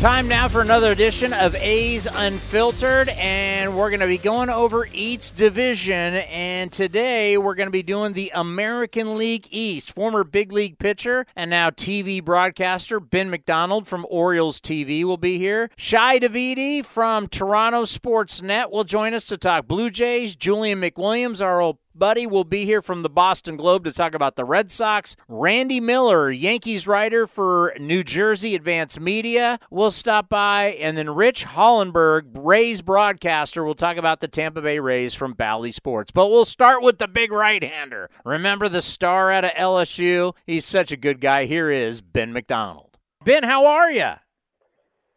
Time 0.00 0.28
now 0.28 0.48
for 0.48 0.62
another 0.62 0.92
edition 0.92 1.34
of 1.34 1.54
A's 1.56 2.06
Unfiltered, 2.06 3.10
and 3.10 3.76
we're 3.76 3.90
going 3.90 4.00
to 4.00 4.06
be 4.06 4.16
going 4.16 4.48
over 4.48 4.88
each 4.94 5.32
division. 5.32 6.14
And 6.14 6.72
today 6.72 7.36
we're 7.36 7.54
going 7.54 7.66
to 7.66 7.70
be 7.70 7.82
doing 7.82 8.14
the 8.14 8.32
American 8.34 9.18
League 9.18 9.46
East. 9.50 9.94
Former 9.94 10.24
big 10.24 10.52
league 10.52 10.78
pitcher 10.78 11.26
and 11.36 11.50
now 11.50 11.68
TV 11.68 12.24
broadcaster 12.24 12.98
Ben 12.98 13.28
McDonald 13.28 13.86
from 13.86 14.06
Orioles 14.08 14.58
TV 14.58 15.04
will 15.04 15.18
be 15.18 15.36
here. 15.36 15.70
Shi 15.76 16.18
Davidi 16.18 16.82
from 16.82 17.26
Toronto 17.26 17.82
Sportsnet 17.82 18.70
will 18.70 18.84
join 18.84 19.12
us 19.12 19.26
to 19.26 19.36
talk 19.36 19.66
Blue 19.66 19.90
Jays. 19.90 20.34
Julian 20.34 20.80
McWilliams, 20.80 21.44
our 21.44 21.60
old 21.60 21.76
Buddy 22.00 22.26
will 22.26 22.44
be 22.44 22.64
here 22.64 22.80
from 22.80 23.02
the 23.02 23.10
Boston 23.10 23.58
Globe 23.58 23.84
to 23.84 23.92
talk 23.92 24.14
about 24.14 24.34
the 24.34 24.44
Red 24.46 24.70
Sox. 24.70 25.16
Randy 25.28 25.80
Miller, 25.80 26.30
Yankees 26.30 26.86
writer 26.86 27.26
for 27.26 27.74
New 27.78 28.02
Jersey 28.02 28.54
Advance 28.54 28.98
Media, 28.98 29.58
will 29.70 29.90
stop 29.90 30.30
by. 30.30 30.68
And 30.80 30.96
then 30.96 31.10
Rich 31.10 31.44
Hollenberg, 31.44 32.30
Rays 32.32 32.80
broadcaster, 32.80 33.62
will 33.62 33.74
talk 33.74 33.98
about 33.98 34.20
the 34.20 34.28
Tampa 34.28 34.62
Bay 34.62 34.78
Rays 34.78 35.12
from 35.12 35.34
Bally 35.34 35.72
Sports. 35.72 36.10
But 36.10 36.28
we'll 36.28 36.46
start 36.46 36.82
with 36.82 36.96
the 36.96 37.06
big 37.06 37.30
right 37.32 37.62
hander. 37.62 38.08
Remember 38.24 38.70
the 38.70 38.80
star 38.80 39.30
out 39.30 39.44
of 39.44 39.50
LSU? 39.50 40.34
He's 40.46 40.64
such 40.64 40.90
a 40.92 40.96
good 40.96 41.20
guy. 41.20 41.44
Here 41.44 41.70
is 41.70 42.00
Ben 42.00 42.32
McDonald. 42.32 42.96
Ben, 43.26 43.42
how 43.42 43.66
are 43.66 43.92
you? 43.92 44.12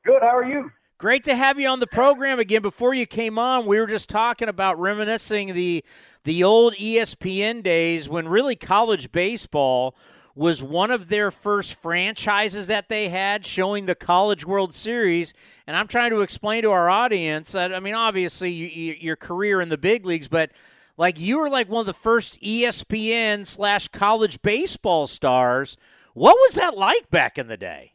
Good. 0.03 0.21
How 0.21 0.35
are 0.35 0.43
you? 0.43 0.69
Great 1.03 1.25
to 1.25 1.35
have 1.35 1.59
you 1.59 1.67
on 1.67 1.81
the 1.81 1.87
program 1.87 2.39
again. 2.39 2.61
Before 2.61 2.93
you 2.93 3.05
came 3.05 3.37
on, 3.37 3.65
we 3.65 3.77
were 3.77 3.87
just 3.87 4.07
talking 4.07 4.47
about 4.47 4.79
reminiscing 4.79 5.53
the 5.53 5.83
the 6.23 6.43
old 6.43 6.75
ESPN 6.75 7.63
days 7.63 8.07
when 8.07 8.27
really 8.27 8.55
college 8.55 9.11
baseball 9.11 9.95
was 10.35 10.63
one 10.63 10.89
of 10.89 11.09
their 11.09 11.29
first 11.29 11.75
franchises 11.75 12.67
that 12.67 12.89
they 12.89 13.09
had 13.09 13.45
showing 13.45 13.85
the 13.85 13.95
College 13.95 14.45
World 14.45 14.73
Series. 14.73 15.33
And 15.67 15.77
I'm 15.77 15.87
trying 15.87 16.09
to 16.11 16.21
explain 16.21 16.63
to 16.63 16.71
our 16.71 16.89
audience 16.89 17.51
that, 17.51 17.73
I 17.73 17.79
mean, 17.79 17.93
obviously, 17.93 18.51
you, 18.51 18.65
you, 18.65 18.95
your 18.99 19.15
career 19.15 19.61
in 19.61 19.69
the 19.69 19.77
big 19.77 20.05
leagues, 20.05 20.27
but 20.27 20.51
like 20.97 21.19
you 21.19 21.39
were 21.39 21.49
like 21.49 21.69
one 21.69 21.81
of 21.81 21.85
the 21.85 21.93
first 21.93 22.41
ESPN 22.41 23.45
slash 23.45 23.87
college 23.89 24.41
baseball 24.41 25.05
stars. 25.07 25.77
What 26.13 26.35
was 26.35 26.55
that 26.55 26.77
like 26.77 27.09
back 27.09 27.37
in 27.37 27.47
the 27.47 27.57
day? 27.57 27.93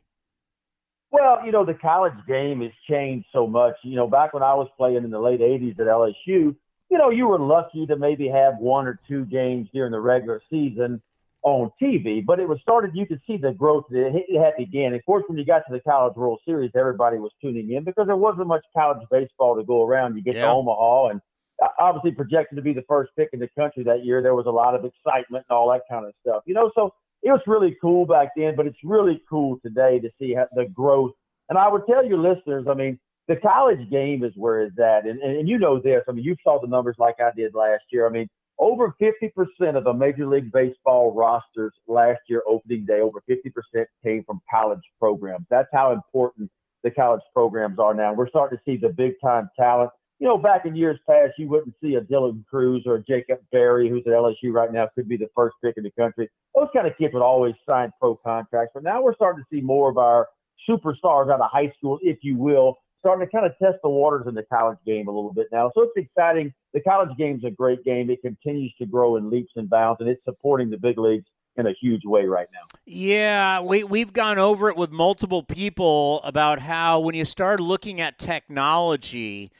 Well, 1.10 1.44
you 1.44 1.52
know, 1.52 1.64
the 1.64 1.75
college 1.75 2.14
game 2.26 2.60
has 2.60 2.72
changed 2.88 3.26
so 3.32 3.47
much. 3.47 3.75
You 3.82 3.97
know, 3.97 4.06
back 4.06 4.34
when 4.34 4.42
I 4.42 4.54
was 4.54 4.69
playing 4.76 5.04
in 5.04 5.10
the 5.10 5.19
late 5.19 5.41
80s 5.41 5.78
at 5.81 5.86
LSU, 5.86 6.54
you 6.91 6.99
know, 6.99 7.10
you 7.10 7.26
were 7.26 7.38
lucky 7.38 7.87
to 7.87 7.97
maybe 7.97 8.28
have 8.28 8.54
one 8.59 8.87
or 8.87 8.99
two 9.09 9.25
games 9.26 9.69
during 9.72 9.93
the 9.93 10.00
regular 10.00 10.43
season 10.50 11.03
on 11.43 11.71
TV, 11.81 12.25
but 12.25 12.41
it 12.41 12.49
was 12.49 12.59
started. 12.60 12.93
You 12.94 13.06
could 13.06 13.21
see 13.26 13.37
the 13.37 13.53
growth 13.53 13.84
that 13.91 14.12
it 14.15 14.41
had 14.41 14.56
began. 14.56 14.94
Of 14.94 15.04
course, 15.04 15.25
when 15.28 15.38
you 15.38 15.44
got 15.44 15.60
to 15.60 15.72
the 15.72 15.81
College 15.81 16.16
World 16.16 16.41
Series, 16.44 16.71
everybody 16.75 17.19
was 17.19 17.31
tuning 17.41 17.71
in 17.72 17.84
because 17.84 18.06
there 18.06 18.16
wasn't 18.16 18.49
much 18.49 18.65
college 18.76 19.06
baseball 19.10 19.56
to 19.56 19.65
go 19.65 19.84
around. 19.84 20.16
You 20.16 20.22
get 20.22 20.34
yeah. 20.34 20.47
to 20.47 20.49
Omaha, 20.49 21.09
and 21.09 21.21
uh, 21.62 21.69
obviously 21.78 22.12
projected 22.12 22.56
to 22.56 22.62
be 22.62 22.72
the 22.72 22.84
first 22.88 23.12
pick 23.16 23.31
in 23.32 23.41
the 23.41 23.49
country 23.59 23.84
that 23.84 24.05
year. 24.05 24.22
There 24.22 24.34
was 24.34 24.47
a 24.47 24.50
lot 24.50 24.75
of 24.75 24.84
excitement 24.84 25.44
and 25.49 25.56
all 25.56 25.70
that 25.70 25.82
kind 25.91 26.06
of 26.06 26.12
stuff. 26.22 26.43
You 26.47 26.55
know, 26.55 26.72
so 26.75 26.93
it 27.22 27.31
was 27.31 27.41
really 27.47 27.76
cool 27.81 28.06
back 28.06 28.31
then, 28.37 28.56
but 28.56 28.66
it's 28.66 28.78
really 28.82 29.22
cool 29.28 29.59
today 29.62 30.00
to 30.00 30.10
see 30.19 30.34
how 30.34 30.49
the 30.53 30.66
growth. 30.66 31.12
And 31.49 31.59
I 31.59 31.69
would 31.69 31.82
tell 31.87 32.05
your 32.05 32.19
listeners, 32.19 32.66
I 32.69 32.75
mean, 32.75 32.99
the 33.28 33.36
college 33.36 33.88
game 33.90 34.24
is 34.24 34.32
where 34.36 34.62
it's 34.62 34.78
at. 34.78 35.06
And, 35.06 35.20
and, 35.20 35.36
and 35.36 35.48
you 35.48 35.58
know 35.58 35.78
this. 35.78 36.02
I 36.08 36.12
mean, 36.12 36.24
you 36.24 36.34
saw 36.42 36.58
the 36.60 36.66
numbers 36.66 36.96
like 36.98 37.16
I 37.20 37.30
did 37.36 37.54
last 37.54 37.84
year. 37.92 38.06
I 38.06 38.10
mean, 38.10 38.28
over 38.58 38.94
50% 39.00 39.76
of 39.76 39.84
the 39.84 39.92
Major 39.92 40.26
League 40.26 40.50
Baseball 40.50 41.14
rosters 41.14 41.72
last 41.86 42.20
year, 42.28 42.42
opening 42.48 42.86
day, 42.86 43.00
over 43.00 43.22
50% 43.30 43.84
came 44.02 44.24
from 44.24 44.40
college 44.50 44.80
programs. 44.98 45.46
That's 45.50 45.68
how 45.72 45.92
important 45.92 46.50
the 46.82 46.90
college 46.90 47.20
programs 47.34 47.78
are 47.78 47.94
now. 47.94 48.14
We're 48.14 48.28
starting 48.28 48.58
to 48.58 48.64
see 48.64 48.76
the 48.76 48.88
big 48.88 49.12
time 49.22 49.48
talent. 49.58 49.90
You 50.20 50.26
know, 50.26 50.38
back 50.38 50.64
in 50.64 50.74
years 50.74 50.98
past, 51.08 51.34
you 51.38 51.48
wouldn't 51.48 51.74
see 51.80 51.94
a 51.94 52.00
Dylan 52.00 52.44
Crews 52.46 52.82
or 52.86 52.96
a 52.96 53.04
Jacob 53.04 53.38
Berry, 53.52 53.88
who's 53.88 54.02
at 54.06 54.12
LSU 54.12 54.52
right 54.52 54.72
now, 54.72 54.88
could 54.94 55.08
be 55.08 55.16
the 55.16 55.28
first 55.36 55.54
pick 55.62 55.76
in 55.76 55.84
the 55.84 55.92
country. 55.92 56.28
Those 56.56 56.68
kind 56.74 56.88
of 56.88 56.96
kids 56.98 57.14
would 57.14 57.22
always 57.22 57.54
sign 57.68 57.92
pro 58.00 58.16
contracts. 58.16 58.72
But 58.74 58.82
now 58.82 59.00
we're 59.00 59.14
starting 59.14 59.44
to 59.44 59.56
see 59.56 59.60
more 59.60 59.88
of 59.90 59.98
our 59.98 60.26
superstars 60.68 61.32
out 61.32 61.40
of 61.40 61.50
high 61.52 61.72
school, 61.78 62.00
if 62.02 62.18
you 62.22 62.36
will, 62.36 62.76
starting 63.00 63.26
to 63.26 63.31
kind 63.31 63.47
of 63.47 63.53
test 63.62 63.78
the 63.82 63.88
waters 63.88 64.26
in 64.26 64.34
the 64.34 64.42
college 64.42 64.78
game 64.86 65.09
a 65.09 65.10
little 65.10 65.32
bit 65.32 65.48
now. 65.53 65.70
So 65.75 65.82
it's 65.82 65.92
exciting. 65.97 66.53
The 66.75 66.81
college 66.81 67.10
game's 67.16 67.44
a 67.44 67.50
great 67.50 67.84
game. 67.84 68.10
It 68.10 68.20
continues 68.22 68.72
to 68.78 68.86
grow 68.86 69.16
in 69.16 69.31
leaps 69.31 69.53
and 69.56 69.69
bounds, 69.69 70.00
and 70.00 70.09
it's 70.09 70.22
supporting 70.25 70.70
the 70.70 70.78
big 70.78 70.98
leagues 70.98 71.26
in 71.56 71.66
a 71.66 71.75
huge 71.81 72.03
way 72.04 72.25
right 72.25 72.47
now. 72.53 72.78
Yeah, 72.87 73.60
we 73.60 73.84
we've 73.84 74.12
gone 74.12 74.38
over 74.38 74.69
it 74.69 74.76
with 74.76 74.91
multiple 74.91 75.42
people 75.42 76.22
about 76.22 76.60
how 76.60 77.00
when 77.00 77.14
you 77.14 77.25
start 77.25 77.60
looking 77.60 78.00
at 78.00 78.19
technology 78.19 79.50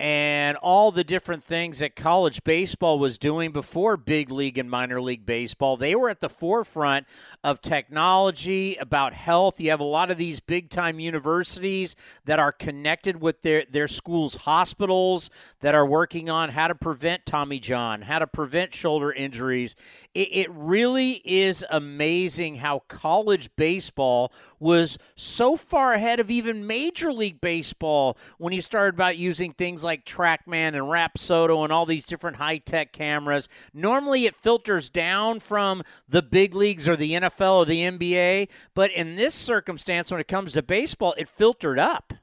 and 0.00 0.56
all 0.56 0.90
the 0.90 1.04
different 1.04 1.44
things 1.44 1.78
that 1.78 1.94
college 1.94 2.42
baseball 2.42 2.98
was 2.98 3.16
doing 3.16 3.52
before 3.52 3.96
big 3.96 4.28
league 4.28 4.58
and 4.58 4.68
minor 4.68 5.00
league 5.00 5.24
baseball. 5.24 5.76
They 5.76 5.94
were 5.94 6.08
at 6.08 6.18
the 6.18 6.28
forefront 6.28 7.06
of 7.44 7.60
technology, 7.60 8.74
about 8.74 9.12
health. 9.12 9.60
You 9.60 9.70
have 9.70 9.78
a 9.78 9.84
lot 9.84 10.10
of 10.10 10.16
these 10.16 10.40
big 10.40 10.68
time 10.68 10.98
universities 10.98 11.94
that 12.24 12.40
are 12.40 12.50
connected 12.50 13.20
with 13.20 13.42
their, 13.42 13.64
their 13.70 13.86
schools' 13.86 14.34
hospitals 14.34 15.30
that 15.60 15.76
are 15.76 15.86
working 15.86 16.28
on 16.28 16.50
how 16.50 16.66
to 16.66 16.74
prevent 16.74 17.24
Tommy 17.24 17.60
John, 17.60 18.02
how 18.02 18.18
to 18.18 18.26
prevent 18.26 18.74
shoulder 18.74 19.12
injuries. 19.12 19.76
It, 20.12 20.28
it 20.32 20.50
really 20.50 21.22
is 21.24 21.64
amazing 21.70 22.56
how 22.56 22.80
college 22.88 23.48
baseball 23.54 24.32
was 24.58 24.98
so 25.14 25.56
far 25.56 25.92
ahead 25.92 26.18
of 26.18 26.32
even 26.32 26.66
Major 26.66 27.12
League 27.12 27.40
Baseball 27.40 28.18
when 28.38 28.52
you 28.52 28.60
started 28.60 28.94
about 28.94 29.16
using 29.16 29.52
things 29.52 29.83
like 29.84 30.04
TrackMan 30.04 30.68
and 30.68 30.76
Rapsodo 30.76 31.62
and 31.62 31.72
all 31.72 31.86
these 31.86 32.06
different 32.06 32.38
high 32.38 32.58
tech 32.58 32.92
cameras. 32.92 33.48
Normally 33.72 34.24
it 34.24 34.34
filters 34.34 34.90
down 34.90 35.40
from 35.40 35.82
the 36.08 36.22
big 36.22 36.54
leagues 36.54 36.88
or 36.88 36.96
the 36.96 37.12
NFL 37.12 37.54
or 37.58 37.66
the 37.66 37.80
NBA, 37.80 38.48
but 38.74 38.90
in 38.90 39.16
this 39.16 39.34
circumstance, 39.34 40.10
when 40.10 40.20
it 40.20 40.28
comes 40.28 40.54
to 40.54 40.62
baseball, 40.62 41.14
it 41.18 41.28
filtered 41.28 41.78
up. 41.78 42.14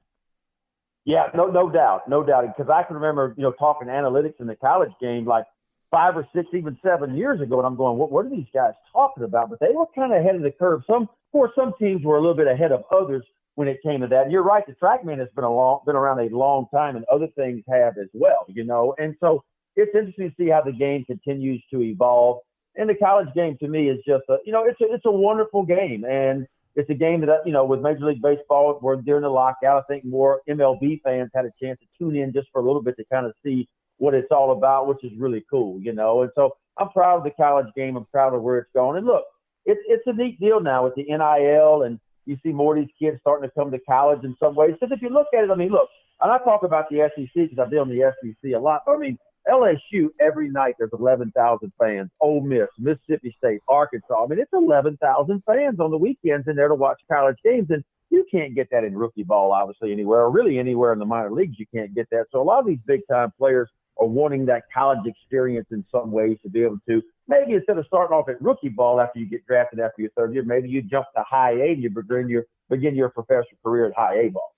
Yeah, 1.06 1.28
no, 1.34 1.48
no 1.48 1.70
doubt, 1.70 2.08
no 2.10 2.24
doubt. 2.24 2.46
Because 2.56 2.70
I 2.70 2.84
can 2.84 2.96
remember, 2.96 3.34
you 3.38 3.44
know, 3.44 3.52
talking 3.54 3.88
analytics 3.88 4.40
in 4.40 4.48
the 4.48 4.56
college 4.56 4.92
game 5.00 5.26
like 5.26 5.46
five 5.90 6.16
or 6.16 6.28
six, 6.34 6.48
even 6.54 6.78
seven 6.84 7.16
years 7.16 7.42
ago, 7.42 7.58
and 7.58 7.68
I'm 7.68 7.76
going, 7.76 7.98
what, 7.98 8.12
what 8.12 8.26
are 8.26 8.30
these 8.30 8.48
guys 8.54 8.74
talking 8.94 9.24
about? 9.24 9.50
But 9.50 9.60
they 9.60 9.74
were 9.74 9.86
kind 9.94 10.14
of 10.14 10.20
ahead 10.20 10.36
of 10.36 10.42
the 10.42 10.52
curve. 10.52 10.82
Some, 10.88 11.04
of 11.04 11.10
course, 11.32 11.52
some 11.56 11.74
teams 11.80 12.04
were 12.04 12.18
a 12.18 12.22
little 12.22 12.36
bit 12.36 12.48
ahead 12.48 12.72
of 12.72 12.84
others 12.92 13.24
when 13.56 13.68
it 13.68 13.80
came 13.84 14.02
to 14.02 14.08
that. 14.08 14.24
And 14.24 14.32
you're 14.32 14.44
right, 14.44 14.66
the 14.66 14.74
TrackMan 14.74 15.20
has 15.20 15.28
been 15.36 15.44
a 15.44 15.54
long, 15.54 15.82
been 15.86 15.96
around 15.96 16.20
a 16.20 16.36
long 16.36 16.68
time, 16.74 16.96
and 16.96 17.06
other 17.12 17.28
things 17.36 17.64
have 17.70 17.98
as 17.98 18.08
well, 18.14 18.46
you 18.48 18.64
know. 18.64 18.96
And 18.98 19.16
so 19.20 19.44
it's 19.76 19.94
interesting 19.96 20.30
to 20.30 20.36
see 20.38 20.50
how 20.50 20.62
the 20.62 20.72
game 20.72 21.06
continues 21.06 21.64
to 21.72 21.82
evolve. 21.82 22.40
And 22.76 22.90
the 22.90 22.96
college 22.96 23.28
game 23.36 23.58
to 23.60 23.68
me 23.68 23.90
is 23.90 23.98
just 24.08 24.24
a, 24.30 24.38
you 24.46 24.54
know, 24.54 24.66
it's 24.66 24.80
a, 24.80 24.94
it's 24.94 25.06
a 25.06 25.12
wonderful 25.12 25.64
game, 25.64 26.06
and 26.06 26.48
it's 26.76 26.90
a 26.90 26.94
game 26.94 27.22
that 27.22 27.30
uh, 27.30 27.38
you 27.46 27.52
know 27.52 27.66
with 27.66 27.82
Major 27.82 28.06
League 28.06 28.22
Baseball, 28.22 28.80
we're 28.82 28.96
during 28.96 29.24
the 29.24 29.30
lockout. 29.30 29.84
I 29.84 29.94
think 29.94 30.06
more 30.06 30.42
MLB 30.50 31.02
fans 31.02 31.30
had 31.36 31.46
a 31.46 31.52
chance 31.62 31.80
to 31.80 31.86
tune 31.98 32.16
in 32.16 32.32
just 32.32 32.48
for 32.52 32.62
a 32.62 32.66
little 32.66 32.82
bit 32.82 32.96
to 32.98 33.06
kind 33.12 33.26
of 33.26 33.34
see 33.44 33.68
what 33.98 34.14
it's 34.14 34.32
all 34.32 34.52
about, 34.52 34.88
which 34.88 35.04
is 35.04 35.12
really 35.18 35.44
cool, 35.50 35.80
you 35.82 35.94
know. 35.94 36.22
And 36.22 36.32
so 36.36 36.52
I'm 36.78 36.90
proud 36.90 37.18
of 37.18 37.24
the 37.24 37.32
college 37.32 37.68
game. 37.76 37.98
I'm 37.98 38.06
proud 38.06 38.34
of 38.34 38.42
where 38.42 38.58
it's 38.58 38.70
going. 38.74 38.98
And 38.98 39.06
look, 39.06 39.26
it's 39.66 39.82
it's 39.86 40.04
a 40.08 40.14
neat 40.14 40.40
deal 40.40 40.62
now 40.62 40.86
with 40.86 40.96
the 40.96 41.04
NIL 41.04 41.84
and 41.84 42.00
You 42.26 42.38
see 42.44 42.52
more 42.52 42.78
of 42.78 42.84
these 42.84 42.94
kids 43.00 43.18
starting 43.22 43.50
to 43.50 43.54
come 43.54 43.72
to 43.72 43.80
college 43.80 44.24
in 44.24 44.36
some 44.40 44.56
ways. 44.56 44.76
Because 44.80 44.96
if 44.96 45.02
you 45.02 45.10
look 45.10 45.28
at 45.36 45.44
it, 45.44 45.52
I 45.52 45.56
mean, 45.56 45.70
look, 45.70 45.90
and 46.22 46.32
I 46.32 46.38
talk 46.40 46.64
about 46.64 46.90
the 46.90 47.10
SEC 47.16 47.30
because 47.34 47.60
I've 47.60 47.70
been 47.70 47.80
on 47.80 47.90
the 47.90 48.14
SEC 48.22 48.54
a 48.54 48.60
lot. 48.60 48.84
But 48.86 48.96
I 48.96 48.98
mean, 48.98 49.18
LSU 49.50 50.10
every 50.20 50.50
night 50.50 50.76
there's 50.78 50.92
11,000 50.94 51.72
fans. 51.80 52.10
Ole 52.20 52.42
Miss, 52.42 52.68
Mississippi 52.78 53.36
State, 53.38 53.62
Arkansas. 53.68 54.24
I 54.24 54.28
mean, 54.28 54.40
it's 54.40 54.54
11,000 54.54 55.44
fans 55.46 55.80
on 55.80 55.92
the 55.92 55.98
weekends 55.98 56.48
in 56.48 56.56
there 56.56 56.68
to 56.68 56.76
watch 56.76 57.02
college 57.12 57.38
games, 57.44 57.68
and 57.70 57.84
you 58.12 58.26
can't 58.32 58.54
get 58.54 58.68
that 58.72 58.84
in 58.84 58.96
rookie 58.96 59.24
ball, 59.24 59.52
obviously 59.52 59.92
anywhere, 59.92 60.22
or 60.22 60.32
really 60.32 60.60
anywhere 60.60 60.94
in 60.94 61.00
the 61.00 61.06
minor 61.06 61.32
leagues. 61.32 61.58
You 61.58 61.66
can't 61.74 61.96
get 61.96 62.08
that. 62.12 62.26
So 62.32 62.42
a 62.42 62.44
lot 62.44 62.60
of 62.60 62.68
these 62.68 62.80
big 62.86 63.02
time 63.10 63.32
players 63.38 63.70
are 64.02 64.08
wanting 64.08 64.46
that 64.48 64.64
college 64.74 65.06
experience 65.06 65.68
in 65.72 65.86
some 65.92 66.12
ways 66.12 66.38
to 66.44 66.50
be 66.50 66.64
able 66.64 66.80
to 66.90 67.02
maybe 67.28 67.54
instead 67.54 67.78
of 67.78 67.86
starting 67.86 68.16
off 68.16 68.28
at 68.28 68.42
rookie 68.42 68.70
ball 68.70 69.00
after 69.00 69.20
you 69.20 69.26
get 69.26 69.46
drafted 69.46 69.80
after 69.80 70.02
your 70.02 70.12
third 70.18 70.34
year, 70.34 70.44
maybe 70.44 70.68
you 70.68 70.82
jump 70.82 71.06
to 71.16 71.24
high 71.24 71.54
A 71.54 71.72
and 71.74 71.84
you 71.84 71.90
begin 71.90 72.28
your 72.28 72.46
begin 72.70 72.96
your 72.96 73.10
professional 73.10 73.58
career 73.64 73.88
at 73.88 73.94
high 73.96 74.16
A 74.16 74.30
ball. 74.30 74.54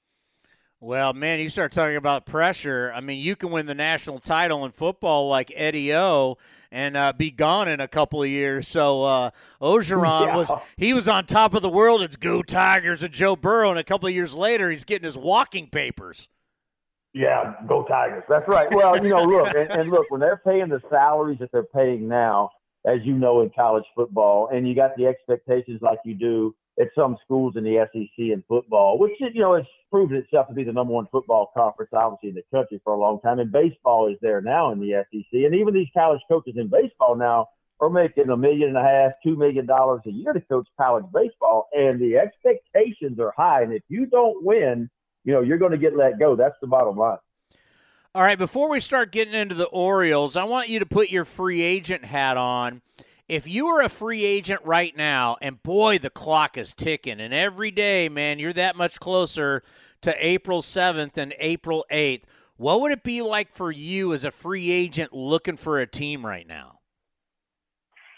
Well, 0.80 1.14
man, 1.14 1.40
you 1.40 1.48
start 1.48 1.72
talking 1.72 1.96
about 1.96 2.26
pressure. 2.26 2.92
I 2.94 3.00
mean, 3.00 3.22
you 3.22 3.38
can 3.38 3.52
win 3.52 3.68
the 3.68 3.76
national 3.76 4.20
title 4.20 4.66
in 4.66 4.72
football 4.72 5.30
like 5.30 5.50
Eddie 5.56 5.94
O 5.94 6.38
and 6.74 6.98
uh, 6.98 7.14
be 7.14 7.32
gone 7.32 7.70
in 7.70 7.80
a 7.80 7.88
couple 7.88 8.22
of 8.22 8.28
years. 8.28 8.68
So 8.68 9.04
uh, 9.04 9.32
Orgeron 9.62 10.26
yeah. 10.28 10.36
was 10.36 10.52
he 10.76 10.94
was 10.94 11.08
on 11.08 11.26
top 11.26 11.54
of 11.54 11.62
the 11.62 11.70
world. 11.70 12.02
It's 12.02 12.18
Go 12.18 12.42
Tigers 12.42 13.02
and 13.02 13.14
Joe 13.14 13.38
Burrow, 13.38 13.70
and 13.70 13.80
a 13.80 13.84
couple 13.84 14.10
of 14.10 14.14
years 14.14 14.36
later, 14.36 14.72
he's 14.72 14.84
getting 14.84 15.06
his 15.06 15.18
walking 15.18 15.70
papers. 15.70 16.28
Yeah, 17.14 17.54
go 17.68 17.84
Tigers. 17.84 18.24
That's 18.28 18.48
right. 18.48 18.74
Well, 18.74 19.02
you 19.04 19.10
know, 19.10 19.24
look, 19.24 19.54
and, 19.56 19.70
and 19.70 19.90
look, 19.90 20.10
when 20.10 20.20
they're 20.20 20.42
paying 20.44 20.70
the 20.70 20.82
salaries 20.90 21.38
that 21.40 21.52
they're 21.52 21.64
paying 21.64 22.08
now, 22.08 22.50
as 22.86 23.00
you 23.04 23.14
know, 23.14 23.42
in 23.42 23.52
college 23.52 23.86
football, 23.96 24.50
and 24.52 24.68
you 24.68 24.76
got 24.76 24.96
the 24.98 25.06
expectations 25.06 25.80
like 25.82 26.00
you 26.04 26.16
do 26.16 26.56
at 26.80 26.88
some 26.96 27.18
schools 27.24 27.56
in 27.56 27.64
the 27.64 27.88
SEC 27.94 28.10
in 28.18 28.44
football, 28.48 28.98
which 28.98 29.12
you 29.20 29.42
know 29.42 29.56
has 29.56 29.66
proven 29.92 30.18
itself 30.18 30.48
to 30.48 30.54
be 30.54 30.64
the 30.64 30.74
number 30.74 30.92
one 30.92 31.08
football 31.12 31.52
conference, 31.56 31.92
obviously 31.94 32.30
in 32.30 32.36
the 32.36 32.44
country 32.52 32.82
for 32.84 32.94
a 32.94 33.00
long 33.00 33.22
time. 33.22 33.40
And 33.40 33.52
baseball 33.52 34.12
is 34.12 34.18
there 34.22 34.42
now 34.42 34.72
in 34.72 34.80
the 34.80 35.06
SEC, 35.12 35.34
and 35.34 35.54
even 35.54 35.74
these 35.74 35.90
college 35.94 36.22
coaches 36.28 36.56
in 36.58 36.68
baseball 36.68 37.16
now 37.16 37.50
are 37.80 37.90
making 37.90 38.30
a 38.30 38.38
million 38.38 38.70
and 38.70 38.78
a 38.78 38.84
half, 38.84 39.12
two 39.24 39.36
million 39.36 39.68
dollars 39.68 40.02
a 40.08 40.12
year 40.12 40.34
to 40.34 40.42
coach 40.42 40.68
college 40.80 41.06
baseball, 41.14 41.68
and 41.74 42.02
the 42.02 42.18
expectations 42.18 43.20
are 43.20 43.34
high. 43.38 43.62
And 43.62 43.74
if 43.74 43.84
you 43.88 44.08
don't 44.08 44.44
win, 44.44 44.90
you 45.24 45.34
know 45.34 45.42
you're 45.42 45.58
going 45.58 45.72
to 45.72 45.78
get 45.78 45.96
let 45.96 46.20
go. 46.20 46.36
That's 46.36 46.56
the 46.62 46.68
bottom 46.68 46.98
line. 46.98 47.18
All 48.16 48.22
right, 48.22 48.38
before 48.38 48.70
we 48.70 48.80
start 48.80 49.12
getting 49.12 49.34
into 49.34 49.56
the 49.56 49.66
Orioles, 49.66 50.38
I 50.38 50.44
want 50.44 50.70
you 50.70 50.80
to 50.80 50.86
put 50.86 51.10
your 51.10 51.26
free 51.26 51.62
agent 51.62 52.06
hat 52.06 52.38
on 52.38 52.82
if 53.28 53.48
you 53.48 53.68
were 53.68 53.82
a 53.82 53.90
free 53.90 54.26
agent 54.26 54.62
right 54.64 54.96
now, 54.96 55.38
and 55.42 55.62
boy, 55.64 55.98
the 55.98 56.10
clock 56.10 56.58
is 56.58 56.74
ticking, 56.74 57.20
and 57.20 57.34
every 57.34 57.72
day, 57.72 58.10
man, 58.10 58.38
you're 58.38 58.54
that 58.54 58.76
much 58.76 59.00
closer 59.00 59.64
to 60.02 60.14
April 60.20 60.62
7th 60.62 61.18
and 61.18 61.34
April 61.40 61.86
8th, 61.92 62.24
what 62.58 62.82
would 62.82 62.92
it 62.92 63.04
be 63.04 63.22
like 63.22 63.50
for 63.50 63.72
you 63.72 64.14
as 64.14 64.26
a 64.26 64.32
free 64.32 64.72
agent 64.72 65.14
looking 65.14 65.58
for 65.58 65.80
a 65.80 65.88
team 65.88 66.26
right 66.26 66.48
now? 66.48 66.80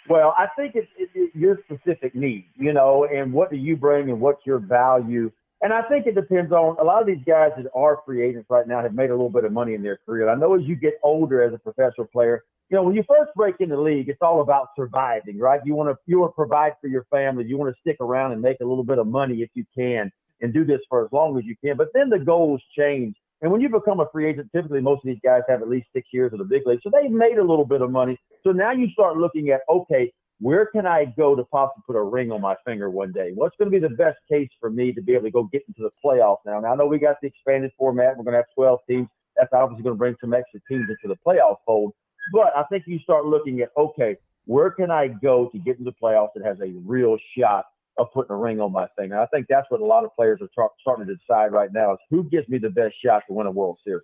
Well, 0.09 0.35
I 0.37 0.47
think 0.57 0.75
it's, 0.75 0.87
it's 0.97 1.35
your 1.35 1.59
specific 1.65 2.13
need, 2.13 2.45
you 2.55 2.73
know, 2.73 3.05
and 3.05 3.31
what 3.31 3.49
do 3.49 3.57
you 3.57 3.75
bring 3.75 4.09
and 4.09 4.19
what's 4.19 4.45
your 4.45 4.59
value. 4.59 5.31
And 5.65 5.73
I 5.73 5.81
think 5.81 6.05
it 6.05 6.13
depends 6.13 6.51
on 6.51 6.77
a 6.79 6.83
lot 6.83 7.01
of 7.01 7.07
these 7.07 7.23
guys 7.25 7.49
that 7.57 7.65
are 7.73 7.99
free 8.05 8.21
agents 8.21 8.45
right 8.51 8.67
now 8.67 8.83
have 8.83 8.93
made 8.93 9.09
a 9.09 9.15
little 9.15 9.31
bit 9.31 9.45
of 9.45 9.51
money 9.51 9.73
in 9.73 9.81
their 9.81 9.97
career. 10.05 10.29
I 10.29 10.35
know 10.35 10.53
as 10.53 10.61
you 10.61 10.75
get 10.75 10.93
older 11.01 11.41
as 11.41 11.55
a 11.55 11.57
professional 11.57 12.05
player, 12.05 12.43
you 12.69 12.77
know, 12.77 12.83
when 12.83 12.93
you 12.93 13.03
first 13.09 13.31
break 13.35 13.55
in 13.59 13.69
the 13.69 13.77
league, 13.77 14.07
it's 14.07 14.21
all 14.21 14.41
about 14.41 14.67
surviving, 14.75 15.39
right? 15.39 15.59
You 15.65 15.73
want 15.73 15.89
to 15.89 15.97
you 16.05 16.19
want 16.19 16.33
to 16.33 16.35
provide 16.35 16.73
for 16.79 16.87
your 16.87 17.07
family. 17.09 17.45
You 17.45 17.57
want 17.57 17.73
to 17.73 17.81
stick 17.81 17.97
around 17.99 18.33
and 18.33 18.43
make 18.43 18.57
a 18.61 18.63
little 18.63 18.83
bit 18.83 18.99
of 18.99 19.07
money 19.07 19.41
if 19.41 19.49
you 19.55 19.65
can, 19.75 20.11
and 20.41 20.53
do 20.53 20.65
this 20.65 20.81
for 20.87 21.03
as 21.03 21.11
long 21.11 21.35
as 21.39 21.45
you 21.45 21.55
can. 21.63 21.77
But 21.77 21.87
then 21.95 22.11
the 22.11 22.19
goals 22.19 22.61
change, 22.77 23.15
and 23.41 23.51
when 23.51 23.59
you 23.59 23.69
become 23.69 23.99
a 23.99 24.05
free 24.11 24.29
agent, 24.29 24.51
typically 24.55 24.81
most 24.81 24.99
of 24.99 25.07
these 25.07 25.21
guys 25.23 25.41
have 25.49 25.63
at 25.63 25.67
least 25.67 25.87
six 25.93 26.09
years 26.13 26.31
of 26.31 26.37
the 26.37 26.45
big 26.45 26.61
league, 26.67 26.81
so 26.83 26.91
they've 26.93 27.09
made 27.09 27.39
a 27.39 27.43
little 27.43 27.65
bit 27.65 27.81
of 27.81 27.89
money. 27.89 28.19
So 28.43 28.51
now 28.51 28.71
you 28.71 28.87
start 28.91 29.17
looking 29.17 29.49
at, 29.49 29.61
okay, 29.67 30.13
where 30.39 30.65
can 30.65 30.85
I 30.85 31.05
go 31.05 31.35
to 31.35 31.43
possibly 31.45 31.83
put 31.87 31.95
a 31.95 32.03
ring 32.03 32.31
on 32.31 32.41
my 32.41 32.55
finger 32.65 32.89
one 32.89 33.11
day? 33.11 33.31
What's 33.33 33.55
going 33.57 33.71
to 33.71 33.79
be 33.79 33.85
the 33.85 33.95
best 33.95 34.17
case 34.29 34.49
for 34.59 34.69
me 34.69 34.91
to 34.93 35.01
be 35.01 35.13
able 35.13 35.23
to 35.23 35.31
go 35.31 35.43
get 35.43 35.63
into 35.67 35.81
the 35.81 35.91
playoffs 36.03 36.39
now? 36.45 36.59
Now 36.59 36.73
I 36.73 36.75
know 36.75 36.85
we 36.85 36.99
got 36.99 37.17
the 37.21 37.27
expanded 37.27 37.71
format. 37.77 38.17
We're 38.17 38.23
going 38.23 38.33
to 38.33 38.39
have 38.39 38.53
12 38.55 38.79
teams. 38.89 39.07
That's 39.37 39.51
obviously 39.53 39.83
going 39.83 39.95
to 39.95 39.99
bring 39.99 40.15
some 40.19 40.33
extra 40.33 40.59
teams 40.69 40.87
into 40.89 41.13
the 41.13 41.17
playoff 41.25 41.57
fold. 41.65 41.93
But 42.33 42.55
I 42.55 42.63
think 42.63 42.83
you 42.87 42.99
start 42.99 43.25
looking 43.25 43.61
at 43.61 43.69
okay, 43.77 44.17
where 44.45 44.71
can 44.71 44.91
I 44.91 45.07
go 45.07 45.49
to 45.49 45.57
get 45.59 45.77
into 45.77 45.91
the 45.91 45.95
playoffs 46.01 46.29
that 46.35 46.45
has 46.45 46.57
a 46.59 46.73
real 46.85 47.17
shot 47.37 47.65
of 47.97 48.07
putting 48.13 48.31
a 48.31 48.37
ring 48.37 48.59
on 48.59 48.71
my 48.71 48.87
finger? 48.97 49.19
I 49.19 49.27
think 49.27 49.47
that's 49.49 49.69
what 49.69 49.81
a 49.81 49.85
lot 49.85 50.03
of 50.03 50.13
players 50.15 50.41
are 50.41 50.49
tra- 50.53 50.69
starting 50.81 51.07
to 51.07 51.15
decide 51.15 51.51
right 51.51 51.71
now 51.71 51.93
is 51.93 51.99
who 52.09 52.23
gives 52.23 52.47
me 52.49 52.57
the 52.57 52.69
best 52.69 52.95
shot 53.03 53.23
to 53.27 53.33
win 53.33 53.47
a 53.47 53.51
World 53.51 53.77
Series. 53.83 54.03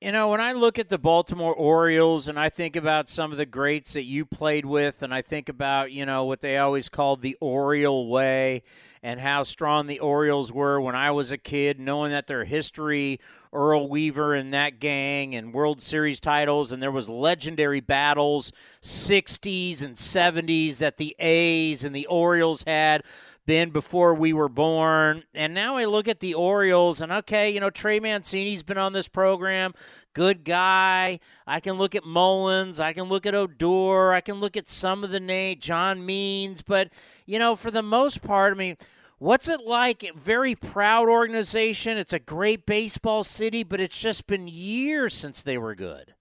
You 0.00 0.12
know, 0.12 0.28
when 0.28 0.40
I 0.40 0.52
look 0.52 0.78
at 0.78 0.88
the 0.88 0.96
Baltimore 0.96 1.52
Orioles 1.52 2.28
and 2.28 2.38
I 2.38 2.50
think 2.50 2.76
about 2.76 3.08
some 3.08 3.32
of 3.32 3.36
the 3.36 3.44
greats 3.44 3.94
that 3.94 4.04
you 4.04 4.24
played 4.24 4.64
with, 4.64 5.02
and 5.02 5.12
I 5.12 5.22
think 5.22 5.48
about, 5.48 5.90
you 5.90 6.06
know, 6.06 6.24
what 6.24 6.40
they 6.40 6.56
always 6.56 6.88
called 6.88 7.20
the 7.20 7.36
Oriole 7.40 8.08
way 8.08 8.62
and 9.02 9.18
how 9.18 9.42
strong 9.42 9.88
the 9.88 9.98
Orioles 9.98 10.52
were 10.52 10.80
when 10.80 10.94
I 10.94 11.10
was 11.10 11.32
a 11.32 11.36
kid, 11.36 11.80
knowing 11.80 12.12
that 12.12 12.28
their 12.28 12.44
history, 12.44 13.18
Earl 13.52 13.88
Weaver 13.88 14.34
and 14.34 14.54
that 14.54 14.78
gang, 14.78 15.34
and 15.34 15.52
World 15.52 15.82
Series 15.82 16.20
titles, 16.20 16.70
and 16.70 16.80
there 16.80 16.92
was 16.92 17.08
legendary 17.08 17.80
battles, 17.80 18.52
60s 18.80 19.82
and 19.82 19.96
70s 19.96 20.78
that 20.78 20.98
the 20.98 21.16
A's 21.18 21.82
and 21.82 21.94
the 21.94 22.06
Orioles 22.06 22.62
had 22.68 23.02
been 23.48 23.70
before 23.70 24.12
we 24.12 24.30
were 24.34 24.50
born. 24.50 25.24
And 25.32 25.54
now 25.54 25.78
I 25.78 25.86
look 25.86 26.06
at 26.06 26.20
the 26.20 26.34
Orioles 26.34 27.00
and 27.00 27.10
okay, 27.10 27.50
you 27.50 27.60
know, 27.60 27.70
Trey 27.70 27.98
Mancini's 27.98 28.62
been 28.62 28.76
on 28.76 28.92
this 28.92 29.08
program. 29.08 29.72
Good 30.12 30.44
guy. 30.44 31.18
I 31.46 31.60
can 31.60 31.78
look 31.78 31.94
at 31.94 32.04
Mullins. 32.04 32.78
I 32.78 32.92
can 32.92 33.04
look 33.04 33.24
at 33.24 33.34
Odor. 33.34 34.12
I 34.12 34.20
can 34.20 34.34
look 34.34 34.58
at 34.58 34.68
some 34.68 35.02
of 35.02 35.10
the 35.10 35.18
name, 35.18 35.60
John 35.60 36.04
Means. 36.04 36.60
But, 36.60 36.92
you 37.24 37.38
know, 37.38 37.56
for 37.56 37.70
the 37.70 37.82
most 37.82 38.22
part, 38.22 38.52
I 38.52 38.56
mean, 38.56 38.76
What's 39.20 39.48
it 39.48 39.62
like? 39.66 40.08
Very 40.14 40.54
proud 40.54 41.08
organization. 41.08 41.98
It's 41.98 42.12
a 42.12 42.20
great 42.20 42.66
baseball 42.66 43.24
city, 43.24 43.64
but 43.64 43.80
it's 43.80 44.00
just 44.00 44.28
been 44.28 44.46
years 44.46 45.12
since 45.12 45.42
they 45.42 45.58
were 45.58 45.74
good. 45.74 46.14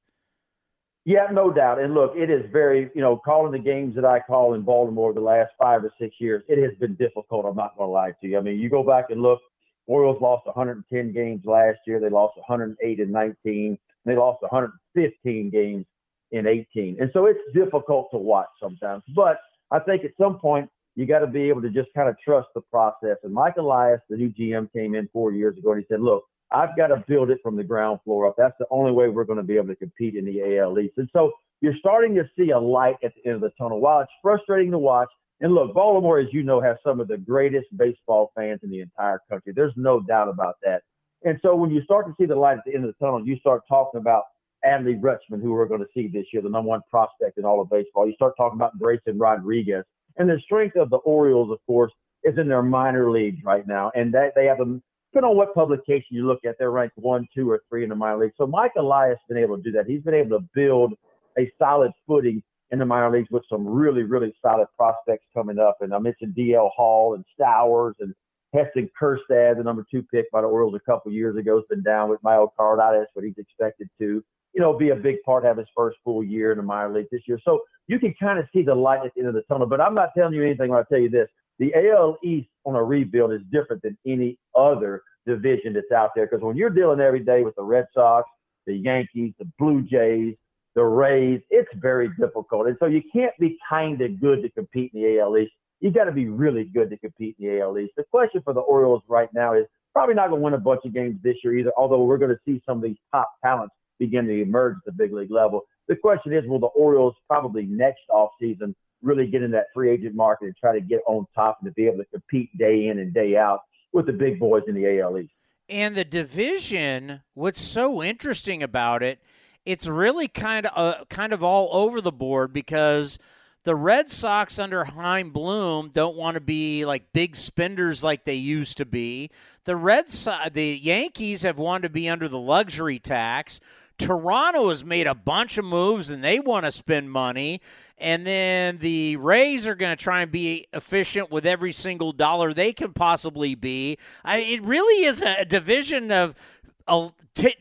Yeah, 1.07 1.27
no 1.31 1.53
doubt. 1.53 1.79
And 1.79 1.93
look, 1.93 2.11
it 2.17 2.29
is 2.29 2.43
very, 2.51 2.91
you 2.93 2.99
know, 2.99 3.15
calling 3.15 3.53
the 3.53 3.59
games 3.59 3.95
that 3.95 4.03
I 4.03 4.19
call 4.19 4.55
in 4.55 4.61
Baltimore 4.63 5.13
the 5.13 5.21
last 5.21 5.51
five 5.57 5.81
or 5.85 5.93
six 5.97 6.17
years, 6.19 6.43
it 6.49 6.61
has 6.61 6.77
been 6.79 6.95
difficult. 6.95 7.45
I'm 7.45 7.55
not 7.55 7.77
going 7.77 7.87
to 7.87 7.93
lie 7.93 8.11
to 8.19 8.27
you. 8.27 8.37
I 8.37 8.41
mean, 8.41 8.59
you 8.59 8.69
go 8.69 8.83
back 8.83 9.05
and 9.09 9.21
look, 9.21 9.39
Orioles 9.85 10.21
lost 10.21 10.45
110 10.47 11.13
games 11.13 11.43
last 11.45 11.77
year. 11.87 12.01
They 12.01 12.09
lost 12.09 12.35
108 12.35 12.99
in 12.99 13.09
19. 13.09 13.77
They 14.03 14.17
lost 14.17 14.41
115 14.41 15.49
games 15.49 15.85
in 16.31 16.45
18. 16.45 16.97
And 16.99 17.09
so 17.13 17.27
it's 17.27 17.39
difficult 17.53 18.09
to 18.11 18.17
watch 18.17 18.49
sometimes. 18.61 19.03
But 19.15 19.39
I 19.71 19.79
think 19.79 20.03
at 20.03 20.11
some 20.19 20.37
point, 20.37 20.69
you 20.97 21.05
got 21.05 21.19
to 21.19 21.27
be 21.27 21.47
able 21.47 21.61
to 21.61 21.69
just 21.69 21.87
kind 21.95 22.09
of 22.09 22.17
trust 22.19 22.49
the 22.53 22.59
process. 22.69 23.15
And 23.23 23.33
Mike 23.33 23.55
Elias, 23.57 24.01
the 24.09 24.17
new 24.17 24.29
GM, 24.29 24.73
came 24.73 24.93
in 24.93 25.07
four 25.13 25.31
years 25.31 25.57
ago 25.57 25.71
and 25.71 25.79
he 25.79 25.87
said, 25.87 26.01
look, 26.01 26.25
I've 26.51 26.77
got 26.77 26.87
to 26.87 27.03
build 27.07 27.29
it 27.29 27.39
from 27.43 27.55
the 27.55 27.63
ground 27.63 27.99
floor 28.03 28.27
up. 28.27 28.35
That's 28.37 28.55
the 28.59 28.65
only 28.71 28.91
way 28.91 29.09
we're 29.09 29.25
going 29.25 29.37
to 29.37 29.43
be 29.43 29.57
able 29.57 29.67
to 29.67 29.75
compete 29.75 30.15
in 30.15 30.25
the 30.25 30.59
AL 30.59 30.79
East. 30.79 30.93
And 30.97 31.09
so 31.13 31.33
you're 31.61 31.75
starting 31.79 32.15
to 32.15 32.29
see 32.37 32.51
a 32.51 32.59
light 32.59 32.95
at 33.03 33.13
the 33.15 33.29
end 33.29 33.35
of 33.35 33.41
the 33.41 33.51
tunnel. 33.57 33.79
While 33.79 34.01
it's 34.01 34.11
frustrating 34.21 34.71
to 34.71 34.77
watch, 34.77 35.09
and 35.41 35.53
look, 35.53 35.73
Baltimore, 35.73 36.19
as 36.19 36.27
you 36.31 36.43
know, 36.43 36.61
has 36.61 36.77
some 36.83 36.99
of 36.99 37.07
the 37.07 37.17
greatest 37.17 37.67
baseball 37.75 38.31
fans 38.35 38.61
in 38.63 38.69
the 38.69 38.81
entire 38.81 39.21
country. 39.29 39.53
There's 39.55 39.73
no 39.75 39.99
doubt 39.99 40.29
about 40.29 40.55
that. 40.63 40.81
And 41.23 41.39
so 41.41 41.55
when 41.55 41.71
you 41.71 41.83
start 41.83 42.07
to 42.07 42.15
see 42.19 42.25
the 42.25 42.35
light 42.35 42.57
at 42.57 42.63
the 42.65 42.73
end 42.73 42.85
of 42.85 42.93
the 42.97 43.05
tunnel, 43.05 43.25
you 43.25 43.37
start 43.37 43.61
talking 43.67 43.99
about 43.99 44.23
Adley 44.65 44.99
Rutschman, 44.99 45.41
who 45.41 45.51
we're 45.51 45.67
going 45.67 45.81
to 45.81 45.87
see 45.93 46.07
this 46.07 46.25
year, 46.33 46.41
the 46.41 46.49
number 46.49 46.69
one 46.69 46.81
prospect 46.89 47.37
in 47.37 47.45
all 47.45 47.61
of 47.61 47.69
baseball. 47.69 48.07
You 48.07 48.13
start 48.13 48.33
talking 48.37 48.57
about 48.57 48.77
Grayson 48.79 49.17
Rodriguez. 49.17 49.83
And 50.17 50.29
the 50.29 50.39
strength 50.43 50.75
of 50.75 50.89
the 50.89 50.97
Orioles, 50.97 51.51
of 51.51 51.59
course, 51.67 51.91
is 52.23 52.37
in 52.37 52.47
their 52.47 52.63
minor 52.63 53.11
leagues 53.11 53.43
right 53.43 53.67
now. 53.67 53.91
And 53.95 54.13
that 54.13 54.33
they 54.35 54.45
have 54.45 54.59
a 54.59 54.79
depending 55.17 55.31
on 55.31 55.37
what 55.37 55.55
publication 55.55 56.05
you 56.11 56.27
look 56.27 56.41
at, 56.45 56.55
they're 56.59 56.69
ranked 56.69 56.95
one, 56.97 57.27
two, 57.33 57.49
or 57.49 57.63
three 57.69 57.81
in 57.81 57.89
the 57.89 57.95
minor 57.95 58.19
leagues. 58.19 58.35
So 58.37 58.45
Mike 58.45 58.73
Elias 58.77 59.17
has 59.17 59.35
been 59.35 59.43
able 59.43 59.57
to 59.57 59.63
do 59.63 59.71
that. 59.71 59.87
He's 59.87 60.03
been 60.03 60.13
able 60.13 60.37
to 60.37 60.45
build 60.53 60.93
a 61.39 61.51
solid 61.57 61.91
footing 62.05 62.43
in 62.69 62.77
the 62.77 62.85
minor 62.85 63.09
leagues 63.09 63.29
with 63.31 63.43
some 63.49 63.65
really, 63.65 64.03
really 64.03 64.31
solid 64.45 64.67
prospects 64.77 65.25
coming 65.33 65.57
up. 65.57 65.77
And 65.81 65.91
I 65.91 65.97
mentioned 65.97 66.35
DL 66.37 66.69
Hall 66.75 67.15
and 67.15 67.25
Stowers 67.39 67.93
and 67.99 68.13
Heston 68.53 68.89
Kjerstad, 69.01 69.57
the 69.57 69.63
number 69.63 69.83
two 69.89 70.03
pick 70.03 70.29
by 70.31 70.41
the 70.41 70.47
Orioles 70.47 70.75
a 70.75 70.91
couple 70.91 71.11
years 71.11 71.35
ago, 71.35 71.55
has 71.55 71.65
been 71.67 71.81
down 71.81 72.09
with 72.09 72.21
myocarditis, 72.21 73.05
but 73.15 73.23
he's 73.23 73.37
expected 73.37 73.89
to, 73.99 74.23
you 74.53 74.61
know, 74.61 74.77
be 74.77 74.89
a 74.89 74.95
big 74.95 75.15
part, 75.25 75.43
have 75.43 75.57
his 75.57 75.67
first 75.75 75.97
full 76.03 76.23
year 76.23 76.51
in 76.51 76.57
the 76.57 76.63
minor 76.63 76.93
league 76.93 77.07
this 77.11 77.21
year. 77.27 77.39
So 77.43 77.61
you 77.87 77.97
can 77.97 78.13
kind 78.19 78.37
of 78.37 78.45
see 78.53 78.61
the 78.61 78.75
light 78.75 79.03
at 79.03 79.13
the 79.15 79.21
end 79.21 79.29
of 79.29 79.33
the 79.33 79.43
tunnel. 79.43 79.65
But 79.67 79.81
I'm 79.81 79.95
not 79.95 80.09
telling 80.15 80.33
you 80.33 80.43
anything 80.43 80.69
when 80.69 80.79
I 80.79 80.83
tell 80.87 80.99
you 80.99 81.09
this. 81.09 81.27
The 81.59 81.73
AL 81.73 82.17
East 82.23 82.49
on 82.65 82.75
a 82.75 82.83
rebuild 82.83 83.33
is 83.33 83.41
different 83.51 83.81
than 83.81 83.97
any 84.05 84.37
other 84.55 85.01
division 85.25 85.73
that's 85.73 85.91
out 85.91 86.11
there 86.15 86.27
because 86.27 86.43
when 86.43 86.55
you're 86.55 86.69
dealing 86.69 86.99
every 86.99 87.19
day 87.19 87.43
with 87.43 87.55
the 87.55 87.63
Red 87.63 87.85
Sox, 87.93 88.29
the 88.65 88.75
Yankees, 88.75 89.33
the 89.39 89.49
Blue 89.57 89.81
Jays, 89.81 90.35
the 90.75 90.83
Rays, 90.83 91.41
it's 91.49 91.69
very 91.75 92.09
difficult. 92.19 92.67
And 92.67 92.77
so 92.79 92.85
you 92.85 93.01
can't 93.11 93.33
be 93.39 93.57
kind 93.67 93.99
of 94.01 94.19
good 94.21 94.43
to 94.43 94.49
compete 94.51 94.91
in 94.93 95.01
the 95.01 95.19
AL 95.19 95.37
East. 95.37 95.51
you 95.79 95.91
got 95.91 96.05
to 96.05 96.11
be 96.11 96.27
really 96.27 96.65
good 96.65 96.89
to 96.91 96.97
compete 96.97 97.35
in 97.39 97.47
the 97.47 97.61
AL 97.61 97.79
East. 97.79 97.93
The 97.97 98.03
question 98.11 98.41
for 98.43 98.53
the 98.53 98.61
Orioles 98.61 99.01
right 99.07 99.29
now 99.33 99.53
is 99.53 99.65
probably 99.93 100.13
not 100.13 100.29
going 100.29 100.41
to 100.41 100.43
win 100.43 100.53
a 100.53 100.59
bunch 100.59 100.81
of 100.85 100.93
games 100.93 101.17
this 101.23 101.37
year 101.43 101.57
either, 101.57 101.71
although 101.75 102.03
we're 102.03 102.19
going 102.19 102.29
to 102.29 102.39
see 102.45 102.61
some 102.65 102.77
of 102.77 102.83
these 102.83 102.97
top 103.11 103.31
talents 103.43 103.73
begin 103.97 104.27
to 104.27 104.41
emerge 104.41 104.75
at 104.77 104.85
the 104.85 104.91
big 104.91 105.11
league 105.11 105.31
level. 105.31 105.61
The 105.87 105.95
question 105.95 106.33
is, 106.33 106.43
will 106.45 106.59
the 106.59 106.67
Orioles 106.67 107.15
probably 107.27 107.65
next 107.65 108.01
offseason 108.11 108.75
really 109.01 109.27
get 109.27 109.43
in 109.43 109.51
that 109.51 109.67
free 109.73 109.91
agent 109.91 110.15
market 110.15 110.45
and 110.45 110.55
try 110.57 110.73
to 110.73 110.81
get 110.81 111.01
on 111.07 111.25
top 111.35 111.59
and 111.61 111.69
to 111.69 111.73
be 111.73 111.85
able 111.85 111.97
to 111.97 112.05
compete 112.05 112.49
day 112.57 112.87
in 112.87 112.99
and 112.99 113.13
day 113.13 113.37
out 113.37 113.61
with 113.93 114.05
the 114.05 114.13
big 114.13 114.39
boys 114.39 114.63
in 114.67 114.75
the 114.75 114.99
AL 114.99 115.17
East? 115.17 115.31
And 115.69 115.95
the 115.95 116.05
division, 116.05 117.21
what's 117.33 117.61
so 117.61 118.01
interesting 118.01 118.63
about 118.63 119.03
it, 119.03 119.19
it's 119.65 119.87
really 119.87 120.29
kind 120.29 120.65
of 120.67 120.71
uh, 120.75 121.03
kind 121.09 121.33
of 121.33 121.43
all 121.43 121.69
over 121.73 121.99
the 121.99 122.11
board 122.11 122.53
because 122.53 123.19
the 123.65 123.75
Red 123.75 124.09
Sox 124.09 124.59
under 124.59 124.85
Chaim 124.85 125.31
Bloom 125.31 125.89
don't 125.93 126.15
want 126.15 126.35
to 126.35 126.39
be 126.39 126.85
like 126.85 127.11
big 127.11 127.35
spenders 127.35 128.01
like 128.01 128.23
they 128.23 128.35
used 128.35 128.77
to 128.77 128.85
be. 128.85 129.29
The 129.65 129.75
Red 129.75 130.09
so- 130.09 130.37
the 130.53 130.79
Yankees 130.81 131.41
have 131.41 131.59
wanted 131.59 131.81
to 131.83 131.89
be 131.89 132.07
under 132.07 132.29
the 132.29 132.39
luxury 132.39 132.97
tax. 132.97 133.59
Toronto 133.97 134.69
has 134.69 134.85
made 134.85 135.07
a 135.07 135.15
bunch 135.15 135.57
of 135.57 135.65
moves 135.65 136.09
and 136.09 136.23
they 136.23 136.39
want 136.39 136.65
to 136.65 136.71
spend 136.71 137.11
money. 137.11 137.61
And 137.97 138.27
then 138.27 138.77
the 138.77 139.15
Rays 139.17 139.67
are 139.67 139.75
going 139.75 139.95
to 139.95 140.01
try 140.01 140.21
and 140.21 140.31
be 140.31 140.67
efficient 140.71 141.31
with 141.31 141.45
every 141.45 141.73
single 141.73 142.11
dollar 142.11 142.53
they 142.53 142.73
can 142.73 142.93
possibly 142.93 143.55
be. 143.55 143.97
I, 144.23 144.39
it 144.39 144.61
really 144.61 145.05
is 145.05 145.21
a 145.21 145.45
division 145.45 146.11
of 146.11 146.35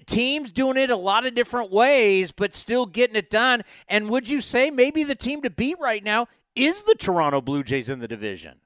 teams 0.06 0.52
doing 0.52 0.76
it 0.76 0.90
a 0.90 0.96
lot 0.96 1.26
of 1.26 1.34
different 1.34 1.72
ways, 1.72 2.32
but 2.32 2.54
still 2.54 2.86
getting 2.86 3.16
it 3.16 3.30
done. 3.30 3.62
And 3.88 4.10
would 4.10 4.28
you 4.28 4.40
say 4.40 4.70
maybe 4.70 5.04
the 5.04 5.14
team 5.14 5.42
to 5.42 5.50
beat 5.50 5.78
right 5.80 6.04
now 6.04 6.26
is 6.54 6.82
the 6.82 6.94
Toronto 6.94 7.40
Blue 7.40 7.64
Jays 7.64 7.88
in 7.88 7.98
the 7.98 8.08
division? 8.08 8.60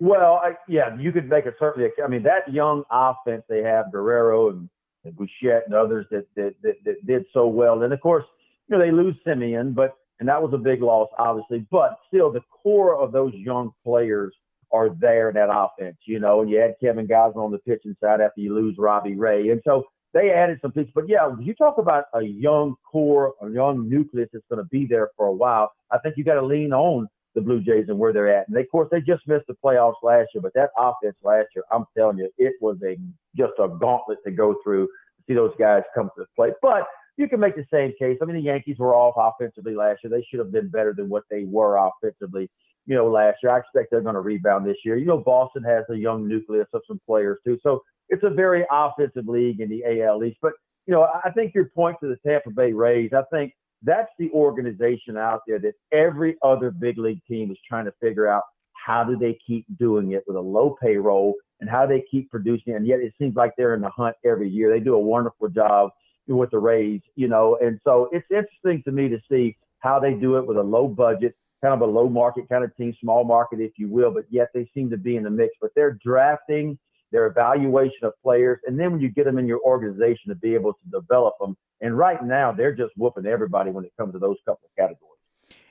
Well, 0.00 0.40
I, 0.44 0.52
yeah, 0.68 0.96
you 0.96 1.10
could 1.10 1.28
make 1.28 1.46
a 1.46 1.52
certainly. 1.58 1.90
I 2.04 2.08
mean, 2.08 2.22
that 2.22 2.52
young 2.52 2.84
offense 2.90 3.42
they 3.48 3.62
have, 3.62 3.90
Guerrero 3.90 4.50
and, 4.50 4.68
and 5.08 5.16
Bichette 5.16 5.64
and 5.66 5.74
others 5.74 6.06
that, 6.10 6.26
that 6.36 6.54
that, 6.62 6.74
that 6.84 7.06
did 7.06 7.24
so 7.32 7.46
well. 7.46 7.82
And 7.82 7.92
of 7.92 8.00
course, 8.00 8.24
you 8.68 8.76
know 8.76 8.84
they 8.84 8.90
lose 8.90 9.16
Semien, 9.26 9.74
but 9.74 9.96
and 10.20 10.28
that 10.28 10.42
was 10.42 10.52
a 10.52 10.58
big 10.58 10.82
loss, 10.82 11.08
obviously. 11.18 11.66
But 11.70 11.98
still, 12.08 12.32
the 12.32 12.42
core 12.62 12.96
of 12.96 13.12
those 13.12 13.32
young 13.34 13.72
players 13.84 14.34
are 14.72 14.90
there 15.00 15.28
in 15.28 15.34
that 15.36 15.50
offense, 15.50 15.96
you 16.06 16.18
know. 16.18 16.40
And 16.40 16.50
you 16.50 16.58
had 16.60 16.74
Kevin 16.80 17.06
Gausman 17.06 17.36
on 17.36 17.52
the 17.52 17.58
pitching 17.58 17.96
side 18.00 18.20
after 18.20 18.40
you 18.40 18.54
lose 18.54 18.76
Robbie 18.78 19.16
Ray, 19.16 19.50
and 19.50 19.60
so 19.64 19.84
they 20.14 20.30
added 20.30 20.58
some 20.62 20.72
pieces. 20.72 20.92
But 20.94 21.08
yeah, 21.08 21.30
you 21.40 21.54
talk 21.54 21.78
about 21.78 22.04
a 22.14 22.22
young 22.22 22.74
core, 22.90 23.34
a 23.42 23.48
young 23.50 23.88
nucleus 23.88 24.28
that's 24.32 24.44
going 24.50 24.62
to 24.62 24.68
be 24.68 24.86
there 24.86 25.10
for 25.16 25.26
a 25.26 25.32
while. 25.32 25.72
I 25.90 25.98
think 25.98 26.16
you 26.16 26.24
got 26.24 26.34
to 26.34 26.44
lean 26.44 26.72
on 26.72 27.08
the 27.38 27.44
Blue 27.44 27.60
Jays 27.60 27.86
and 27.88 27.98
where 27.98 28.12
they're 28.12 28.34
at. 28.34 28.48
And 28.48 28.56
they, 28.56 28.62
of 28.62 28.70
course, 28.70 28.88
they 28.90 29.00
just 29.00 29.26
missed 29.28 29.46
the 29.46 29.54
playoffs 29.64 30.02
last 30.02 30.28
year, 30.34 30.42
but 30.42 30.52
that 30.54 30.70
offense 30.76 31.16
last 31.22 31.46
year, 31.54 31.64
I'm 31.72 31.84
telling 31.96 32.18
you, 32.18 32.28
it 32.38 32.54
was 32.60 32.76
a 32.84 32.96
just 33.36 33.52
a 33.58 33.68
gauntlet 33.68 34.18
to 34.24 34.30
go 34.32 34.56
through 34.64 34.86
to 34.86 35.22
see 35.26 35.34
those 35.34 35.52
guys 35.58 35.82
come 35.94 36.10
to 36.16 36.22
the 36.22 36.26
plate. 36.36 36.54
But 36.60 36.84
you 37.16 37.28
can 37.28 37.40
make 37.40 37.56
the 37.56 37.66
same 37.72 37.92
case. 37.98 38.18
I 38.20 38.24
mean, 38.24 38.36
the 38.36 38.42
Yankees 38.42 38.78
were 38.78 38.94
off 38.94 39.14
offensively 39.16 39.74
last 39.74 40.00
year. 40.02 40.10
They 40.10 40.26
should 40.28 40.38
have 40.40 40.52
been 40.52 40.68
better 40.68 40.94
than 40.96 41.08
what 41.08 41.24
they 41.30 41.44
were 41.44 41.76
offensively, 41.76 42.48
you 42.86 42.94
know, 42.94 43.08
last 43.08 43.38
year. 43.42 43.52
I 43.52 43.58
expect 43.58 43.90
they're 43.90 44.00
going 44.00 44.14
to 44.14 44.20
rebound 44.20 44.66
this 44.66 44.76
year. 44.84 44.96
You 44.96 45.06
know, 45.06 45.18
Boston 45.18 45.62
has 45.64 45.84
a 45.90 45.96
young 45.96 46.26
nucleus 46.28 46.68
of 46.72 46.82
some 46.86 47.00
players 47.06 47.38
too. 47.44 47.58
So 47.62 47.82
it's 48.08 48.22
a 48.24 48.30
very 48.30 48.64
offensive 48.70 49.26
league 49.26 49.60
in 49.60 49.68
the 49.68 50.02
AL 50.02 50.24
East. 50.24 50.38
But, 50.40 50.52
you 50.86 50.94
know, 50.94 51.08
I 51.24 51.30
think 51.30 51.54
your 51.54 51.66
point 51.74 51.96
to 52.02 52.08
the 52.08 52.16
Tampa 52.26 52.50
Bay 52.50 52.72
Rays, 52.72 53.10
I 53.12 53.22
think 53.32 53.52
that's 53.82 54.10
the 54.18 54.30
organization 54.32 55.16
out 55.16 55.42
there 55.46 55.58
that 55.60 55.74
every 55.92 56.36
other 56.42 56.70
big 56.70 56.98
league 56.98 57.20
team 57.28 57.50
is 57.50 57.58
trying 57.68 57.84
to 57.84 57.92
figure 58.00 58.26
out 58.26 58.42
how 58.74 59.04
do 59.04 59.16
they 59.16 59.38
keep 59.46 59.66
doing 59.78 60.12
it 60.12 60.24
with 60.26 60.36
a 60.36 60.40
low 60.40 60.76
payroll 60.80 61.34
and 61.60 61.68
how 61.68 61.86
they 61.86 62.04
keep 62.10 62.30
producing. 62.30 62.74
And 62.74 62.86
yet 62.86 63.00
it 63.00 63.12
seems 63.18 63.36
like 63.36 63.52
they're 63.56 63.74
in 63.74 63.80
the 63.80 63.90
hunt 63.90 64.16
every 64.24 64.48
year. 64.48 64.70
They 64.70 64.82
do 64.82 64.94
a 64.94 65.00
wonderful 65.00 65.48
job 65.48 65.90
with 66.26 66.50
the 66.50 66.58
Rays, 66.58 67.00
you 67.16 67.28
know. 67.28 67.58
And 67.60 67.80
so 67.84 68.08
it's 68.12 68.26
interesting 68.30 68.82
to 68.84 68.92
me 68.92 69.08
to 69.08 69.18
see 69.30 69.56
how 69.80 69.98
they 69.98 70.14
do 70.14 70.36
it 70.36 70.46
with 70.46 70.56
a 70.56 70.62
low 70.62 70.88
budget, 70.88 71.34
kind 71.62 71.74
of 71.74 71.80
a 71.80 71.90
low 71.90 72.08
market 72.08 72.48
kind 72.48 72.64
of 72.64 72.74
team, 72.76 72.94
small 73.00 73.24
market, 73.24 73.60
if 73.60 73.72
you 73.78 73.88
will, 73.88 74.10
but 74.10 74.24
yet 74.30 74.48
they 74.54 74.68
seem 74.74 74.90
to 74.90 74.96
be 74.96 75.16
in 75.16 75.22
the 75.22 75.30
mix. 75.30 75.54
But 75.60 75.70
they're 75.74 75.98
drafting 76.04 76.78
their 77.12 77.26
evaluation 77.26 78.04
of 78.04 78.12
players, 78.22 78.58
and 78.66 78.78
then 78.78 78.92
when 78.92 79.00
you 79.00 79.08
get 79.08 79.24
them 79.24 79.38
in 79.38 79.46
your 79.46 79.60
organization 79.60 80.28
to 80.28 80.34
be 80.34 80.54
able 80.54 80.72
to 80.72 81.00
develop 81.00 81.34
them. 81.40 81.56
And 81.80 81.96
right 81.96 82.22
now, 82.24 82.52
they're 82.52 82.74
just 82.74 82.92
whooping 82.96 83.26
everybody 83.26 83.70
when 83.70 83.84
it 83.84 83.92
comes 83.96 84.12
to 84.12 84.18
those 84.18 84.36
couple 84.44 84.68
of 84.68 84.76
categories. 84.76 85.18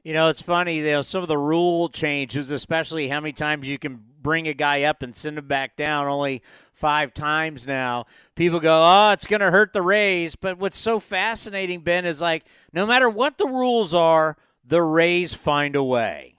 You 0.03 0.13
know, 0.13 0.29
it's 0.29 0.41
funny, 0.41 0.77
you 0.77 0.83
know, 0.85 1.01
some 1.01 1.21
of 1.21 1.27
the 1.27 1.37
rule 1.37 1.89
changes, 1.89 2.49
especially 2.49 3.09
how 3.09 3.19
many 3.19 3.33
times 3.33 3.67
you 3.67 3.77
can 3.77 4.01
bring 4.21 4.47
a 4.47 4.53
guy 4.53 4.83
up 4.83 5.01
and 5.01 5.15
send 5.15 5.37
him 5.37 5.47
back 5.47 5.75
down, 5.75 6.07
only 6.07 6.41
five 6.73 7.13
times 7.13 7.67
now. 7.67 8.05
People 8.35 8.59
go, 8.59 8.83
oh, 8.85 9.11
it's 9.11 9.27
going 9.27 9.41
to 9.41 9.51
hurt 9.51 9.73
the 9.73 9.81
Rays. 9.81 10.35
But 10.35 10.57
what's 10.59 10.77
so 10.77 10.99
fascinating, 10.99 11.81
Ben, 11.81 12.05
is 12.05 12.21
like 12.21 12.45
no 12.71 12.85
matter 12.85 13.09
what 13.09 13.37
the 13.37 13.47
rules 13.47 13.93
are, 13.93 14.37
the 14.63 14.81
Rays 14.81 15.33
find 15.33 15.75
a 15.75 15.83
way. 15.83 16.36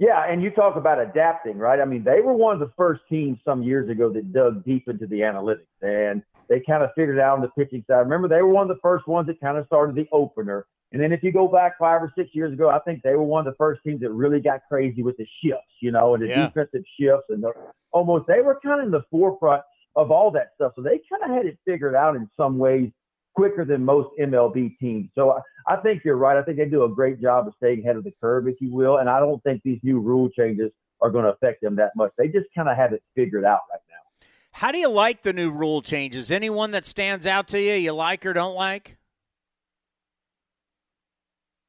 Yeah, 0.00 0.24
and 0.26 0.42
you 0.42 0.50
talk 0.50 0.76
about 0.76 0.98
adapting, 0.98 1.58
right? 1.58 1.78
I 1.78 1.84
mean, 1.84 2.02
they 2.02 2.22
were 2.22 2.32
one 2.32 2.54
of 2.54 2.60
the 2.60 2.72
first 2.74 3.02
teams 3.06 3.38
some 3.44 3.62
years 3.62 3.90
ago 3.90 4.10
that 4.14 4.32
dug 4.32 4.64
deep 4.64 4.88
into 4.88 5.06
the 5.06 5.20
analytics 5.20 5.66
and 5.82 6.22
they 6.48 6.58
kind 6.58 6.82
of 6.82 6.88
figured 6.96 7.18
it 7.18 7.20
out 7.20 7.36
on 7.36 7.42
the 7.42 7.48
pitching 7.48 7.84
side. 7.86 7.98
Remember, 7.98 8.26
they 8.26 8.40
were 8.40 8.48
one 8.48 8.62
of 8.62 8.74
the 8.74 8.80
first 8.80 9.06
ones 9.06 9.26
that 9.26 9.38
kind 9.42 9.58
of 9.58 9.66
started 9.66 9.94
the 9.94 10.08
opener. 10.10 10.64
And 10.92 11.02
then 11.02 11.12
if 11.12 11.22
you 11.22 11.30
go 11.32 11.48
back 11.48 11.78
five 11.78 12.02
or 12.02 12.10
six 12.16 12.30
years 12.32 12.50
ago, 12.50 12.70
I 12.70 12.78
think 12.78 13.02
they 13.02 13.14
were 13.14 13.24
one 13.24 13.46
of 13.46 13.52
the 13.52 13.56
first 13.58 13.82
teams 13.84 14.00
that 14.00 14.10
really 14.10 14.40
got 14.40 14.62
crazy 14.70 15.02
with 15.02 15.18
the 15.18 15.26
shifts, 15.44 15.74
you 15.80 15.92
know, 15.92 16.14
and 16.14 16.22
the 16.22 16.28
yeah. 16.28 16.46
defensive 16.46 16.82
shifts 16.98 17.26
and 17.28 17.42
the, 17.42 17.52
almost 17.92 18.26
they 18.26 18.40
were 18.40 18.58
kind 18.64 18.80
of 18.80 18.86
in 18.86 18.92
the 18.92 19.04
forefront 19.10 19.62
of 19.96 20.10
all 20.10 20.30
that 20.30 20.52
stuff. 20.54 20.72
So 20.76 20.82
they 20.82 20.98
kind 21.10 21.30
of 21.30 21.30
had 21.30 21.44
it 21.44 21.58
figured 21.66 21.94
out 21.94 22.16
in 22.16 22.26
some 22.38 22.56
ways 22.56 22.90
quicker 23.34 23.64
than 23.64 23.84
most 23.84 24.08
MLB 24.20 24.78
teams. 24.78 25.08
So 25.14 25.32
I, 25.32 25.74
I 25.74 25.76
think 25.76 26.04
you're 26.04 26.16
right. 26.16 26.36
I 26.36 26.42
think 26.42 26.58
they 26.58 26.64
do 26.66 26.84
a 26.84 26.88
great 26.88 27.20
job 27.20 27.46
of 27.46 27.54
staying 27.56 27.80
ahead 27.80 27.96
of 27.96 28.04
the 28.04 28.12
curve, 28.20 28.48
if 28.48 28.60
you 28.60 28.72
will. 28.72 28.98
And 28.98 29.08
I 29.08 29.20
don't 29.20 29.42
think 29.42 29.62
these 29.64 29.80
new 29.82 30.00
rule 30.00 30.28
changes 30.30 30.70
are 31.00 31.10
going 31.10 31.24
to 31.24 31.30
affect 31.30 31.62
them 31.62 31.76
that 31.76 31.92
much. 31.96 32.12
They 32.18 32.28
just 32.28 32.46
kind 32.54 32.68
of 32.68 32.76
have 32.76 32.92
it 32.92 33.02
figured 33.14 33.44
out 33.44 33.60
right 33.70 33.80
now. 33.88 34.26
How 34.52 34.72
do 34.72 34.78
you 34.78 34.90
like 34.90 35.22
the 35.22 35.32
new 35.32 35.50
rule 35.50 35.80
changes? 35.80 36.30
Anyone 36.30 36.72
that 36.72 36.84
stands 36.84 37.26
out 37.26 37.48
to 37.48 37.60
you, 37.60 37.74
you 37.74 37.92
like 37.92 38.26
or 38.26 38.32
don't 38.32 38.54
like? 38.54 38.98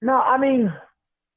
No, 0.02 0.16
I 0.16 0.38
mean, 0.40 0.74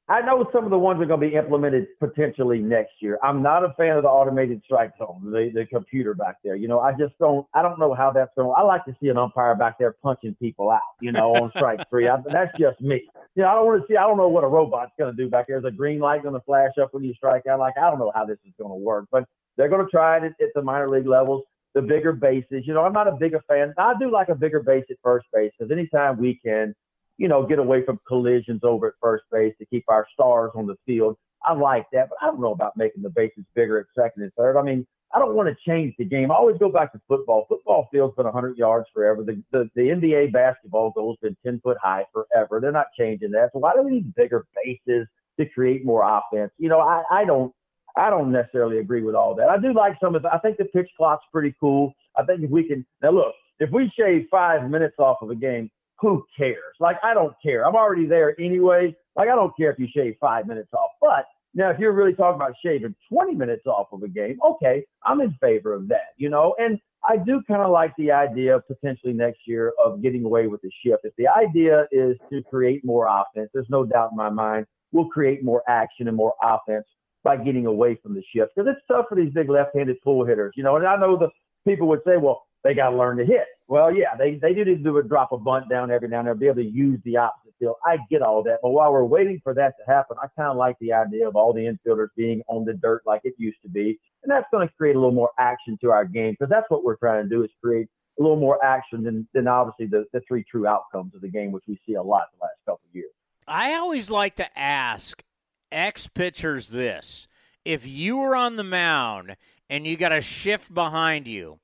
I 0.06 0.20
know 0.20 0.46
some 0.52 0.64
of 0.64 0.70
the 0.70 0.78
ones 0.78 1.00
are 1.00 1.06
going 1.06 1.20
to 1.20 1.26
be 1.28 1.34
implemented 1.34 1.86
potentially 1.98 2.58
next 2.58 2.92
year. 3.00 3.18
I'm 3.22 3.42
not 3.42 3.64
a 3.64 3.72
fan 3.72 3.96
of 3.96 4.02
the 4.02 4.10
automated 4.10 4.60
strike 4.62 4.92
zone, 4.98 5.22
the, 5.24 5.50
the 5.54 5.64
computer 5.64 6.12
back 6.12 6.36
there. 6.44 6.56
You 6.56 6.68
know, 6.68 6.80
I 6.80 6.92
just 6.92 7.16
don't. 7.18 7.46
I 7.54 7.62
don't 7.62 7.78
know 7.78 7.94
how 7.94 8.12
that's 8.12 8.30
going. 8.36 8.52
I 8.54 8.62
like 8.62 8.84
to 8.84 8.94
see 9.00 9.08
an 9.08 9.16
umpire 9.16 9.54
back 9.54 9.78
there 9.78 9.92
punching 10.02 10.36
people 10.38 10.70
out. 10.70 10.80
You 11.00 11.12
know, 11.12 11.32
on 11.32 11.50
strike 11.56 11.80
three. 11.88 12.06
I, 12.06 12.18
that's 12.30 12.52
just 12.58 12.82
me. 12.82 13.08
You 13.34 13.44
know, 13.44 13.48
I 13.48 13.54
don't 13.54 13.64
want 13.64 13.80
to 13.80 13.86
see. 13.90 13.96
I 13.96 14.02
don't 14.02 14.18
know 14.18 14.28
what 14.28 14.44
a 14.44 14.46
robot's 14.46 14.92
going 14.98 15.16
to 15.16 15.22
do 15.22 15.30
back 15.30 15.46
there. 15.48 15.58
Is 15.58 15.64
a 15.64 15.70
green 15.70 16.00
light 16.00 16.22
going 16.22 16.34
to 16.34 16.44
flash 16.44 16.72
up 16.80 16.92
when 16.92 17.02
you 17.02 17.14
strike 17.14 17.46
out? 17.46 17.58
Like 17.58 17.78
I 17.78 17.88
don't 17.88 17.98
know 17.98 18.12
how 18.14 18.26
this 18.26 18.38
is 18.44 18.52
going 18.58 18.72
to 18.72 18.84
work, 18.84 19.06
but 19.10 19.24
they're 19.56 19.70
going 19.70 19.86
to 19.86 19.90
try 19.90 20.18
it 20.18 20.24
at, 20.24 20.32
at 20.32 20.50
the 20.54 20.60
minor 20.60 20.90
league 20.90 21.06
levels. 21.06 21.44
The 21.74 21.80
bigger 21.80 22.12
bases. 22.12 22.64
You 22.66 22.74
know, 22.74 22.84
I'm 22.84 22.92
not 22.92 23.08
a 23.08 23.16
bigger 23.18 23.40
fan. 23.48 23.72
I 23.78 23.94
do 23.98 24.10
like 24.10 24.28
a 24.28 24.34
bigger 24.34 24.62
base 24.62 24.84
at 24.90 24.96
first 25.02 25.26
base 25.32 25.50
because 25.58 25.72
anytime 25.72 26.20
we 26.20 26.38
can 26.44 26.74
you 27.18 27.28
know, 27.28 27.46
get 27.46 27.58
away 27.58 27.84
from 27.84 28.00
collisions 28.06 28.60
over 28.64 28.88
at 28.88 28.94
first 29.00 29.24
base 29.30 29.54
to 29.58 29.66
keep 29.66 29.84
our 29.88 30.06
stars 30.12 30.50
on 30.54 30.66
the 30.66 30.76
field. 30.86 31.16
I 31.44 31.52
like 31.52 31.86
that, 31.92 32.08
but 32.08 32.18
I 32.22 32.26
don't 32.26 32.40
know 32.40 32.52
about 32.52 32.76
making 32.76 33.02
the 33.02 33.10
bases 33.10 33.44
bigger 33.54 33.78
at 33.78 33.86
second 33.94 34.22
and 34.22 34.32
third. 34.34 34.56
I 34.56 34.62
mean, 34.62 34.86
I 35.14 35.18
don't 35.18 35.34
want 35.34 35.48
to 35.48 35.70
change 35.70 35.94
the 35.96 36.04
game. 36.04 36.32
I 36.32 36.34
always 36.34 36.58
go 36.58 36.70
back 36.70 36.92
to 36.92 37.00
football. 37.06 37.46
Football 37.48 37.88
field's 37.92 38.16
been 38.16 38.24
100 38.24 38.56
yards 38.56 38.86
forever. 38.92 39.22
The, 39.22 39.40
the, 39.52 39.70
the 39.76 39.82
NBA 39.82 40.32
basketball 40.32 40.90
goal's 40.90 41.18
been 41.22 41.36
10 41.44 41.60
foot 41.62 41.76
high 41.80 42.04
forever. 42.12 42.60
They're 42.60 42.72
not 42.72 42.86
changing 42.98 43.30
that. 43.32 43.50
So 43.52 43.60
why 43.60 43.74
do 43.74 43.82
we 43.82 43.92
need 43.92 44.14
bigger 44.16 44.44
bases 44.64 45.06
to 45.38 45.46
create 45.50 45.84
more 45.84 46.02
offense? 46.02 46.50
You 46.58 46.68
know, 46.68 46.80
I, 46.80 47.02
I 47.10 47.24
don't 47.24 47.52
I 47.96 48.10
don't 48.10 48.32
necessarily 48.32 48.78
agree 48.78 49.02
with 49.02 49.14
all 49.14 49.36
that. 49.36 49.48
I 49.48 49.56
do 49.58 49.72
like 49.72 49.96
some 50.00 50.16
of 50.16 50.22
the, 50.22 50.34
I 50.34 50.38
think 50.38 50.56
the 50.56 50.64
pitch 50.64 50.90
clock's 50.96 51.24
pretty 51.30 51.54
cool. 51.60 51.92
I 52.16 52.24
think 52.24 52.42
if 52.42 52.50
we 52.50 52.66
can 52.66 52.84
now 53.02 53.10
look, 53.10 53.34
if 53.60 53.70
we 53.70 53.92
shave 53.96 54.26
five 54.30 54.68
minutes 54.68 54.96
off 54.98 55.18
of 55.22 55.30
a 55.30 55.36
game, 55.36 55.70
who 56.00 56.24
cares? 56.36 56.74
Like, 56.80 56.96
I 57.02 57.14
don't 57.14 57.34
care. 57.42 57.66
I'm 57.66 57.76
already 57.76 58.06
there 58.06 58.38
anyway. 58.40 58.94
Like, 59.16 59.28
I 59.28 59.34
don't 59.34 59.56
care 59.56 59.70
if 59.70 59.78
you 59.78 59.86
shave 59.94 60.16
five 60.20 60.46
minutes 60.46 60.72
off. 60.72 60.90
But 61.00 61.26
now, 61.54 61.70
if 61.70 61.78
you're 61.78 61.92
really 61.92 62.14
talking 62.14 62.36
about 62.36 62.54
shaving 62.64 62.94
20 63.12 63.34
minutes 63.34 63.66
off 63.66 63.86
of 63.92 64.02
a 64.02 64.08
game, 64.08 64.38
okay, 64.44 64.84
I'm 65.04 65.20
in 65.20 65.36
favor 65.40 65.72
of 65.72 65.88
that, 65.88 66.14
you 66.16 66.28
know? 66.28 66.54
And 66.58 66.78
I 67.08 67.16
do 67.16 67.42
kind 67.46 67.62
of 67.62 67.70
like 67.70 67.92
the 67.96 68.10
idea 68.10 68.56
of 68.56 68.66
potentially 68.66 69.12
next 69.12 69.40
year 69.46 69.72
of 69.84 70.02
getting 70.02 70.24
away 70.24 70.46
with 70.48 70.62
the 70.62 70.70
shift. 70.84 71.04
If 71.04 71.14
the 71.16 71.28
idea 71.28 71.86
is 71.92 72.16
to 72.30 72.42
create 72.50 72.84
more 72.84 73.06
offense, 73.06 73.50
there's 73.54 73.70
no 73.70 73.84
doubt 73.84 74.10
in 74.12 74.16
my 74.16 74.30
mind 74.30 74.66
we'll 74.92 75.08
create 75.08 75.44
more 75.44 75.62
action 75.68 76.08
and 76.08 76.16
more 76.16 76.34
offense 76.42 76.86
by 77.24 77.36
getting 77.36 77.66
away 77.66 77.98
from 78.02 78.14
the 78.14 78.22
shift. 78.34 78.52
Because 78.54 78.70
it's 78.70 78.86
tough 78.88 79.06
for 79.08 79.16
these 79.16 79.32
big 79.32 79.50
left-handed 79.50 80.00
pull 80.02 80.24
hitters, 80.24 80.54
you 80.56 80.62
know. 80.62 80.76
And 80.76 80.86
I 80.86 80.96
know 80.96 81.16
the 81.18 81.28
people 81.66 81.88
would 81.88 82.00
say, 82.06 82.16
well, 82.16 82.44
they 82.64 82.74
got 82.74 82.90
to 82.90 82.96
learn 82.96 83.18
to 83.18 83.24
hit. 83.24 83.44
Well, 83.68 83.94
yeah, 83.94 84.16
they, 84.18 84.34
they 84.34 84.52
do 84.52 84.64
need 84.64 84.78
to 84.78 84.82
do 84.82 84.98
a 84.98 85.02
drop 85.02 85.32
a 85.32 85.38
bunt 85.38 85.68
down 85.70 85.90
every 85.90 86.08
now 86.08 86.20
and 86.20 86.28
then, 86.28 86.38
be 86.38 86.46
able 86.46 86.56
to 86.56 86.64
use 86.64 86.98
the 87.04 87.18
opposite 87.18 87.54
field. 87.58 87.76
I 87.86 87.98
get 88.10 88.22
all 88.22 88.42
that. 88.42 88.58
But 88.62 88.70
while 88.70 88.92
we're 88.92 89.04
waiting 89.04 89.40
for 89.42 89.54
that 89.54 89.74
to 89.78 89.90
happen, 89.90 90.16
I 90.22 90.26
kind 90.36 90.50
of 90.50 90.56
like 90.56 90.76
the 90.80 90.92
idea 90.92 91.28
of 91.28 91.36
all 91.36 91.52
the 91.52 91.60
infielders 91.60 92.08
being 92.16 92.42
on 92.48 92.64
the 92.64 92.74
dirt 92.74 93.02
like 93.06 93.20
it 93.24 93.34
used 93.38 93.58
to 93.62 93.68
be. 93.68 93.98
And 94.22 94.30
that's 94.30 94.46
going 94.50 94.66
to 94.66 94.74
create 94.74 94.96
a 94.96 94.98
little 94.98 95.14
more 95.14 95.30
action 95.38 95.78
to 95.82 95.90
our 95.90 96.04
game 96.04 96.32
because 96.32 96.50
that's 96.50 96.68
what 96.68 96.84
we're 96.84 96.96
trying 96.96 97.22
to 97.24 97.28
do 97.28 97.44
is 97.44 97.50
create 97.62 97.88
a 98.18 98.22
little 98.22 98.38
more 98.38 98.62
action 98.64 99.02
than, 99.02 99.26
than 99.34 99.46
obviously 99.48 99.86
the, 99.86 100.06
the 100.12 100.20
three 100.26 100.44
true 100.50 100.66
outcomes 100.66 101.14
of 101.14 101.20
the 101.20 101.28
game, 101.28 101.52
which 101.52 101.64
we 101.66 101.78
see 101.86 101.94
a 101.94 102.02
lot 102.02 102.24
the 102.38 102.44
last 102.44 102.56
couple 102.64 102.80
of 102.88 102.94
years. 102.94 103.10
I 103.46 103.74
always 103.74 104.10
like 104.10 104.36
to 104.36 104.58
ask 104.58 105.22
ex 105.70 106.06
pitchers 106.06 106.70
this. 106.70 107.28
If 107.64 107.86
you 107.86 108.18
were 108.18 108.36
on 108.36 108.56
the 108.56 108.64
mound 108.64 109.36
and 109.68 109.86
you 109.86 109.96
got 109.96 110.12
a 110.12 110.20
shift 110.20 110.72
behind 110.72 111.26
you, 111.26 111.58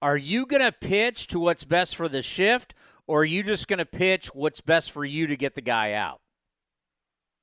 are 0.00 0.16
you 0.16 0.46
going 0.46 0.62
to 0.62 0.72
pitch 0.72 1.26
to 1.28 1.40
what's 1.40 1.64
best 1.64 1.96
for 1.96 2.08
the 2.08 2.22
shift, 2.22 2.74
or 3.06 3.22
are 3.22 3.24
you 3.24 3.42
just 3.42 3.68
going 3.68 3.78
to 3.78 3.86
pitch 3.86 4.28
what's 4.34 4.60
best 4.60 4.92
for 4.92 5.04
you 5.04 5.26
to 5.26 5.36
get 5.36 5.54
the 5.54 5.60
guy 5.60 5.92
out? 5.92 6.20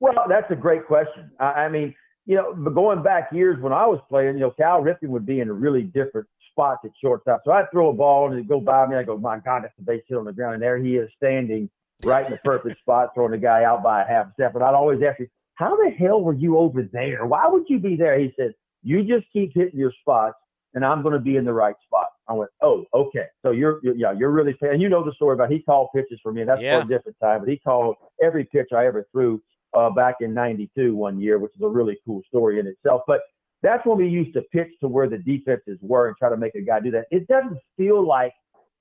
Well, 0.00 0.14
that's 0.28 0.50
a 0.50 0.56
great 0.56 0.86
question. 0.86 1.30
I, 1.40 1.68
mean, 1.68 1.94
you 2.26 2.36
know, 2.36 2.54
but 2.54 2.74
going 2.74 3.02
back 3.02 3.32
years 3.32 3.60
when 3.60 3.72
I 3.72 3.86
was 3.86 4.00
playing, 4.08 4.34
you 4.34 4.40
know, 4.40 4.50
Cal 4.50 4.82
Ripken 4.82 5.08
would 5.08 5.26
be 5.26 5.40
in 5.40 5.48
a 5.48 5.52
really 5.52 5.82
different 5.82 6.26
spot 6.50 6.78
at 6.84 6.90
shortstop. 7.02 7.42
So 7.44 7.52
I'd 7.52 7.70
throw 7.70 7.90
a 7.90 7.92
ball 7.92 8.26
and 8.26 8.34
it'd 8.34 8.48
go 8.48 8.60
by 8.60 8.86
me. 8.86 8.96
I 8.96 9.02
go, 9.02 9.16
my 9.16 9.38
God, 9.38 9.64
that's 9.64 9.74
the 9.76 9.84
base 9.84 10.02
hit 10.06 10.18
on 10.18 10.24
the 10.24 10.32
ground. 10.32 10.54
And 10.54 10.62
there 10.62 10.78
he 10.78 10.96
is 10.96 11.10
standing 11.16 11.70
right 12.04 12.26
in 12.26 12.32
the 12.32 12.38
perfect 12.38 12.80
spot, 12.80 13.10
throwing 13.14 13.32
the 13.32 13.38
guy 13.38 13.64
out 13.64 13.82
by 13.82 14.02
a 14.02 14.06
half 14.06 14.32
step. 14.34 14.54
And 14.54 14.62
I'd 14.62 14.74
always 14.74 15.00
ask 15.02 15.18
him, 15.18 15.30
how 15.54 15.76
the 15.76 15.90
hell 15.90 16.20
were 16.20 16.34
you 16.34 16.58
over 16.58 16.82
there? 16.82 17.24
Why 17.24 17.46
would 17.46 17.64
you 17.68 17.78
be 17.78 17.96
there? 17.96 18.18
He 18.18 18.32
said, 18.36 18.54
you 18.82 19.02
just 19.02 19.26
keep 19.32 19.54
hitting 19.54 19.78
your 19.78 19.92
spots 20.00 20.36
and 20.74 20.84
I'm 20.84 21.02
going 21.02 21.14
to 21.14 21.20
be 21.20 21.36
in 21.36 21.44
the 21.44 21.52
right 21.52 21.74
spot. 21.86 22.08
I 22.28 22.32
went, 22.32 22.50
oh, 22.60 22.84
okay. 22.92 23.26
So 23.42 23.52
you're, 23.52 23.80
you're 23.82 23.94
yeah, 23.94 24.12
you're 24.12 24.30
really, 24.30 24.56
and 24.60 24.80
you 24.82 24.88
know 24.88 25.04
the 25.04 25.12
story 25.14 25.34
about 25.34 25.50
he 25.50 25.60
called 25.60 25.88
pitches 25.94 26.18
for 26.22 26.32
me. 26.32 26.42
And 26.42 26.50
that's 26.50 26.62
yeah. 26.62 26.80
for 26.80 26.86
a 26.86 26.88
different 26.88 27.16
time, 27.22 27.40
but 27.40 27.48
he 27.48 27.58
called 27.58 27.96
every 28.22 28.44
pitch 28.44 28.68
I 28.74 28.86
ever 28.86 29.06
threw 29.12 29.40
uh, 29.74 29.90
back 29.90 30.16
in 30.20 30.34
92 30.34 30.94
one 30.94 31.20
year, 31.20 31.38
which 31.38 31.52
is 31.54 31.62
a 31.62 31.68
really 31.68 31.98
cool 32.06 32.22
story 32.28 32.58
in 32.58 32.66
itself. 32.66 33.02
But 33.06 33.20
that's 33.62 33.84
when 33.86 33.98
we 33.98 34.08
used 34.08 34.34
to 34.34 34.42
pitch 34.52 34.68
to 34.80 34.88
where 34.88 35.08
the 35.08 35.18
defenses 35.18 35.78
were 35.80 36.08
and 36.08 36.16
try 36.16 36.28
to 36.28 36.36
make 36.36 36.54
a 36.54 36.60
guy 36.62 36.80
do 36.80 36.90
that. 36.92 37.06
It 37.10 37.26
doesn't 37.28 37.58
feel 37.76 38.06
like 38.06 38.32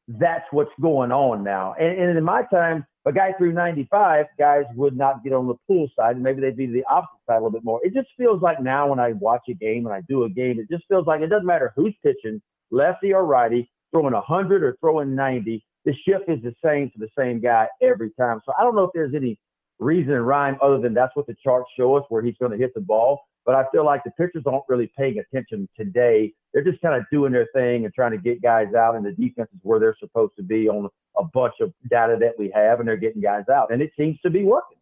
that's 0.07 0.45
what's 0.51 0.71
going 0.81 1.11
on 1.11 1.43
now. 1.43 1.75
And, 1.79 1.99
and 1.99 2.17
in 2.17 2.23
my 2.23 2.43
time, 2.51 2.85
a 3.05 3.11
guy 3.11 3.33
threw 3.37 3.51
95, 3.51 4.25
guys 4.37 4.63
would 4.75 4.97
not 4.97 5.23
get 5.23 5.33
on 5.33 5.47
the 5.47 5.55
pool 5.67 5.87
side, 5.95 6.15
and 6.15 6.23
maybe 6.23 6.41
they'd 6.41 6.57
be 6.57 6.65
the 6.65 6.83
opposite 6.89 7.19
side 7.27 7.35
a 7.35 7.39
little 7.39 7.51
bit 7.51 7.63
more. 7.63 7.79
It 7.83 7.93
just 7.93 8.07
feels 8.17 8.41
like 8.41 8.61
now 8.61 8.89
when 8.89 8.99
I 8.99 9.13
watch 9.13 9.43
a 9.49 9.53
game 9.53 9.85
and 9.85 9.93
I 9.93 10.01
do 10.07 10.23
a 10.23 10.29
game, 10.29 10.59
it 10.59 10.69
just 10.69 10.87
feels 10.87 11.05
like 11.05 11.21
it 11.21 11.27
doesn't 11.27 11.45
matter 11.45 11.71
who's 11.75 11.93
pitching, 12.03 12.41
lefty 12.71 13.13
or 13.13 13.25
righty, 13.25 13.69
throwing 13.91 14.13
100 14.13 14.63
or 14.63 14.77
throwing 14.79 15.15
90. 15.15 15.63
The 15.85 15.93
shift 16.07 16.25
is 16.27 16.41
the 16.41 16.53
same 16.63 16.89
to 16.91 16.97
the 16.97 17.09
same 17.17 17.39
guy 17.39 17.67
every 17.81 18.11
time. 18.19 18.41
So 18.45 18.53
I 18.59 18.63
don't 18.63 18.75
know 18.75 18.83
if 18.83 18.91
there's 18.93 19.13
any 19.15 19.37
reason 19.79 20.13
rhyme 20.13 20.57
other 20.61 20.79
than 20.79 20.93
that's 20.93 21.15
what 21.15 21.27
the 21.27 21.35
charts 21.43 21.69
show 21.77 21.95
us 21.95 22.03
where 22.09 22.23
he's 22.23 22.35
going 22.39 22.51
to 22.51 22.57
hit 22.57 22.73
the 22.73 22.81
ball. 22.81 23.21
But 23.45 23.55
I 23.55 23.65
feel 23.71 23.85
like 23.85 24.03
the 24.03 24.11
pitchers 24.11 24.43
aren't 24.47 24.63
really 24.67 24.91
paying 24.97 25.19
attention 25.19 25.69
today. 25.77 26.33
They're 26.53 26.63
just 26.63 26.81
kind 26.81 26.95
of 26.95 27.03
doing 27.11 27.31
their 27.31 27.47
thing 27.53 27.85
and 27.85 27.93
trying 27.93 28.11
to 28.11 28.17
get 28.17 28.41
guys 28.41 28.73
out, 28.73 28.95
and 28.95 29.05
the 29.05 29.11
defense 29.11 29.49
is 29.53 29.59
where 29.61 29.79
they're 29.79 29.95
supposed 29.99 30.33
to 30.37 30.43
be 30.43 30.67
on 30.67 30.89
a 31.17 31.23
bunch 31.23 31.53
of 31.61 31.71
data 31.89 32.17
that 32.19 32.33
we 32.39 32.51
have, 32.55 32.79
and 32.79 32.87
they're 32.87 32.97
getting 32.97 33.21
guys 33.21 33.43
out, 33.53 33.71
and 33.71 33.83
it 33.83 33.91
seems 33.97 34.19
to 34.21 34.31
be 34.31 34.43
working. 34.43 34.77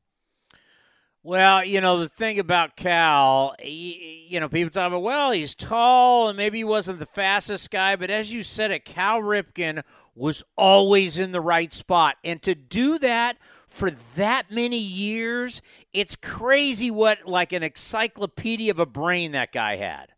Well, 1.25 1.63
you 1.63 1.80
know, 1.80 2.00
the 2.00 2.10
thing 2.10 2.38
about 2.38 2.75
Cal, 2.75 3.56
he, 3.62 4.27
you 4.30 4.42
know, 4.42 4.50
people 4.50 4.72
talk 4.72 4.88
about, 4.88 5.03
well, 5.03 5.32
he's 5.32 5.56
tall 5.56 6.27
and 6.27 6.36
maybe 6.36 6.58
he 6.58 6.63
wasn't 6.65 7.00
the 7.00 7.06
fastest 7.06 7.72
guy, 7.72 7.96
but 7.96 8.10
as 8.10 8.34
you 8.34 8.44
said 8.44 8.72
it, 8.72 8.84
Cal 8.84 9.22
Ripken 9.22 9.84
was 10.15 10.44
always 10.58 11.20
in 11.20 11.32
the 11.32 11.39
right 11.39 11.72
spot. 11.72 12.18
And 12.25 12.42
to 12.42 12.53
do 12.53 13.00
that 13.00 13.38
for 13.70 13.89
that 14.18 14.51
many 14.51 14.77
years, 14.77 15.62
it's 15.94 16.18
crazy 16.18 16.92
what 16.92 17.20
like 17.25 17.53
an 17.53 17.63
encyclopedia 17.63 18.72
of 18.72 18.80
a 18.80 18.86
brain 18.86 19.32
that 19.32 19.53
guy 19.53 19.77
had. 19.77 20.10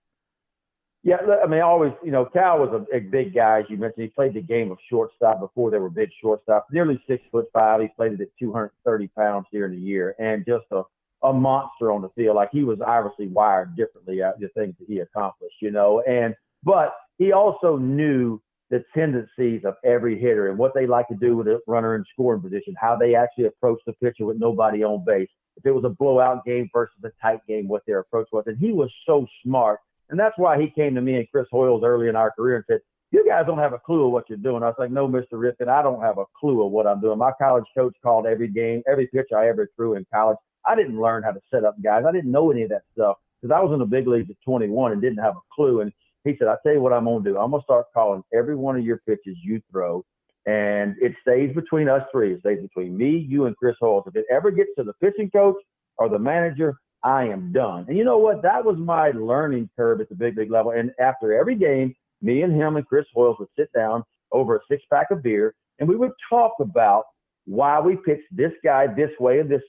Yeah, 1.04 1.18
I 1.44 1.46
mean, 1.46 1.62
always, 1.62 1.92
you 2.04 2.10
know, 2.10 2.26
Cal 2.26 2.58
was 2.58 2.84
a, 2.92 2.96
a 2.96 3.00
big 3.00 3.36
guy, 3.36 3.60
as 3.60 3.66
you 3.70 3.78
mentioned. 3.78 4.06
He 4.06 4.10
played 4.10 4.34
the 4.34 4.42
game 4.42 4.72
of 4.72 4.80
shortstop 4.90 5.40
before 5.40 5.70
there 5.70 5.80
were 5.80 5.92
big 5.92 6.10
shortstops. 6.24 6.64
Nearly 6.72 7.00
six 7.08 7.24
foot 7.32 7.46
five. 7.54 7.80
He 7.80 7.90
played 7.90 8.14
it 8.14 8.22
at 8.22 8.30
230 8.40 9.08
pounds 9.10 9.46
here 9.52 9.66
in 9.66 9.72
the 9.74 9.78
year, 9.78 10.16
and 10.18 10.44
just 10.48 10.66
a, 10.72 10.82
a 11.30 11.34
monster 11.34 11.92
on 11.92 12.02
the 12.02 12.10
field. 12.16 12.36
Like 12.36 12.50
he 12.52 12.64
was 12.64 12.80
obviously 12.86 13.28
wired 13.28 13.76
differently 13.76 14.22
at 14.22 14.40
the 14.40 14.50
things 14.50 14.76
that 14.80 14.88
he 14.88 15.00
accomplished, 15.00 15.56
you 15.62 15.72
know. 15.72 16.02
And 16.02 16.36
but 16.64 16.96
he 17.18 17.32
also 17.32 17.78
knew 17.78 18.42
the 18.72 18.84
tendencies 18.96 19.62
of 19.64 19.76
every 19.84 20.20
hitter 20.20 20.50
and 20.50 20.58
what 20.58 20.74
they 20.74 20.88
like 20.88 21.08
to 21.08 21.16
do 21.16 21.38
with 21.38 21.48
a 21.48 21.60
runner 21.68 21.96
in 21.96 22.04
scoring 22.12 22.42
position, 22.42 22.76
how 22.80 22.96
they 22.96 23.16
actually 23.16 23.46
approach 23.46 23.80
the 23.86 23.94
pitcher 23.94 24.26
with 24.26 24.40
nobody 24.40 24.84
on 24.84 25.04
base. 25.06 25.30
If 25.58 25.66
it 25.66 25.72
was 25.72 25.86
a 25.86 25.90
blowout 25.90 26.44
game 26.46 26.70
versus 26.74 26.98
a 27.04 27.12
tight 27.22 27.40
game, 27.48 27.68
what 27.68 27.84
their 27.86 28.00
approach 28.00 28.28
was. 28.32 28.44
And 28.48 28.58
he 28.58 28.72
was 28.72 28.92
so 29.06 29.28
smart. 29.44 29.80
And 30.10 30.20
that's 30.20 30.38
why 30.38 30.60
he 30.60 30.70
came 30.70 30.96
to 30.96 31.02
me 31.02 31.16
and 31.16 31.30
Chris 31.32 31.48
Hoiles 31.52 31.84
early 31.84 32.10
in 32.10 32.16
our 32.16 32.32
career 32.32 32.58
and 32.58 32.66
said, 32.68 32.80
You 33.12 33.26
guys 33.26 33.46
don't 33.46 33.60
have 33.60 33.74
a 33.74 33.80
clue 33.80 34.06
of 34.06 34.12
what 34.12 34.26
you're 34.30 34.38
doing. 34.38 34.64
I 34.64 34.68
was 34.68 34.76
like, 34.78 34.92
No, 34.92 35.08
Mr. 35.08 35.34
Ripken, 35.34 35.70
I 35.70 35.82
don't 35.82 36.02
have 36.02 36.18
a 36.18 36.26
clue 36.40 36.66
of 36.66 36.72
what 36.72 36.88
I'm 36.88 37.02
doing. 37.02 37.18
My 37.18 37.32
college 37.40 37.66
coach 37.78 37.96
called 38.04 38.26
every 38.26 38.48
game, 38.48 38.84
every 38.90 39.08
pitch 39.08 39.28
I 39.36 39.48
ever 39.48 39.70
threw 39.76 39.96
in 39.96 40.06
college. 40.14 40.38
I 40.68 40.76
didn't 40.76 41.00
learn 41.00 41.24
how 41.24 41.32
to 41.32 41.40
set 41.52 41.64
up 41.64 41.76
guys. 41.84 42.04
I 42.08 42.12
didn't 42.12 42.32
know 42.32 42.52
any 42.52 42.64
of 42.64 42.70
that 42.70 42.84
stuff 42.94 43.18
because 43.42 43.56
I 43.56 43.64
was 43.64 43.74
in 43.74 43.80
the 43.80 43.86
big 43.86 44.08
leagues 44.08 44.30
at 44.30 44.38
21 44.46 44.92
and 44.92 45.02
didn't 45.02 45.24
have 45.24 45.36
a 45.36 45.42
clue. 45.54 45.82
And 45.82 45.92
he 46.24 46.36
said, 46.38 46.48
I 46.48 46.56
tell 46.64 46.74
you 46.74 46.82
what 46.82 46.94
I'm 46.94 47.06
going 47.06 47.24
to 47.24 47.32
do. 47.32 47.38
I'm 47.38 47.52
going 47.52 47.62
to 47.62 47.66
start 47.66 47.86
calling 47.94 48.24
every 48.34 48.56
one 48.56 48.76
of 48.76 48.84
your 48.84 49.02
pitches 49.08 49.38
you 49.44 49.62
throw, 49.72 50.04
and 50.46 50.96
it 51.00 51.14
stays 51.22 51.54
between 51.54 51.88
us 51.88 52.02
three. 52.12 52.34
It 52.34 52.40
stays 52.40 52.62
between 52.62 52.98
me, 52.98 53.26
you, 53.30 53.46
and 53.46 53.56
Chris 53.56 53.76
Hoiles. 53.80 54.06
If 54.08 54.16
it 54.16 54.26
ever 54.32 54.52
gets 54.52 54.70
to 54.78 54.84
the 54.84 54.94
pitching 54.94 55.30
coach 55.30 55.58
or 55.98 56.10
the 56.10 56.20
manager, 56.20 56.76
I 57.04 57.26
am 57.26 57.52
done. 57.54 57.86
And 57.88 57.98
you 57.98 58.04
know 58.04 58.18
what? 58.18 58.42
That 58.42 58.66
was 58.66 58.78
my 58.78 59.12
learning 59.12 59.70
curve 59.78 60.02
at 60.02 60.10
the 60.10 60.16
big 60.16 60.38
league 60.38 60.52
level. 60.52 60.72
And 60.72 60.92
after 61.00 61.38
every 61.38 61.56
game, 61.56 61.94
me 62.22 62.42
and 62.42 62.54
him 62.54 62.78
and 62.78 62.88
Chris 62.88 63.06
Hoiles 63.14 63.38
would 63.40 63.50
sit 63.58 63.72
down 63.74 64.04
over 64.32 64.56
a 64.56 64.60
six 64.70 64.84
pack 64.92 65.12
of 65.12 65.22
beer, 65.22 65.54
and 65.80 65.88
we 65.88 65.96
would 65.96 66.12
talk 66.30 66.54
about 66.60 67.04
why 67.46 67.80
we 67.80 67.96
pitched 67.98 68.28
this 68.32 68.52
guy 68.64 68.88
this 68.88 69.12
way 69.20 69.40
in 69.40 69.48
this 69.48 69.62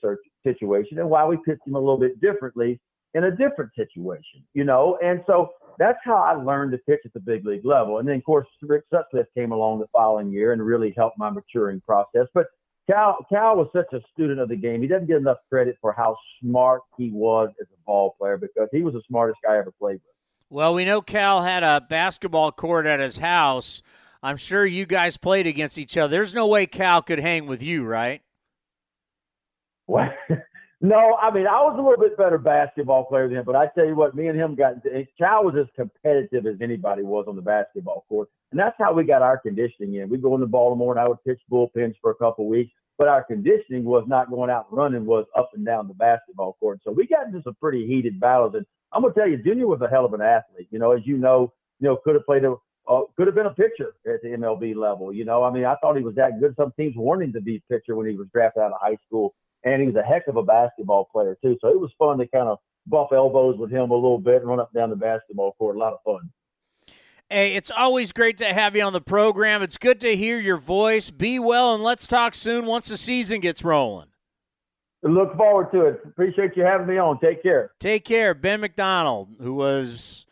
situation 0.47 0.99
and 0.99 1.09
why 1.09 1.25
we 1.25 1.37
pitched 1.45 1.67
him 1.67 1.75
a 1.75 1.79
little 1.79 1.99
bit 1.99 2.19
differently 2.21 2.79
in 3.13 3.25
a 3.25 3.31
different 3.31 3.71
situation, 3.75 4.43
you 4.53 4.63
know? 4.63 4.97
And 5.03 5.23
so 5.27 5.49
that's 5.79 5.99
how 6.03 6.15
I 6.15 6.33
learned 6.33 6.71
to 6.73 6.77
pitch 6.79 6.99
at 7.05 7.13
the 7.13 7.19
big 7.19 7.45
league 7.45 7.65
level. 7.65 7.99
And 7.99 8.07
then, 8.07 8.17
of 8.17 8.23
course, 8.23 8.47
Rick 8.61 8.83
Sutcliffe 8.91 9.27
came 9.35 9.51
along 9.51 9.79
the 9.79 9.87
following 9.91 10.31
year 10.31 10.53
and 10.53 10.61
really 10.61 10.93
helped 10.95 11.17
my 11.17 11.29
maturing 11.29 11.81
process. 11.81 12.27
But 12.33 12.47
Cal, 12.89 13.17
Cal 13.29 13.57
was 13.57 13.67
such 13.75 13.91
a 13.93 14.01
student 14.13 14.39
of 14.39 14.49
the 14.49 14.55
game. 14.55 14.81
He 14.81 14.87
doesn't 14.87 15.07
get 15.07 15.17
enough 15.17 15.37
credit 15.49 15.77
for 15.81 15.91
how 15.91 16.15
smart 16.41 16.81
he 16.97 17.11
was 17.11 17.49
as 17.61 17.67
a 17.73 17.77
ball 17.85 18.15
player 18.19 18.37
because 18.37 18.69
he 18.71 18.81
was 18.81 18.93
the 18.93 19.01
smartest 19.07 19.39
guy 19.43 19.55
I 19.55 19.57
ever 19.59 19.73
played 19.79 19.95
with. 19.95 20.01
Well, 20.49 20.73
we 20.73 20.85
know 20.85 21.01
Cal 21.01 21.43
had 21.43 21.63
a 21.63 21.85
basketball 21.89 22.53
court 22.53 22.85
at 22.85 23.01
his 23.01 23.17
house. 23.17 23.81
I'm 24.23 24.37
sure 24.37 24.65
you 24.65 24.85
guys 24.85 25.17
played 25.17 25.45
against 25.45 25.77
each 25.77 25.97
other. 25.97 26.09
There's 26.09 26.33
no 26.33 26.47
way 26.47 26.65
Cal 26.65 27.01
could 27.01 27.19
hang 27.19 27.47
with 27.47 27.61
you, 27.61 27.83
right? 27.83 28.21
What? 29.87 30.11
No, 30.79 31.17
I 31.19 31.31
mean 31.31 31.47
I 31.47 31.63
was 31.63 31.75
a 31.79 31.81
little 31.81 31.97
bit 31.97 32.15
better 32.17 32.37
basketball 32.37 33.05
player 33.05 33.27
than 33.27 33.37
him, 33.37 33.45
but 33.45 33.55
I 33.55 33.65
tell 33.73 33.87
you 33.87 33.95
what, 33.95 34.13
me 34.13 34.27
and 34.27 34.39
him 34.39 34.53
got 34.53 34.75
Cal 35.17 35.43
was 35.43 35.55
as 35.59 35.65
competitive 35.75 36.45
as 36.45 36.61
anybody 36.61 37.01
was 37.01 37.25
on 37.27 37.35
the 37.35 37.41
basketball 37.41 38.05
court, 38.07 38.29
and 38.51 38.59
that's 38.59 38.75
how 38.77 38.93
we 38.93 39.03
got 39.03 39.23
our 39.23 39.39
conditioning 39.39 39.95
in. 39.95 40.07
We'd 40.07 40.21
go 40.21 40.35
into 40.35 40.45
Baltimore 40.45 40.93
and 40.93 40.99
I 40.99 41.07
would 41.07 41.23
pitch 41.23 41.41
bullpens 41.51 41.95
for 41.99 42.11
a 42.11 42.15
couple 42.15 42.45
of 42.45 42.49
weeks, 42.49 42.71
but 42.99 43.07
our 43.07 43.23
conditioning 43.23 43.85
was 43.85 44.03
not 44.07 44.29
going 44.29 44.51
out 44.51 44.67
and 44.69 44.77
running, 44.77 45.05
was 45.07 45.25
up 45.35 45.49
and 45.55 45.65
down 45.65 45.87
the 45.87 45.95
basketball 45.95 46.57
court. 46.59 46.79
So 46.83 46.91
we 46.91 47.07
got 47.07 47.25
into 47.25 47.41
some 47.41 47.55
pretty 47.59 47.87
heated 47.87 48.19
battles, 48.19 48.53
and 48.53 48.65
I'm 48.91 49.01
gonna 49.01 49.15
tell 49.15 49.27
you, 49.27 49.41
Junior 49.41 49.65
was 49.65 49.81
a 49.81 49.89
hell 49.89 50.05
of 50.05 50.13
an 50.13 50.21
athlete. 50.21 50.67
You 50.69 50.77
know, 50.77 50.91
as 50.91 51.01
you 51.05 51.17
know, 51.17 51.53
you 51.79 51.87
know, 51.87 51.97
could 52.03 52.13
have 52.13 52.25
played 52.27 52.45
a 52.45 52.53
uh, 52.87 53.01
could 53.17 53.25
have 53.25 53.35
been 53.35 53.47
a 53.47 53.53
pitcher 53.53 53.95
at 54.05 54.21
the 54.21 54.29
MLB 54.29 54.75
level. 54.75 55.11
You 55.11 55.25
know, 55.25 55.43
I 55.43 55.51
mean, 55.51 55.65
I 55.65 55.75
thought 55.81 55.97
he 55.97 56.03
was 56.03 56.15
that 56.15 56.39
good. 56.39 56.53
Some 56.55 56.71
teams 56.77 56.93
wanted 56.95 57.29
him 57.29 57.33
to 57.33 57.41
be 57.41 57.63
pitcher 57.67 57.95
when 57.95 58.07
he 58.07 58.15
was 58.15 58.27
drafted 58.31 58.61
out 58.61 58.73
of 58.73 58.79
high 58.79 58.97
school 59.07 59.33
and 59.63 59.81
he 59.81 59.87
was 59.87 59.95
a 59.95 60.03
heck 60.03 60.27
of 60.27 60.37
a 60.37 60.43
basketball 60.43 61.05
player 61.11 61.37
too. 61.41 61.57
So 61.61 61.69
it 61.69 61.79
was 61.79 61.91
fun 61.97 62.17
to 62.19 62.27
kind 62.27 62.47
of 62.47 62.59
buff 62.85 63.09
elbows 63.11 63.57
with 63.57 63.71
him 63.71 63.91
a 63.91 63.95
little 63.95 64.19
bit 64.19 64.37
and 64.37 64.47
run 64.47 64.59
up 64.59 64.69
and 64.73 64.81
down 64.81 64.89
the 64.89 64.95
basketball 64.95 65.53
court. 65.53 65.75
A 65.75 65.79
lot 65.79 65.93
of 65.93 65.99
fun. 66.05 66.29
Hey, 67.29 67.55
it's 67.55 67.69
always 67.69 68.13
great 68.13 68.37
to 68.37 68.45
have 68.45 68.75
you 68.75 68.83
on 68.83 68.93
the 68.93 69.01
program. 69.01 69.61
It's 69.61 69.77
good 69.77 69.99
to 69.99 70.15
hear 70.15 70.39
your 70.39 70.57
voice. 70.57 71.11
Be 71.11 71.39
well, 71.39 71.75
and 71.75 71.83
let's 71.83 72.07
talk 72.07 72.33
soon 72.33 72.65
once 72.65 72.87
the 72.87 72.97
season 72.97 73.41
gets 73.41 73.65
rolling. 73.65 74.07
Look 75.03 75.35
forward 75.35 75.71
to 75.73 75.81
it. 75.87 76.01
Appreciate 76.05 76.55
you 76.55 76.63
having 76.63 76.87
me 76.87 76.97
on. 76.97 77.19
Take 77.19 77.43
care. 77.43 77.71
Take 77.79 78.05
care. 78.05 78.33
Ben 78.33 78.61
McDonald, 78.61 79.35
who 79.41 79.53
was 79.53 80.25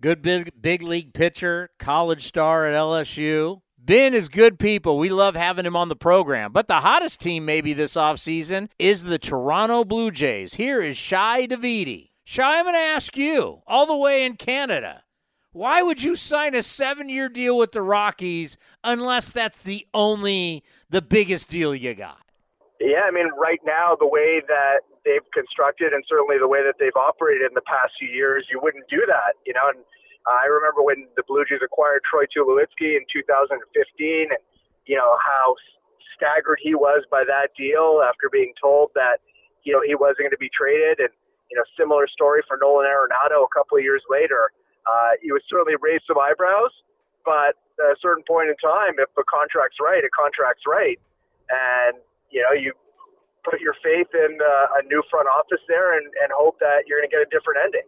good 0.00 0.22
big 0.22 0.52
big 0.60 0.82
league 0.82 1.12
pitcher, 1.12 1.70
college 1.78 2.22
star 2.22 2.66
at 2.66 2.74
LSU. 2.74 3.60
Ben 3.88 4.12
is 4.12 4.28
good 4.28 4.58
people. 4.58 4.98
We 4.98 5.08
love 5.08 5.34
having 5.34 5.64
him 5.64 5.74
on 5.74 5.88
the 5.88 5.96
program. 5.96 6.52
But 6.52 6.68
the 6.68 6.80
hottest 6.80 7.22
team 7.22 7.46
maybe 7.46 7.72
this 7.72 7.94
offseason 7.94 8.68
is 8.78 9.04
the 9.04 9.18
Toronto 9.18 9.82
Blue 9.82 10.10
Jays. 10.10 10.56
Here 10.56 10.82
is 10.82 10.98
Shi 10.98 11.48
Davidi. 11.48 12.10
Shi, 12.22 12.42
I'm 12.42 12.66
going 12.66 12.74
to 12.74 12.80
ask 12.80 13.16
you, 13.16 13.62
all 13.66 13.86
the 13.86 13.96
way 13.96 14.26
in 14.26 14.36
Canada, 14.36 15.04
why 15.52 15.80
would 15.80 16.02
you 16.02 16.16
sign 16.16 16.54
a 16.54 16.62
seven 16.62 17.08
year 17.08 17.30
deal 17.30 17.56
with 17.56 17.72
the 17.72 17.80
Rockies 17.80 18.58
unless 18.84 19.32
that's 19.32 19.62
the 19.62 19.86
only, 19.94 20.62
the 20.90 21.00
biggest 21.00 21.48
deal 21.48 21.74
you 21.74 21.94
got? 21.94 22.18
Yeah, 22.82 23.08
I 23.08 23.10
mean, 23.10 23.30
right 23.40 23.60
now, 23.64 23.96
the 23.98 24.06
way 24.06 24.42
that 24.48 24.80
they've 25.06 25.24
constructed 25.32 25.94
and 25.94 26.04
certainly 26.06 26.36
the 26.38 26.46
way 26.46 26.60
that 26.62 26.74
they've 26.78 26.94
operated 26.94 27.48
in 27.48 27.54
the 27.54 27.62
past 27.62 27.94
few 27.98 28.10
years, 28.10 28.44
you 28.52 28.60
wouldn't 28.62 28.84
do 28.90 29.00
that, 29.06 29.32
you 29.46 29.54
know. 29.54 29.64
And 29.74 29.82
I 30.28 30.44
remember 30.44 30.84
when 30.84 31.08
the 31.16 31.24
Blue 31.24 31.44
Jays 31.48 31.64
acquired 31.64 32.04
Troy 32.04 32.28
Tulowitzki 32.28 33.00
in 33.00 33.08
2015, 33.08 33.56
and 34.28 34.42
you 34.84 34.96
know 34.96 35.16
how 35.24 35.56
staggered 36.12 36.60
he 36.60 36.74
was 36.74 37.04
by 37.10 37.24
that 37.24 37.56
deal 37.56 38.04
after 38.04 38.28
being 38.28 38.52
told 38.60 38.92
that 38.94 39.24
you 39.64 39.72
know 39.72 39.80
he 39.80 39.96
wasn't 39.96 40.28
going 40.28 40.36
to 40.36 40.40
be 40.40 40.52
traded, 40.52 41.00
and 41.00 41.12
you 41.48 41.56
know 41.56 41.64
similar 41.80 42.04
story 42.06 42.44
for 42.44 42.60
Nolan 42.60 42.84
Arenado 42.84 43.40
a 43.40 43.52
couple 43.56 43.80
of 43.80 43.84
years 43.84 44.04
later. 44.12 44.52
Uh, 44.84 45.16
he 45.20 45.32
would 45.32 45.44
certainly 45.48 45.76
raise 45.80 46.00
some 46.08 46.16
eyebrows, 46.16 46.72
but 47.24 47.56
at 47.80 47.92
a 47.92 47.98
certain 48.00 48.24
point 48.24 48.48
in 48.48 48.56
time, 48.60 48.96
if 48.96 49.08
a 49.16 49.24
contract's 49.24 49.76
right, 49.80 50.04
a 50.04 50.12
contract's 50.12 50.68
right, 50.68 51.00
and 51.48 51.96
you 52.28 52.44
know 52.44 52.52
you 52.52 52.76
put 53.48 53.60
your 53.60 53.74
faith 53.80 54.12
in 54.12 54.36
uh, 54.40 54.80
a 54.80 54.82
new 54.92 55.00
front 55.08 55.28
office 55.28 55.62
there 55.68 55.96
and, 55.96 56.04
and 56.20 56.28
hope 56.36 56.58
that 56.60 56.84
you're 56.84 57.00
going 57.00 57.08
to 57.08 57.14
get 57.16 57.24
a 57.24 57.30
different 57.32 57.64
ending. 57.64 57.86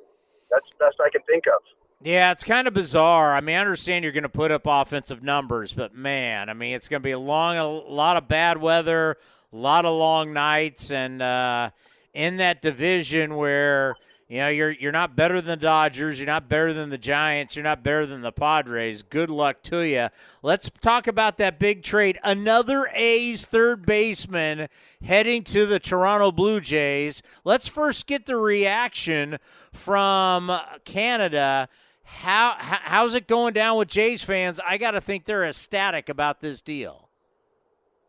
That's 0.48 0.64
the 0.72 0.78
best 0.88 0.96
I 1.04 1.10
can 1.10 1.20
think 1.28 1.44
of. 1.46 1.60
Yeah, 2.02 2.32
it's 2.32 2.44
kind 2.44 2.66
of 2.66 2.72
bizarre. 2.72 3.34
I 3.34 3.42
mean, 3.42 3.56
I 3.56 3.60
understand 3.60 4.04
you're 4.04 4.12
going 4.12 4.22
to 4.22 4.30
put 4.30 4.50
up 4.50 4.62
offensive 4.64 5.22
numbers, 5.22 5.74
but 5.74 5.94
man, 5.94 6.48
I 6.48 6.54
mean, 6.54 6.74
it's 6.74 6.88
going 6.88 7.02
to 7.02 7.04
be 7.04 7.10
a 7.10 7.18
long, 7.18 7.58
a 7.58 7.68
lot 7.68 8.16
of 8.16 8.26
bad 8.26 8.58
weather, 8.58 9.18
a 9.52 9.56
lot 9.56 9.84
of 9.84 9.94
long 9.94 10.32
nights, 10.32 10.90
and 10.90 11.20
uh, 11.20 11.70
in 12.14 12.38
that 12.38 12.62
division 12.62 13.36
where 13.36 13.96
you 14.28 14.38
know 14.38 14.48
you're 14.48 14.70
you're 14.70 14.92
not 14.92 15.14
better 15.14 15.42
than 15.42 15.58
the 15.58 15.62
Dodgers, 15.62 16.18
you're 16.18 16.26
not 16.26 16.48
better 16.48 16.72
than 16.72 16.88
the 16.88 16.96
Giants, 16.96 17.54
you're 17.54 17.64
not 17.64 17.82
better 17.82 18.06
than 18.06 18.22
the 18.22 18.32
Padres. 18.32 19.02
Good 19.02 19.28
luck 19.28 19.62
to 19.64 19.80
you. 19.80 20.08
Let's 20.42 20.70
talk 20.80 21.06
about 21.06 21.36
that 21.36 21.58
big 21.58 21.82
trade. 21.82 22.18
Another 22.24 22.88
A's 22.94 23.44
third 23.44 23.84
baseman 23.84 24.68
heading 25.04 25.42
to 25.44 25.66
the 25.66 25.78
Toronto 25.78 26.32
Blue 26.32 26.62
Jays. 26.62 27.22
Let's 27.44 27.68
first 27.68 28.06
get 28.06 28.24
the 28.24 28.36
reaction 28.36 29.36
from 29.70 30.50
Canada 30.86 31.68
how, 32.18 32.56
how's 32.58 33.14
it 33.14 33.26
going 33.26 33.54
down 33.54 33.78
with 33.78 33.88
Jays 33.88 34.22
fans? 34.22 34.60
I 34.66 34.76
got 34.76 34.92
to 34.92 35.00
think 35.00 35.24
they're 35.24 35.44
ecstatic 35.44 36.08
about 36.08 36.40
this 36.40 36.60
deal. 36.60 37.08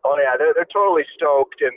Oh 0.03 0.17
yeah, 0.17 0.35
they're, 0.37 0.53
they're 0.53 0.73
totally 0.73 1.05
stoked. 1.15 1.61
And 1.61 1.71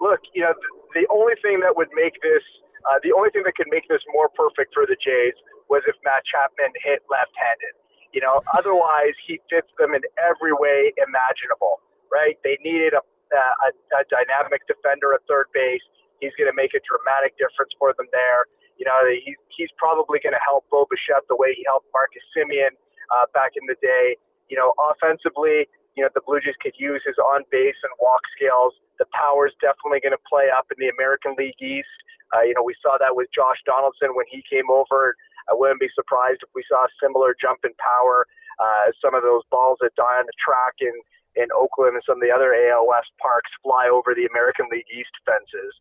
look, 0.00 0.20
you 0.32 0.42
know, 0.42 0.54
the, 0.54 1.02
the 1.02 1.06
only 1.10 1.34
thing 1.42 1.60
that 1.60 1.74
would 1.76 1.90
make 1.92 2.14
this, 2.22 2.42
uh, 2.86 3.02
the 3.02 3.12
only 3.12 3.30
thing 3.34 3.42
that 3.44 3.58
could 3.58 3.68
make 3.68 3.84
this 3.90 4.00
more 4.14 4.30
perfect 4.30 4.72
for 4.72 4.86
the 4.86 4.96
Jays 4.96 5.34
was 5.68 5.82
if 5.90 5.98
Matt 6.06 6.22
Chapman 6.24 6.70
hit 6.80 7.02
left-handed. 7.10 7.74
You 8.14 8.22
know, 8.22 8.40
otherwise 8.58 9.18
he 9.26 9.42
fits 9.50 9.68
them 9.76 9.92
in 9.92 10.06
every 10.22 10.54
way 10.54 10.94
imaginable. 10.96 11.82
Right? 12.08 12.38
They 12.46 12.56
needed 12.62 12.94
a, 12.94 13.02
a, 13.02 13.68
a 13.98 14.02
dynamic 14.06 14.62
defender 14.70 15.18
at 15.18 15.26
third 15.26 15.50
base. 15.50 15.82
He's 16.22 16.30
going 16.38 16.46
to 16.46 16.54
make 16.54 16.78
a 16.78 16.82
dramatic 16.86 17.34
difference 17.34 17.74
for 17.74 17.90
them 17.98 18.06
there. 18.14 18.46
You 18.78 18.86
know, 18.86 18.98
he, 19.06 19.36
he's 19.54 19.70
probably 19.78 20.18
going 20.18 20.34
to 20.34 20.42
help 20.42 20.66
Bo 20.70 20.86
Bichette 20.90 21.24
the 21.30 21.38
way 21.38 21.54
he 21.54 21.62
helped 21.66 21.86
Marcus 21.94 22.24
Semien 22.34 22.74
uh, 23.14 23.26
back 23.32 23.54
in 23.54 23.64
the 23.70 23.78
day. 23.78 24.18
You 24.50 24.58
know, 24.58 24.74
offensively, 24.76 25.70
you 25.94 26.02
know, 26.02 26.10
the 26.12 26.22
Blue 26.26 26.42
Jays 26.42 26.58
could 26.58 26.74
use 26.76 27.02
his 27.06 27.16
on 27.18 27.46
base 27.50 27.78
and 27.86 27.92
walk 28.02 28.22
skills. 28.34 28.74
The 28.98 29.06
power's 29.14 29.54
definitely 29.62 30.02
going 30.02 30.14
to 30.14 30.24
play 30.26 30.50
up 30.50 30.66
in 30.70 30.78
the 30.78 30.90
American 30.90 31.38
League 31.38 31.58
East. 31.62 31.90
Uh, 32.34 32.42
you 32.42 32.54
know, 32.54 32.66
we 32.66 32.74
saw 32.82 32.98
that 32.98 33.14
with 33.14 33.30
Josh 33.30 33.62
Donaldson 33.62 34.14
when 34.18 34.26
he 34.26 34.42
came 34.50 34.66
over. 34.70 35.14
I 35.46 35.54
wouldn't 35.54 35.78
be 35.78 35.92
surprised 35.94 36.42
if 36.42 36.50
we 36.54 36.66
saw 36.66 36.88
a 36.88 36.92
similar 36.98 37.36
jump 37.38 37.62
in 37.62 37.70
power. 37.78 38.26
Uh, 38.58 38.90
some 38.98 39.14
of 39.14 39.22
those 39.22 39.42
balls 39.50 39.78
that 39.82 39.94
die 39.94 40.18
on 40.18 40.26
the 40.26 40.38
track 40.40 40.78
in, 40.82 40.94
in 41.36 41.50
Oakland 41.54 41.94
and 41.94 42.04
some 42.06 42.18
of 42.18 42.24
the 42.24 42.34
other 42.34 42.54
AL 42.54 42.86
West 42.86 43.10
parks 43.22 43.50
fly 43.62 43.86
over 43.86 44.14
the 44.14 44.26
American 44.30 44.66
League 44.70 44.88
East 44.90 45.14
fences. 45.26 45.74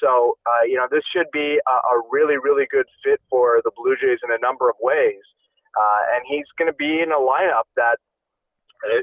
So, 0.00 0.36
uh, 0.46 0.64
you 0.66 0.76
know, 0.76 0.86
this 0.90 1.04
should 1.12 1.30
be 1.32 1.60
a, 1.66 1.70
a, 1.70 2.02
really, 2.10 2.36
really 2.36 2.66
good 2.70 2.86
fit 3.02 3.20
for 3.30 3.60
the 3.64 3.70
Blue 3.76 3.96
Jays 3.96 4.18
in 4.22 4.30
a 4.30 4.38
number 4.38 4.68
of 4.68 4.76
ways. 4.80 5.22
Uh, 5.76 6.00
and 6.14 6.24
he's 6.28 6.46
going 6.58 6.70
to 6.70 6.76
be 6.76 7.00
in 7.00 7.10
a 7.10 7.18
lineup 7.18 7.66
that 7.76 7.98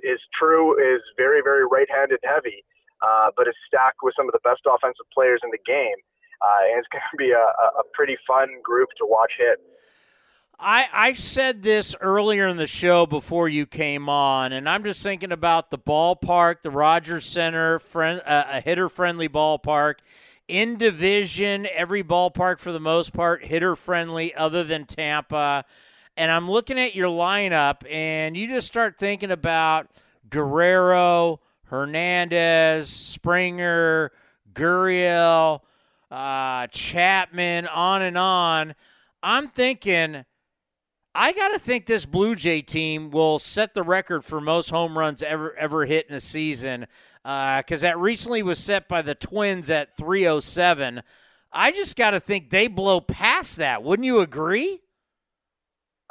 is 0.04 0.19
true, 0.38 0.77
is 0.77 1.01
very, 1.17 1.41
very 1.43 1.65
right 1.65 1.88
handed 1.89 2.19
heavy, 2.23 2.63
uh, 3.01 3.32
but 3.36 3.47
is 3.47 3.56
stacked 3.67 3.99
with 4.04 4.13
some 4.15 4.27
of 4.27 4.34
the 4.34 4.43
best 4.43 4.62
offensive 4.67 5.08
players 5.13 5.41
in 5.43 5.49
the 5.51 5.60
game. 5.65 5.99
Uh, 6.41 6.71
and 6.71 6.80
it's 6.80 6.88
going 6.91 7.01
to 7.01 7.17
be 7.17 7.32
a, 7.32 7.47
a 7.80 7.84
pretty 7.93 8.17
fun 8.27 8.49
group 8.63 8.89
to 8.97 9.06
watch 9.06 9.32
hit. 9.38 9.60
I, 10.63 10.88
I 10.93 11.13
said 11.13 11.63
this 11.63 11.95
earlier 11.99 12.47
in 12.47 12.58
the 12.58 12.67
show 12.67 13.08
before 13.08 13.49
you 13.49 13.65
came 13.65 14.08
on, 14.08 14.54
and 14.54 14.69
I'm 14.69 14.84
just 14.84 15.01
thinking 15.01 15.32
about 15.32 15.71
the 15.71 15.80
ballpark, 15.80 16.62
the 16.62 16.69
Rogers 16.69 17.25
Center, 17.25 17.80
friend, 17.80 18.21
uh, 18.27 18.43
a 18.47 18.62
hitter 18.62 18.88
friendly 18.88 19.27
ballpark 19.27 19.95
in 20.51 20.75
division, 20.75 21.65
every 21.73 22.03
ballpark 22.03 22.59
for 22.59 22.73
the 22.73 22.79
most 22.79 23.13
part 23.13 23.45
hitter 23.45 23.73
friendly, 23.73 24.35
other 24.35 24.65
than 24.65 24.83
Tampa. 24.83 25.63
And 26.17 26.29
I'm 26.29 26.51
looking 26.51 26.77
at 26.77 26.93
your 26.93 27.07
lineup, 27.07 27.89
and 27.89 28.35
you 28.35 28.47
just 28.47 28.67
start 28.67 28.97
thinking 28.97 29.31
about 29.31 29.87
Guerrero, 30.29 31.39
Hernandez, 31.63 32.89
Springer, 32.89 34.11
Gurriel, 34.53 35.61
uh, 36.11 36.67
Chapman, 36.67 37.67
on 37.67 38.01
and 38.01 38.17
on. 38.17 38.75
I'm 39.23 39.47
thinking, 39.47 40.25
I 41.13 41.34
got 41.34 41.50
to 41.50 41.60
think 41.60 41.88
this 41.88 42.06
Blue 42.06 42.36
Jay 42.36 42.62
team 42.62 43.12
will 43.12 43.38
set 43.38 43.74
the 43.74 43.84
record 43.84 44.24
for 44.24 44.39
most 44.39 44.69
home 44.69 44.97
runs 44.97 45.21
ever 45.21 45.54
ever 45.58 45.86
hit 45.86 46.08
in 46.08 46.15
a 46.15 46.21
season 46.21 46.88
because 47.24 47.84
uh, 47.84 47.88
that 47.88 48.00
recently 48.00 48.41
was 48.41 48.60
set 48.60 48.88
by 48.88 49.02
the 49.02 49.13
Twins 49.13 49.69
at 49.69 49.95
307. 49.97 51.04
I 51.52 51.71
just 51.71 51.97
got 51.97 52.12
to 52.12 52.19
think 52.21 52.50
they 52.50 52.67
blow 52.67 53.02
past 53.02 53.58
that. 53.58 53.84
Wouldn't 53.84 54.06
you 54.06 54.21
agree? 54.21 54.80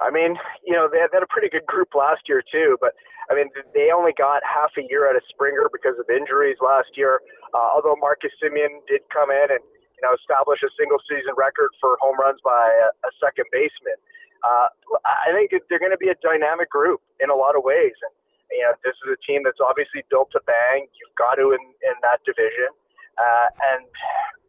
I 0.01 0.11
mean, 0.11 0.37
you 0.65 0.73
know, 0.77 0.89
they 0.89 1.01
had, 1.01 1.13
a 1.13 1.27
pretty 1.29 1.49
good 1.49 1.65
group 1.65 1.93
last 1.97 2.29
year 2.29 2.43
too, 2.45 2.77
but 2.81 2.93
I 3.31 3.35
mean, 3.35 3.49
they 3.73 3.89
only 3.93 4.13
got 4.17 4.43
half 4.45 4.73
a 4.77 4.85
year 4.85 5.09
out 5.09 5.17
of 5.17 5.23
Springer 5.29 5.69
because 5.73 5.97
of 5.97 6.09
injuries 6.13 6.57
last 6.61 6.93
year. 6.97 7.21
Uh, 7.55 7.73
although 7.73 7.97
Marcus 7.97 8.33
Semien 8.37 8.85
did 8.87 9.01
come 9.09 9.31
in 9.33 9.49
and 9.49 9.65
you 9.97 10.03
know 10.05 10.13
establish 10.13 10.61
a 10.61 10.69
single 10.77 11.01
season 11.09 11.33
record 11.41 11.73
for 11.81 11.97
home 12.05 12.21
runs 12.21 12.41
by 12.45 12.69
a, 12.85 12.89
a 13.09 13.11
second 13.17 13.49
baseman. 13.49 13.97
Uh, 14.42 14.68
I 15.05 15.33
think 15.33 15.53
they're 15.68 15.83
going 15.83 15.92
to 15.92 16.00
be 16.00 16.09
a 16.09 16.18
dynamic 16.22 16.70
group 16.70 17.00
in 17.20 17.29
a 17.31 17.37
lot 17.37 17.57
of 17.57 17.62
ways, 17.62 17.94
and 18.00 18.14
you 18.50 18.66
know, 18.66 18.74
this 18.83 18.98
is 19.07 19.14
a 19.14 19.20
team 19.22 19.46
that's 19.46 19.62
obviously 19.62 20.03
built 20.11 20.35
to 20.35 20.40
bang. 20.42 20.90
You've 20.98 21.14
got 21.14 21.38
to 21.38 21.55
in, 21.55 21.62
in 21.87 21.94
that 22.03 22.18
division. 22.26 22.74
Uh, 23.14 23.48
and, 23.70 23.87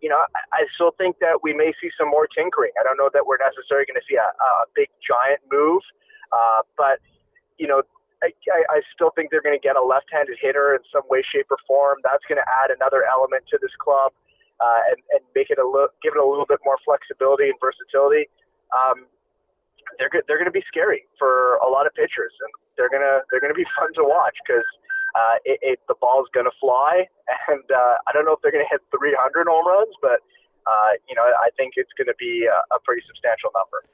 you 0.02 0.10
know, 0.10 0.18
I, 0.34 0.42
I 0.58 0.62
still 0.74 0.90
think 0.98 1.22
that 1.22 1.46
we 1.46 1.54
may 1.54 1.70
see 1.78 1.94
some 1.94 2.10
more 2.10 2.26
tinkering. 2.26 2.74
I 2.80 2.84
don't 2.84 2.98
know 2.98 3.14
that 3.14 3.30
we're 3.30 3.38
necessarily 3.38 3.86
going 3.86 4.02
to 4.02 4.08
see 4.10 4.18
a, 4.18 4.26
a 4.26 4.52
big 4.74 4.90
giant 5.06 5.46
move, 5.54 5.86
uh, 6.34 6.66
but, 6.82 6.98
you 7.62 7.70
know, 7.70 7.86
I, 8.26 8.34
I 8.74 8.82
still 8.90 9.14
think 9.14 9.30
they're 9.30 9.46
going 9.46 9.58
to 9.58 9.62
get 9.62 9.78
a 9.78 9.86
left-handed 9.86 10.38
hitter 10.42 10.74
in 10.74 10.82
some 10.90 11.06
way, 11.06 11.22
shape, 11.22 11.54
or 11.54 11.62
form. 11.70 12.02
That's 12.02 12.26
going 12.26 12.42
to 12.42 12.50
add 12.64 12.74
another 12.74 13.06
element 13.06 13.46
to 13.54 13.62
this 13.62 13.74
club 13.78 14.18
uh, 14.58 14.82
and, 14.90 14.98
and 15.14 15.22
make 15.38 15.54
it 15.54 15.62
a 15.62 15.66
little, 15.66 15.94
give 16.02 16.18
it 16.18 16.22
a 16.22 16.26
little 16.26 16.50
bit 16.50 16.58
more 16.66 16.82
flexibility 16.82 17.54
and 17.54 17.58
versatility. 17.62 18.34
Um, 18.74 19.06
they're 20.02 20.10
they're 20.26 20.42
going 20.42 20.50
to 20.50 20.56
be 20.56 20.66
scary 20.66 21.06
for 21.22 21.62
a 21.62 21.70
lot 21.70 21.86
of 21.86 21.94
pitchers, 21.94 22.34
and 22.42 22.50
they're 22.76 22.90
gonna 22.90 23.22
they're 23.30 23.40
gonna 23.40 23.54
be 23.54 23.70
fun 23.78 23.94
to 23.94 24.04
watch 24.04 24.34
because 24.42 24.66
uh, 25.14 25.38
it, 25.46 25.60
it, 25.62 25.80
the 25.88 25.94
ball's 26.02 26.28
gonna 26.34 26.56
fly, 26.60 27.06
and 27.48 27.62
uh, 27.70 28.02
I 28.10 28.12
don't 28.12 28.26
know 28.26 28.34
if 28.34 28.42
they're 28.42 28.52
gonna 28.52 28.70
hit 28.70 28.82
300 28.90 29.46
home 29.46 29.68
runs, 29.68 29.94
but 30.02 30.26
uh, 30.66 30.98
you 31.06 31.14
know 31.14 31.22
I 31.22 31.54
think 31.54 31.78
it's 31.78 31.94
gonna 31.94 32.18
be 32.18 32.50
a, 32.50 32.58
a 32.74 32.80
pretty 32.82 33.06
substantial 33.06 33.54
number. 33.54 33.86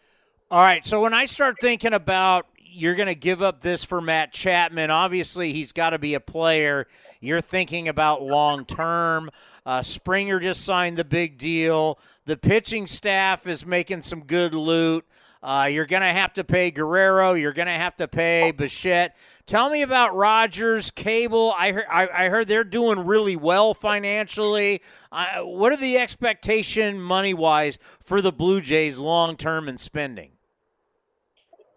All 0.50 0.63
right, 0.63 0.86
so 0.86 1.02
when 1.02 1.13
I 1.13 1.26
start 1.26 1.58
thinking 1.60 1.91
about 1.91 2.48
you're 2.70 2.96
going 2.96 3.08
to 3.08 3.15
give 3.15 3.41
up 3.41 3.62
this 3.62 3.84
for 3.84 4.02
Matt 4.02 4.32
Chapman. 4.32 4.91
Obviously, 4.91 5.54
he's 5.54 5.72
got 5.72 5.91
to 5.91 5.98
be 5.98 6.13
a 6.13 6.20
player. 6.20 6.86
You're 7.20 7.41
thinking 7.41 7.88
about 7.88 8.22
long 8.22 8.65
term. 8.65 9.32
Uh, 9.65 9.82
Springer 9.82 10.39
just 10.39 10.63
signed 10.63 10.98
the 10.98 11.04
big 11.04 11.38
deal. 11.38 12.00
The 12.26 12.38
pitching 12.38 12.86
staff 12.86 13.48
is 13.48 13.65
making 13.65 14.02
some 14.02 14.24
good 14.24 14.54
loot. 14.54 15.06
Uh, 15.41 15.67
you're 15.71 15.86
going 15.86 16.02
to 16.02 16.08
have 16.08 16.34
to 16.34 16.43
pay 16.43 16.71
Guerrero. 16.71 17.34
You're 17.34 17.54
going 17.54 17.67
to 17.67 17.73
have 17.73 17.95
to 17.97 18.08
pay 18.08 18.52
Bichette. 18.52 19.15
Tell 19.45 19.69
me 19.69 19.82
about 19.82 20.15
Rogers 20.15 20.91
Cable. 20.91 21.54
I 21.58 21.71
heard, 21.71 21.86
I, 21.89 22.26
I 22.26 22.30
heard 22.30 22.47
they're 22.47 22.63
doing 22.63 23.06
really 23.06 23.36
well 23.36 23.73
financially. 23.73 24.82
Uh, 25.12 25.41
what 25.41 25.71
are 25.71 25.78
the 25.78 25.97
expectation 25.97 27.00
money 27.00 27.34
wise 27.34 27.78
for 28.00 28.21
the 28.21 28.32
Blue 28.32 28.62
Jays 28.62 29.00
long 29.00 29.38
term 29.38 29.69
in 29.69 29.78
spending? 29.78 30.32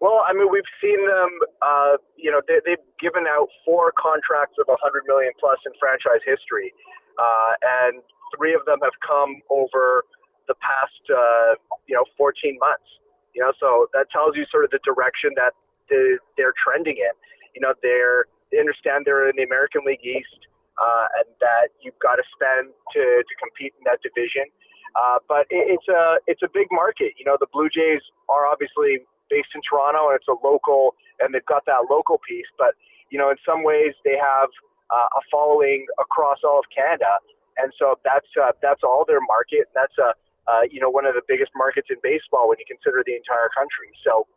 Well, 0.01 0.25
I 0.27 0.33
mean, 0.33 0.49
we've 0.51 0.63
seen 0.81 1.05
them. 1.05 1.29
Uh, 1.61 1.97
you 2.17 2.31
know, 2.31 2.41
they, 2.47 2.57
have 2.71 2.79
given 2.99 3.25
out 3.29 3.47
four 3.63 3.93
contracts 3.93 4.57
of 4.59 4.67
100 4.67 5.03
million 5.05 5.31
plus 5.39 5.59
in 5.65 5.73
franchise 5.79 6.25
history, 6.25 6.73
uh, 7.21 7.53
and 7.61 8.01
three 8.35 8.55
of 8.55 8.65
them 8.65 8.79
have 8.81 8.97
come 9.05 9.41
over 9.51 10.03
the 10.47 10.55
past, 10.57 11.05
uh, 11.13 11.53
you 11.85 11.95
know, 11.95 12.03
14 12.17 12.57
months. 12.59 12.89
You 13.35 13.41
know, 13.43 13.53
so 13.59 13.87
that 13.93 14.09
tells 14.11 14.35
you 14.35 14.45
sort 14.51 14.65
of 14.65 14.71
the 14.71 14.79
direction 14.83 15.31
that 15.35 15.53
the, 15.89 16.19
they're 16.37 16.53
trending 16.59 16.97
in. 16.97 17.13
You 17.55 17.61
know, 17.61 17.73
they're 17.81 18.25
they 18.51 18.59
understand 18.59 19.05
they're 19.05 19.29
in 19.29 19.35
the 19.37 19.43
American 19.43 19.81
League 19.85 20.03
East. 20.03 20.47
uh, 20.79 21.05
and 21.21 21.27
that 21.41 21.69
you've 21.81 21.97
got 22.01 22.15
to 22.17 22.25
spend 22.33 22.71
to, 22.93 23.01
to 23.01 23.33
compete 23.41 23.73
in 23.77 23.83
that 23.85 23.99
division. 24.01 24.47
Uh, 24.95 25.19
but 25.27 25.45
it, 25.49 25.77
it's 25.77 25.87
a 25.87 26.17
it's 26.27 26.43
a 26.43 26.51
big 26.51 26.67
market. 26.71 27.13
You 27.17 27.25
know, 27.25 27.37
the 27.39 27.47
Blue 27.51 27.69
Jays 27.69 28.01
are 28.29 28.47
obviously 28.47 29.03
based 29.29 29.51
in 29.55 29.61
Toronto, 29.63 30.11
and 30.11 30.15
it's 30.19 30.27
a 30.27 30.37
local, 30.43 30.95
and 31.19 31.33
they've 31.33 31.45
got 31.47 31.65
that 31.67 31.87
local 31.89 32.19
piece. 32.27 32.49
But 32.57 32.75
you 33.11 33.17
know, 33.19 33.29
in 33.31 33.37
some 33.47 33.63
ways, 33.63 33.93
they 34.03 34.17
have 34.19 34.49
uh, 34.91 35.09
a 35.19 35.21
following 35.31 35.85
across 35.99 36.39
all 36.43 36.59
of 36.59 36.67
Canada, 36.75 37.19
and 37.57 37.71
so 37.79 37.95
that's 38.03 38.27
uh, 38.35 38.51
that's 38.61 38.83
all 38.83 39.05
their 39.07 39.23
market. 39.23 39.71
And 39.71 39.75
that's 39.75 39.97
a 39.99 40.11
uh, 40.47 40.65
you 40.69 40.79
know 40.79 40.89
one 40.89 41.05
of 41.05 41.13
the 41.13 41.21
biggest 41.27 41.51
markets 41.55 41.87
in 41.89 41.97
baseball 42.01 42.49
when 42.49 42.57
you 42.59 42.65
consider 42.67 43.03
the 43.05 43.15
entire 43.15 43.49
country. 43.53 43.93
So 44.03 44.27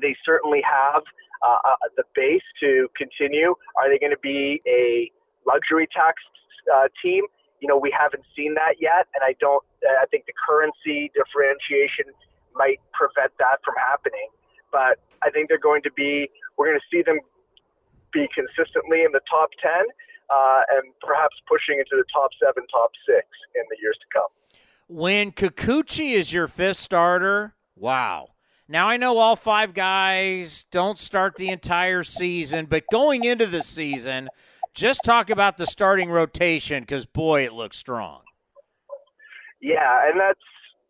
they 0.00 0.16
certainly 0.24 0.62
have 0.64 1.02
uh, 1.42 1.58
uh, 1.64 1.88
the 1.96 2.04
base 2.14 2.44
to 2.60 2.88
continue. 2.96 3.54
Are 3.76 3.90
they 3.90 3.98
going 3.98 4.14
to 4.14 4.22
be 4.22 4.62
a 4.66 5.10
luxury 5.46 5.88
tax 5.92 6.22
uh, 6.72 6.88
team? 7.02 7.24
You 7.60 7.68
know, 7.68 7.76
we 7.76 7.94
haven't 7.94 8.24
seen 8.34 8.54
that 8.54 8.80
yet, 8.80 9.06
and 9.14 9.22
I 9.22 9.34
don't. 9.38 9.62
I 9.82 10.06
think 10.06 10.26
the 10.26 10.34
currency 10.38 11.10
differentiation 11.14 12.10
might 12.54 12.78
prevent 12.92 13.32
that 13.38 13.58
from 13.64 13.74
happening. 13.78 14.30
But 14.70 14.98
I 15.22 15.30
think 15.30 15.48
they're 15.48 15.62
going 15.62 15.82
to 15.82 15.92
be. 15.92 16.30
We're 16.56 16.70
going 16.70 16.80
to 16.80 16.88
see 16.90 17.02
them 17.02 17.20
be 18.12 18.28
consistently 18.34 19.02
in 19.02 19.12
the 19.12 19.22
top 19.30 19.50
ten, 19.62 19.84
uh, 20.30 20.62
and 20.78 20.94
perhaps 21.02 21.36
pushing 21.46 21.78
into 21.78 21.98
the 21.98 22.06
top 22.12 22.30
seven, 22.38 22.66
top 22.70 22.90
six 23.06 23.26
in 23.54 23.62
the 23.70 23.76
years 23.82 23.98
to 23.98 24.08
come. 24.10 24.30
When 24.88 25.32
Kikuchi 25.32 26.12
is 26.12 26.32
your 26.32 26.48
fifth 26.48 26.76
starter, 26.76 27.54
wow. 27.76 28.28
Now 28.68 28.88
I 28.88 28.96
know 28.96 29.18
all 29.18 29.36
five 29.36 29.74
guys 29.74 30.66
don't 30.70 30.98
start 30.98 31.36
the 31.36 31.48
entire 31.48 32.02
season, 32.02 32.66
but 32.66 32.84
going 32.90 33.24
into 33.24 33.46
the 33.46 33.62
season, 33.62 34.28
just 34.74 35.04
talk 35.04 35.30
about 35.30 35.58
the 35.58 35.66
starting 35.66 36.10
rotation 36.10 36.82
because 36.82 37.06
boy, 37.06 37.44
it 37.44 37.52
looks 37.52 37.76
strong. 37.76 38.22
Yeah, 39.60 40.08
and 40.08 40.18
that's 40.18 40.40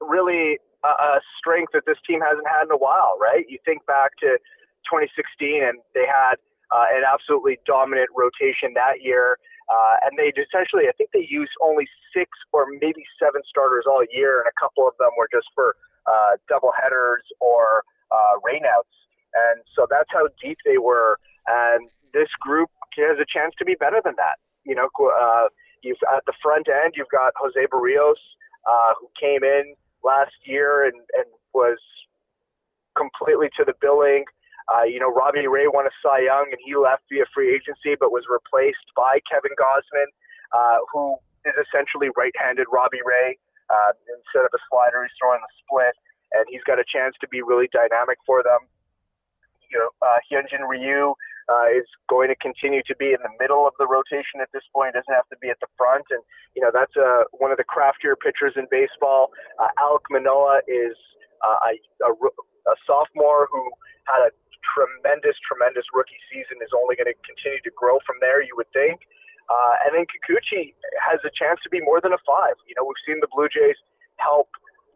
really 0.00 0.58
a, 0.84 1.20
strength 1.38 1.72
that 1.72 1.82
this 1.86 1.98
team 2.06 2.20
hasn't 2.20 2.46
had 2.46 2.64
in 2.64 2.70
a 2.72 2.78
while, 2.78 3.18
right? 3.20 3.44
You 3.48 3.58
think 3.64 3.84
back 3.86 4.12
to 4.20 4.38
2016, 4.88 5.62
and 5.62 5.78
they 5.94 6.06
had 6.06 6.36
uh, 6.70 6.86
an 6.94 7.02
absolutely 7.02 7.58
dominant 7.66 8.08
rotation 8.16 8.74
that 8.74 9.02
year. 9.02 9.36
Uh, 9.70 9.94
and 10.02 10.18
they 10.18 10.32
essentially, 10.34 10.88
I 10.88 10.92
think 10.96 11.10
they 11.12 11.26
used 11.28 11.52
only 11.62 11.86
six 12.14 12.30
or 12.52 12.66
maybe 12.80 13.04
seven 13.18 13.42
starters 13.48 13.84
all 13.86 14.04
year, 14.12 14.40
and 14.40 14.48
a 14.48 14.56
couple 14.60 14.86
of 14.86 14.94
them 14.98 15.10
were 15.16 15.28
just 15.32 15.46
for 15.54 15.76
uh, 16.06 16.36
double 16.48 16.72
headers 16.74 17.22
or 17.40 17.84
uh, 18.10 18.38
rainouts. 18.42 18.90
And 19.32 19.62
so 19.74 19.86
that's 19.88 20.08
how 20.12 20.28
deep 20.42 20.58
they 20.64 20.78
were. 20.78 21.18
And 21.46 21.88
this 22.12 22.28
group 22.40 22.68
has 22.98 23.18
a 23.18 23.26
chance 23.26 23.54
to 23.58 23.64
be 23.64 23.74
better 23.74 24.00
than 24.04 24.14
that. 24.16 24.36
You 24.64 24.74
know, 24.74 24.88
uh, 25.00 25.48
you've 25.82 25.98
at 26.14 26.24
the 26.26 26.34
front 26.42 26.68
end, 26.68 26.94
you've 26.96 27.10
got 27.10 27.32
Jose 27.36 27.66
Berrios, 27.72 28.20
uh, 28.68 28.92
who 29.00 29.08
came 29.18 29.42
in 29.42 29.74
last 30.04 30.36
year 30.44 30.84
and, 30.84 30.94
and 31.14 31.26
was 31.54 31.78
completely 32.96 33.48
to 33.56 33.64
the 33.64 33.74
billing. 33.80 34.24
Uh, 34.70 34.84
you 34.86 35.00
know, 35.00 35.10
Robbie 35.10 35.46
Ray 35.46 35.66
won 35.66 35.86
a 35.86 35.94
Cy 36.02 36.26
Young 36.26 36.46
and 36.50 36.60
he 36.62 36.76
left 36.76 37.02
via 37.10 37.26
free 37.34 37.54
agency, 37.54 37.98
but 37.98 38.12
was 38.12 38.24
replaced 38.30 38.86
by 38.94 39.18
Kevin 39.26 39.52
Gausman, 39.58 40.10
uh, 40.54 40.78
who 40.92 41.18
is 41.44 41.54
essentially 41.58 42.10
right-handed 42.14 42.66
Robbie 42.70 43.02
Ray. 43.02 43.38
Uh, 43.70 43.96
instead 44.20 44.44
of 44.44 44.52
a 44.52 44.60
slider, 44.68 45.02
he's 45.02 45.14
throwing 45.16 45.40
the 45.40 45.52
split, 45.64 45.96
and 46.36 46.44
he's 46.50 46.62
got 46.68 46.78
a 46.78 46.84
chance 46.84 47.16
to 47.20 47.28
be 47.28 47.40
really 47.40 47.70
dynamic 47.72 48.18
for 48.26 48.42
them. 48.42 48.68
You 49.72 49.80
know, 49.80 49.88
uh, 50.04 50.20
Hyunjin 50.28 50.68
Ryu 50.68 51.16
uh, 51.48 51.68
is 51.72 51.88
going 52.08 52.28
to 52.28 52.36
continue 52.36 52.82
to 52.84 52.94
be 52.96 53.16
in 53.16 53.20
the 53.24 53.32
middle 53.40 53.66
of 53.66 53.72
the 53.78 53.86
rotation 53.88 54.44
at 54.44 54.52
this 54.52 54.62
point. 54.74 54.94
Doesn't 54.94 55.14
have 55.14 55.28
to 55.32 55.38
be 55.40 55.48
at 55.48 55.56
the 55.64 55.70
front, 55.80 56.04
and 56.10 56.20
you 56.54 56.60
know 56.60 56.68
that's 56.68 56.92
uh, 56.94 57.24
one 57.32 57.50
of 57.50 57.56
the 57.56 57.64
craftier 57.64 58.14
pitchers 58.14 58.52
in 58.60 58.68
baseball. 58.70 59.32
Uh, 59.56 59.72
Alek 59.80 60.04
Manoah 60.10 60.60
is 60.68 60.92
uh, 61.40 61.72
a, 61.72 61.72
a, 62.04 62.10
a 62.12 62.74
sophomore 62.86 63.48
who 63.50 63.64
had 64.04 64.28
a 64.28 64.30
tremendous, 64.62 65.36
tremendous 65.42 65.84
rookie 65.92 66.20
season. 66.30 66.62
Is 66.62 66.72
only 66.74 66.94
going 66.94 67.10
to 67.10 67.18
continue 67.26 67.60
to 67.62 67.72
grow 67.74 67.98
from 68.06 68.16
there. 68.22 68.42
You 68.42 68.54
would 68.56 68.70
think. 68.70 69.02
Uh, 69.50 69.74
and 69.84 69.90
then 69.92 70.06
Kikuchi 70.06 70.72
has 71.02 71.18
a 71.26 71.32
chance 71.34 71.58
to 71.66 71.70
be 71.70 71.82
more 71.82 72.00
than 72.00 72.14
a 72.14 72.20
five. 72.22 72.54
You 72.64 72.78
know, 72.78 72.86
we've 72.86 73.02
seen 73.04 73.18
the 73.18 73.28
Blue 73.28 73.50
Jays 73.50 73.76
help 74.22 74.48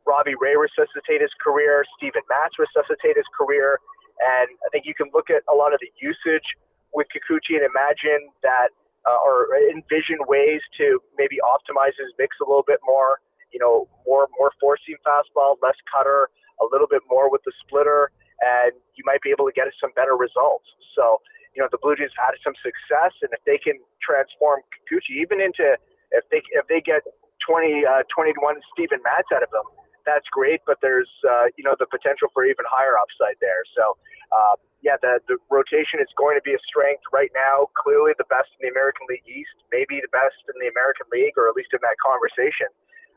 Robbie 0.06 0.38
Ray 0.38 0.54
resuscitate 0.54 1.20
his 1.20 1.34
career, 1.42 1.82
Steven 1.98 2.22
Matz 2.30 2.54
resuscitate 2.62 3.18
his 3.18 3.26
career, 3.34 3.82
and 4.22 4.48
I 4.64 4.68
think 4.70 4.86
you 4.86 4.94
can 4.94 5.10
look 5.12 5.28
at 5.28 5.42
a 5.50 5.54
lot 5.54 5.74
of 5.74 5.82
the 5.82 5.90
usage 5.98 6.46
with 6.94 7.10
Kikuchi 7.10 7.58
and 7.58 7.66
imagine 7.66 8.30
that, 8.46 8.70
uh, 9.04 9.18
or 9.26 9.50
envision 9.68 10.22
ways 10.30 10.62
to 10.78 11.02
maybe 11.18 11.42
optimize 11.42 11.98
his 11.98 12.14
mix 12.18 12.38
a 12.40 12.46
little 12.46 12.64
bit 12.64 12.78
more. 12.86 13.20
You 13.52 13.58
know, 13.58 13.90
more 14.06 14.28
more 14.38 14.52
four 14.60 14.78
seam 14.86 14.96
fastball, 15.06 15.58
less 15.62 15.76
cutter, 15.90 16.30
a 16.62 16.66
little 16.70 16.86
bit 16.86 17.02
more 17.10 17.30
with 17.30 17.42
the 17.44 17.52
splitter, 17.66 18.10
and 18.42 18.72
you 18.94 19.04
might 19.04 19.22
be 19.22 19.30
able 19.30 19.46
to 19.46 19.54
get 19.54 19.68
some 19.80 19.92
better 19.96 20.16
results. 20.16 20.68
So 20.94 21.20
you 21.56 21.62
know 21.62 21.68
the 21.72 21.80
Blue 21.80 21.96
Jays 21.96 22.12
had 22.16 22.36
some 22.44 22.54
success, 22.60 23.16
and 23.24 23.32
if 23.32 23.40
they 23.48 23.56
can 23.56 23.80
transform 24.04 24.60
Kikuchi 24.72 25.20
even 25.24 25.40
into 25.40 25.76
if 26.12 26.24
they 26.30 26.44
if 26.52 26.68
they 26.68 26.80
get 26.80 27.02
20 27.44 27.86
uh, 27.86 28.02
21 28.12 28.60
Steven 28.74 29.00
Matz 29.02 29.28
out 29.32 29.42
of 29.42 29.50
them, 29.50 29.64
that's 30.04 30.26
great. 30.30 30.60
But 30.68 30.78
there's 30.84 31.10
uh, 31.24 31.48
you 31.56 31.64
know 31.64 31.74
the 31.78 31.88
potential 31.88 32.28
for 32.36 32.44
even 32.44 32.64
higher 32.68 32.94
upside 33.00 33.40
there. 33.40 33.64
So 33.72 33.96
uh, 34.30 34.60
yeah, 34.84 35.00
the 35.00 35.18
the 35.26 35.40
rotation 35.48 35.98
is 35.98 36.12
going 36.14 36.36
to 36.36 36.44
be 36.44 36.52
a 36.52 36.62
strength 36.68 37.02
right 37.12 37.32
now. 37.32 37.72
Clearly 37.72 38.12
the 38.20 38.28
best 38.28 38.52
in 38.60 38.68
the 38.68 38.72
American 38.72 39.08
League 39.08 39.26
East, 39.26 39.56
maybe 39.72 39.98
the 40.04 40.12
best 40.12 40.38
in 40.52 40.56
the 40.60 40.68
American 40.68 41.08
League, 41.08 41.34
or 41.40 41.48
at 41.48 41.56
least 41.56 41.72
in 41.72 41.80
that 41.82 41.96
conversation. 42.04 42.68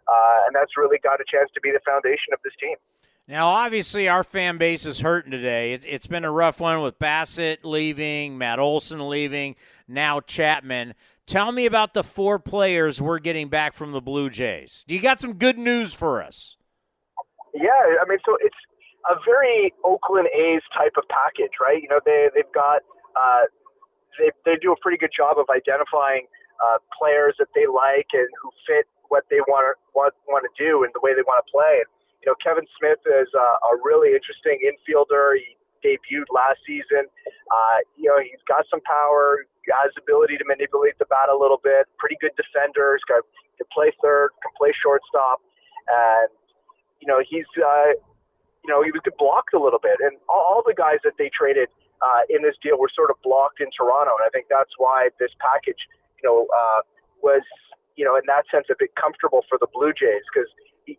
Uh, 0.09 0.49
and 0.49 0.57
that's 0.57 0.73
really 0.73 0.97
got 1.05 1.21
a 1.21 1.27
chance 1.29 1.53
to 1.53 1.61
be 1.61 1.69
the 1.69 1.83
foundation 1.85 2.33
of 2.33 2.41
this 2.41 2.55
team. 2.57 2.73
Now, 3.29 3.49
obviously, 3.49 4.07
our 4.09 4.23
fan 4.23 4.57
base 4.57 4.87
is 4.87 5.01
hurting 5.01 5.29
today. 5.29 5.73
It's, 5.73 5.85
it's 5.87 6.07
been 6.07 6.25
a 6.25 6.31
rough 6.31 6.59
one 6.59 6.81
with 6.81 6.97
Bassitt 6.97 7.59
leaving, 7.63 8.39
Matt 8.39 8.57
Olson 8.57 9.07
leaving, 9.07 9.55
now 9.87 10.19
Chapman. 10.19 10.95
Tell 11.27 11.51
me 11.51 11.67
about 11.67 11.93
the 11.93 12.03
four 12.03 12.39
players 12.39 12.99
we're 12.99 13.19
getting 13.19 13.47
back 13.47 13.73
from 13.73 13.91
the 13.91 14.01
Blue 14.01 14.31
Jays. 14.31 14.83
Do 14.87 14.95
you 14.95 15.01
got 15.01 15.21
some 15.21 15.33
good 15.35 15.59
news 15.59 15.93
for 15.93 16.23
us. 16.23 16.57
Yeah, 17.53 17.69
I 18.01 18.09
mean, 18.09 18.17
so 18.25 18.35
it's 18.41 18.57
a 19.07 19.13
very 19.23 19.75
Oakland 19.85 20.27
A's 20.33 20.63
type 20.75 20.93
of 20.97 21.03
package, 21.07 21.53
right? 21.61 21.79
You 21.83 21.89
know, 21.89 21.99
they 22.03 22.29
they've 22.33 22.51
got 22.51 22.81
uh, 23.13 23.45
they 24.17 24.31
they 24.43 24.57
do 24.59 24.71
a 24.71 24.75
pretty 24.81 24.97
good 24.97 25.13
job 25.15 25.37
of 25.37 25.45
identifying 25.53 26.25
uh, 26.65 26.77
players 26.97 27.35
that 27.37 27.49
they 27.53 27.67
like 27.67 28.09
and 28.13 28.25
who 28.41 28.49
fit 28.65 28.87
what 29.09 29.25
they 29.29 29.41
want 29.45 29.77
want 29.93 30.15
want 30.27 30.49
to 30.49 30.53
do 30.57 30.83
and 30.83 30.89
the 30.95 30.99
way 31.03 31.13
they 31.13 31.21
want 31.21 31.45
to 31.45 31.51
play. 31.51 31.85
And 31.85 31.89
you 32.21 32.27
know, 32.27 32.35
Kevin 32.43 32.67
Smith 32.77 32.99
is 33.07 33.31
a, 33.31 33.47
a 33.71 33.73
really 33.83 34.11
interesting 34.11 34.59
infielder. 34.63 35.39
He 35.39 35.55
debuted 35.79 36.27
last 36.33 36.59
season. 36.67 37.07
Uh, 37.47 37.77
you 37.95 38.11
know, 38.11 38.19
he's 38.19 38.43
got 38.47 38.67
some 38.67 38.83
power, 38.83 39.47
has 39.71 39.93
ability 39.97 40.37
to 40.37 40.45
manipulate 40.45 40.97
the 40.97 41.05
bat 41.07 41.29
a 41.31 41.37
little 41.37 41.61
bit. 41.61 41.85
Pretty 41.97 42.17
good 42.19 42.33
defender. 42.35 42.97
He's 42.97 43.05
got 43.05 43.23
can 43.59 43.67
play 43.71 43.91
third, 44.01 44.31
can 44.41 44.51
play 44.55 44.71
shortstop, 44.71 45.43
and 45.87 46.31
you 46.99 47.07
know 47.07 47.21
he's 47.21 47.47
uh, 47.59 47.91
you 48.63 48.69
know 48.69 48.81
he 48.81 48.91
was 48.91 49.03
blocked 49.19 49.53
a 49.53 49.61
little 49.61 49.79
bit. 49.79 49.99
And 49.99 50.17
all, 50.27 50.43
all 50.47 50.61
the 50.65 50.73
guys 50.73 51.03
that 51.03 51.19
they 51.19 51.29
traded 51.29 51.69
uh, 52.01 52.23
in 52.29 52.41
this 52.41 52.55
deal 52.63 52.79
were 52.79 52.91
sort 52.91 53.11
of 53.11 53.19
blocked 53.21 53.59
in 53.59 53.67
Toronto, 53.75 54.15
and 54.15 54.25
I 54.25 54.31
think 54.31 54.47
that's 54.49 54.71
why 54.79 55.11
this 55.19 55.31
package, 55.43 55.79
you 56.21 56.25
know, 56.25 56.47
uh, 56.49 56.81
was 57.21 57.43
you 57.95 58.05
know 58.07 58.15
in 58.15 58.23
that 58.27 58.47
sense 58.49 58.67
a 58.71 58.77
bit 58.79 58.95
comfortable 58.95 59.43
for 59.47 59.59
the 59.59 59.67
Blue 59.71 59.91
Jays 59.91 60.23
because 60.31 60.49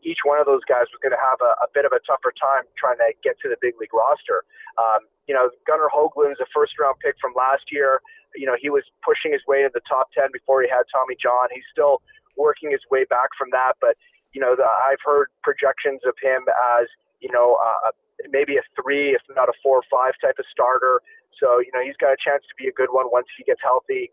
each 0.02 0.22
one 0.22 0.38
of 0.38 0.46
those 0.46 0.62
guys 0.70 0.86
was 0.94 1.00
going 1.02 1.14
to 1.14 1.22
have 1.22 1.40
a, 1.42 1.52
a, 1.64 1.68
bit 1.74 1.82
of 1.82 1.90
a 1.90 1.98
tougher 2.06 2.30
time 2.36 2.68
trying 2.78 2.98
to 3.02 3.10
get 3.24 3.34
to 3.42 3.50
the 3.50 3.58
big 3.58 3.74
league 3.82 3.94
roster. 3.94 4.46
Um, 4.78 5.10
you 5.26 5.34
know, 5.34 5.50
Gunnar 5.66 5.90
Hoglund 5.90 6.32
is 6.34 6.42
a 6.42 6.48
first 6.54 6.78
round 6.78 6.98
pick 7.02 7.18
from 7.18 7.34
last 7.34 7.70
year. 7.70 7.98
You 8.38 8.46
know, 8.46 8.54
he 8.54 8.70
was 8.70 8.86
pushing 9.02 9.34
his 9.34 9.42
way 9.50 9.66
to 9.66 9.70
the 9.72 9.82
top 9.88 10.14
10 10.14 10.30
before 10.30 10.62
he 10.62 10.68
had 10.70 10.86
Tommy 10.90 11.18
John. 11.18 11.50
He's 11.50 11.66
still 11.74 12.02
working 12.38 12.70
his 12.70 12.82
way 12.90 13.02
back 13.08 13.34
from 13.34 13.50
that. 13.50 13.74
But, 13.82 13.98
you 14.30 14.40
know, 14.40 14.54
the, 14.54 14.66
I've 14.66 15.02
heard 15.02 15.34
projections 15.42 16.02
of 16.06 16.14
him 16.22 16.46
as, 16.78 16.86
you 17.18 17.30
know, 17.32 17.58
uh, 17.58 17.90
maybe 18.30 18.56
a 18.56 18.64
three, 18.78 19.18
if 19.18 19.22
not 19.34 19.48
a 19.48 19.56
four 19.62 19.82
or 19.82 19.86
five 19.90 20.14
type 20.22 20.38
of 20.38 20.46
starter. 20.50 21.02
So, 21.38 21.58
you 21.58 21.72
know, 21.74 21.82
he's 21.82 21.96
got 21.98 22.12
a 22.12 22.20
chance 22.20 22.44
to 22.46 22.54
be 22.54 22.68
a 22.68 22.74
good 22.74 22.92
one 22.92 23.08
once 23.10 23.26
he 23.36 23.42
gets 23.42 23.60
healthy. 23.62 24.12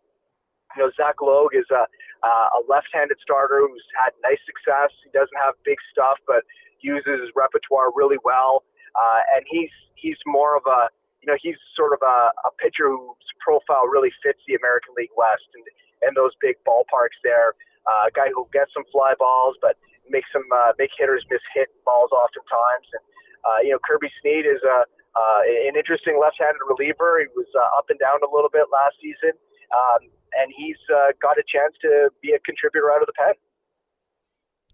You 0.75 0.85
know, 0.85 0.89
Zach 0.95 1.21
Logue 1.21 1.53
is 1.53 1.65
a, 1.71 1.85
uh, 2.23 2.57
a 2.57 2.61
left-handed 2.67 3.17
starter 3.21 3.61
who's 3.61 3.83
had 3.93 4.13
nice 4.23 4.41
success. 4.45 4.89
He 5.03 5.09
doesn't 5.13 5.37
have 5.37 5.53
big 5.65 5.77
stuff, 5.91 6.17
but 6.25 6.43
uses 6.81 7.21
his 7.21 7.31
repertoire 7.35 7.89
really 7.93 8.21
well. 8.23 8.63
Uh, 8.93 9.21
and 9.37 9.45
he's 9.49 9.73
he's 9.95 10.17
more 10.25 10.57
of 10.57 10.63
a 10.65 10.89
you 11.21 11.27
know 11.27 11.37
he's 11.41 11.57
sort 11.75 11.93
of 11.93 12.01
a, 12.01 12.19
a 12.45 12.51
pitcher 12.57 12.89
whose 12.89 13.29
profile 13.41 13.85
really 13.85 14.13
fits 14.23 14.41
the 14.47 14.55
American 14.55 14.93
League 14.97 15.13
West 15.17 15.45
and 15.53 15.63
and 16.05 16.13
those 16.15 16.33
big 16.41 16.57
ballparks 16.65 17.17
there. 17.23 17.57
Uh, 17.87 18.09
a 18.09 18.13
guy 18.13 18.29
who 18.33 18.45
gets 18.51 18.73
some 18.73 18.83
fly 18.91 19.15
balls, 19.17 19.55
but 19.61 19.77
makes 20.09 20.27
some 20.31 20.45
uh, 20.53 20.73
make 20.77 20.91
hitters 20.97 21.25
miss 21.29 21.43
hit 21.53 21.69
balls 21.85 22.09
oftentimes. 22.11 22.87
And 22.93 23.03
uh, 23.45 23.59
you 23.61 23.71
know 23.73 23.81
Kirby 23.85 24.09
Snead 24.21 24.45
is 24.45 24.61
a 24.65 24.85
uh, 25.17 25.41
an 25.65 25.73
interesting 25.73 26.21
left-handed 26.21 26.61
reliever. 26.61 27.25
He 27.25 27.29
was 27.33 27.49
uh, 27.57 27.77
up 27.77 27.89
and 27.89 27.97
down 27.97 28.21
a 28.21 28.29
little 28.29 28.53
bit 28.53 28.69
last 28.69 29.01
season. 29.01 29.33
Um, 29.73 30.13
and 30.37 30.51
he's 30.55 30.77
uh, 30.93 31.11
got 31.21 31.37
a 31.37 31.43
chance 31.47 31.73
to 31.81 32.09
be 32.21 32.31
a 32.31 32.39
contributor 32.39 32.91
out 32.91 33.01
of 33.01 33.07
the 33.07 33.13
pen. 33.13 33.33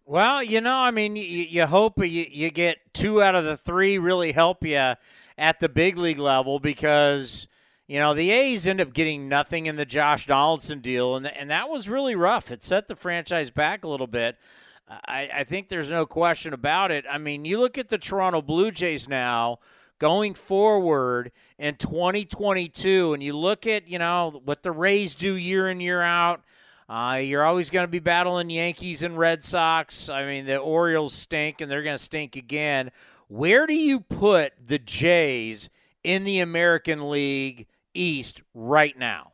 Well, 0.06 0.44
you 0.44 0.60
know, 0.60 0.78
I 0.78 0.92
mean, 0.92 1.16
you, 1.16 1.24
you 1.24 1.66
hope 1.66 1.98
you, 1.98 2.26
you 2.30 2.52
get 2.52 2.80
two 2.94 3.22
out 3.22 3.36
of 3.36 3.46
the 3.46 3.56
three 3.56 3.98
really 3.98 4.34
help 4.34 4.64
you 4.66 4.96
at 5.38 5.60
the 5.60 5.70
big 5.70 5.98
league 5.98 6.20
level 6.20 6.60
because 6.60 7.48
you 7.88 8.00
know 8.00 8.14
the 8.14 8.32
A's 8.32 8.68
end 8.68 8.82
up 8.82 8.94
getting 8.94 9.30
nothing 9.30 9.66
in 9.66 9.78
the 9.78 9.86
Josh 9.86 10.28
Donaldson 10.28 10.80
deal, 10.80 11.16
and 11.16 11.28
and 11.28 11.50
that 11.50 11.70
was 11.70 11.88
really 11.88 12.16
rough. 12.16 12.52
It 12.52 12.64
set 12.64 12.88
the 12.88 12.96
franchise 12.96 13.50
back 13.50 13.84
a 13.84 13.88
little 13.88 14.08
bit. 14.08 14.38
I, 14.90 15.30
I 15.34 15.44
think 15.46 15.70
there's 15.70 15.92
no 15.92 16.06
question 16.06 16.54
about 16.54 16.92
it. 16.92 17.06
I 17.10 17.18
mean, 17.18 17.46
you 17.46 17.60
look 17.60 17.78
at 17.78 17.88
the 17.88 17.98
Toronto 17.98 18.42
Blue 18.42 18.70
Jays 18.70 19.08
now 19.08 19.60
going 20.04 20.34
forward 20.34 21.32
in 21.58 21.76
2022, 21.76 23.14
and 23.14 23.24
you 23.24 23.32
look 23.32 23.66
at 23.66 23.88
you 23.88 23.98
know 23.98 24.42
what 24.44 24.62
the 24.62 24.70
Rays 24.70 25.16
do 25.16 25.36
year 25.36 25.70
in 25.70 25.80
year 25.80 26.02
out. 26.02 26.44
Uh, 26.90 27.22
you're 27.24 27.46
always 27.46 27.70
going 27.70 27.86
to 27.86 27.92
be 27.92 28.00
battling 28.00 28.50
Yankees 28.50 29.02
and 29.02 29.18
Red 29.18 29.42
Sox. 29.42 30.10
I 30.10 30.26
mean, 30.26 30.46
the 30.46 30.58
Orioles 30.58 31.14
stink, 31.14 31.62
and 31.62 31.72
they're 31.72 31.84
going 31.84 31.96
to 31.96 32.04
stink 32.04 32.36
again. 32.36 32.92
Where 33.30 33.66
do 33.66 33.74
you 33.74 34.02
put 34.02 34.52
the 34.68 34.78
Jays 34.78 35.70
in 36.04 36.26
the 36.26 36.42
American 36.42 37.10
League 37.10 37.68
East 37.94 38.42
right 38.54 39.00
now? 39.00 39.32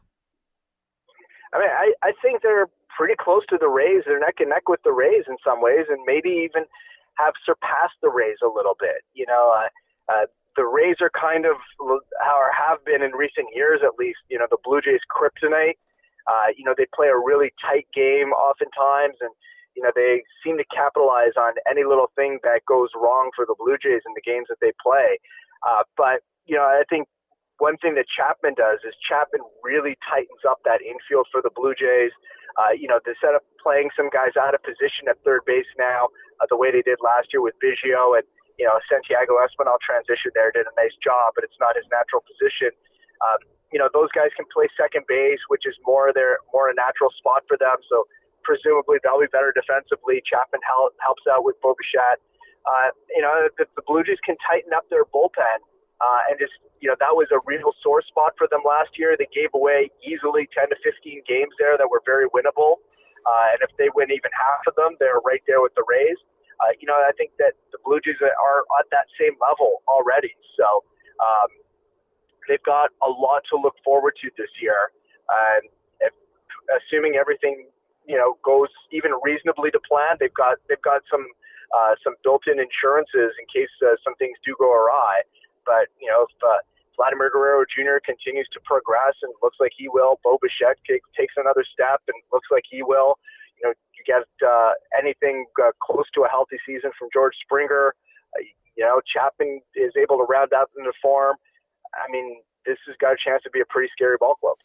I 1.52 1.58
mean, 1.58 1.68
I, 1.68 1.94
I 2.04 2.12
think 2.22 2.44
they're 2.44 2.70
pretty 2.96 3.16
close 3.20 3.42
to 3.50 3.58
the 3.60 3.70
Rays. 3.70 4.04
They're 4.06 4.20
neck 4.20 4.36
and 4.38 4.50
neck 4.50 4.70
with 4.70 4.84
the 4.84 4.92
Rays 4.92 5.24
in 5.28 5.38
some 5.44 5.64
ways, 5.64 5.88
and 5.90 5.98
maybe 6.06 6.30
even 6.30 6.66
have 7.16 7.34
surpassed 7.44 7.98
the 8.04 8.10
Rays 8.10 8.38
a 8.44 8.48
little 8.56 8.76
bit. 8.80 9.02
You 9.16 9.26
know, 9.26 9.52
uh, 9.58 10.14
uh, 10.14 10.26
the 10.56 10.66
Rays 10.66 10.98
are 11.02 11.12
kind 11.14 11.46
of, 11.46 11.58
or 11.80 12.02
have 12.52 12.84
been 12.86 13.02
in 13.02 13.12
recent 13.12 13.48
years 13.54 13.82
at 13.84 13.98
least, 13.98 14.20
you 14.30 14.38
know, 14.38 14.48
the 14.50 14.58
Blue 14.64 14.82
Jays' 14.82 15.02
kryptonite. 15.10 15.78
Uh, 16.28 16.54
you 16.56 16.64
know, 16.64 16.74
they 16.78 16.86
play 16.94 17.08
a 17.08 17.18
really 17.18 17.50
tight 17.62 17.88
game 17.94 18.30
oftentimes, 18.38 19.18
and 19.22 19.32
you 19.76 19.82
know 19.82 19.90
they 19.96 20.22
seem 20.44 20.58
to 20.58 20.66
capitalize 20.70 21.34
on 21.38 21.54
any 21.70 21.84
little 21.84 22.12
thing 22.16 22.38
that 22.44 22.62
goes 22.68 22.90
wrong 22.94 23.32
for 23.36 23.46
the 23.46 23.56
Blue 23.58 23.78
Jays 23.82 24.06
in 24.06 24.14
the 24.14 24.22
games 24.22 24.46
that 24.50 24.62
they 24.62 24.74
play. 24.78 25.18
Uh, 25.66 25.82
but 25.98 26.22
you 26.46 26.56
know, 26.56 26.62
I 26.62 26.84
think 26.90 27.08
one 27.58 27.78
thing 27.78 27.96
that 27.96 28.06
Chapman 28.08 28.56
does 28.56 28.80
is 28.88 28.94
Chapman 29.02 29.42
really 29.64 29.98
tightens 30.06 30.44
up 30.48 30.60
that 30.66 30.82
infield 30.82 31.28
for 31.32 31.42
the 31.42 31.52
Blue 31.54 31.74
Jays. 31.74 32.12
Uh, 32.58 32.74
you 32.76 32.88
know, 32.88 33.00
they 33.06 33.14
set 33.22 33.36
up 33.36 33.44
playing 33.62 33.90
some 33.96 34.10
guys 34.10 34.36
out 34.40 34.54
of 34.54 34.64
position 34.64 35.08
at 35.08 35.18
third 35.24 35.42
base 35.46 35.70
now, 35.78 36.10
uh, 36.42 36.48
the 36.50 36.58
way 36.58 36.72
they 36.72 36.82
did 36.82 36.98
last 37.04 37.30
year 37.32 37.42
with 37.42 37.54
Biggio 37.64 38.18
and 38.18 38.26
you 38.60 38.68
know 38.68 38.76
Santiago 38.92 39.40
Espinal 39.40 39.80
transition 39.80 40.36
there 40.36 40.52
did 40.52 40.68
a 40.68 40.76
nice 40.76 40.94
job, 41.00 41.34
but 41.34 41.48
it's 41.48 41.58
not 41.58 41.80
his 41.80 41.88
natural 41.90 42.22
position. 42.28 42.76
Um, 43.24 43.40
you 43.72 43.80
know, 43.80 43.88
those 43.94 44.10
guys 44.12 44.34
can 44.36 44.46
play 44.52 44.68
second 44.76 45.08
base, 45.08 45.40
which 45.48 45.64
is 45.64 45.74
more 45.88 46.12
their 46.12 46.44
more 46.54 46.70
a 46.70 46.76
natural 46.76 47.10
spot 47.16 47.48
for 47.48 47.56
them. 47.56 47.80
So 47.88 48.06
presumably 48.44 48.98
they'll 49.04 49.22
be 49.22 49.30
better 49.30 49.54
defensively. 49.54 50.26
Chapman 50.26 50.62
help, 50.66 50.98
helps 51.00 51.24
out 51.30 51.46
with 51.46 51.56
Bo 51.62 51.76
Bichette. 51.78 52.20
Uh, 52.66 52.90
you 53.14 53.22
know, 53.22 53.48
the, 53.58 53.66
the 53.78 53.84
Blue 53.86 54.04
Jays 54.04 54.20
can 54.26 54.36
tighten 54.42 54.74
up 54.74 54.90
their 54.90 55.06
bullpen. 55.06 55.62
Uh, 56.00 56.32
and 56.32 56.40
just, 56.40 56.56
you 56.80 56.88
know, 56.88 56.96
that 56.96 57.12
was 57.12 57.28
a 57.36 57.44
real 57.44 57.76
sore 57.84 58.00
spot 58.02 58.32
for 58.40 58.48
them 58.48 58.64
last 58.64 58.96
year. 58.96 59.20
They 59.20 59.28
gave 59.36 59.52
away 59.52 59.92
easily 60.00 60.48
10 60.56 60.72
to 60.72 60.78
15 60.80 61.28
games 61.28 61.52
there 61.60 61.76
that 61.76 61.92
were 61.92 62.00
very 62.08 62.26
winnable. 62.32 62.80
Uh, 63.28 63.52
and 63.52 63.60
if 63.60 63.72
they 63.76 63.92
win 63.92 64.08
even 64.08 64.32
half 64.32 64.64
of 64.64 64.80
them, 64.80 64.96
they're 64.96 65.20
right 65.28 65.44
there 65.44 65.60
with 65.60 65.76
the 65.76 65.84
Rays. 65.84 66.16
Uh, 66.16 66.39
you 66.80 66.88
know, 66.88 66.96
I 66.96 67.12
think 67.18 67.32
that 67.40 67.54
the 67.72 67.80
Blue 67.84 68.00
Jays 68.04 68.20
are 68.20 68.62
at 68.80 68.88
that 68.92 69.08
same 69.20 69.36
level 69.40 69.82
already. 69.88 70.36
So, 70.60 70.84
um, 71.24 71.50
they've 72.50 72.64
got 72.64 72.90
a 73.06 73.10
lot 73.10 73.46
to 73.54 73.56
look 73.56 73.76
forward 73.86 74.18
to 74.26 74.28
this 74.36 74.50
year. 74.62 74.92
And 75.30 75.70
if, 76.02 76.14
assuming 76.74 77.16
everything 77.16 77.70
you 78.10 78.18
know 78.18 78.42
goes 78.42 78.74
even 78.92 79.14
reasonably 79.22 79.70
to 79.72 79.80
plan, 79.86 80.18
they've 80.20 80.34
got 80.34 80.58
they've 80.68 80.82
got 80.82 81.06
some 81.10 81.24
uh, 81.70 81.94
some 82.04 82.18
built-in 82.26 82.58
insurances 82.58 83.38
in 83.38 83.46
case 83.46 83.70
uh, 83.86 83.94
some 84.04 84.18
things 84.18 84.36
do 84.42 84.58
go 84.58 84.74
awry. 84.74 85.22
But 85.64 85.94
you 86.02 86.10
know 86.10 86.26
if 86.26 86.34
uh, 86.42 86.66
Vladimir 86.98 87.30
Guerrero 87.30 87.64
Jr. 87.70 88.02
continues 88.04 88.50
to 88.52 88.60
progress 88.66 89.16
and 89.22 89.32
looks 89.46 89.62
like 89.62 89.72
he 89.78 89.88
will, 89.88 90.20
Bo 90.26 90.42
Bichette 90.42 90.82
takes 90.90 91.36
another 91.38 91.64
step 91.64 92.02
and 92.10 92.18
looks 92.34 92.50
like 92.52 92.66
he 92.68 92.82
will. 92.82 93.22
You 94.00 94.16
get 94.16 94.48
uh, 94.48 94.72
anything 94.98 95.46
uh, 95.62 95.72
close 95.82 96.06
to 96.16 96.24
a 96.24 96.30
healthy 96.30 96.58
season 96.66 96.92
from 96.98 97.10
George 97.14 97.34
Springer. 97.44 97.94
Uh, 98.34 98.44
you 98.76 98.84
know, 98.86 99.02
Chapman 99.14 99.62
is 99.76 99.92
able 100.02 100.18
to 100.18 100.24
round 100.24 100.54
out 100.54 100.70
into 100.78 100.92
form. 101.02 101.36
I 101.94 102.10
mean, 102.12 102.42
this 102.66 102.78
has 102.88 102.96
got 103.00 103.14
a 103.14 103.18
chance 103.24 103.44
to 103.44 103.50
be 103.50 103.60
a 103.60 103.66
pretty 103.66 103.90
scary 103.94 104.16
ball 104.20 104.36
club. 104.36 104.58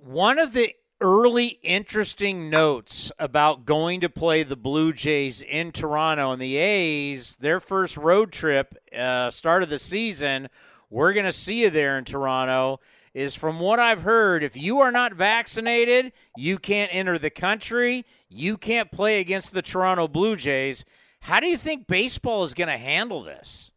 One 0.00 0.38
of 0.38 0.52
the 0.52 0.74
early 1.00 1.58
interesting 1.62 2.50
notes 2.50 3.12
about 3.18 3.64
going 3.64 4.00
to 4.00 4.08
play 4.08 4.42
the 4.42 4.56
Blue 4.56 4.92
Jays 4.92 5.42
in 5.42 5.70
Toronto 5.70 6.32
and 6.32 6.42
the 6.42 6.56
A's, 6.56 7.36
their 7.36 7.60
first 7.60 7.96
road 7.96 8.32
trip, 8.32 8.76
uh, 8.96 9.30
start 9.30 9.62
of 9.62 9.70
the 9.70 9.78
season. 9.78 10.48
We're 10.90 11.12
going 11.12 11.26
to 11.26 11.32
see 11.32 11.62
you 11.62 11.70
there 11.70 11.98
in 11.98 12.04
Toronto. 12.04 12.80
Is 13.18 13.34
from 13.34 13.58
what 13.58 13.80
I've 13.80 14.02
heard, 14.02 14.44
if 14.44 14.56
you 14.56 14.78
are 14.78 14.92
not 14.92 15.12
vaccinated, 15.12 16.12
you 16.36 16.56
can't 16.56 16.88
enter 16.94 17.18
the 17.18 17.30
country. 17.30 18.06
You 18.28 18.56
can't 18.56 18.92
play 18.92 19.18
against 19.18 19.52
the 19.52 19.60
Toronto 19.60 20.06
Blue 20.06 20.36
Jays. 20.36 20.84
How 21.22 21.40
do 21.40 21.48
you 21.48 21.56
think 21.56 21.88
baseball 21.88 22.44
is 22.44 22.54
going 22.54 22.68
to 22.68 22.78
handle 22.78 23.24
this? 23.24 23.72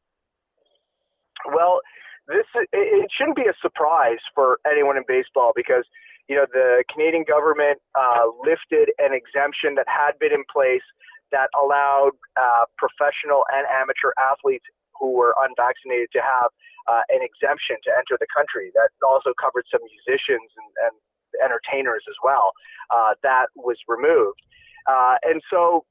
Well, 1.51 1.79
this 2.27 2.45
it 2.71 3.09
shouldn't 3.17 3.35
be 3.35 3.49
a 3.49 3.57
surprise 3.63 4.21
for 4.35 4.59
anyone 4.63 4.95
in 4.95 5.05
baseball 5.07 5.53
because 5.55 5.85
you 6.29 6.35
know 6.35 6.45
the 6.53 6.83
Canadian 6.93 7.25
government 7.27 7.79
uh, 7.97 8.29
lifted 8.45 8.93
an 8.99 9.09
exemption 9.09 9.73
that 9.73 9.87
had 9.89 10.19
been 10.19 10.33
in 10.33 10.43
place 10.53 10.85
that 11.31 11.49
allowed 11.59 12.11
uh, 12.37 12.69
professional 12.77 13.41
and 13.49 13.65
amateur 13.73 14.13
athletes 14.21 14.65
who 14.99 15.17
were 15.17 15.33
unvaccinated 15.41 16.09
to 16.13 16.21
have 16.21 16.53
uh, 16.91 17.07
an 17.07 17.23
exemption 17.23 17.79
to 17.87 17.89
enter 17.95 18.19
the 18.19 18.27
country. 18.35 18.75
That 18.75 18.91
also 18.99 19.31
covered 19.39 19.63
some 19.71 19.79
musicians 19.87 20.51
and, 20.59 20.69
and 20.91 20.95
entertainers 21.39 22.03
as 22.11 22.19
well. 22.19 22.51
Uh, 22.91 23.15
that 23.23 23.47
was 23.55 23.79
removed, 23.87 24.43
uh, 24.91 25.15
and 25.23 25.39
so 25.47 25.87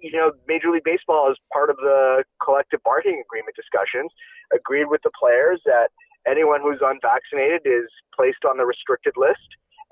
you 0.00 0.12
know, 0.12 0.32
Major 0.48 0.70
League 0.70 0.84
Baseball, 0.84 1.28
as 1.30 1.36
part 1.52 1.70
of 1.70 1.76
the 1.76 2.24
collective 2.42 2.80
bargaining 2.82 3.20
agreement 3.20 3.56
discussions, 3.56 4.10
agreed 4.54 4.88
with 4.88 5.02
the 5.04 5.12
players 5.12 5.60
that 5.66 5.92
anyone 6.26 6.60
who's 6.60 6.80
unvaccinated 6.80 7.62
is 7.64 7.88
placed 8.14 8.44
on 8.48 8.56
the 8.56 8.64
restricted 8.64 9.14
list 9.16 9.44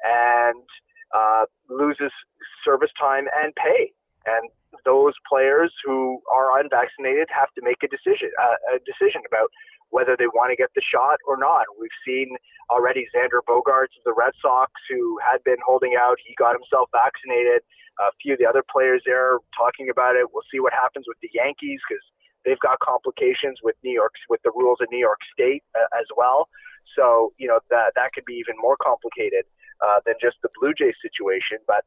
and 0.05 0.65
uh, 1.15 1.45
loses 1.69 2.13
service 2.65 2.91
time 3.01 3.27
and 3.43 3.55
pay. 3.57 3.93
And 4.27 4.51
those 4.85 5.15
players 5.29 5.73
who 5.85 6.21
are 6.33 6.61
unvaccinated 6.61 7.29
have 7.33 7.49
to 7.57 7.63
make 7.65 7.81
a 7.83 7.89
decision, 7.89 8.29
uh, 8.41 8.77
a 8.77 8.79
decision 8.85 9.23
about 9.25 9.49
whether 9.90 10.16
they 10.16 10.27
want 10.29 10.51
to 10.51 10.57
get 10.57 10.70
the 10.74 10.83
shot 10.85 11.18
or 11.27 11.37
not. 11.37 11.64
We've 11.81 11.94
seen 12.05 12.37
already 12.70 13.09
Xander 13.14 13.40
Bogaerts 13.48 13.96
of 13.96 14.05
the 14.05 14.12
Red 14.12 14.33
Sox, 14.40 14.72
who 14.88 15.18
had 15.24 15.42
been 15.44 15.61
holding 15.64 15.96
out. 15.98 16.16
He 16.24 16.35
got 16.37 16.53
himself 16.53 16.88
vaccinated 16.92 17.62
a 17.98 18.12
few 18.22 18.35
of 18.35 18.38
the 18.38 18.46
other 18.46 18.62
players 18.62 19.03
there 19.05 19.38
talking 19.57 19.90
about 19.90 20.14
it. 20.14 20.29
We'll 20.33 20.46
see 20.53 20.61
what 20.61 20.72
happens 20.72 21.07
with 21.09 21.18
the 21.20 21.31
Yankees 21.35 21.81
because 21.88 22.05
they've 22.44 22.61
got 22.61 22.79
complications 22.79 23.59
with 23.62 23.74
New 23.83 23.92
York 23.92 24.14
with 24.29 24.40
the 24.44 24.53
rules 24.55 24.79
of 24.81 24.88
New 24.90 25.03
York 25.03 25.18
State 25.33 25.64
uh, 25.74 25.88
as 25.98 26.07
well. 26.16 26.48
So 26.96 27.33
you 27.38 27.48
know 27.48 27.61
that 27.70 27.92
that 27.96 28.12
could 28.14 28.24
be 28.24 28.35
even 28.35 28.55
more 28.61 28.77
complicated 28.77 29.44
uh, 29.85 30.01
than 30.07 30.14
just 30.20 30.37
the 30.42 30.48
Blue 30.61 30.72
Jays 30.72 30.94
situation. 31.03 31.59
But 31.66 31.85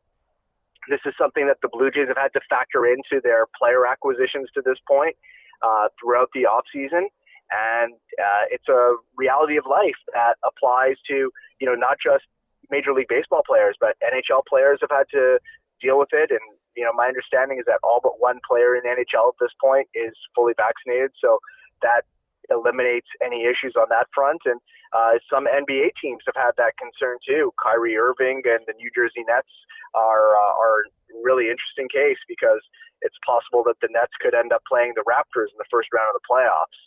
this 0.90 1.00
is 1.06 1.14
something 1.18 1.48
that 1.48 1.58
the 1.62 1.70
Blue 1.72 1.92
Jays 1.92 2.08
have 2.08 2.18
had 2.18 2.34
to 2.34 2.42
factor 2.50 2.86
into 2.86 3.22
their 3.24 3.46
player 3.58 3.86
acquisitions 3.86 4.50
to 4.54 4.62
this 4.66 4.78
point 4.88 5.16
uh, 5.62 5.88
throughout 6.00 6.30
the 6.34 6.46
off 6.46 6.66
season. 6.74 7.08
And 7.52 7.94
uh, 8.18 8.48
it's 8.50 8.68
a 8.70 8.96
reality 9.18 9.58
of 9.58 9.66
life 9.70 10.00
that 10.14 10.36
applies 10.48 10.96
to, 11.08 11.32
you 11.60 11.68
know, 11.68 11.76
not 11.76 11.98
just 12.02 12.24
Major 12.70 12.94
League 12.94 13.10
Baseball 13.10 13.44
players, 13.46 13.76
but 13.80 14.00
NHL 14.00 14.44
players 14.48 14.80
have 14.82 14.92
had 14.92 15.06
to 15.12 15.40
deal 15.82 16.00
with 16.00 16.10
it. 16.14 16.32
And 16.32 16.40
you 16.76 16.84
know, 16.84 16.94
my 16.96 17.08
understanding 17.08 17.60
is 17.60 17.66
that 17.68 17.84
all 17.84 18.00
but 18.02 18.20
one 18.20 18.40
player 18.48 18.76
in 18.76 18.84
the 18.84 18.96
NHL 18.96 19.36
at 19.36 19.40
this 19.40 19.52
point 19.60 19.88
is 19.94 20.16
fully 20.36 20.54
vaccinated, 20.56 21.12
so 21.20 21.40
that 21.82 22.08
eliminates 22.50 23.08
any 23.24 23.44
issues 23.44 23.76
on 23.76 23.88
that 23.90 24.08
front. 24.16 24.42
And 24.46 24.60
uh, 24.96 25.20
some 25.28 25.48
NBA 25.48 25.96
teams 26.02 26.24
have 26.28 26.36
had 26.36 26.56
that 26.58 26.76
concern 26.80 27.18
too. 27.28 27.52
Kyrie 27.62 27.98
Irving 27.98 28.44
and 28.46 28.64
the 28.68 28.76
New 28.76 28.90
Jersey 28.96 29.24
Nets 29.28 29.52
are 29.96 30.36
uh, 30.36 30.54
are 30.56 30.88
really 31.24 31.52
interesting 31.52 31.92
case 31.92 32.20
because 32.28 32.64
it's 33.02 33.18
possible 33.26 33.64
that 33.66 33.80
the 33.82 33.90
Nets 33.92 34.16
could 34.22 34.34
end 34.34 34.54
up 34.54 34.64
playing 34.68 34.94
the 34.96 35.04
Raptors 35.04 35.52
in 35.52 35.60
the 35.60 35.68
first 35.72 35.90
round 35.92 36.14
of 36.14 36.22
the 36.22 36.28
playoffs. 36.28 36.80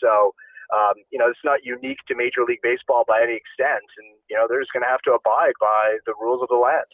So. 0.00 0.34
Um, 0.74 0.94
you 1.12 1.18
know, 1.20 1.28
it's 1.28 1.38
not 1.44 1.60
unique 1.62 1.98
to 2.08 2.16
Major 2.16 2.42
League 2.42 2.58
Baseball 2.60 3.04
by 3.06 3.22
any 3.22 3.34
extent, 3.34 3.86
and 3.98 4.18
you 4.28 4.34
know 4.34 4.46
they're 4.48 4.58
just 4.58 4.72
going 4.72 4.82
to 4.82 4.88
have 4.88 5.00
to 5.02 5.12
abide 5.12 5.54
by 5.60 5.98
the 6.06 6.14
rules 6.20 6.42
of 6.42 6.48
the 6.48 6.56
land. 6.56 6.90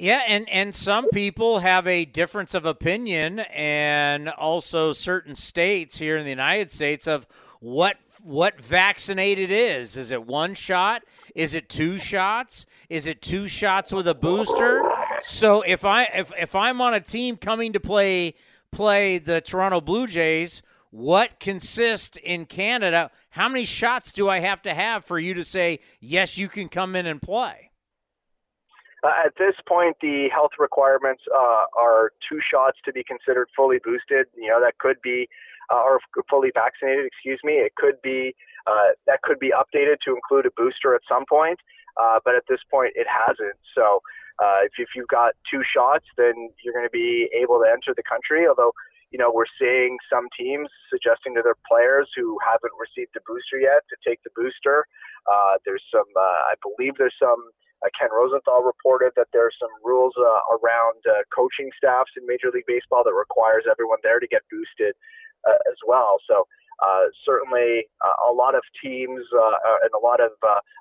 Yeah, 0.00 0.22
and, 0.26 0.48
and 0.48 0.74
some 0.74 1.10
people 1.10 1.58
have 1.58 1.86
a 1.86 2.06
difference 2.06 2.54
of 2.54 2.64
opinion, 2.64 3.40
and 3.40 4.30
also 4.30 4.94
certain 4.94 5.34
states 5.34 5.98
here 5.98 6.16
in 6.16 6.24
the 6.24 6.30
United 6.30 6.70
States 6.70 7.06
of 7.06 7.26
what 7.60 7.98
what 8.22 8.58
vaccinated 8.58 9.50
is. 9.50 9.98
Is 9.98 10.10
it 10.10 10.26
one 10.26 10.54
shot? 10.54 11.02
Is 11.34 11.54
it 11.54 11.68
two 11.68 11.98
shots? 11.98 12.64
Is 12.88 13.06
it 13.06 13.20
two 13.20 13.46
shots 13.46 13.92
with 13.92 14.08
a 14.08 14.14
booster? 14.14 14.82
So 15.20 15.60
if 15.60 15.84
I 15.84 16.04
if 16.04 16.32
if 16.38 16.56
I'm 16.56 16.80
on 16.80 16.94
a 16.94 17.00
team 17.00 17.36
coming 17.36 17.74
to 17.74 17.80
play 17.80 18.34
play 18.72 19.18
the 19.18 19.42
Toronto 19.42 19.82
Blue 19.82 20.06
Jays, 20.06 20.62
what 20.90 21.38
consists 21.38 22.18
in 22.22 22.46
Canada? 22.46 23.10
How 23.30 23.48
many 23.48 23.64
shots 23.64 24.12
do 24.12 24.28
I 24.28 24.40
have 24.40 24.62
to 24.62 24.74
have 24.74 25.04
for 25.04 25.18
you 25.18 25.34
to 25.34 25.44
say 25.44 25.80
yes, 26.00 26.36
you 26.36 26.48
can 26.48 26.68
come 26.68 26.96
in 26.96 27.06
and 27.06 27.22
play? 27.22 27.70
Uh, 29.02 29.12
at 29.24 29.32
this 29.38 29.54
point, 29.66 29.96
the 30.02 30.28
health 30.32 30.50
requirements 30.58 31.22
uh, 31.34 31.64
are 31.78 32.12
two 32.28 32.38
shots 32.42 32.78
to 32.84 32.92
be 32.92 33.02
considered 33.02 33.48
fully 33.56 33.78
boosted. 33.82 34.26
You 34.36 34.48
know 34.48 34.60
that 34.60 34.78
could 34.78 35.00
be 35.02 35.28
uh, 35.72 35.80
or 35.80 36.00
fully 36.28 36.50
vaccinated. 36.54 37.06
Excuse 37.06 37.40
me. 37.42 37.54
It 37.54 37.74
could 37.76 38.02
be 38.02 38.34
uh, 38.66 38.92
that 39.06 39.22
could 39.22 39.38
be 39.38 39.52
updated 39.56 39.96
to 40.04 40.14
include 40.14 40.44
a 40.44 40.50
booster 40.54 40.94
at 40.94 41.00
some 41.08 41.24
point, 41.26 41.60
uh, 41.98 42.18
but 42.24 42.34
at 42.34 42.42
this 42.48 42.60
point, 42.70 42.92
it 42.94 43.06
hasn't. 43.08 43.58
So. 43.74 44.00
Uh, 44.40 44.64
if, 44.64 44.72
if 44.78 44.88
you've 44.96 45.08
got 45.08 45.34
two 45.52 45.60
shots, 45.60 46.06
then 46.16 46.32
you're 46.64 46.72
going 46.72 46.86
to 46.86 46.88
be 46.88 47.28
able 47.36 47.58
to 47.58 47.68
enter 47.68 47.92
the 47.94 48.02
country. 48.02 48.48
Although 48.48 48.72
you 49.10 49.18
know, 49.18 49.30
we're 49.34 49.50
seeing 49.58 49.98
some 50.06 50.30
teams 50.38 50.70
suggesting 50.86 51.34
to 51.34 51.42
their 51.42 51.58
players 51.66 52.08
who 52.14 52.38
haven't 52.46 52.72
received 52.78 53.10
the 53.14 53.20
booster 53.26 53.58
yet 53.58 53.82
to 53.90 53.96
take 54.06 54.22
the 54.22 54.30
booster. 54.38 54.86
Uh, 55.26 55.58
there's 55.66 55.82
some, 55.90 56.06
uh, 56.14 56.40
I 56.50 56.54
believe 56.62 56.94
there's 56.96 57.18
some, 57.18 57.42
uh, 57.82 57.90
Ken 57.98 58.12
Rosenthal 58.12 58.62
reported 58.62 59.12
that 59.16 59.32
there's 59.32 59.56
some 59.58 59.72
rules 59.82 60.14
uh, 60.14 60.42
around 60.54 61.00
uh, 61.08 61.24
coaching 61.34 61.70
staffs 61.74 62.12
in 62.14 62.22
Major 62.26 62.52
League 62.52 62.68
Baseball 62.68 63.02
that 63.02 63.16
requires 63.16 63.64
everyone 63.66 63.98
there 64.04 64.20
to 64.20 64.28
get 64.28 64.42
boosted 64.52 64.94
uh, 65.48 65.58
as 65.66 65.78
well. 65.88 66.20
So 66.28 66.46
Uh, 66.82 67.12
certainly 67.26 67.86
uh, 68.04 68.30
a 68.30 68.32
lot 68.32 68.54
of 68.54 68.62
teams 68.82 69.20
uh, 69.36 69.82
and 69.82 69.90
a 69.94 70.04
lot 70.04 70.20
of 70.20 70.30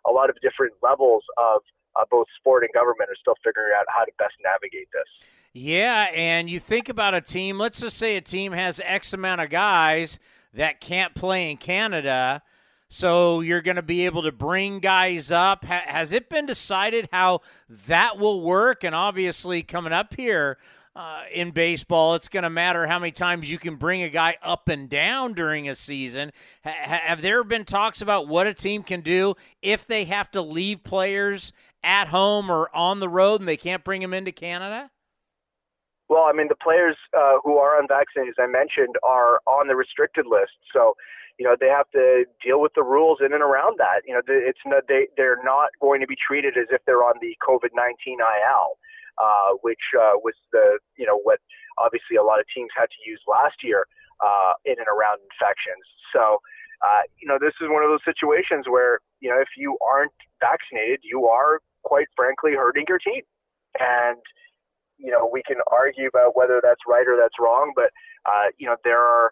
a 0.08 0.12
lot 0.12 0.30
of 0.30 0.36
different 0.42 0.74
levels 0.82 1.24
of 1.38 1.62
both 2.10 2.28
sport 2.38 2.64
and 2.64 2.72
government 2.74 3.10
are 3.10 3.20
still 3.20 3.36
figuring 3.44 3.74
out 3.78 3.86
how 3.90 4.06
to 4.06 4.12
best 4.18 4.34
navigate 4.44 4.88
this. 4.94 5.28
Yeah, 5.54 6.08
and 6.14 6.50
you 6.50 6.60
think 6.60 6.90
about 6.90 7.14
a 7.14 7.22
team, 7.22 7.58
let's 7.58 7.80
just 7.80 7.98
say 7.98 8.16
a 8.16 8.22
team 8.22 8.52
has 8.52 8.80
X 8.84 9.14
amount 9.14 9.42
of 9.42 9.50
guys 9.50 10.20
that 10.54 10.80
can't 10.80 11.16
play 11.16 11.52
in 11.52 11.58
Canada. 11.58 12.42
So 12.88 13.42
you're 13.42 13.62
going 13.62 13.76
to 13.76 13.84
be 13.84 14.06
able 14.06 14.24
to 14.24 14.32
bring 14.32 14.80
guys 14.80 15.32
up. 15.32 15.64
has 15.64 16.12
it 16.12 16.30
been 16.30 16.46
decided 16.46 17.10
how 17.12 17.42
that 17.88 18.18
will 18.18 18.42
work? 18.42 18.84
And 18.84 18.96
obviously, 18.96 19.62
coming 19.62 19.94
up 19.94 20.16
here 20.16 20.58
uh, 20.96 21.22
in 21.34 21.52
baseball, 21.52 22.16
it's 22.16 22.28
going 22.28 22.44
to 22.44 22.50
matter 22.50 22.88
how 22.88 23.00
many 23.00 23.12
times 23.12 23.50
you 23.50 23.58
can 23.58 23.76
bring 23.76 24.02
a 24.02 24.10
guy 24.10 24.38
up 24.42 24.68
and 24.68 24.90
down 24.90 25.34
during 25.34 25.70
a 25.70 25.76
season. 25.76 26.32
have 26.64 27.22
there 27.22 27.44
been 27.44 27.66
talks 27.66 28.02
about 28.02 28.28
what 28.28 28.48
a 28.48 28.54
team 28.54 28.84
can 28.84 29.02
do 29.02 29.36
if 29.62 29.86
they 29.86 30.06
have 30.06 30.30
to 30.32 30.42
leave 30.42 30.84
players 30.84 31.54
at 31.84 32.08
home 32.10 32.50
or 32.50 32.74
on 32.76 33.00
the 33.00 33.10
road 33.10 33.40
and 33.40 33.48
they 33.48 33.58
can't 33.58 33.84
bring 33.84 34.02
them 34.02 34.14
into 34.14 34.32
Canada? 34.32 34.90
Well, 36.10 36.24
I 36.24 36.34
mean, 36.34 36.48
the 36.50 36.56
players 36.56 36.98
uh, 37.16 37.38
who 37.44 37.58
are 37.58 37.80
unvaccinated, 37.80 38.34
as 38.38 38.44
I 38.44 38.48
mentioned, 38.48 38.96
are 39.04 39.42
on 39.46 39.68
the 39.68 39.76
restricted 39.76 40.26
list. 40.26 40.58
So, 40.74 40.98
you 41.38 41.46
know, 41.46 41.56
they 41.58 41.68
have 41.68 41.90
to 41.92 42.26
deal 42.44 42.60
with 42.60 42.74
the 42.76 42.84
rules 42.84 43.20
in 43.24 43.32
and 43.32 43.44
around 43.44 43.78
that. 43.78 44.02
You 44.08 44.16
know, 44.16 44.22
it's 44.28 44.60
not, 44.66 44.84
they 44.88 45.08
they're 45.16 45.42
not 45.44 45.70
going 45.80 46.02
to 46.02 46.08
be 46.08 46.18
treated 46.18 46.58
as 46.58 46.66
if 46.72 46.82
they're 46.86 47.06
on 47.06 47.22
the 47.22 47.38
COVID 47.48 47.70
nineteen 47.76 48.18
IL, 48.20 48.78
uh, 49.20 49.60
which 49.62 49.84
uh, 50.00 50.16
was 50.24 50.34
the 50.52 50.80
you 50.98 51.06
know 51.06 51.20
what 51.24 51.40
obviously 51.78 52.16
a 52.16 52.24
lot 52.24 52.40
of 52.40 52.46
teams 52.56 52.70
had 52.76 52.88
to 52.88 53.00
use 53.06 53.22
last 53.28 53.64
year 53.64 53.86
uh, 54.24 54.54
in 54.66 54.76
and 54.80 54.88
around 54.88 55.20
infections. 55.32 55.86
So, 56.12 56.40
uh, 56.84 57.04
you 57.20 57.28
know, 57.28 57.38
this 57.40 57.56
is 57.62 57.68
one 57.70 57.84
of 57.84 57.90
those 57.92 58.04
situations 58.08 58.66
where 58.68 59.00
you 59.20 59.30
know 59.30 59.40
if 59.40 59.50
you 59.58 59.78
aren't 59.84 60.16
vaccinated, 60.40 61.00
you 61.04 61.28
are 61.28 61.60
quite 61.84 62.08
frankly 62.16 62.54
hurting 62.56 62.86
your 62.88 63.00
team, 63.00 63.24
and 63.80 64.20
you 65.00 65.12
know, 65.12 65.30
we 65.32 65.42
can 65.48 65.58
argue 65.72 66.08
about 66.08 66.36
whether 66.36 66.60
that's 66.62 66.84
right 66.86 67.08
or 67.08 67.16
that's 67.16 67.40
wrong, 67.40 67.72
but 67.76 67.90
uh, 68.28 68.52
you 68.58 68.68
know, 68.68 68.76
there 68.84 69.02
are 69.02 69.32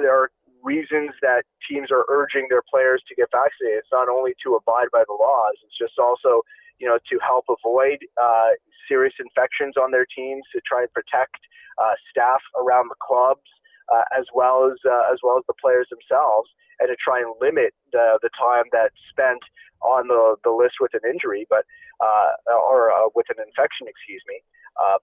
there 0.00 0.16
are 0.16 0.30
reasons 0.64 1.12
that 1.20 1.44
teams 1.68 1.92
are 1.92 2.08
urging 2.08 2.48
their 2.48 2.64
players 2.72 3.04
to 3.06 3.14
get 3.14 3.28
vaccinated. 3.30 3.84
It's 3.84 3.92
not 3.92 4.08
only 4.08 4.32
to 4.42 4.56
abide 4.56 4.88
by 4.90 5.04
the 5.06 5.12
laws; 5.12 5.54
it's 5.62 5.76
just 5.76 6.00
also 6.00 6.42
you 6.84 6.90
know 6.90 7.00
to 7.08 7.16
help 7.24 7.48
avoid 7.48 8.04
uh, 8.20 8.52
serious 8.84 9.16
infections 9.16 9.80
on 9.80 9.88
their 9.88 10.04
teams, 10.04 10.44
to 10.52 10.60
try 10.68 10.84
and 10.84 10.92
protect 10.92 11.40
uh, 11.80 11.96
staff 12.12 12.44
around 12.60 12.92
the 12.92 13.00
clubs, 13.00 13.48
uh, 13.88 14.04
as 14.12 14.28
well 14.36 14.68
as 14.68 14.76
uh, 14.84 15.08
as 15.08 15.24
well 15.24 15.40
as 15.40 15.44
the 15.48 15.56
players 15.56 15.88
themselves, 15.88 16.52
and 16.80 16.92
to 16.92 16.96
try 17.00 17.24
and 17.24 17.32
limit 17.40 17.72
the 17.96 18.20
the 18.20 18.28
time 18.36 18.68
that's 18.68 19.00
spent 19.08 19.40
on 19.80 20.12
the 20.12 20.36
the 20.44 20.52
list 20.52 20.76
with 20.76 20.92
an 20.92 21.08
injury, 21.08 21.48
but 21.48 21.64
uh, 22.04 22.36
or 22.52 22.92
uh, 22.92 23.08
with 23.16 23.32
an 23.32 23.40
infection, 23.40 23.88
excuse 23.88 24.20
me. 24.28 24.44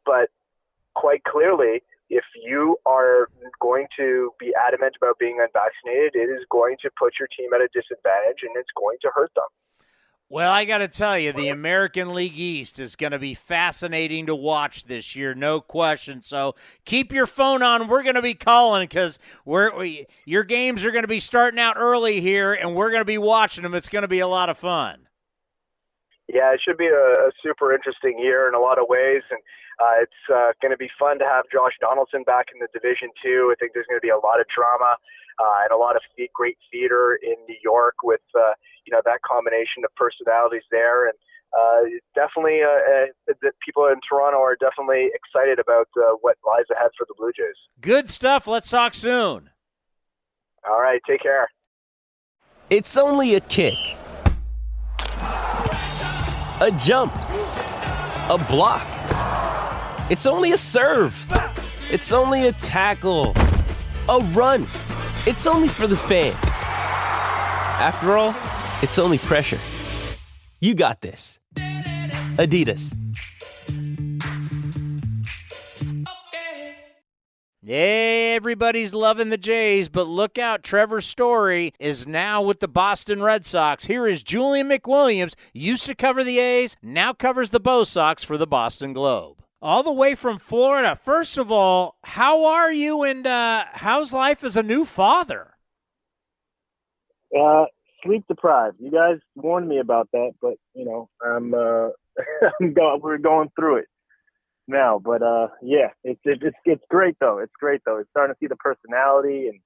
But 0.05 0.29
quite 0.93 1.23
clearly, 1.23 1.81
if 2.11 2.25
you 2.35 2.77
are 2.85 3.31
going 3.61 3.87
to 3.97 4.31
be 4.37 4.53
adamant 4.53 4.93
about 5.01 5.17
being 5.17 5.39
unvaccinated, 5.39 6.13
it 6.13 6.29
is 6.29 6.45
going 6.51 6.75
to 6.83 6.91
put 6.99 7.15
your 7.17 7.29
team 7.31 7.55
at 7.55 7.61
a 7.61 7.71
disadvantage 7.73 8.43
and 8.43 8.53
it's 8.59 8.69
going 8.75 8.97
to 9.01 9.09
hurt 9.15 9.31
them. 9.33 9.47
Well, 10.31 10.49
I 10.49 10.63
got 10.63 10.77
to 10.77 10.87
tell 10.87 11.19
you, 11.19 11.33
the 11.33 11.49
American 11.49 12.13
League 12.13 12.39
East 12.39 12.79
is 12.79 12.95
going 12.95 13.11
to 13.11 13.19
be 13.19 13.33
fascinating 13.33 14.27
to 14.27 14.33
watch 14.33 14.85
this 14.85 15.13
year, 15.13 15.33
no 15.35 15.59
question. 15.59 16.21
So 16.21 16.55
keep 16.85 17.11
your 17.11 17.27
phone 17.27 17.61
on. 17.61 17.89
We're 17.89 18.01
going 18.01 18.15
to 18.15 18.21
be 18.21 18.33
calling 18.33 18.83
because 18.83 19.19
we're 19.43 19.77
we, 19.77 20.05
your 20.23 20.45
games 20.45 20.85
are 20.85 20.91
going 20.91 21.03
to 21.03 21.09
be 21.09 21.19
starting 21.19 21.59
out 21.59 21.75
early 21.77 22.21
here, 22.21 22.53
and 22.53 22.75
we're 22.75 22.91
going 22.91 23.01
to 23.01 23.05
be 23.05 23.17
watching 23.17 23.63
them. 23.63 23.73
It's 23.73 23.89
going 23.89 24.03
to 24.03 24.07
be 24.07 24.19
a 24.19 24.27
lot 24.27 24.47
of 24.47 24.57
fun. 24.57 25.09
Yeah, 26.29 26.53
it 26.53 26.61
should 26.63 26.77
be 26.77 26.87
a, 26.87 27.27
a 27.27 27.31
super 27.43 27.73
interesting 27.73 28.17
year 28.17 28.47
in 28.47 28.55
a 28.55 28.59
lot 28.59 28.79
of 28.79 28.85
ways, 28.87 29.23
and 29.31 29.39
uh, 29.83 29.99
it's 29.99 30.21
uh, 30.33 30.53
going 30.61 30.71
to 30.71 30.77
be 30.77 30.89
fun 30.97 31.19
to 31.19 31.25
have 31.25 31.43
Josh 31.51 31.73
Donaldson 31.81 32.23
back 32.23 32.45
in 32.53 32.59
the 32.61 32.71
Division 32.71 33.09
too. 33.21 33.51
I 33.51 33.59
think 33.59 33.73
there's 33.73 33.87
going 33.89 33.99
to 33.99 34.05
be 34.05 34.15
a 34.15 34.21
lot 34.23 34.39
of 34.39 34.47
drama 34.47 34.95
uh, 35.39 35.63
and 35.63 35.71
a 35.71 35.77
lot 35.77 35.95
of 35.95 36.01
great 36.33 36.57
theater 36.71 37.17
in 37.21 37.35
New 37.47 37.59
York 37.63 37.95
with 38.03 38.21
uh, 38.35 38.53
you 38.85 38.91
know 38.91 39.01
that 39.05 39.21
combination 39.21 39.83
of 39.83 39.93
personalities 39.95 40.63
there, 40.71 41.07
and 41.07 41.15
uh, 41.57 41.81
definitely 42.15 42.61
uh, 42.61 42.67
uh, 43.29 43.33
the 43.41 43.51
people 43.63 43.87
in 43.87 43.99
Toronto 44.07 44.39
are 44.39 44.57
definitely 44.59 45.11
excited 45.13 45.59
about 45.59 45.87
uh, 45.97 46.15
what 46.21 46.37
lies 46.45 46.65
ahead 46.71 46.91
for 46.97 47.05
the 47.07 47.13
Blue 47.17 47.31
Jays. 47.35 47.57
Good 47.79 48.09
stuff. 48.09 48.47
Let's 48.47 48.69
talk 48.69 48.93
soon. 48.93 49.49
All 50.67 50.79
right, 50.79 51.01
take 51.07 51.21
care. 51.21 51.49
It's 52.69 52.95
only 52.95 53.35
a 53.35 53.41
kick 53.41 53.75
a 56.61 56.69
jump, 56.77 57.11
a 58.29 58.45
block. 58.47 58.85
It's 60.11 60.27
only 60.27 60.51
a 60.51 60.57
serve. 60.59 61.27
It's 61.89 62.11
only 62.11 62.47
a 62.47 62.51
tackle, 62.51 63.33
a 64.07 64.19
run. 64.33 64.67
It's 65.27 65.45
only 65.45 65.67
for 65.67 65.85
the 65.85 65.95
fans. 65.95 66.35
After 67.79 68.17
all, 68.17 68.35
it's 68.81 68.97
only 68.97 69.19
pressure. 69.19 69.59
You 70.59 70.73
got 70.73 71.01
this. 71.01 71.39
Adidas. 72.37 72.97
Hey, 77.61 78.33
everybody's 78.35 78.95
loving 78.95 79.29
the 79.29 79.37
Jays, 79.37 79.89
but 79.89 80.07
look 80.07 80.39
out. 80.39 80.63
Trevor 80.63 81.01
Story 81.01 81.71
is 81.79 82.07
now 82.07 82.41
with 82.41 82.59
the 82.59 82.67
Boston 82.67 83.21
Red 83.21 83.45
Sox. 83.45 83.85
Here 83.85 84.07
is 84.07 84.23
Julian 84.23 84.69
McWilliams, 84.69 85.35
used 85.53 85.85
to 85.85 85.93
cover 85.93 86.23
the 86.23 86.39
A's, 86.39 86.75
now 86.81 87.13
covers 87.13 87.51
the 87.51 87.59
Bo 87.59 87.83
Sox 87.83 88.23
for 88.23 88.39
the 88.39 88.47
Boston 88.47 88.91
Globe. 88.91 89.43
All 89.61 89.83
the 89.83 89.91
way 89.91 90.15
from 90.15 90.39
Florida. 90.39 90.95
First 90.95 91.37
of 91.37 91.51
all, 91.51 91.95
how 92.03 92.45
are 92.45 92.73
you 92.73 93.03
and 93.03 93.27
uh, 93.27 93.65
how's 93.73 94.11
life 94.11 94.43
as 94.43 94.57
a 94.57 94.63
new 94.63 94.85
father? 94.85 95.53
Uh, 97.37 97.65
sleep 98.03 98.25
deprived. 98.27 98.77
You 98.79 98.91
guys 98.91 99.19
warned 99.35 99.67
me 99.67 99.77
about 99.77 100.09
that, 100.13 100.31
but 100.41 100.55
you 100.73 100.85
know, 100.85 101.09
I'm 101.23 101.53
uh, 101.53 101.89
I'm 102.61 103.01
we're 103.01 103.19
going 103.19 103.51
through 103.55 103.77
it 103.77 103.85
now. 104.67 104.99
But 105.03 105.21
uh, 105.21 105.49
yeah, 105.61 105.89
it's 106.03 106.19
it's 106.25 106.57
it's 106.65 106.83
great 106.89 107.17
though. 107.19 107.37
It's 107.37 107.53
great 107.59 107.81
though. 107.85 107.97
It's 107.97 108.09
starting 108.09 108.33
to 108.33 108.39
see 108.39 108.47
the 108.47 108.55
personality 108.55 109.47
and 109.47 109.59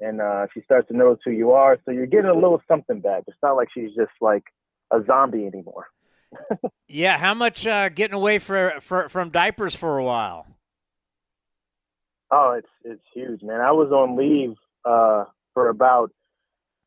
and 0.00 0.20
uh, 0.20 0.46
she 0.54 0.62
starts 0.62 0.88
to 0.88 0.96
notice 0.96 1.20
who 1.24 1.32
you 1.32 1.50
are. 1.50 1.76
So 1.84 1.90
you're 1.90 2.06
getting 2.06 2.30
a 2.30 2.34
little 2.34 2.62
something 2.66 3.00
back. 3.00 3.24
It's 3.26 3.36
not 3.42 3.56
like 3.56 3.68
she's 3.74 3.94
just 3.94 4.12
like 4.20 4.44
a 4.90 5.00
zombie 5.06 5.46
anymore. 5.46 5.86
Yeah, 6.88 7.18
how 7.18 7.34
much 7.34 7.66
uh, 7.66 7.88
getting 7.88 8.14
away 8.14 8.38
for, 8.38 8.74
for 8.80 9.08
from 9.08 9.30
diapers 9.30 9.74
for 9.74 9.98
a 9.98 10.04
while? 10.04 10.46
Oh, 12.30 12.56
it's 12.58 12.68
it's 12.84 13.02
huge, 13.14 13.42
man. 13.42 13.60
I 13.60 13.72
was 13.72 13.90
on 13.90 14.16
leave 14.16 14.56
uh, 14.84 15.24
for 15.54 15.68
about 15.68 16.10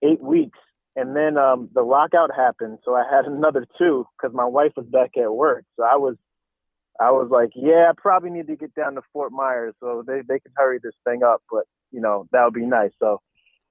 eight 0.03 0.21
weeks, 0.21 0.59
and 0.95 1.15
then 1.15 1.37
um, 1.37 1.69
the 1.73 1.81
lockout 1.81 2.29
happened, 2.35 2.79
so 2.85 2.95
I 2.95 3.03
had 3.09 3.25
another 3.31 3.65
two 3.77 4.05
because 4.17 4.35
my 4.35 4.45
wife 4.45 4.73
was 4.75 4.85
back 4.85 5.11
at 5.17 5.33
work. 5.33 5.65
So 5.77 5.83
I 5.83 5.95
was 5.95 6.15
I 6.99 7.11
was 7.11 7.29
like, 7.31 7.51
yeah, 7.55 7.89
I 7.89 7.93
probably 7.97 8.29
need 8.29 8.47
to 8.47 8.55
get 8.55 8.75
down 8.75 8.95
to 8.95 9.01
Fort 9.11 9.31
Myers 9.31 9.73
so 9.79 10.03
they, 10.05 10.21
they 10.27 10.39
can 10.39 10.51
hurry 10.55 10.79
this 10.81 10.93
thing 11.03 11.23
up, 11.23 11.41
but 11.49 11.63
you 11.91 11.99
know, 11.99 12.27
that 12.31 12.43
would 12.43 12.53
be 12.53 12.65
nice. 12.65 12.91
So, 12.99 13.21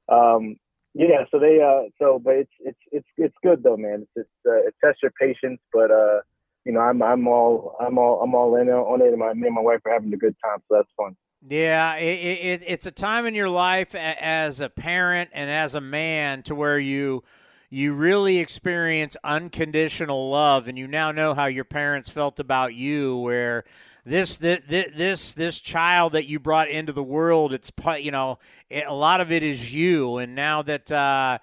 um, 0.08 0.56
Yeah, 0.94 1.24
so 1.30 1.38
they 1.38 1.60
uh 1.62 1.88
so 2.00 2.18
but 2.18 2.34
it's 2.34 2.52
it's 2.60 2.78
it's 2.90 3.08
it's 3.16 3.36
good 3.42 3.62
though, 3.62 3.76
man. 3.76 4.02
It's 4.02 4.10
it's 4.16 4.46
uh, 4.46 4.66
it 4.66 4.74
tests 4.82 5.02
your 5.02 5.12
patience, 5.12 5.60
but 5.72 5.90
uh 5.90 6.20
you 6.64 6.72
know 6.72 6.80
I'm 6.80 7.02
I'm 7.02 7.28
all 7.28 7.76
I'm 7.80 7.96
all 7.98 8.22
I'm 8.22 8.34
all 8.34 8.56
in 8.56 8.68
on 8.68 9.00
it, 9.00 9.08
and 9.08 9.18
my 9.18 9.32
me 9.34 9.46
and 9.46 9.54
my 9.54 9.62
wife 9.62 9.80
are 9.84 9.92
having 9.92 10.12
a 10.12 10.16
good 10.16 10.34
time, 10.44 10.58
so 10.68 10.76
that's 10.76 10.90
fun. 10.96 11.16
Yeah, 11.48 11.96
it, 11.96 12.02
it, 12.02 12.64
it's 12.66 12.86
a 12.86 12.90
time 12.90 13.24
in 13.24 13.34
your 13.34 13.48
life 13.48 13.94
as 13.94 14.60
a 14.60 14.68
parent 14.68 15.30
and 15.32 15.48
as 15.48 15.74
a 15.74 15.80
man 15.80 16.42
to 16.44 16.54
where 16.54 16.78
you 16.78 17.24
you 17.70 17.94
really 17.94 18.38
experience 18.38 19.16
unconditional 19.22 20.28
love, 20.28 20.66
and 20.66 20.76
you 20.76 20.88
now 20.88 21.12
know 21.12 21.34
how 21.34 21.46
your 21.46 21.64
parents 21.64 22.08
felt 22.08 22.40
about 22.40 22.74
you, 22.74 23.16
where 23.16 23.64
this 24.04 24.36
this 24.36 24.60
this 24.68 25.34
this 25.34 25.60
child 25.60 26.12
that 26.12 26.26
you 26.26 26.38
brought 26.38 26.68
into 26.68 26.92
the 26.92 27.02
world 27.02 27.52
it's 27.52 27.70
you 28.00 28.10
know 28.10 28.38
it, 28.68 28.84
a 28.86 28.94
lot 28.94 29.20
of 29.20 29.30
it 29.30 29.42
is 29.42 29.74
you 29.74 30.18
and 30.18 30.34
now 30.34 30.62
that 30.62 30.90
uh, 30.90 31.38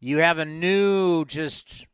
you 0.00 0.18
have 0.18 0.38
a 0.38 0.44
new 0.44 1.24
just 1.24 1.86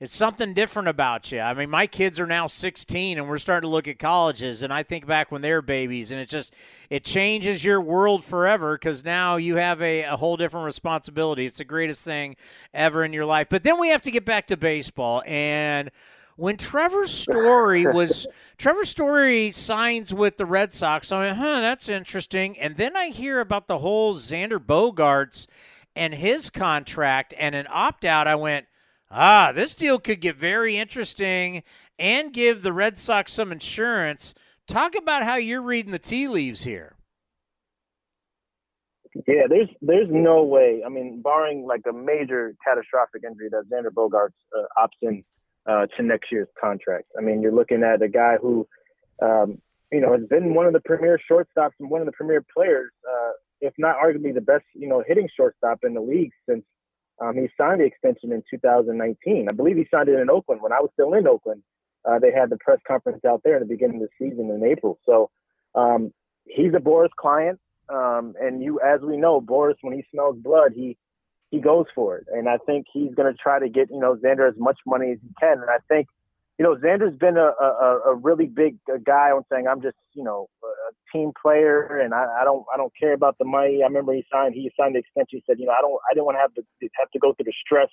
it's 0.00 0.16
something 0.16 0.54
different 0.54 0.88
about 0.88 1.30
you. 1.30 1.40
I 1.40 1.52
mean, 1.52 1.68
my 1.68 1.86
kids 1.86 2.18
are 2.18 2.26
now 2.26 2.46
16 2.46 3.18
and 3.18 3.28
we're 3.28 3.36
starting 3.36 3.68
to 3.68 3.70
look 3.70 3.86
at 3.86 3.98
colleges 3.98 4.62
and 4.62 4.72
I 4.72 4.82
think 4.82 5.06
back 5.06 5.30
when 5.30 5.42
they 5.42 5.52
were 5.52 5.60
babies 5.60 6.10
and 6.10 6.18
it 6.18 6.26
just 6.30 6.54
it 6.88 7.04
changes 7.04 7.62
your 7.62 7.82
world 7.82 8.24
forever 8.24 8.78
cuz 8.78 9.04
now 9.04 9.36
you 9.36 9.56
have 9.56 9.82
a, 9.82 10.04
a 10.04 10.16
whole 10.16 10.38
different 10.38 10.64
responsibility. 10.64 11.44
It's 11.44 11.58
the 11.58 11.66
greatest 11.66 12.02
thing 12.02 12.36
ever 12.72 13.04
in 13.04 13.12
your 13.12 13.26
life. 13.26 13.48
But 13.50 13.62
then 13.62 13.78
we 13.78 13.90
have 13.90 14.00
to 14.02 14.10
get 14.10 14.24
back 14.24 14.46
to 14.46 14.56
baseball 14.56 15.22
and 15.26 15.90
when 16.40 16.56
Trevor 16.56 17.06
Story 17.06 17.84
was 17.84 18.26
Trevor 18.56 18.86
Story 18.86 19.52
signs 19.52 20.14
with 20.14 20.38
the 20.38 20.46
Red 20.46 20.72
Sox, 20.72 21.12
I 21.12 21.26
mean, 21.26 21.34
huh, 21.34 21.60
that's 21.60 21.90
interesting. 21.90 22.58
And 22.58 22.78
then 22.78 22.96
I 22.96 23.08
hear 23.08 23.40
about 23.40 23.66
the 23.66 23.78
whole 23.78 24.14
Xander 24.14 24.58
Bogaerts 24.58 25.46
and 25.94 26.14
his 26.14 26.48
contract 26.48 27.34
and 27.38 27.54
an 27.54 27.66
opt 27.68 28.06
out. 28.06 28.26
I 28.26 28.36
went, 28.36 28.64
ah, 29.10 29.52
this 29.54 29.74
deal 29.74 29.98
could 29.98 30.22
get 30.22 30.36
very 30.36 30.78
interesting 30.78 31.62
and 31.98 32.32
give 32.32 32.62
the 32.62 32.72
Red 32.72 32.96
Sox 32.96 33.34
some 33.34 33.52
insurance. 33.52 34.32
Talk 34.66 34.94
about 34.96 35.24
how 35.24 35.36
you're 35.36 35.60
reading 35.60 35.92
the 35.92 35.98
tea 35.98 36.26
leaves 36.26 36.62
here. 36.62 36.96
Yeah, 39.26 39.42
there's 39.46 39.68
there's 39.82 40.08
no 40.08 40.44
way. 40.44 40.82
I 40.86 40.88
mean, 40.88 41.20
barring 41.20 41.66
like 41.66 41.82
a 41.86 41.92
major 41.92 42.54
catastrophic 42.66 43.24
injury 43.28 43.50
that 43.50 43.64
Xander 43.70 43.90
Bogaerts 43.92 44.38
uh, 44.56 44.82
opts 44.82 44.96
in 45.02 45.22
uh, 45.70 45.86
to 45.96 46.02
next 46.02 46.32
year's 46.32 46.48
contract. 46.60 47.06
I 47.16 47.22
mean, 47.22 47.42
you're 47.42 47.54
looking 47.54 47.82
at 47.82 48.02
a 48.02 48.08
guy 48.08 48.36
who, 48.40 48.66
um, 49.22 49.58
you 49.92 50.00
know, 50.00 50.12
has 50.12 50.26
been 50.28 50.54
one 50.54 50.66
of 50.66 50.72
the 50.72 50.80
premier 50.80 51.18
shortstops 51.30 51.72
and 51.78 51.88
one 51.88 52.00
of 52.00 52.06
the 52.06 52.12
premier 52.12 52.44
players, 52.52 52.90
uh, 53.08 53.32
if 53.60 53.72
not 53.78 53.96
arguably 53.96 54.34
the 54.34 54.40
best, 54.40 54.64
you 54.74 54.88
know, 54.88 55.04
hitting 55.06 55.28
shortstop 55.36 55.80
in 55.84 55.94
the 55.94 56.00
league 56.00 56.32
since 56.48 56.64
um, 57.20 57.34
he 57.36 57.48
signed 57.56 57.80
the 57.80 57.84
extension 57.84 58.32
in 58.32 58.42
2019. 58.50 59.48
I 59.48 59.54
believe 59.54 59.76
he 59.76 59.86
signed 59.92 60.08
it 60.08 60.18
in 60.18 60.30
Oakland 60.30 60.62
when 60.62 60.72
I 60.72 60.80
was 60.80 60.90
still 60.94 61.14
in 61.14 61.28
Oakland. 61.28 61.62
Uh, 62.04 62.18
they 62.18 62.32
had 62.32 62.50
the 62.50 62.56
press 62.56 62.78
conference 62.88 63.24
out 63.24 63.42
there 63.44 63.56
at 63.56 63.60
the 63.60 63.68
beginning 63.68 64.02
of 64.02 64.08
the 64.08 64.26
season 64.30 64.50
in 64.50 64.64
April. 64.64 64.98
So 65.04 65.30
um, 65.74 66.12
he's 66.46 66.72
a 66.74 66.80
Boris 66.80 67.12
client, 67.16 67.60
um, 67.90 68.34
and 68.40 68.62
you, 68.62 68.80
as 68.80 69.02
we 69.02 69.18
know, 69.18 69.40
Boris, 69.40 69.76
when 69.82 69.94
he 69.94 70.04
smells 70.10 70.36
blood, 70.38 70.72
he 70.74 70.96
he 71.50 71.60
goes 71.60 71.86
for 71.94 72.16
it. 72.16 72.26
And 72.32 72.48
I 72.48 72.58
think 72.58 72.86
he's 72.92 73.14
going 73.14 73.32
to 73.32 73.36
try 73.36 73.58
to 73.58 73.68
get, 73.68 73.90
you 73.90 73.98
know, 73.98 74.16
Xander 74.16 74.48
as 74.48 74.54
much 74.56 74.78
money 74.86 75.12
as 75.12 75.18
he 75.20 75.28
can. 75.40 75.60
And 75.60 75.70
I 75.70 75.78
think, 75.88 76.06
you 76.58 76.64
know, 76.64 76.76
Xander's 76.76 77.16
been 77.18 77.36
a, 77.36 77.52
a, 77.60 78.00
a 78.10 78.14
really 78.14 78.46
big 78.46 78.76
guy 79.04 79.30
on 79.30 79.42
saying, 79.50 79.66
I'm 79.66 79.82
just, 79.82 79.96
you 80.14 80.22
know, 80.22 80.48
a 80.62 81.16
team 81.16 81.32
player 81.40 81.98
and 81.98 82.14
I, 82.14 82.26
I 82.40 82.44
don't, 82.44 82.64
I 82.72 82.76
don't 82.76 82.92
care 82.98 83.14
about 83.14 83.36
the 83.38 83.44
money. 83.44 83.80
I 83.82 83.86
remember 83.86 84.12
he 84.12 84.24
signed, 84.30 84.54
he 84.54 84.70
signed 84.78 84.94
the 84.94 85.00
extension. 85.00 85.40
He 85.40 85.44
said, 85.46 85.58
you 85.58 85.66
know, 85.66 85.72
I 85.72 85.80
don't, 85.80 85.98
I 86.10 86.14
didn't 86.14 86.26
want 86.26 86.36
to 86.36 86.40
have 86.40 86.54
to 86.54 86.62
have 86.98 87.10
to 87.10 87.18
go 87.18 87.32
through 87.32 87.46
the 87.46 87.54
stress 87.64 87.88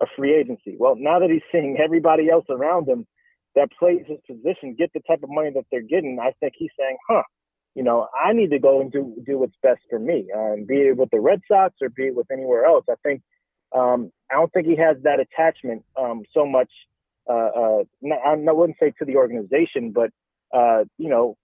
of 0.00 0.08
free 0.16 0.34
agency. 0.34 0.76
Well, 0.78 0.96
now 0.98 1.18
that 1.20 1.30
he's 1.30 1.42
seeing 1.52 1.78
everybody 1.82 2.28
else 2.28 2.46
around 2.50 2.88
him 2.88 3.06
that 3.54 3.70
plays 3.78 4.04
his 4.06 4.18
position 4.26 4.74
get 4.76 4.92
the 4.92 5.00
type 5.08 5.22
of 5.22 5.30
money 5.30 5.50
that 5.54 5.64
they're 5.70 5.80
getting, 5.80 6.18
I 6.20 6.32
think 6.40 6.54
he's 6.56 6.70
saying, 6.78 6.98
huh, 7.08 7.22
you 7.74 7.82
know, 7.82 8.08
I 8.18 8.32
need 8.32 8.50
to 8.50 8.58
go 8.58 8.80
and 8.80 8.90
do 8.90 9.14
do 9.24 9.38
what's 9.38 9.54
best 9.62 9.80
for 9.88 9.98
me, 9.98 10.26
um, 10.36 10.64
be 10.66 10.88
it 10.88 10.96
with 10.96 11.10
the 11.10 11.20
Red 11.20 11.40
Sox 11.46 11.74
or 11.80 11.88
be 11.88 12.08
it 12.08 12.14
with 12.14 12.30
anywhere 12.30 12.64
else. 12.64 12.84
I 12.90 12.94
think 13.02 13.22
um, 13.74 14.10
I 14.30 14.34
don't 14.34 14.52
think 14.52 14.66
he 14.66 14.76
has 14.76 14.96
that 15.02 15.20
attachment 15.20 15.84
um, 15.96 16.22
so 16.32 16.46
much. 16.46 16.70
Uh, 17.28 17.32
uh, 17.32 17.82
I 18.26 18.34
wouldn't 18.34 18.78
say 18.80 18.92
to 18.98 19.04
the 19.04 19.16
organization, 19.16 19.92
but 19.92 20.10
uh, 20.52 20.84
you 20.96 21.08
know, 21.08 21.36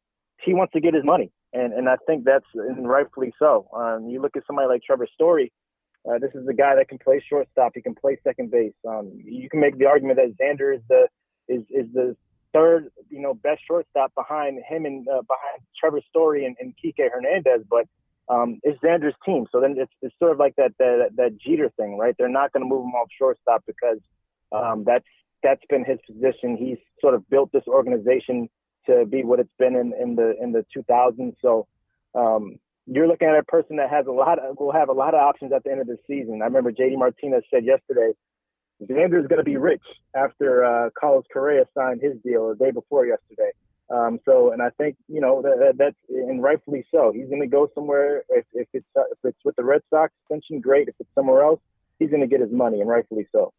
he 0.43 0.55
wants 0.55 0.73
to 0.73 0.81
get 0.81 0.95
his 0.95 1.05
money, 1.05 1.31
and 1.53 1.73
and 1.73 1.89
I 1.89 1.97
think 2.07 2.25
that's 2.25 2.47
and 2.55 2.89
rightfully 2.89 3.33
so. 3.39 3.69
Um, 3.75 4.09
you 4.09 4.21
look 4.21 4.37
at 4.37 4.45
somebody 4.47 4.69
like 4.69 4.83
Trevor 4.83 5.09
Story. 5.13 5.53
Uh, 6.07 6.19
this 6.19 6.31
is 6.35 6.47
a 6.49 6.53
guy 6.53 6.75
that 6.77 6.89
can 6.89 6.99
play 6.99 7.23
shortstop. 7.27 7.73
He 7.75 7.81
can 7.81 7.95
play 7.95 8.19
second 8.25 8.51
base. 8.51 8.75
Um, 8.87 9.13
you 9.25 9.49
can 9.49 9.61
make 9.61 9.79
the 9.79 9.87
argument 9.87 10.19
that 10.19 10.37
Xander 10.37 10.75
is 10.75 10.83
the 10.89 11.09
is 11.49 11.63
is 11.71 11.87
the 11.93 12.17
third, 12.55 12.89
you 13.11 13.21
know, 13.21 13.35
best 13.35 13.61
shortstop 13.67 14.15
behind 14.15 14.63
him 14.67 14.87
and 14.87 15.07
uh, 15.09 15.23
behind 15.23 15.61
Trevor 15.79 16.01
Story 16.09 16.47
and, 16.47 16.57
and 16.61 16.73
Kike 16.83 17.11
Hernandez, 17.13 17.67
but 17.69 17.87
um, 18.29 18.61
it's 18.63 18.81
Xander's 18.81 19.15
team. 19.27 19.47
So 19.53 19.61
then 19.61 19.75
it's, 19.77 19.93
it's 20.01 20.15
sort 20.19 20.33
of 20.33 20.39
like 20.39 20.57
that, 20.57 20.73
that 20.79 21.11
that 21.17 21.39
Jeter 21.39 21.71
thing, 21.77 21.99
right? 21.99 22.15
They're 22.19 22.29
not 22.29 22.53
going 22.53 22.63
to 22.63 22.69
move 22.69 22.85
him 22.85 22.95
off 22.95 23.09
shortstop 23.19 23.65
because 23.67 23.99
um, 24.53 24.85
that's 24.87 25.05
that's 25.43 25.61
been 25.69 25.85
his 25.85 25.99
position. 26.07 26.57
He's 26.57 26.79
sort 27.01 27.15
of 27.15 27.29
built 27.29 27.53
this 27.53 27.65
organization 27.67 28.49
to 28.87 29.05
be 29.05 29.25
what 29.25 29.41
it's 29.41 29.53
been 29.59 29.77
in, 29.77 29.93
in 30.01 30.17
the 30.17 30.35
in 30.41 30.53
the 30.53 30.65
2000s. 30.75 31.35
So 31.43 31.67
um, 32.15 32.57
you're 32.87 33.09
looking 33.09 33.29
at 33.29 33.37
a 33.37 33.43
person 33.43 33.77
that 33.77 33.91
has 33.91 34.07
a 34.07 34.13
lot 34.13 34.39
of, 34.39 34.59
will 34.59 34.73
have 34.73 34.89
a 34.89 34.93
lot 34.93 35.15
of 35.15 35.21
options 35.21 35.53
at 35.53 35.65
the 35.65 35.71
end 35.71 35.81
of 35.81 35.87
the 35.87 35.99
season. 36.07 36.41
I 36.41 36.47
remember 36.47 36.73
JD 36.73 36.97
Martinez 36.97 37.45
said 37.53 37.65
yesterday 37.65 38.13
Xander 38.83 39.21
is 39.21 39.27
going 39.27 39.39
to 39.39 39.45
be 39.45 39.57
rich 39.57 39.83
after 40.15 40.65
uh, 40.65 40.91
Carlos 40.99 41.25
Correa 41.33 41.65
signed 41.75 42.01
his 42.03 42.15
deal 42.25 42.49
the 42.49 42.57
day 42.57 42.71
before 42.71 43.07
yesterday. 43.07 43.53
Um, 43.91 44.19
so, 44.25 44.53
and 44.53 44.63
I 44.63 44.71
think 44.71 44.97
you 45.09 45.21
know 45.21 45.43
that, 45.43 45.75
that's 45.77 45.97
and 46.09 46.43
rightfully 46.43 46.85
so. 46.91 47.13
He's 47.15 47.29
going 47.29 47.43
to 47.43 47.47
go 47.47 47.71
somewhere. 47.75 48.25
If, 48.31 48.45
if 48.55 48.67
it's 48.73 48.87
uh, 48.97 49.03
if 49.13 49.19
it's 49.25 49.39
with 49.45 49.57
the 49.57 49.65
Red 49.65 49.83
Sox 49.91 50.13
extension, 50.23 50.61
great. 50.61 50.89
If 50.89 50.95
it's 50.99 51.11
somewhere 51.15 51.43
else, 51.43 51.61
he's 51.99 52.11
going 52.11 52.23
to 52.23 52.27
get 52.27 52.41
his 52.41 52.51
money, 52.51 52.81
and 52.81 52.89
rightfully 52.89 53.27
so. 53.31 53.53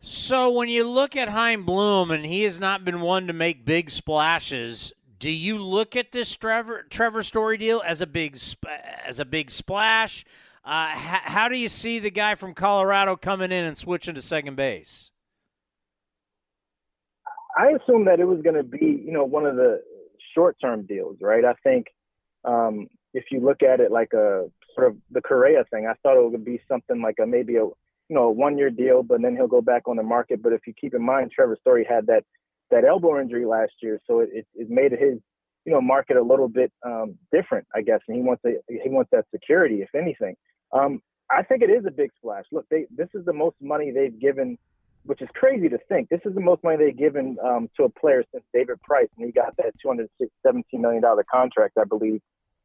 So, 0.00 0.50
when 0.50 0.68
you 0.68 0.88
look 0.88 1.16
at 1.16 1.28
Chaim 1.28 1.64
Bloom, 1.64 2.10
and 2.10 2.24
he 2.24 2.42
has 2.42 2.60
not 2.60 2.84
been 2.84 3.00
one 3.00 3.26
to 3.26 3.32
make 3.32 3.64
big 3.64 3.90
splashes, 3.90 4.92
do 5.18 5.30
you 5.30 5.58
look 5.58 5.96
at 5.96 6.12
this 6.12 6.36
Trevor 6.36 6.84
Trevor 6.88 7.24
Story 7.24 7.58
deal 7.58 7.82
as 7.84 8.00
a 8.00 8.06
big 8.06 8.38
as 9.04 9.18
a 9.18 9.24
big 9.24 9.50
splash? 9.50 10.24
Uh, 10.64 10.88
how, 10.88 11.20
how 11.24 11.48
do 11.48 11.56
you 11.58 11.68
see 11.68 11.98
the 11.98 12.10
guy 12.10 12.34
from 12.36 12.54
Colorado 12.54 13.16
coming 13.16 13.50
in 13.50 13.64
and 13.64 13.76
switching 13.76 14.14
to 14.14 14.22
second 14.22 14.56
base? 14.56 15.10
I 17.58 17.70
assume 17.70 18.04
that 18.06 18.20
it 18.20 18.24
was 18.24 18.40
going 18.42 18.54
to 18.54 18.62
be, 18.62 19.02
you 19.04 19.12
know, 19.12 19.24
one 19.24 19.44
of 19.44 19.56
the 19.56 19.82
short-term 20.34 20.86
deals, 20.86 21.16
right? 21.20 21.44
I 21.44 21.54
think 21.64 21.86
um, 22.44 22.88
if 23.12 23.24
you 23.30 23.40
look 23.40 23.62
at 23.62 23.80
it 23.80 23.90
like 23.90 24.12
a 24.12 24.48
sort 24.74 24.88
of 24.88 24.96
the 25.10 25.20
Correa 25.20 25.64
thing, 25.70 25.86
I 25.86 25.94
thought 26.02 26.16
it 26.16 26.30
would 26.30 26.44
be 26.44 26.60
something 26.68 27.02
like 27.02 27.16
a 27.22 27.26
maybe 27.26 27.56
a 27.56 27.64
you 28.08 28.16
know 28.16 28.24
a 28.24 28.32
one-year 28.32 28.70
deal, 28.70 29.02
but 29.02 29.20
then 29.22 29.36
he'll 29.36 29.46
go 29.46 29.60
back 29.60 29.86
on 29.86 29.96
the 29.96 30.02
market. 30.02 30.42
But 30.42 30.52
if 30.52 30.60
you 30.66 30.72
keep 30.78 30.94
in 30.94 31.04
mind, 31.04 31.30
Trevor 31.30 31.56
Story 31.60 31.86
had 31.88 32.06
that 32.06 32.24
that 32.70 32.84
elbow 32.84 33.20
injury 33.20 33.44
last 33.44 33.72
year, 33.82 34.00
so 34.06 34.20
it, 34.20 34.30
it, 34.32 34.46
it 34.54 34.70
made 34.70 34.92
his 34.92 35.18
you 35.64 35.72
know 35.72 35.80
market 35.80 36.16
a 36.16 36.22
little 36.22 36.48
bit 36.48 36.72
um, 36.84 37.16
different, 37.30 37.66
I 37.74 37.82
guess, 37.82 38.00
and 38.08 38.16
he 38.16 38.22
wants 38.22 38.42
a, 38.46 38.54
he 38.68 38.88
wants 38.88 39.10
that 39.12 39.26
security, 39.30 39.82
if 39.82 39.94
anything. 39.94 40.36
Um, 40.72 41.02
I 41.30 41.42
think 41.42 41.62
it 41.62 41.70
is 41.70 41.84
a 41.86 41.90
big 41.90 42.10
splash. 42.18 42.44
Look, 42.52 42.66
they 42.70 42.86
this 42.94 43.08
is 43.14 43.24
the 43.24 43.32
most 43.32 43.56
money 43.60 43.90
they've 43.90 44.18
given, 44.18 44.58
which 45.04 45.22
is 45.22 45.28
crazy 45.34 45.68
to 45.68 45.78
think. 45.88 46.08
This 46.08 46.20
is 46.24 46.34
the 46.34 46.40
most 46.40 46.62
money 46.62 46.76
they've 46.76 46.96
given 46.96 47.36
um, 47.44 47.70
to 47.76 47.84
a 47.84 47.88
player 47.88 48.24
since 48.32 48.44
David 48.52 48.80
Price, 48.82 49.08
and 49.16 49.26
he 49.26 49.32
got 49.32 49.56
that 49.56 49.72
217 49.80 50.80
million 50.80 51.02
dollar 51.02 51.24
contract, 51.30 51.78
I 51.78 51.84
believe, 51.84 52.20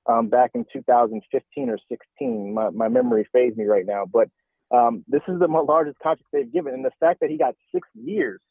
um, 0.06 0.28
back 0.28 0.52
in 0.54 0.66
2015 0.72 1.70
or 1.70 1.78
16. 1.90 2.54
My, 2.54 2.70
my 2.70 2.88
memory 2.88 3.28
fades 3.32 3.58
me 3.58 3.66
right 3.66 3.86
now, 3.86 4.06
but 4.06 4.30
um, 4.72 5.06
this 5.08 5.22
is 5.28 5.40
the 5.40 5.48
largest 5.48 5.98
contract 6.00 6.28
they've 6.34 6.52
given, 6.52 6.74
and 6.74 6.84
the 6.84 6.92
fact 7.00 7.22
that 7.22 7.30
he 7.30 7.38
got 7.38 7.56
six 7.74 7.88
years 7.94 8.42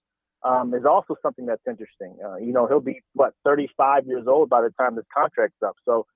um, 0.44 0.72
is 0.74 0.84
also 0.84 1.16
something 1.22 1.44
that's 1.44 1.62
interesting. 1.68 2.16
Uh, 2.24 2.36
you 2.36 2.52
know, 2.52 2.66
he'll 2.66 2.80
be 2.80 3.02
what 3.12 3.34
35 3.44 4.07
years 4.07 4.26
old 4.26 4.48
by 4.48 4.62
the 4.62 4.70
time 4.78 4.96
this 4.96 5.04
contract's 5.14 5.62
up, 5.64 5.76
so 5.84 6.07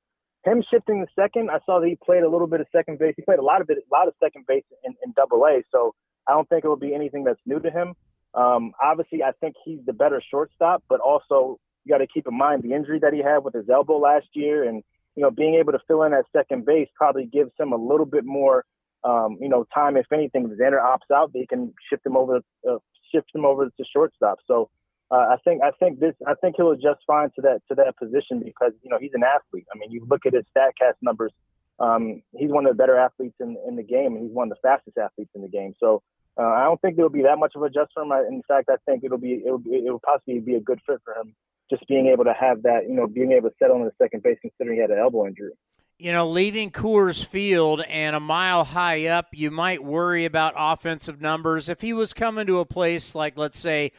him 0.45 0.65
shifting 0.71 1.01
the 1.01 1.07
second, 1.15 1.51
I 1.51 1.59
saw 1.67 1.81
that 1.81 1.89
he 1.89 1.97
played 1.97 2.23
a 2.23 2.29
little 2.29 2.47
bit 2.47 2.61
of 2.61 2.67
second 2.73 2.99
base. 2.99 3.15
He 3.17 3.23
played 3.23 3.39
a 3.39 3.45
lot 3.45 3.61
of 3.61 3.67
bit, 3.67 3.79
a 3.79 3.95
lot 3.95 4.09
of 4.09 4.15
second 4.23 4.47
base 4.47 4.65
in, 4.85 4.95
in 5.05 5.13
Double 5.13 5.45
A. 5.45 5.63
So 5.71 5.95
I 6.27 6.33
don't 6.33 6.49
think 6.49 6.65
it 6.65 6.69
will 6.69 6.77
be 6.77 6.95
anything 6.95 7.25
that's 7.25 7.41
new 7.45 7.61
to 7.61 7.71
him. 7.71 7.95
Um, 8.35 8.73
obviously, 8.83 9.23
I 9.23 9.33
think 9.41 9.57
he's 9.65 9.81
the 9.85 9.93
better 9.93 10.23
shortstop, 10.31 10.83
but 10.89 11.01
also 11.01 11.59
you 11.85 11.93
got 11.93 11.99
to 11.99 12.07
keep 12.07 12.27
in 12.27 12.37
mind 12.37 12.63
the 12.63 12.73
injury 12.73 12.99
that 13.01 13.13
he 13.13 13.21
had 13.21 13.39
with 13.39 13.55
his 13.55 13.69
elbow 13.69 13.99
last 13.99 14.29
year, 14.33 14.69
and 14.69 14.83
you 15.17 15.23
know 15.23 15.31
being 15.31 15.57
able 15.57 15.73
to 15.73 15.81
fill 15.89 16.05
in 16.05 16.15
at 16.15 16.25
second 16.35 16.65
base 16.65 16.89
probably 16.95 17.27
gives 17.27 17.51
him 17.59 17.73
a 17.73 17.77
little 17.77 18.07
bit 18.07 18.25
more, 18.25 18.65
um, 19.03 19.37
you 19.41 19.49
know, 19.49 19.67
time. 19.75 19.97
If 19.97 20.07
anything, 20.13 20.45
if 20.45 20.59
Xander 20.59 20.81
opts 20.81 21.13
out, 21.15 21.33
they 21.33 21.47
can 21.47 21.75
shift 21.89 22.07
him 22.07 22.17
over, 22.17 22.41
uh, 22.69 22.77
shift 23.13 23.29
him 23.35 23.45
over 23.45 23.67
to 23.67 23.85
shortstop. 23.93 24.39
So 24.47 24.71
uh, 25.11 25.27
I 25.35 25.37
think 25.45 25.63
I 25.63 25.71
think 25.73 26.01
this 26.01 26.15
I 26.27 26.35
think 26.35 26.57
he'll 26.57 26.71
adjust 26.71 27.01
fine 27.07 27.31
to 27.37 27.43
that 27.43 27.63
to 27.69 27.75
that 27.77 27.97
position 27.97 28.41
because 28.45 28.73
you 28.83 28.91
know 28.91 28.99
he's 29.01 29.15
an 29.15 29.25
athlete. 29.25 29.67
I 29.75 29.79
mean, 29.79 29.91
you 29.91 30.07
look 30.09 30.27
at 30.27 30.35
his 30.35 30.45
Statcast 30.57 30.95
numbers. 31.03 31.33
um, 31.81 32.23
he's 32.37 32.51
one 32.51 32.67
of 32.67 32.73
the 32.73 32.77
better 32.77 32.97
athletes 32.97 33.37
in, 33.41 33.57
in 33.67 33.77
the 33.77 33.83
game, 33.83 34.15
and 34.15 34.23
he's 34.25 34.33
one 34.33 34.51
of 34.51 34.57
the 34.57 34.69
fastest 34.69 34.99
athletes 34.99 35.31
in 35.35 35.43
the 35.43 35.49
game. 35.49 35.75
So 35.81 36.03
uh, 36.39 36.43
I 36.43 36.65
don't 36.65 36.81
think 36.81 36.97
there 36.97 37.05
will 37.05 37.11
be 37.11 37.23
that 37.23 37.39
much 37.39 37.53
of 37.57 37.63
a 37.63 37.65
adjust 37.67 37.93
for 37.95 38.03
him. 38.03 38.13
I, 38.13 38.21
in 38.29 38.43
fact, 38.47 38.69
I 38.71 38.77
think 38.87 39.03
it'll 39.03 39.19
be 39.19 39.43
it'll 39.45 39.59
be, 39.59 39.71
it 39.71 39.91
will 39.91 40.01
possibly 40.05 40.41
be 40.41 40.55
a 40.57 40.61
good 40.61 40.81
fit 40.87 41.01
for 41.05 41.15
him, 41.15 41.35
just 41.71 41.89
being 41.89 42.07
able 42.09 42.25
to 42.25 42.35
have 42.39 42.63
that, 42.63 42.89
you 42.89 42.95
know, 42.95 43.07
being 43.07 43.33
able 43.33 43.49
to 43.49 43.55
settle 43.59 43.77
on 43.77 43.85
the 43.85 43.93
second 44.01 44.23
base, 44.23 44.39
considering 44.43 44.77
he 44.77 44.83
had 44.83 44.91
an 44.91 44.99
elbow 44.99 45.27
injury. 45.27 45.53
You 45.99 46.13
know, 46.13 46.29
leaving 46.29 46.71
Coors 46.71 47.23
Field 47.25 47.83
and 47.83 48.17
a 48.17 48.21
mile 48.21 48.65
high 48.65 49.07
up, 49.07 49.29
you 49.33 49.51
might 49.51 49.85
worry 49.85 50.25
about 50.25 50.55
offensive 50.57 51.21
numbers. 51.21 51.69
If 51.69 51.83
he 51.83 51.93
was 51.93 52.15
coming 52.15 52.47
to 52.47 52.59
a 52.59 52.65
place 52.65 53.15
like, 53.15 53.37
let's 53.37 53.59
say, 53.59 53.93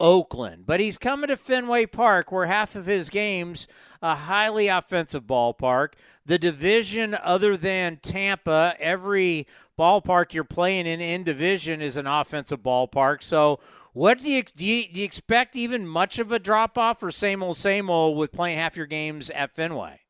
Oakland, 0.00 0.64
but 0.66 0.80
he's 0.80 0.98
coming 0.98 1.28
to 1.28 1.36
Fenway 1.36 1.86
Park, 1.86 2.30
where 2.30 2.46
half 2.46 2.76
of 2.76 2.86
his 2.86 3.10
games 3.10 3.66
a 4.00 4.14
highly 4.14 4.68
offensive 4.68 5.24
ballpark. 5.24 5.94
The 6.24 6.38
division, 6.38 7.14
other 7.14 7.56
than 7.56 7.96
Tampa, 7.96 8.74
every 8.78 9.46
ballpark 9.78 10.32
you're 10.32 10.44
playing 10.44 10.86
in 10.86 11.00
in 11.00 11.24
division 11.24 11.82
is 11.82 11.96
an 11.96 12.06
offensive 12.06 12.62
ballpark. 12.62 13.22
So, 13.22 13.58
what 13.92 14.20
do 14.20 14.30
you 14.30 14.42
do? 14.42 14.64
You, 14.64 14.88
do 14.92 15.00
you 15.00 15.04
expect 15.04 15.56
even 15.56 15.86
much 15.86 16.18
of 16.18 16.30
a 16.30 16.38
drop 16.38 16.78
off, 16.78 17.02
or 17.02 17.10
same 17.10 17.42
old, 17.42 17.56
same 17.56 17.90
old 17.90 18.16
with 18.16 18.32
playing 18.32 18.58
half 18.58 18.76
your 18.76 18.86
games 18.86 19.30
at 19.30 19.52
Fenway? 19.52 20.00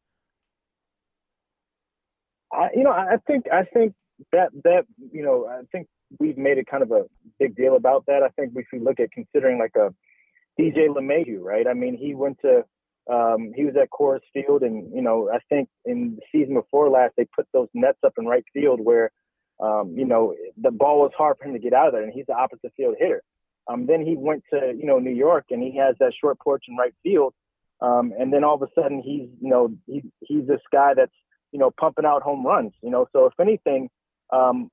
I, 2.52 2.68
you 2.74 2.82
know, 2.82 2.90
I 2.90 3.16
think 3.26 3.46
I 3.52 3.62
think 3.62 3.94
that 4.32 4.50
that 4.64 4.84
you 5.12 5.22
know, 5.22 5.46
I 5.46 5.62
think 5.72 5.86
we've 6.18 6.38
made 6.38 6.58
it 6.58 6.66
kind 6.66 6.82
of 6.82 6.90
a 6.90 7.04
big 7.38 7.56
deal 7.56 7.76
about 7.76 8.06
that. 8.06 8.22
I 8.22 8.28
think 8.30 8.52
if 8.56 8.66
you 8.72 8.82
look 8.82 9.00
at 9.00 9.12
considering 9.12 9.58
like 9.58 9.76
a 9.76 9.94
DJ 10.60 10.88
LeMahieu, 10.88 11.40
right? 11.40 11.66
I 11.66 11.74
mean, 11.74 11.96
he 11.96 12.14
went 12.14 12.38
to 12.42 12.64
um, 13.12 13.52
he 13.56 13.64
was 13.64 13.74
at 13.80 13.88
Coors 13.90 14.20
Field, 14.34 14.62
and 14.62 14.92
you 14.94 15.00
know, 15.00 15.30
I 15.32 15.38
think 15.48 15.68
in 15.84 16.16
the 16.16 16.22
season 16.30 16.54
before 16.54 16.90
last, 16.90 17.14
they 17.16 17.26
put 17.34 17.46
those 17.52 17.68
nets 17.72 17.98
up 18.04 18.12
in 18.18 18.26
right 18.26 18.44
field 18.52 18.80
where, 18.82 19.10
um, 19.60 19.94
you 19.96 20.04
know, 20.04 20.34
the 20.60 20.70
ball 20.70 21.00
was 21.00 21.12
hard 21.16 21.36
for 21.38 21.46
him 21.46 21.54
to 21.54 21.58
get 21.58 21.72
out 21.72 21.88
of 21.88 21.92
there, 21.94 22.02
and 22.02 22.12
he's 22.12 22.26
the 22.26 22.34
opposite 22.34 22.72
field 22.76 22.96
hitter. 22.98 23.22
Um, 23.66 23.86
then 23.86 24.04
he 24.04 24.14
went 24.16 24.44
to 24.52 24.74
you 24.76 24.86
know 24.86 24.98
New 24.98 25.12
York, 25.12 25.46
and 25.50 25.62
he 25.62 25.76
has 25.76 25.94
that 26.00 26.12
short 26.20 26.38
porch 26.38 26.64
in 26.68 26.76
right 26.76 26.94
field, 27.02 27.34
um, 27.80 28.12
and 28.18 28.32
then 28.32 28.44
all 28.44 28.56
of 28.56 28.62
a 28.62 28.68
sudden 28.74 29.00
he's 29.00 29.28
you 29.40 29.50
know 29.50 29.74
he, 29.86 30.02
he's 30.20 30.46
this 30.46 30.60
guy 30.70 30.92
that's 30.94 31.12
you 31.52 31.58
know 31.58 31.70
pumping 31.70 32.04
out 32.04 32.22
home 32.22 32.46
runs. 32.46 32.72
You 32.82 32.90
know, 32.90 33.06
so 33.12 33.26
if 33.26 33.34
anything, 33.40 33.88
um, 34.32 34.70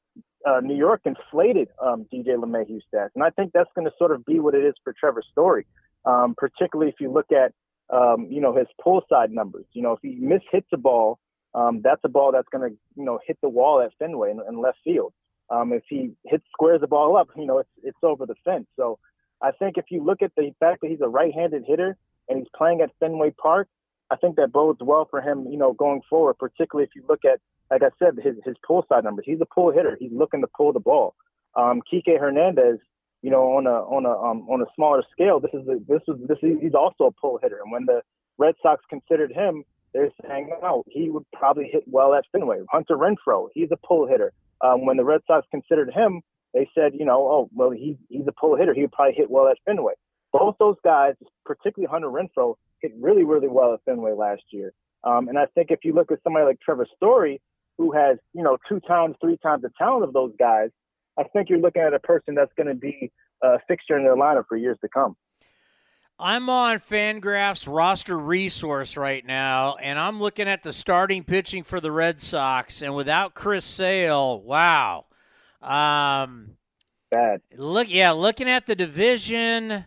uh, 0.47 0.59
New 0.61 0.76
York 0.76 1.01
inflated 1.05 1.70
um, 1.82 2.05
DJ 2.13 2.36
LeMahieu's 2.38 2.84
stats, 2.93 3.09
and 3.16 3.24
I 3.24 3.30
think 3.32 3.51
that's 3.53 3.70
going 3.76 3.86
to 3.86 3.93
sort 3.97 4.11
of 4.11 4.26
be 4.26 4.39
what 4.39 4.53
it 4.53 4.63
is 4.63 4.74
for 4.84 4.93
Trevor 4.93 5.24
Story, 5.32 5.66
um, 6.05 6.36
particularly 6.38 6.91
if 6.91 6.99
you 6.99 7.11
look 7.11 7.32
at 7.32 7.53
um, 7.93 8.28
you 8.30 8.41
know, 8.41 8.55
his 8.55 8.68
pull 8.82 9.03
side 9.09 9.32
numbers. 9.32 9.66
You 9.74 9.84
know, 9.84 9.93
if 9.93 9.99
he 10.01 10.20
mishits 10.20 10.68
a 10.74 10.78
ball, 10.78 11.20
um, 11.53 11.82
that's 11.84 12.01
a 12.03 12.09
ball 12.09 12.32
that's 12.32 12.47
going 12.51 12.70
to, 12.70 12.78
you 12.95 13.05
know, 13.05 13.20
hit 13.26 13.38
the 13.41 13.49
wall 13.49 13.82
at 13.82 13.91
Fenway 13.99 14.32
in, 14.32 14.41
in 14.47 14.61
left 14.61 14.80
field. 14.84 15.13
Um, 15.49 15.72
if 15.74 15.84
he 15.88 16.11
hits 16.26 16.43
squares 16.51 16.82
the 16.82 16.88
ball 16.88 17.16
up, 17.16 17.30
you 17.36 17.45
know, 17.45 17.59
it's 17.59 17.70
it's 17.84 17.97
over 18.01 18.26
the 18.26 18.36
fence. 18.43 18.66
So 18.76 18.97
I 19.41 19.51
think 19.51 19.78
if 19.78 19.86
you 19.89 20.03
look 20.03 20.22
at 20.24 20.32
the 20.36 20.51
fact 20.59 20.82
that 20.82 20.89
he's 20.89 21.01
a 21.01 21.07
right-handed 21.07 21.63
hitter 21.68 21.95
and 22.28 22.39
he's 22.39 22.47
playing 22.57 22.82
at 22.82 22.89
Fenway 22.99 23.32
Park, 23.39 23.68
I 24.09 24.16
think 24.16 24.38
that 24.38 24.51
bodes 24.51 24.80
well 24.82 25.07
for 25.09 25.22
him, 25.22 25.45
you 25.49 25.57
know, 25.57 25.74
going 25.74 26.01
forward. 26.09 26.36
Particularly 26.39 26.86
if 26.86 26.95
you 26.95 27.03
look 27.07 27.24
at, 27.26 27.39
like 27.72 27.82
I 27.84 27.89
said, 27.99 28.16
his 28.24 28.36
his 28.45 28.55
pull 28.66 28.86
side 28.88 29.03
numbers. 29.03 29.26
He's 29.28 29.41
a 29.41 29.45
pull 29.45 29.72
hitter. 29.72 29.97
He's 29.99 30.11
looking 30.11 30.41
to 30.41 30.47
pull 30.47 30.74
the 30.74 30.80
ball. 30.80 31.16
Um, 31.55 31.82
Kike 31.91 32.20
Hernandez 32.20 32.80
you 33.26 33.32
know, 33.32 33.57
on 33.57 33.66
a 33.66 33.74
on 33.89 34.05
a 34.05 34.11
um, 34.11 34.47
on 34.47 34.61
a 34.61 34.70
smaller 34.76 35.01
scale, 35.11 35.39
this 35.39 35.49
is 35.51 35.68
a, 35.68 35.80
this 35.88 36.01
is 36.07 36.28
this 36.28 36.38
is, 36.43 36.61
he's 36.61 36.76
also 36.76 37.05
a 37.05 37.11
pull 37.11 37.39
hitter. 37.41 37.59
And 37.63 37.72
when 37.72 37.88
the 37.88 38.01
Red 38.38 38.53
Sox 38.61 38.84
considered 38.88 39.32
him, 39.32 39.63
they're 39.93 40.11
saying, 40.22 40.51
no, 40.61 40.84
he 40.88 41.09
would 41.09 41.26
probably 41.34 41.68
hit 41.72 41.86
well 41.88 42.13
at 42.13 42.26
Fenway. 42.32 42.59
Hunter 42.70 42.95
Renfroe, 42.95 43.47
he's 43.55 43.70
a 43.72 43.78
pull 43.78 44.05
hitter. 44.05 44.32
Um, 44.61 44.86
when 44.86 44.97
the 44.97 45.03
Red 45.03 45.22
Sox 45.26 45.47
considered 45.49 45.91
him, 45.91 46.22
they 46.53 46.70
said, 46.76 46.91
you 46.93 47.03
know, 47.03 47.18
oh 47.26 47.49
well, 47.51 47.72
he 47.72 47.97
he's 48.09 48.28
a 48.28 48.32
pull 48.32 48.55
hitter. 48.55 48.76
He 48.76 48.82
would 48.82 48.91
probably 48.91 49.16
hit 49.16 49.32
well 49.32 49.47
at 49.47 49.57
Fenway. 49.66 49.93
Both 50.32 50.57
those 50.59 50.78
guys, 50.84 51.16
particularly 51.45 51.89
Hunter 51.89 52.09
Renfroe, 52.09 52.53
hit 52.80 52.91
really 52.99 53.24
really 53.24 53.47
well 53.47 53.74
at 53.74 53.80
Fenway 53.86 54.11
last 54.11 54.43
year. 54.51 54.72
Um, 55.03 55.30
and 55.30 55.39
I 55.39 55.47
think 55.55 55.72
if 55.72 55.80
you 55.84 55.93
look 55.93 56.11
at 56.11 56.20
somebody 56.24 56.45
like 56.45 56.59
Trevor 56.59 56.86
Story, 56.95 57.41
who 57.78 57.91
has 57.91 58.17
you 58.34 58.43
know 58.43 58.57
two 58.67 58.80
times, 58.82 59.15
three 59.21 59.38
times 59.38 59.61
the 59.61 59.71
talent 59.78 60.03
of 60.03 60.13
those 60.13 60.34
guys, 60.38 60.69
I 61.17 61.23
think 61.23 61.49
you're 61.49 61.59
looking 61.59 61.82
at 61.82 61.93
a 61.93 61.99
person 61.99 62.36
that's 62.36 62.51
going 62.57 62.67
to 62.67 62.76
be 62.76 63.11
a 63.43 63.59
fixture 63.67 63.97
in 63.97 64.03
their 64.03 64.15
lineup 64.15 64.45
for 64.47 64.57
years 64.57 64.78
to 64.82 64.89
come. 64.89 65.15
I'm 66.17 66.49
on 66.49 66.78
Fangraphs 66.78 67.67
roster 67.67 68.17
resource 68.17 68.95
right 68.95 69.26
now, 69.26 69.76
and 69.76 69.99
I'm 69.99 70.21
looking 70.21 70.47
at 70.47 70.63
the 70.63 70.71
starting 70.71 71.26
pitching 71.26 71.63
for 71.63 71.82
the 71.82 71.91
Red 71.91 72.21
Sox. 72.21 72.82
And 72.82 72.95
without 72.95 73.34
Chris 73.34 73.65
Sale, 73.65 74.39
wow, 74.41 75.07
um, 75.61 76.51
bad. 77.11 77.41
Look, 77.57 77.89
yeah, 77.89 78.11
looking 78.11 78.47
at 78.47 78.65
the 78.65 78.76
division. 78.76 79.86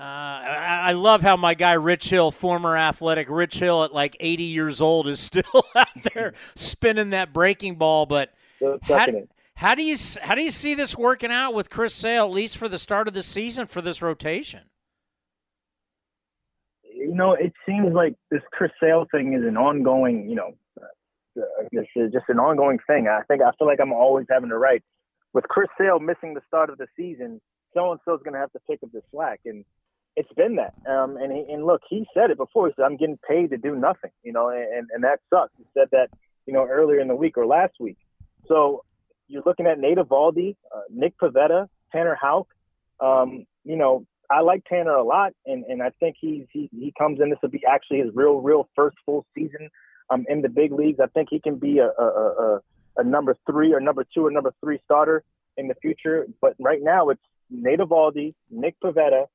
Uh, 0.00 0.02
I, 0.02 0.80
I, 0.84 0.92
love 0.92 1.20
how 1.20 1.36
my 1.36 1.52
guy 1.52 1.74
Rich 1.74 2.08
Hill, 2.08 2.30
former 2.30 2.74
athletic 2.74 3.28
Rich 3.28 3.58
Hill, 3.58 3.84
at 3.84 3.92
like 3.92 4.16
80 4.18 4.44
years 4.44 4.80
old, 4.80 5.06
is 5.06 5.20
still 5.20 5.42
out 5.76 5.88
there 6.14 6.32
spinning 6.54 7.10
that 7.10 7.34
breaking 7.34 7.74
ball. 7.74 8.06
But 8.06 8.32
how, 8.80 9.06
how 9.56 9.74
do 9.74 9.82
you 9.82 9.98
how 10.22 10.34
do 10.34 10.40
you 10.40 10.50
see 10.50 10.74
this 10.74 10.96
working 10.96 11.30
out 11.30 11.52
with 11.52 11.68
Chris 11.68 11.92
Sale 11.92 12.24
at 12.24 12.30
least 12.30 12.56
for 12.56 12.66
the 12.66 12.78
start 12.78 13.08
of 13.08 13.14
the 13.14 13.22
season 13.22 13.66
for 13.66 13.82
this 13.82 14.00
rotation? 14.00 14.60
You 16.82 17.14
know, 17.14 17.34
it 17.34 17.52
seems 17.66 17.92
like 17.92 18.14
this 18.30 18.40
Chris 18.52 18.72
Sale 18.82 19.04
thing 19.12 19.34
is 19.34 19.46
an 19.46 19.58
ongoing, 19.58 20.30
you 20.30 20.34
know, 20.34 20.54
uh, 20.80 21.42
this 21.72 21.84
is 21.94 22.10
just 22.10 22.24
an 22.28 22.38
ongoing 22.38 22.78
thing. 22.86 23.06
I 23.06 23.20
think 23.28 23.42
I 23.42 23.50
feel 23.58 23.68
like 23.68 23.80
I'm 23.82 23.92
always 23.92 24.24
having 24.30 24.48
to 24.48 24.56
write 24.56 24.82
with 25.34 25.44
Chris 25.44 25.68
Sale 25.76 25.98
missing 25.98 26.32
the 26.32 26.40
start 26.48 26.70
of 26.70 26.78
the 26.78 26.86
season. 26.96 27.38
So 27.74 27.90
and 27.90 28.00
so 28.06 28.14
is 28.14 28.22
going 28.22 28.32
to 28.32 28.40
have 28.40 28.52
to 28.52 28.60
pick 28.68 28.82
up 28.82 28.92
the 28.92 29.02
slack, 29.12 29.40
and 29.44 29.62
it's 30.16 30.32
been 30.34 30.56
that. 30.56 30.74
Um, 30.90 31.16
and 31.16 31.32
he, 31.32 31.52
and 31.52 31.64
look, 31.64 31.82
he 31.88 32.06
said 32.14 32.30
it 32.30 32.36
before. 32.36 32.68
He 32.68 32.74
said, 32.76 32.84
"I'm 32.84 32.96
getting 32.96 33.18
paid 33.28 33.50
to 33.50 33.56
do 33.56 33.76
nothing," 33.76 34.10
you 34.22 34.32
know, 34.32 34.48
and 34.48 34.88
and 34.92 35.04
that 35.04 35.20
sucks. 35.30 35.52
He 35.56 35.64
said 35.74 35.88
that, 35.92 36.08
you 36.46 36.52
know, 36.52 36.66
earlier 36.66 37.00
in 37.00 37.08
the 37.08 37.14
week 37.14 37.36
or 37.38 37.46
last 37.46 37.74
week. 37.80 37.98
So 38.46 38.84
you're 39.28 39.42
looking 39.46 39.66
at 39.66 39.78
Nate 39.78 39.98
Eovaldi, 39.98 40.56
uh, 40.74 40.80
Nick 40.90 41.16
Pivetta, 41.18 41.68
Tanner 41.92 42.18
Houck. 42.20 42.48
Um, 43.00 43.46
you 43.64 43.76
know, 43.76 44.06
I 44.30 44.40
like 44.40 44.64
Tanner 44.64 44.94
a 44.94 45.04
lot, 45.04 45.32
and, 45.46 45.64
and 45.64 45.82
I 45.82 45.90
think 46.00 46.16
he's 46.20 46.44
he, 46.52 46.68
he 46.72 46.92
comes 46.98 47.20
in. 47.20 47.30
This 47.30 47.38
will 47.42 47.50
be 47.50 47.62
actually 47.68 47.98
his 47.98 48.10
real 48.14 48.40
real 48.40 48.68
first 48.74 48.96
full 49.06 49.26
season 49.34 49.70
um, 50.10 50.24
in 50.28 50.42
the 50.42 50.48
big 50.48 50.72
leagues. 50.72 51.00
I 51.00 51.06
think 51.06 51.28
he 51.30 51.40
can 51.40 51.56
be 51.56 51.78
a, 51.78 51.88
a, 51.88 52.04
a, 52.04 52.60
a 52.98 53.04
number 53.04 53.36
three 53.48 53.72
or 53.72 53.80
number 53.80 54.04
two 54.12 54.26
or 54.26 54.30
number 54.30 54.52
three 54.62 54.80
starter 54.84 55.22
in 55.56 55.68
the 55.68 55.74
future. 55.74 56.26
But 56.40 56.54
right 56.58 56.80
now, 56.82 57.08
it's 57.08 57.22
Nate 57.50 57.80
Eovaldi, 57.80 58.34
Nick 58.50 58.76
Pivetta, 58.82 59.26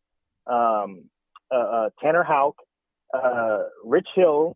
um, 0.47 1.05
uh, 1.51 1.55
uh, 1.55 1.89
Tanner 2.01 2.23
Houck, 2.23 2.55
uh, 3.13 3.63
Rich 3.83 4.07
Hill, 4.15 4.55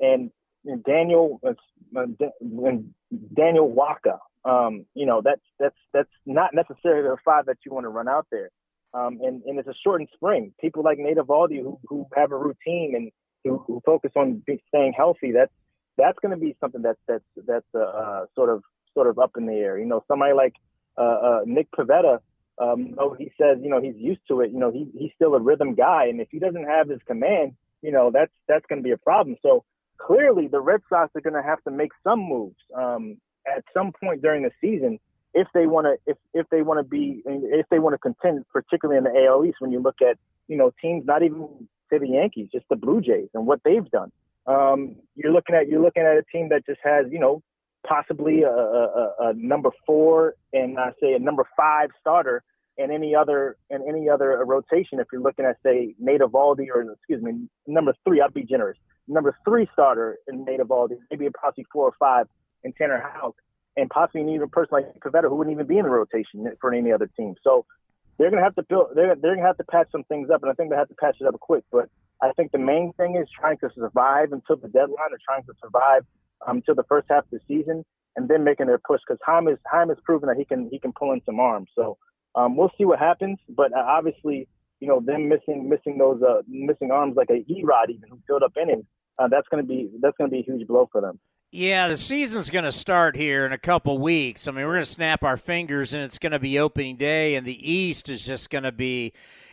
and, 0.00 0.30
and 0.64 0.82
Daniel 0.84 1.40
uh, 1.46 1.52
and 1.94 2.94
Daniel 3.34 3.70
Wacha 3.70 4.18
um, 4.44 4.86
you 4.94 5.06
know, 5.06 5.22
that's 5.24 5.42
that's 5.58 5.76
that's 5.92 6.10
not 6.26 6.50
necessarily 6.52 7.02
the 7.02 7.16
five 7.24 7.46
that 7.46 7.58
you 7.64 7.72
want 7.72 7.84
to 7.84 7.90
run 7.90 8.08
out 8.08 8.26
there. 8.30 8.50
Um, 8.94 9.20
and, 9.22 9.42
and 9.44 9.58
it's 9.58 9.68
a 9.68 9.74
shortened 9.82 10.08
spring. 10.14 10.52
People 10.60 10.82
like 10.82 10.98
Nate 10.98 11.16
Eovaldi 11.16 11.62
who, 11.62 11.78
who 11.86 12.06
have 12.14 12.30
a 12.30 12.36
routine 12.36 12.92
and 12.94 13.10
who, 13.42 13.64
who 13.66 13.80
focus 13.86 14.12
on 14.16 14.42
staying 14.68 14.92
healthy. 14.94 15.32
That's 15.32 15.52
that's 15.96 16.18
going 16.20 16.32
to 16.32 16.36
be 16.36 16.56
something 16.60 16.82
that's 16.82 16.98
that's 17.06 17.24
that's 17.46 17.74
uh, 17.74 18.26
sort 18.34 18.50
of 18.50 18.62
sort 18.94 19.06
of 19.06 19.18
up 19.18 19.32
in 19.36 19.46
the 19.46 19.54
air. 19.54 19.78
You 19.78 19.86
know, 19.86 20.04
somebody 20.08 20.34
like 20.34 20.54
uh, 20.98 21.02
uh, 21.02 21.40
Nick 21.46 21.68
Pivetta. 21.70 22.18
Um, 22.60 22.94
oh, 22.98 23.14
he 23.14 23.32
says, 23.40 23.58
you 23.62 23.70
know, 23.70 23.80
he's 23.80 23.96
used 23.96 24.20
to 24.28 24.40
it. 24.40 24.50
You 24.52 24.58
know, 24.58 24.70
he, 24.70 24.88
he's 24.96 25.10
still 25.14 25.34
a 25.34 25.40
rhythm 25.40 25.74
guy, 25.74 26.06
and 26.06 26.20
if 26.20 26.28
he 26.30 26.38
doesn't 26.38 26.64
have 26.64 26.88
his 26.88 27.00
command, 27.06 27.54
you 27.80 27.92
know, 27.92 28.10
that's 28.12 28.32
that's 28.48 28.64
going 28.68 28.80
to 28.80 28.84
be 28.84 28.92
a 28.92 28.98
problem. 28.98 29.36
So 29.42 29.64
clearly, 29.98 30.48
the 30.48 30.60
Red 30.60 30.80
Sox 30.88 31.10
are 31.14 31.20
going 31.20 31.34
to 31.34 31.42
have 31.42 31.62
to 31.64 31.70
make 31.70 31.90
some 32.04 32.20
moves. 32.20 32.56
Um, 32.76 33.18
at 33.44 33.64
some 33.74 33.90
point 34.00 34.22
during 34.22 34.44
the 34.44 34.52
season 34.60 35.00
if 35.34 35.48
they 35.54 35.66
want 35.66 35.86
to 35.86 35.96
if 36.10 36.18
if 36.34 36.46
they 36.50 36.62
want 36.62 36.78
to 36.78 36.84
be 36.84 37.22
if 37.24 37.66
they 37.70 37.78
want 37.78 37.94
to 37.94 37.98
contend, 37.98 38.44
particularly 38.52 38.98
in 38.98 39.04
the 39.04 39.26
AL 39.26 39.44
East. 39.44 39.56
When 39.60 39.72
you 39.72 39.80
look 39.80 39.96
at 40.02 40.18
you 40.48 40.56
know 40.56 40.72
teams, 40.80 41.04
not 41.06 41.22
even 41.22 41.48
say 41.90 41.98
the 41.98 42.08
Yankees, 42.08 42.48
just 42.52 42.66
the 42.68 42.76
Blue 42.76 43.00
Jays 43.00 43.28
and 43.34 43.46
what 43.46 43.60
they've 43.64 43.88
done. 43.90 44.12
Um, 44.46 44.96
you're 45.14 45.32
looking 45.32 45.54
at 45.54 45.68
you're 45.68 45.80
looking 45.80 46.02
at 46.02 46.16
a 46.16 46.24
team 46.30 46.50
that 46.50 46.66
just 46.66 46.80
has 46.84 47.06
you 47.10 47.18
know 47.18 47.42
possibly 47.86 48.42
a, 48.42 48.50
a, 48.50 49.14
a 49.20 49.34
number 49.34 49.70
four 49.86 50.34
and 50.52 50.78
I 50.78 50.90
say 51.00 51.12
a 51.14 51.18
number 51.18 51.46
five 51.56 51.90
starter 52.00 52.42
in 52.78 52.90
any 52.90 53.14
other 53.14 53.56
in 53.70 53.82
any 53.88 54.08
other 54.08 54.44
rotation. 54.44 54.98
If 54.98 55.08
you're 55.12 55.20
looking 55.20 55.44
at 55.44 55.56
say 55.64 55.94
Nate 55.98 56.20
Eovaldi 56.20 56.66
or 56.74 56.82
excuse 56.92 57.22
me 57.22 57.48
number 57.66 57.94
three, 58.04 58.20
I'd 58.20 58.34
be 58.34 58.44
generous. 58.44 58.78
Number 59.08 59.36
three 59.44 59.68
starter 59.72 60.18
in 60.28 60.44
Nate 60.44 60.60
Eovaldi, 60.60 60.96
maybe 61.10 61.28
possibly 61.30 61.66
four 61.72 61.86
or 61.86 61.94
five 61.98 62.26
and 62.64 62.74
Tanner 62.76 63.02
Houck, 63.14 63.36
and 63.76 63.90
possibly 63.90 64.22
even 64.22 64.42
a 64.42 64.48
person 64.48 64.70
like 64.72 64.86
Pivetta 65.00 65.28
who 65.28 65.34
wouldn't 65.34 65.54
even 65.54 65.66
be 65.66 65.78
in 65.78 65.84
the 65.84 65.90
rotation 65.90 66.46
for 66.60 66.72
any 66.72 66.92
other 66.92 67.10
team. 67.16 67.34
So 67.42 67.66
they're 68.18 68.30
to 68.30 68.40
have 68.40 68.54
to 68.54 68.62
build. 68.62 68.88
They're 68.94 69.16
they're 69.16 69.36
to 69.36 69.42
have 69.42 69.56
to 69.58 69.64
patch 69.64 69.88
some 69.90 70.04
things 70.04 70.30
up, 70.30 70.42
and 70.42 70.50
I 70.50 70.54
think 70.54 70.70
they 70.70 70.76
have 70.76 70.88
to 70.88 70.94
patch 70.94 71.16
it 71.20 71.26
up 71.26 71.38
quick. 71.40 71.64
But 71.72 71.88
I 72.22 72.32
think 72.36 72.52
the 72.52 72.58
main 72.58 72.92
thing 72.96 73.16
is 73.16 73.28
trying 73.38 73.58
to 73.58 73.70
survive 73.74 74.32
until 74.32 74.56
the 74.56 74.68
deadline, 74.68 75.12
or 75.12 75.18
trying 75.26 75.42
to 75.44 75.52
survive 75.62 76.06
until 76.46 76.74
the 76.74 76.84
first 76.84 77.06
half 77.10 77.24
of 77.24 77.30
the 77.30 77.40
season, 77.48 77.84
and 78.16 78.28
then 78.28 78.44
making 78.44 78.66
their 78.66 78.78
push 78.78 79.00
because 79.06 79.20
Chaim 79.24 79.48
is 79.48 79.58
Chaim 79.70 79.88
has 79.88 79.98
proven 80.04 80.28
that 80.28 80.36
he 80.36 80.44
can 80.44 80.68
he 80.70 80.78
can 80.78 80.92
pull 80.92 81.12
in 81.12 81.20
some 81.24 81.40
arms. 81.40 81.68
So 81.74 81.98
um, 82.34 82.56
we'll 82.56 82.72
see 82.78 82.84
what 82.84 82.98
happens. 82.98 83.38
But 83.48 83.72
uh, 83.72 83.84
obviously, 83.86 84.48
you 84.80 84.88
know, 84.88 85.00
them 85.00 85.28
missing 85.28 85.68
missing 85.68 85.98
those 85.98 86.22
uh, 86.22 86.42
missing 86.48 86.90
arms 86.90 87.16
like 87.16 87.30
a 87.30 87.44
E-Rod 87.50 87.90
even 87.90 88.08
who 88.10 88.18
filled 88.26 88.42
up 88.42 88.52
innings, 88.60 88.84
uh, 89.18 89.28
that's 89.28 89.48
going 89.48 89.62
to 89.62 89.68
be 89.68 89.90
that's 90.00 90.16
going 90.16 90.30
to 90.30 90.34
be 90.34 90.40
a 90.40 90.44
huge 90.44 90.66
blow 90.66 90.88
for 90.90 91.00
them. 91.00 91.18
Yeah, 91.54 91.88
the 91.88 91.98
season's 91.98 92.48
going 92.48 92.64
to 92.64 92.72
start 92.72 93.14
here 93.14 93.44
in 93.44 93.52
a 93.52 93.58
couple 93.58 93.98
weeks. 93.98 94.48
I 94.48 94.52
mean, 94.52 94.64
we're 94.64 94.72
going 94.72 94.84
to 94.84 94.90
snap 94.90 95.22
our 95.22 95.36
fingers 95.36 95.92
and 95.92 96.02
it's 96.02 96.18
going 96.18 96.32
to 96.32 96.38
be 96.38 96.58
opening 96.58 96.96
day, 96.96 97.34
and 97.34 97.46
the 97.46 97.70
East 97.70 98.08
is 98.08 98.24
just 98.26 98.50
going 98.50 98.64
to 98.64 98.72
be. 98.72 99.12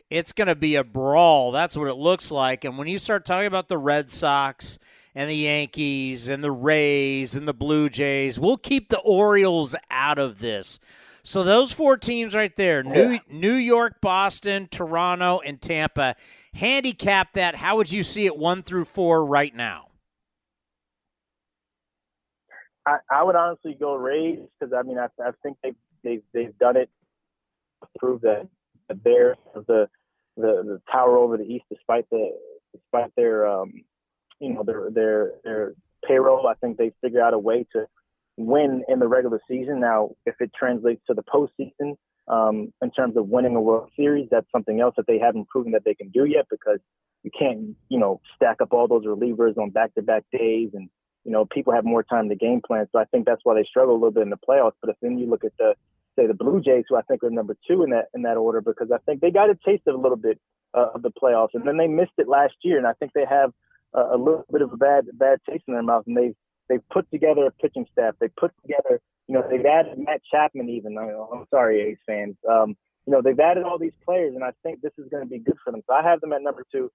It's 0.10 0.34
going 0.34 0.48
to 0.48 0.56
be 0.56 0.74
a 0.74 0.84
brawl. 0.84 1.52
That's 1.52 1.78
what 1.78 1.88
it 1.88 1.98
looks 1.98 2.32
like. 2.32 2.66
And 2.66 2.80
when 2.80 2.88
you 2.88 2.98
start 2.98 3.26
talking 3.26 3.46
about 3.46 3.68
the 3.68 3.78
Red 3.78 4.10
Sox 4.10 4.80
and 5.16 5.30
the 5.30 5.36
Yankees 5.36 6.30
and 6.30 6.44
the 6.44 6.52
Rays 6.52 7.36
and 7.36 7.48
the 7.48 7.54
Blue 7.54 7.90
Jays, 7.90 8.40
we'll 8.40 8.58
keep 8.58 8.90
the 8.90 9.00
Orioles 9.00 9.76
out 9.90 10.20
of 10.20 10.40
this. 10.40 10.80
So 11.24 11.44
those 11.44 11.72
four 11.72 11.98
teams 11.98 12.34
right 12.34 12.56
there, 12.56 12.82
New 12.82 13.20
New 13.30 13.54
York, 13.54 14.02
Boston, 14.02 14.68
Toronto, 14.72 15.40
and 15.46 15.62
Tampa, 15.62 16.16
handicap 16.54 17.34
that. 17.34 17.56
How 17.56 17.78
would 17.78 17.92
you 17.92 18.04
see 18.04 18.26
it 18.26 18.38
one 18.38 18.64
through 18.64 18.86
four 18.86 19.26
right 19.26 19.54
now? 19.54 19.90
I, 22.86 22.98
I 23.12 23.24
would 23.24 23.36
honestly 23.36 23.76
go 23.80 23.96
Rays 23.96 24.40
because 24.60 24.74
I 24.74 24.84
mean 24.84 24.98
I, 24.98 25.08
I 25.22 25.32
think 25.44 25.58
they 25.62 25.74
they 26.04 26.22
they've 26.34 26.58
done 26.58 26.78
it 26.78 26.90
to 27.82 27.90
prove 28.00 28.22
that, 28.22 28.48
that 28.88 29.04
they're 29.04 29.36
the, 29.54 29.88
the 30.38 30.64
the 30.64 30.82
tower 30.92 31.18
over 31.18 31.38
the 31.38 31.44
East 31.44 31.66
despite 31.70 32.10
the 32.10 32.32
despite 32.74 33.14
their 33.16 33.46
um 33.48 33.84
you 34.40 34.54
know 34.54 34.64
their 34.64 34.90
their 34.92 35.32
their 35.44 35.74
payroll. 36.08 36.48
I 36.48 36.56
think 36.56 36.78
they 36.78 36.92
figure 37.02 37.22
out 37.22 37.34
a 37.34 37.40
way 37.40 37.66
to 37.74 37.86
win 38.38 38.84
in 38.88 39.00
the 39.00 39.08
regular 39.08 39.40
season. 39.48 39.80
Now, 39.80 40.12
if 40.26 40.36
it 40.40 40.52
translates 40.58 41.02
to 41.08 41.14
the 41.14 41.24
postseason 41.24 41.98
um, 42.28 42.74
in 42.82 42.92
terms 42.92 43.18
of 43.18 43.28
winning 43.28 43.56
a 43.56 43.62
World 43.62 43.92
Series, 43.96 44.28
that's 44.32 44.50
something 44.52 44.80
else 44.80 44.96
that 44.98 45.08
they 45.08 45.20
haven't 45.20 45.50
proven 45.50 45.74
that 45.74 45.84
they 45.84 45.94
can 45.94 46.10
do 46.10 46.26
yet 46.26 46.46
because 46.50 46.80
you 47.24 47.32
can't 47.38 47.76
you 47.90 48.00
know 48.00 48.22
stack 48.36 48.62
up 48.62 48.74
all 48.74 48.88
those 48.88 49.06
relievers 49.06 49.58
on 49.58 49.72
back-to-back 49.72 50.24
days 50.32 50.70
and 50.74 50.90
you 51.26 51.32
know, 51.32 51.46
people 51.46 51.74
have 51.74 51.86
more 51.86 52.04
time 52.04 52.30
to 52.30 52.36
game 52.36 52.62
plan. 52.66 52.88
So 52.92 53.00
I 53.00 53.06
think 53.06 53.26
that's 53.26 53.42
why 53.44 53.56
they 53.56 53.64
struggle 53.64 53.94
a 53.94 54.00
little 54.00 54.12
bit 54.12 54.24
in 54.24 54.30
the 54.30 54.38
playoffs. 54.38 54.74
But 54.82 54.92
if 54.92 54.96
then 55.02 55.18
you 55.18 55.30
look 55.30 55.44
at 55.44 55.52
the 55.58 55.76
say 56.18 56.28
the 56.28 56.34
Blue 56.34 56.62
Jays, 56.62 56.86
who 56.90 56.96
I 56.96 57.02
think 57.04 57.24
are 57.24 57.30
number 57.30 57.56
two 57.68 57.84
in 57.84 57.92
that 57.92 58.06
in 58.14 58.24
that 58.24 58.38
order, 58.38 58.62
because 58.62 58.90
I 58.92 58.98
think 59.06 59.22
they 59.22 59.32
got 59.32 59.50
a 59.50 59.56
taste 59.66 59.84
of 59.88 59.96
a 59.96 59.98
little 59.98 60.18
bit 60.18 60.40
uh, 60.74 60.88
of 60.96 61.02
the 61.02 61.12
playoffs, 61.12 61.54
and 61.54 61.68
then 61.68 61.78
they 61.78 61.88
missed 61.88 62.14
it 62.18 62.28
last 62.28 62.56
year, 62.64 62.78
and 62.78 62.88
I 62.88 62.94
think 62.94 63.14
they 63.14 63.26
have 63.30 63.52
a, 63.94 64.16
a 64.16 64.18
little 64.18 64.46
bit 64.52 64.62
of 64.62 64.72
a 64.74 64.78
bad 64.78 65.06
bad 65.14 65.40
taste 65.50 65.64
in 65.68 65.74
their 65.74 65.84
mouth, 65.84 66.04
and 66.08 66.18
they've 66.18 66.36
they've 66.70 66.88
put 66.90 67.10
together 67.12 67.46
a 67.46 67.52
pitching 67.52 67.86
staff. 67.92 68.16
They 68.20 68.28
put 68.30 68.52
together, 68.62 69.02
you 69.28 69.36
know, 69.36 69.44
they've 69.50 69.66
added 69.66 69.98
Matt 69.98 70.22
Chapman. 70.32 70.70
Even 70.70 70.98
I'm 70.98 71.46
sorry, 71.50 71.82
A's 71.82 71.98
fans. 72.06 72.36
Um, 72.50 72.76
you 73.06 73.14
know, 73.14 73.22
they've 73.22 73.40
added 73.40 73.64
all 73.64 73.80
these 73.80 73.94
players, 74.06 74.36
and 74.36 74.44
I 74.44 74.52
think 74.64 74.82
this 74.82 74.92
is 74.98 75.10
going 75.10 75.24
to 75.24 75.30
be 75.30 75.40
good 75.40 75.58
for 75.64 75.72
them. 75.72 75.82
So 75.88 75.94
I 75.94 76.04
have 76.04 76.22
them 76.22 76.34
at 76.34 76.42
number 76.42 76.64
two. 76.72 76.92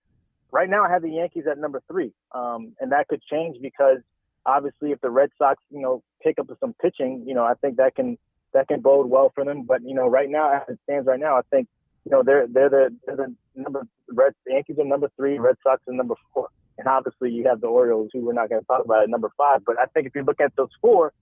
Right 0.52 0.70
now, 0.70 0.84
I 0.84 0.90
have 0.90 1.02
the 1.02 1.10
Yankees 1.10 1.44
at 1.50 1.58
number 1.58 1.82
three, 1.90 2.12
um, 2.32 2.74
and 2.78 2.92
that 2.92 3.08
could 3.08 3.20
change 3.22 3.56
because 3.60 3.98
obviously 4.46 4.92
if 4.92 5.00
the 5.00 5.10
Red 5.10 5.30
Sox, 5.38 5.62
you 5.70 5.80
know, 5.80 6.02
pick 6.22 6.38
up 6.38 6.46
some 6.60 6.74
pitching, 6.80 7.24
you 7.26 7.34
know, 7.34 7.44
I 7.44 7.54
think 7.54 7.76
that 7.78 7.96
can 7.96 8.18
that 8.52 8.68
can 8.68 8.80
bode 8.80 9.10
well 9.10 9.32
for 9.34 9.44
them. 9.44 9.64
But 9.64 9.82
you 9.82 9.94
know, 9.94 10.06
right 10.06 10.30
now 10.30 10.54
as 10.54 10.62
it 10.68 10.78
stands 10.84 11.06
right 11.06 11.20
now, 11.20 11.36
I 11.36 11.42
think 11.50 11.68
you 12.04 12.12
know 12.12 12.22
they're 12.22 12.46
they're 12.46 12.70
the 12.70 12.96
they're 13.06 13.16
the 13.16 13.34
number 13.54 13.82
Red 14.08 14.34
Yankees 14.46 14.76
are 14.78 14.84
number 14.84 15.10
three, 15.16 15.38
Red 15.38 15.56
Sox 15.62 15.82
are 15.88 15.94
number 15.94 16.14
four, 16.32 16.48
and 16.78 16.88
obviously 16.88 17.30
you 17.30 17.46
have 17.48 17.60
the 17.60 17.66
Orioles 17.66 18.10
who 18.12 18.24
we're 18.24 18.32
not 18.32 18.48
going 18.48 18.60
to 18.60 18.66
talk 18.66 18.84
about 18.84 19.02
at 19.02 19.10
number 19.10 19.30
five. 19.36 19.64
But 19.64 19.76
I 19.78 19.86
think 19.86 20.06
if 20.06 20.14
you 20.14 20.22
look 20.22 20.40
at 20.40 20.54
those 20.56 20.70
four, 20.80 21.12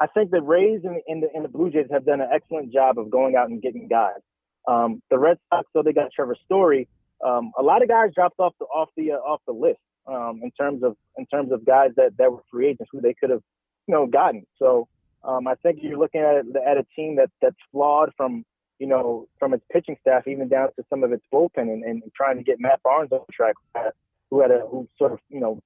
I 0.00 0.06
think 0.06 0.30
the 0.30 0.42
Rays 0.42 0.80
and, 0.84 1.00
and, 1.06 1.22
the, 1.22 1.28
and 1.34 1.44
the 1.44 1.48
Blue 1.48 1.70
Jays 1.70 1.86
have 1.90 2.04
done 2.04 2.20
an 2.20 2.28
excellent 2.32 2.72
job 2.72 2.98
of 2.98 3.10
going 3.10 3.36
out 3.36 3.48
and 3.48 3.60
getting 3.60 3.88
guys. 3.88 4.20
Um, 4.66 5.02
the 5.10 5.18
Red 5.18 5.38
Sox, 5.50 5.68
so 5.72 5.82
they 5.82 5.92
got 5.92 6.12
Trevor 6.12 6.36
Story. 6.44 6.88
Um, 7.24 7.52
a 7.58 7.62
lot 7.62 7.82
of 7.82 7.88
guys 7.88 8.10
dropped 8.14 8.38
off 8.38 8.54
the 8.60 8.66
off 8.66 8.90
the 8.96 9.12
uh, 9.12 9.16
off 9.16 9.40
the 9.46 9.52
list 9.52 9.80
um, 10.06 10.40
in 10.42 10.50
terms 10.52 10.82
of 10.84 10.96
in 11.16 11.26
terms 11.26 11.50
of 11.52 11.64
guys 11.64 11.90
that, 11.96 12.16
that 12.18 12.30
were 12.30 12.42
free 12.50 12.68
agents 12.68 12.90
who 12.92 13.00
they 13.00 13.14
could 13.14 13.30
have 13.30 13.42
you 13.86 13.94
know 13.94 14.06
gotten. 14.06 14.44
So 14.58 14.86
um, 15.24 15.48
I 15.48 15.54
think 15.56 15.78
you're 15.82 15.98
looking 15.98 16.20
at 16.20 16.36
at 16.36 16.76
a 16.76 16.86
team 16.94 17.16
that 17.16 17.30
that's 17.42 17.56
flawed 17.72 18.12
from 18.16 18.44
you 18.78 18.86
know 18.86 19.26
from 19.38 19.52
its 19.52 19.64
pitching 19.72 19.96
staff 20.00 20.28
even 20.28 20.48
down 20.48 20.68
to 20.76 20.84
some 20.90 21.02
of 21.02 21.12
its 21.12 21.24
bullpen 21.32 21.72
and, 21.72 21.82
and 21.82 22.02
trying 22.14 22.36
to 22.36 22.44
get 22.44 22.60
Matt 22.60 22.80
Barnes 22.84 23.10
on 23.10 23.20
track 23.32 23.54
who 24.30 24.40
had 24.40 24.50
a 24.50 24.60
who 24.70 24.88
sort 24.98 25.12
of 25.12 25.18
you 25.28 25.40
know 25.40 25.60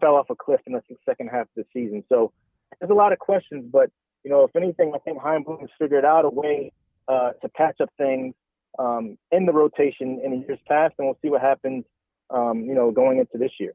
fell 0.00 0.16
off 0.16 0.30
a 0.30 0.34
cliff 0.34 0.60
in 0.66 0.72
the 0.72 0.82
second 1.06 1.28
half 1.28 1.42
of 1.42 1.48
the 1.56 1.64
season. 1.72 2.04
So 2.08 2.32
there's 2.78 2.90
a 2.90 2.94
lot 2.94 3.12
of 3.12 3.18
questions, 3.18 3.64
but 3.70 3.90
you 4.24 4.30
know 4.30 4.44
if 4.44 4.54
anything, 4.56 4.92
I 4.94 4.98
think 4.98 5.20
Chaim 5.20 5.42
Bloom 5.42 5.60
has 5.60 5.70
figured 5.78 6.04
out 6.04 6.24
a 6.24 6.30
way 6.30 6.72
uh, 7.08 7.32
to 7.42 7.48
patch 7.48 7.80
up 7.80 7.90
things 7.98 8.34
um, 8.78 9.18
in 9.30 9.46
the 9.46 9.52
rotation 9.52 10.20
in 10.24 10.30
the 10.32 10.46
years 10.46 10.58
past, 10.68 10.94
and 10.98 11.06
we'll 11.06 11.18
see 11.22 11.28
what 11.28 11.40
happens 11.40 11.84
um, 12.30 12.60
you 12.60 12.74
know, 12.74 12.90
going 12.90 13.18
into 13.18 13.38
this 13.38 13.52
year. 13.58 13.74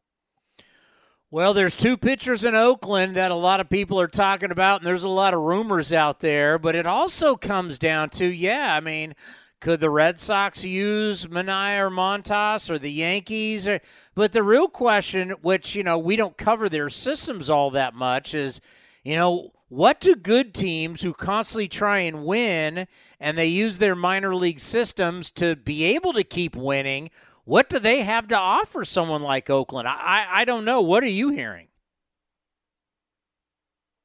Well, 1.32 1.54
there's 1.54 1.78
two 1.78 1.96
pitchers 1.96 2.44
in 2.44 2.56
Oakland 2.56 3.16
that 3.16 3.30
a 3.30 3.36
lot 3.36 3.60
of 3.60 3.70
people 3.70 4.00
are 4.00 4.08
talking 4.08 4.50
about, 4.50 4.82
and 4.82 4.88
there's 4.88 5.04
a 5.04 5.10
lot 5.10 5.36
of 5.36 5.42
rumors 5.42 5.94
out 5.94 6.22
there. 6.22 6.58
But 6.58 6.76
it 6.76 6.88
also 6.88 7.36
comes 7.36 7.78
down 7.78 8.10
to, 8.12 8.26
yeah, 8.26 8.76
I 8.76 8.80
mean, 8.80 9.14
could 9.60 9.82
the 9.82 9.90
Red 9.90 10.20
Sox 10.20 10.64
use 10.64 11.28
Manaea 11.28 11.82
or 11.82 11.90
Montas 11.90 12.70
or 12.70 12.80
the 12.80 12.92
Yankees? 12.92 13.68
Or, 13.68 13.82
but 14.16 14.32
the 14.32 14.44
real 14.44 14.70
question, 14.70 15.32
which 15.42 15.76
you 15.76 15.84
know 15.84 15.98
we 15.98 16.16
don't 16.16 16.38
cover 16.38 16.70
their 16.70 16.90
systems 16.90 17.50
all 17.50 17.70
that 17.72 17.94
much, 17.94 18.34
is 18.34 18.62
you 19.04 19.16
know 19.16 19.52
what 19.68 20.00
do 20.00 20.16
good 20.16 20.54
teams 20.54 21.02
who 21.02 21.14
constantly 21.14 21.68
try 21.68 22.00
and 22.00 22.26
win 22.26 22.88
and 23.20 23.38
they 23.38 23.46
use 23.48 23.78
their 23.78 23.96
minor 23.96 24.34
league 24.34 24.60
systems 24.60 25.30
to 25.32 25.56
be 25.56 25.84
able 25.84 26.14
to 26.14 26.24
keep 26.24 26.56
winning? 26.56 27.10
What 27.44 27.70
do 27.70 27.80
they 27.80 28.04
have 28.04 28.28
to 28.30 28.38
offer 28.38 28.86
someone 28.86 29.24
like 29.24 29.50
Oakland? 29.50 29.88
I, 29.88 30.26
I 30.30 30.46
don't 30.46 30.66
know. 30.66 30.82
What 30.82 31.04
are 31.04 31.08
you 31.08 31.30
hearing? 31.30 31.68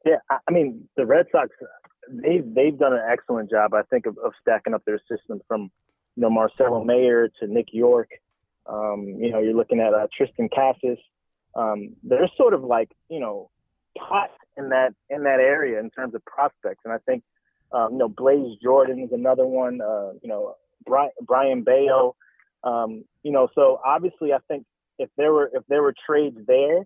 Yeah, 0.05 0.17
I 0.31 0.53
mean 0.53 0.89
the 0.97 1.07
Red 1.07 1.27
Sox, 1.33 1.49
they've 2.11 2.55
they've 2.55 2.79
done 2.79 2.93
an 2.93 3.03
excellent 3.11 3.51
job, 3.51 3.75
I 3.75 3.83
think, 3.83 4.07
of, 4.07 4.19
of 4.19 4.33
stacking 4.41 4.75
up 4.75 4.85
their 4.85 5.01
system 5.09 5.41
from 5.47 5.71
you 6.17 6.23
know 6.23 6.31
Marcelo 6.31 6.83
Mayer 6.85 7.29
to 7.41 7.47
Nick 7.47 7.69
Yorke. 7.73 8.13
Um, 8.67 9.17
you 9.19 9.31
know, 9.31 9.41
you're 9.41 9.55
looking 9.55 9.81
at 9.81 9.93
uh, 9.93 10.07
Triston 10.19 10.49
Casas. 10.55 10.99
Um, 11.55 11.95
they're 12.03 12.31
sort 12.37 12.55
of 12.55 12.65
like 12.65 12.91
you 13.09 13.21
know 13.21 13.51
hot 13.99 14.31
in 14.57 14.71
that 14.71 14.95
in 15.11 15.25
that 15.25 15.41
area 15.41 15.81
in 15.81 15.91
terms 15.91 16.15
of 16.15 16.25
prospects, 16.25 16.81
and 16.85 16.93
I 16.93 16.99
think 16.99 17.23
um, 17.73 17.93
you 17.93 17.99
know 17.99 18.09
Blaze 18.09 18.57
Jordan 18.63 19.01
is 19.01 19.13
another 19.13 19.47
one. 19.47 19.81
Uh, 19.81 20.13
you 20.23 20.29
know 20.29 20.57
Brayan, 20.87 21.63
Bello. 21.63 22.17
Um, 22.63 23.05
you 23.23 23.33
know, 23.33 23.49
so 23.55 23.81
obviously, 23.85 24.33
I 24.33 24.39
think 24.49 24.65
if 24.99 25.11
there 25.17 25.33
were 25.33 25.51
if 25.53 25.63
there 25.69 25.83
were 25.83 25.95
trades 26.07 26.39
there, 26.47 26.85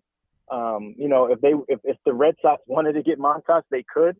um, 0.50 0.94
you 0.98 1.08
know, 1.08 1.26
if 1.26 1.40
they 1.40 1.52
if, 1.68 1.80
if 1.84 1.96
the 2.04 2.12
Red 2.12 2.36
Sox 2.42 2.62
wanted 2.66 2.94
to 2.94 3.02
get 3.02 3.18
Montas, 3.18 3.62
they 3.70 3.84
could. 3.92 4.16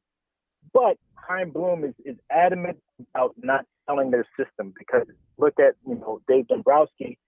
But 0.72 0.96
Chaim 1.14 1.50
Bloom 1.50 1.84
is, 1.84 1.94
is 2.04 2.16
adamant 2.30 2.78
about 3.14 3.34
not 3.42 3.64
selling 3.86 4.10
their 4.10 4.26
system 4.38 4.72
because 4.78 5.06
look 5.36 5.54
at 5.58 5.74
you 5.86 5.96
know 5.96 6.20
Dave 6.28 6.48
Dombrowski, 6.48 7.18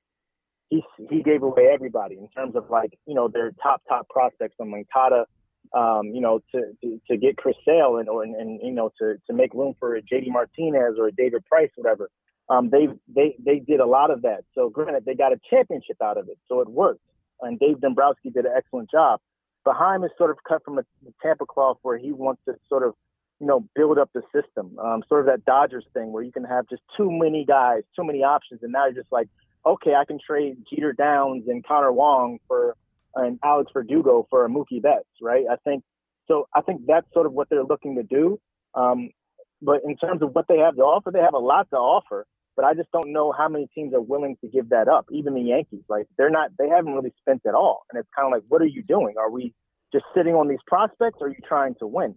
he 0.68 0.82
he 1.09 1.22
gave 1.22 1.43
away 1.43 1.68
everybody 1.72 2.16
in 2.16 2.28
terms 2.28 2.57
of 2.57 2.70
like 2.70 2.99
you 3.07 3.14
know 3.14 3.28
their 3.28 3.53
top 3.62 3.82
top 3.88 4.09
prospects 4.09 4.55
from 4.57 4.70
Moncada, 4.70 5.26
um, 5.74 6.07
you 6.14 6.20
know 6.20 6.41
to, 6.53 6.72
to, 6.82 7.01
to 7.11 7.16
get 7.16 7.36
Chris 7.36 7.57
Sale 7.64 7.99
and 7.99 8.09
or 8.09 8.22
and, 8.22 8.34
and 8.34 8.61
you 8.62 8.72
know 8.72 8.91
to 9.01 9.16
to 9.26 9.32
make 9.32 9.53
room 9.55 9.74
for 9.78 9.99
JD 10.01 10.28
Martinez 10.28 10.97
or 10.99 11.11
David 11.11 11.45
Price 11.47 11.70
whatever 11.76 12.11
um, 12.51 12.68
they 12.68 12.88
they 13.14 13.36
they 13.43 13.61
did 13.61 13.80
a 13.80 13.86
lot 13.86 14.11
of 14.11 14.22
that. 14.22 14.41
So 14.55 14.68
granted, 14.68 15.05
they 15.07 15.14
got 15.14 15.32
a 15.32 15.41
championship 15.49 15.97
out 16.03 16.18
of 16.18 16.28
it, 16.28 16.36
so 16.49 16.61
it 16.61 16.68
worked. 16.68 17.01
And 17.41 17.59
Dave 17.59 17.80
Dombrowski 17.80 18.30
did 18.30 18.45
an 18.45 18.53
excellent 18.55 18.91
job. 18.91 19.20
But 19.64 19.76
Chaim 19.76 20.03
is 20.03 20.11
sort 20.18 20.30
of 20.30 20.38
cut 20.47 20.62
from 20.64 20.78
a 20.78 20.82
Tampa 21.22 21.47
cloth 21.47 21.78
where 21.82 21.97
he 21.97 22.12
wants 22.12 22.43
to 22.49 22.55
sort 22.68 22.82
of, 22.82 22.95
you 23.41 23.47
know, 23.47 23.64
build 23.74 23.99
up 23.99 24.11
the 24.14 24.22
system. 24.34 24.78
Um, 24.78 25.03
sort 25.09 25.20
of 25.20 25.26
that 25.26 25.45
Dodgers 25.45 25.84
thing 25.95 26.12
where 26.12 26.22
you 26.22 26.32
can 26.32 26.45
have 26.45 26.68
just 26.68 26.82
too 26.97 27.11
many 27.11 27.45
guys, 27.45 27.82
too 27.97 28.05
many 28.05 28.22
options, 28.22 28.61
and 28.62 28.72
now 28.72 28.86
you're 28.86 28.95
just 28.95 29.12
like, 29.12 29.28
okay, 29.66 29.95
I 29.95 30.05
can 30.05 30.18
trade 30.24 30.59
Jeter 30.72 30.93
Downs 30.93 31.45
and 31.49 31.66
Connor 31.66 31.93
Wong 31.93 32.38
for 32.47 32.76
and 33.14 33.38
Alex 33.43 33.72
Verdugo 33.72 34.26
for 34.30 34.45
a 34.45 34.49
Mookie 34.49 34.80
Betts, 34.80 35.09
right? 35.20 35.45
I 35.51 35.57
think 35.64 35.82
so. 36.28 36.47
I 36.55 36.61
think 36.61 36.82
that's 36.86 37.07
sort 37.12 37.26
of 37.26 37.32
what 37.32 37.49
they're 37.51 37.64
looking 37.64 37.97
to 37.97 38.05
do. 38.05 38.38
Um, 38.74 39.11
but 39.61 39.80
in 39.84 39.97
terms 39.97 40.22
of 40.22 40.32
what 40.32 40.47
they 40.49 40.59
have 40.59 40.76
to 40.76 40.82
offer, 40.82 41.11
they 41.11 41.18
have 41.20 41.34
a 41.34 41.38
lot 41.38 41.68
to 41.70 41.76
offer 41.76 42.26
but 42.61 42.64
I 42.64 42.74
just 42.74 42.91
don't 42.93 43.11
know 43.11 43.32
how 43.32 43.49
many 43.49 43.68
teams 43.74 43.95
are 43.95 44.03
willing 44.03 44.36
to 44.43 44.49
give 44.49 44.68
that 44.68 44.86
up. 44.86 45.07
Even 45.11 45.32
the 45.32 45.41
Yankees, 45.41 45.80
like 45.88 46.07
they're 46.18 46.28
not, 46.28 46.51
they 46.59 46.68
haven't 46.68 46.93
really 46.93 47.14
spent 47.18 47.41
at 47.47 47.55
all. 47.55 47.84
And 47.91 47.99
it's 47.99 48.09
kind 48.14 48.26
of 48.26 48.32
like, 48.32 48.43
what 48.49 48.61
are 48.61 48.66
you 48.66 48.82
doing? 48.82 49.14
Are 49.18 49.30
we 49.30 49.55
just 49.95 50.05
sitting 50.14 50.34
on 50.34 50.47
these 50.47 50.59
prospects? 50.66 51.18
Or 51.22 51.28
are 51.28 51.30
you 51.30 51.41
trying 51.49 51.74
to 51.76 51.86
win? 51.86 52.14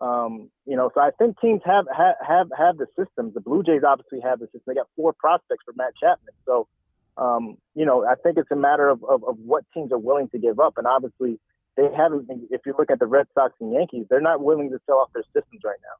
Um, 0.00 0.50
you 0.66 0.76
know, 0.76 0.90
so 0.94 1.00
I 1.00 1.10
think 1.18 1.40
teams 1.40 1.62
have, 1.64 1.86
have 1.96 2.16
have 2.26 2.48
have 2.56 2.76
the 2.76 2.86
systems. 2.98 3.34
The 3.34 3.40
Blue 3.40 3.62
Jays 3.62 3.82
obviously 3.86 4.20
have 4.20 4.40
the 4.40 4.46
system. 4.46 4.62
They 4.66 4.74
got 4.74 4.88
four 4.94 5.12
prospects 5.14 5.64
for 5.64 5.72
Matt 5.74 5.94
Chapman. 5.98 6.34
So, 6.44 6.68
um, 7.16 7.56
you 7.74 7.86
know, 7.86 8.04
I 8.04 8.14
think 8.14 8.36
it's 8.36 8.50
a 8.50 8.56
matter 8.56 8.88
of, 8.88 9.02
of, 9.04 9.24
of 9.24 9.38
what 9.38 9.64
teams 9.72 9.92
are 9.92 9.98
willing 9.98 10.28
to 10.30 10.38
give 10.38 10.60
up. 10.60 10.74
And 10.76 10.86
obviously, 10.86 11.38
they 11.76 11.88
haven't. 11.96 12.28
If 12.50 12.62
you 12.66 12.74
look 12.78 12.90
at 12.90 12.98
the 12.98 13.06
Red 13.06 13.26
Sox 13.34 13.54
and 13.60 13.72
Yankees, 13.72 14.06
they're 14.10 14.20
not 14.20 14.42
willing 14.42 14.70
to 14.70 14.78
sell 14.84 14.96
off 14.96 15.08
their 15.14 15.24
systems 15.34 15.62
right 15.64 15.78
now. 15.82 15.96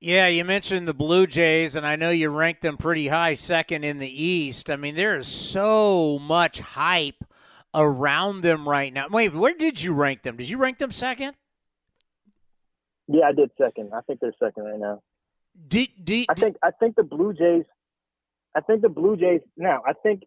Yeah, 0.00 0.26
you 0.28 0.44
mentioned 0.44 0.86
the 0.86 0.94
Blue 0.94 1.26
Jays, 1.26 1.76
and 1.76 1.86
I 1.86 1.96
know 1.96 2.10
you 2.10 2.28
ranked 2.28 2.62
them 2.62 2.76
pretty 2.76 3.08
high, 3.08 3.34
second 3.34 3.84
in 3.84 3.98
the 3.98 4.22
East. 4.22 4.70
I 4.70 4.76
mean, 4.76 4.94
there 4.96 5.16
is 5.16 5.26
so 5.26 6.18
much 6.18 6.60
hype 6.60 7.24
around 7.74 8.42
them 8.42 8.68
right 8.68 8.92
now. 8.92 9.06
Wait, 9.10 9.34
where 9.34 9.54
did 9.54 9.80
you 9.82 9.94
rank 9.94 10.22
them? 10.22 10.36
Did 10.36 10.48
you 10.48 10.58
rank 10.58 10.78
them 10.78 10.92
second? 10.92 11.34
Yeah, 13.08 13.26
I 13.26 13.32
did 13.32 13.50
second. 13.58 13.92
I 13.94 14.00
think 14.02 14.20
they're 14.20 14.32
second 14.42 14.64
right 14.64 14.78
now. 14.78 15.02
I 16.28 16.34
think 16.34 16.56
I 16.62 16.70
think 16.70 16.96
the 16.96 17.02
Blue 17.02 17.32
Jays. 17.32 17.64
I 18.54 18.60
think 18.60 18.82
the 18.82 18.88
Blue 18.88 19.16
Jays. 19.16 19.40
Now, 19.56 19.82
I 19.86 19.92
think 19.92 20.22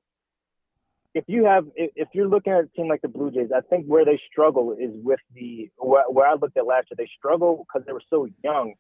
if 1.14 1.26
you 1.28 1.46
have 1.46 1.66
if 1.76 2.10
you're 2.14 2.28
looking 2.28 2.54
at 2.54 2.66
a 2.66 2.68
team 2.76 2.88
like 2.88 3.02
the 3.02 3.08
Blue 3.08 3.32
Jays, 3.32 3.50
I 3.56 3.62
think 3.62 3.86
where 3.86 4.06
they 4.06 4.20
struggle 4.32 4.74
is 4.80 4.92
with 4.94 5.20
the 5.34 5.70
where, 5.78 6.04
where 6.10 6.28
I 6.28 6.34
looked 6.34 6.58
at 6.58 6.66
last 6.66 6.88
year. 6.90 6.96
They 6.98 7.10
struggle 7.18 7.66
because 7.68 7.86
they 7.86 7.94
were 7.94 8.04
so 8.10 8.28
young 8.44 8.74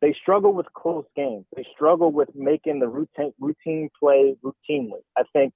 they 0.00 0.14
struggle 0.20 0.52
with 0.52 0.66
close 0.74 1.04
games. 1.16 1.44
They 1.56 1.66
struggle 1.74 2.12
with 2.12 2.28
making 2.34 2.78
the 2.80 2.88
routine 2.88 3.32
routine 3.40 3.90
play 3.98 4.36
routinely. 4.44 5.02
I 5.16 5.22
think, 5.32 5.52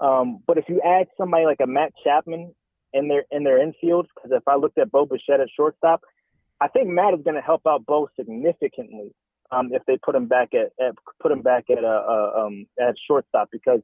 um, 0.00 0.40
but 0.46 0.58
if 0.58 0.64
you 0.68 0.80
add 0.82 1.06
somebody 1.16 1.46
like 1.46 1.60
a 1.62 1.66
Matt 1.66 1.92
Chapman 2.04 2.54
in 2.92 3.08
their 3.08 3.24
in 3.30 3.44
their 3.44 3.58
infield, 3.58 4.06
because 4.14 4.30
if 4.32 4.46
I 4.46 4.56
looked 4.56 4.78
at 4.78 4.90
Bo 4.90 5.06
Bichette 5.06 5.40
at 5.40 5.48
shortstop, 5.56 6.02
I 6.60 6.68
think 6.68 6.88
Matt 6.88 7.14
is 7.14 7.20
going 7.22 7.34
to 7.36 7.42
help 7.42 7.62
out 7.66 7.84
Bo 7.86 8.08
significantly 8.18 9.12
um, 9.50 9.70
if 9.72 9.82
they 9.86 9.98
put 9.98 10.14
him 10.14 10.26
back 10.26 10.50
at, 10.54 10.72
at 10.84 10.94
put 11.20 11.30
him 11.30 11.42
back 11.42 11.64
at 11.70 11.84
a, 11.84 11.86
uh, 11.86 12.46
um, 12.46 12.66
at 12.80 12.94
shortstop 13.06 13.48
because 13.52 13.80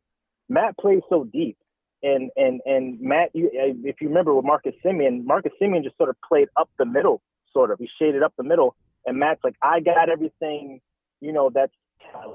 Matt 0.49 0.77
plays 0.79 1.03
so 1.09 1.25
deep. 1.25 1.57
And 2.05 2.31
and 2.37 2.61
and 2.67 3.01
Matt, 3.01 3.31
you, 3.33 3.49
if 3.53 4.01
you 4.01 4.09
remember 4.09 4.35
with 4.35 4.45
Marcus 4.45 4.75
Semien, 4.85 5.25
Marcus 5.25 5.53
Semien 5.63 5.85
just 5.85 5.97
sort 5.97 6.09
of 6.09 6.17
played 6.27 6.49
up 6.57 6.69
the 6.77 6.85
middle, 6.85 7.23
sort 7.53 7.71
of. 7.71 7.79
He 7.79 7.89
shaded 8.01 8.25
up 8.25 8.33
the 8.37 8.43
middle 8.43 8.75
and 9.07 9.19
Matt's 9.19 9.41
like, 9.43 9.57
I 9.63 9.81
got 9.81 10.09
everything, 10.09 10.81
you 11.21 11.33
know, 11.33 11.51
that's 11.53 11.73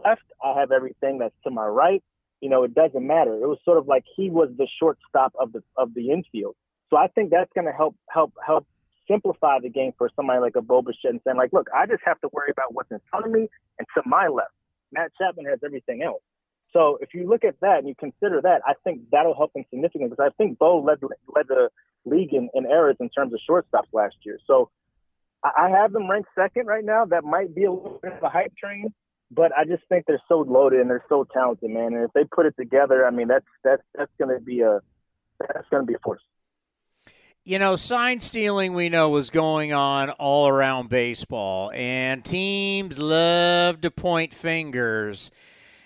left. 0.03 0.23
I 0.43 0.59
have 0.59 0.71
everything 0.71 1.19
that's 1.19 1.35
to 1.43 1.51
my 1.51 1.65
right. 1.65 2.03
You 2.41 2.49
know, 2.49 2.63
it 2.63 2.75
doesn't 2.75 3.05
matter. 3.05 3.33
It 3.35 3.47
was 3.47 3.57
sort 3.65 3.77
of 3.77 3.87
like 3.87 4.03
he 4.15 4.29
was 4.29 4.49
the 4.57 4.67
shortstop 4.79 5.33
of 5.39 5.53
the 5.53 5.63
of 5.75 5.93
the 5.93 6.11
infield. 6.11 6.55
So 6.89 6.97
I 6.97 7.07
think 7.07 7.31
that's 7.31 7.51
going 7.53 7.65
to 7.65 7.73
help 7.73 7.95
help 8.09 8.33
help 8.45 8.67
simplify 9.09 9.59
the 9.59 9.69
game 9.69 9.93
for 9.97 10.09
somebody 10.15 10.39
like 10.39 10.55
a 10.55 10.61
Bo 10.61 10.83
and 11.03 11.21
saying 11.23 11.37
like, 11.37 11.53
look, 11.53 11.67
I 11.75 11.85
just 11.85 12.01
have 12.05 12.19
to 12.21 12.29
worry 12.31 12.51
about 12.51 12.73
what's 12.73 12.91
in 12.91 12.99
front 13.09 13.25
of 13.25 13.31
me 13.31 13.49
and 13.79 13.87
to 13.95 14.03
my 14.05 14.27
left. 14.27 14.51
Matt 14.91 15.11
Chapman 15.17 15.45
has 15.45 15.59
everything 15.65 16.01
else. 16.01 16.21
So 16.73 16.97
if 17.01 17.13
you 17.13 17.27
look 17.27 17.43
at 17.43 17.55
that 17.61 17.79
and 17.79 17.87
you 17.87 17.95
consider 17.95 18.41
that, 18.41 18.61
I 18.65 18.73
think 18.83 19.01
that'll 19.11 19.35
help 19.35 19.53
them 19.53 19.63
significantly 19.69 20.09
because 20.09 20.31
I 20.31 20.35
think 20.37 20.59
Bo 20.59 20.81
led 20.81 20.99
led 21.33 21.47
the 21.47 21.69
league 22.05 22.33
in, 22.33 22.49
in 22.53 22.65
errors 22.65 22.97
in 22.99 23.09
terms 23.09 23.33
of 23.33 23.39
shortstops 23.49 23.87
last 23.93 24.15
year. 24.23 24.37
So 24.45 24.69
I 25.43 25.69
have 25.69 25.93
them 25.93 26.09
ranked 26.09 26.29
second 26.35 26.67
right 26.67 26.83
now. 26.83 27.05
That 27.05 27.23
might 27.23 27.53
be 27.55 27.65
a 27.65 27.71
little 27.71 27.99
bit 28.01 28.13
of 28.13 28.23
a 28.23 28.29
hype 28.29 28.55
train, 28.57 28.93
but 29.31 29.51
I 29.57 29.65
just 29.65 29.83
think 29.87 30.05
they're 30.07 30.21
so 30.27 30.39
loaded 30.39 30.81
and 30.81 30.89
they're 30.89 31.05
so 31.09 31.25
talented, 31.31 31.69
man. 31.69 31.93
And 31.93 32.03
if 32.03 32.11
they 32.13 32.23
put 32.25 32.45
it 32.45 32.55
together, 32.57 33.05
I 33.05 33.11
mean, 33.11 33.27
that's 33.27 33.45
that's 33.63 33.83
that's 33.95 34.11
going 34.17 34.37
to 34.37 34.43
be 34.43 34.61
a 34.61 34.79
that's 35.39 35.69
going 35.69 35.83
to 35.83 35.87
be 35.87 35.93
a 35.93 35.99
force. 35.99 36.21
You 37.47 37.59
know, 37.59 37.77
sign 37.77 38.19
stealing 38.19 38.73
we 38.73 38.89
know 38.89 39.07
was 39.07 39.29
going 39.29 39.71
on 39.71 40.09
all 40.09 40.49
around 40.49 40.89
baseball, 40.89 41.71
and 41.73 42.25
teams 42.25 42.99
love 42.99 43.79
to 43.79 43.89
point 43.89 44.33
fingers. 44.33 45.31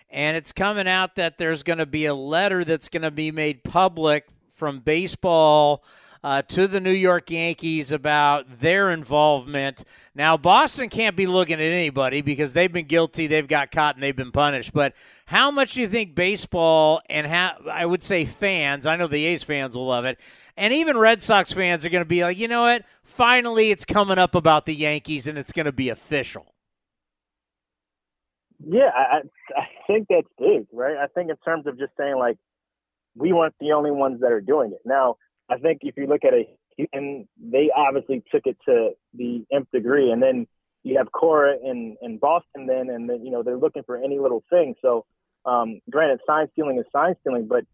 And 0.10 0.36
it's 0.36 0.52
coming 0.52 0.88
out 0.88 1.18
that 1.18 1.38
there's 1.38 1.62
going 1.62 1.78
to 1.78 1.86
be 1.86 2.06
a 2.08 2.16
letter 2.16 2.66
that's 2.66 2.90
going 2.90 3.04
to 3.04 3.12
be 3.12 3.32
made 3.32 3.64
public 3.64 4.26
from 4.50 4.80
baseball 4.80 5.84
uh, 6.24 6.42
to 6.44 6.68
the 6.68 6.80
New 6.80 6.92
York 6.92 7.32
Yankees 7.32 7.92
about 7.92 8.60
their 8.60 8.92
involvement. 8.92 9.84
Now, 10.14 10.38
Boston 10.38 10.90
can't 10.90 11.16
be 11.16 11.26
looking 11.26 11.56
at 11.56 11.62
anybody 11.62 12.22
because 12.22 12.54
they've 12.54 12.72
been 12.72 12.86
guilty, 12.86 13.28
they've 13.28 13.48
got 13.48 13.72
caught, 13.72 13.96
and 13.96 14.04
they've 14.04 14.16
been 14.16 14.32
punished. 14.32 14.74
But 14.74 14.94
how 15.26 15.50
much 15.50 15.74
do 15.74 15.82
you 15.82 15.88
think 15.88 16.14
baseball 16.14 17.02
and 17.10 17.26
ha- 17.26 17.58
I 17.72 17.86
would 17.86 18.04
say 18.04 18.26
fans, 18.26 18.86
I 18.86 18.96
know 18.96 19.08
the 19.08 19.26
A's 19.26 19.44
fans 19.44 19.76
will 19.76 19.88
love 19.88 20.06
it, 20.06 20.20
and 20.56 20.74
even 20.74 20.98
Red 20.98 21.22
Sox 21.22 21.54
fans 21.54 21.86
are 21.86 21.90
going 21.90 22.04
to 22.04 22.06
be 22.10 22.24
like, 22.24 22.38
you 22.38 22.48
know 22.48 22.64
what? 22.64 22.86
Finally, 23.04 23.72
it's 23.72 23.86
coming 23.86 24.18
up 24.18 24.36
about 24.36 24.66
the 24.66 24.76
Yankees 24.76 25.28
and 25.28 25.38
it's 25.38 25.52
going 25.52 25.66
to 25.66 25.72
be 25.72 25.90
official. 25.90 26.54
Yeah, 28.64 28.92
I, 28.96 29.22
I 29.58 29.68
think 29.88 30.08
that's 30.08 30.28
big, 30.38 30.68
right? 30.72 30.98
I 30.98 31.08
think 31.08 31.32
in 31.32 31.38
terms 31.38 31.66
of 31.66 31.80
just 31.80 31.94
saying 31.98 32.16
like 32.20 32.38
we 33.16 33.34
weren't 33.34 33.56
the 33.60 33.72
only 33.72 33.92
ones 33.92 34.22
that 34.22 34.32
are 34.32 34.42
doing 34.42 34.72
it. 34.72 34.82
Now, 34.86 35.16
I 35.52 35.58
think 35.58 35.82
if 35.84 35.98
you 35.98 36.08
look 36.08 36.24
at 36.24 36.34
it, 36.34 36.58
and 36.94 37.28
they 37.38 37.70
obviously 37.76 38.24
took 38.32 38.44
it 38.46 38.58
to 38.66 38.92
the 39.14 39.46
nth 39.52 39.70
degree, 39.72 40.10
and 40.10 40.24
then 40.24 40.48
you 40.84 40.98
have 40.98 41.12
Cora 41.12 41.56
in 41.62 41.98
in 42.02 42.18
Boston, 42.18 42.68
then, 42.68 42.90
and 42.90 43.10
then 43.10 43.26
you 43.26 43.32
know 43.32 43.44
they're 43.44 43.58
looking 43.58 43.84
for 43.84 43.98
any 43.98 44.18
little 44.18 44.44
thing. 44.50 44.76
So, 44.82 45.06
um, 45.46 45.82
granted, 45.90 46.22
sign 46.26 46.48
stealing 46.54 46.80
is 46.80 46.86
sign 46.94 47.16
stealing, 47.20 47.48
but 47.48 47.66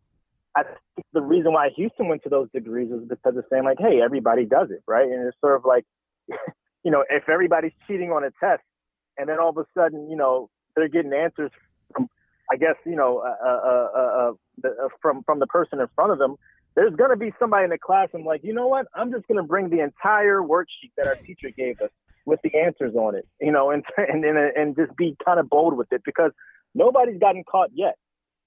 I 0.56 0.64
think 0.64 1.06
the 1.14 1.22
reason 1.22 1.54
why 1.54 1.70
Houston 1.76 2.08
went 2.08 2.24
to 2.24 2.30
those 2.30 2.50
degrees 2.52 2.92
is 2.92 3.08
because 3.08 3.38
of 3.38 3.46
saying 3.52 3.64
like, 3.64 3.78
hey, 3.80 4.02
everybody 4.04 4.46
does 4.46 4.72
it, 4.72 4.82
right? 4.88 5.08
And 5.08 5.28
it's 5.28 5.38
sort 5.40 5.56
of 5.56 5.64
like, 5.64 5.86
you 6.84 6.90
know, 6.90 7.06
if 7.12 7.30
everybody's 7.30 7.74
cheating 7.86 8.12
on 8.12 8.24
a 8.24 8.32
test, 8.40 8.64
and 9.20 9.30
then 9.30 9.38
all 9.40 9.50
of 9.50 9.58
a 9.58 9.66
sudden, 9.78 10.10
you 10.10 10.18
know, 10.18 10.50
they're 10.76 10.88
getting 10.88 11.14
answers 11.14 11.52
from, 11.94 12.10
I 12.52 12.56
guess, 12.56 12.76
you 12.88 12.96
know, 12.96 13.20
uh, 13.20 13.48
uh, 13.48 13.88
uh, 13.96 14.32
uh, 14.68 14.88
from 15.00 15.22
from 15.24 15.38
the 15.38 15.48
person 15.48 15.80
in 15.80 15.88
front 15.96 16.12
of 16.12 16.18
them 16.18 16.38
there's 16.78 16.96
going 16.96 17.10
to 17.10 17.18
be 17.18 17.34
somebody 17.40 17.64
in 17.64 17.72
the 17.72 17.80
class 17.80 18.10
and 18.14 18.24
like, 18.24 18.42
you 18.44 18.54
know 18.54 18.68
what? 18.68 18.86
I'm 18.94 19.12
just 19.12 19.28
going 19.28 19.38
to 19.38 19.44
bring 19.44 19.70
the 19.70 19.80
entire 19.80 20.42
worksheet 20.42 20.92
that 20.96 21.08
our 21.08 21.16
teacher 21.16 21.50
gave 21.50 21.82
us 21.82 21.90
with 22.28 22.40
the 22.44 22.56
answers 22.56 22.94
on 22.94 23.16
it, 23.16 23.28
you 23.42 23.52
know, 23.52 23.72
and 23.72 23.84
and 23.98 24.24
and, 24.24 24.38
and 24.38 24.76
just 24.76 24.96
be 24.96 25.18
kind 25.26 25.40
of 25.40 25.50
bold 25.50 25.76
with 25.76 25.92
it 25.92 26.04
because 26.06 26.32
nobody's 26.76 27.20
gotten 27.20 27.44
caught 27.44 27.72
yet. 27.74 27.96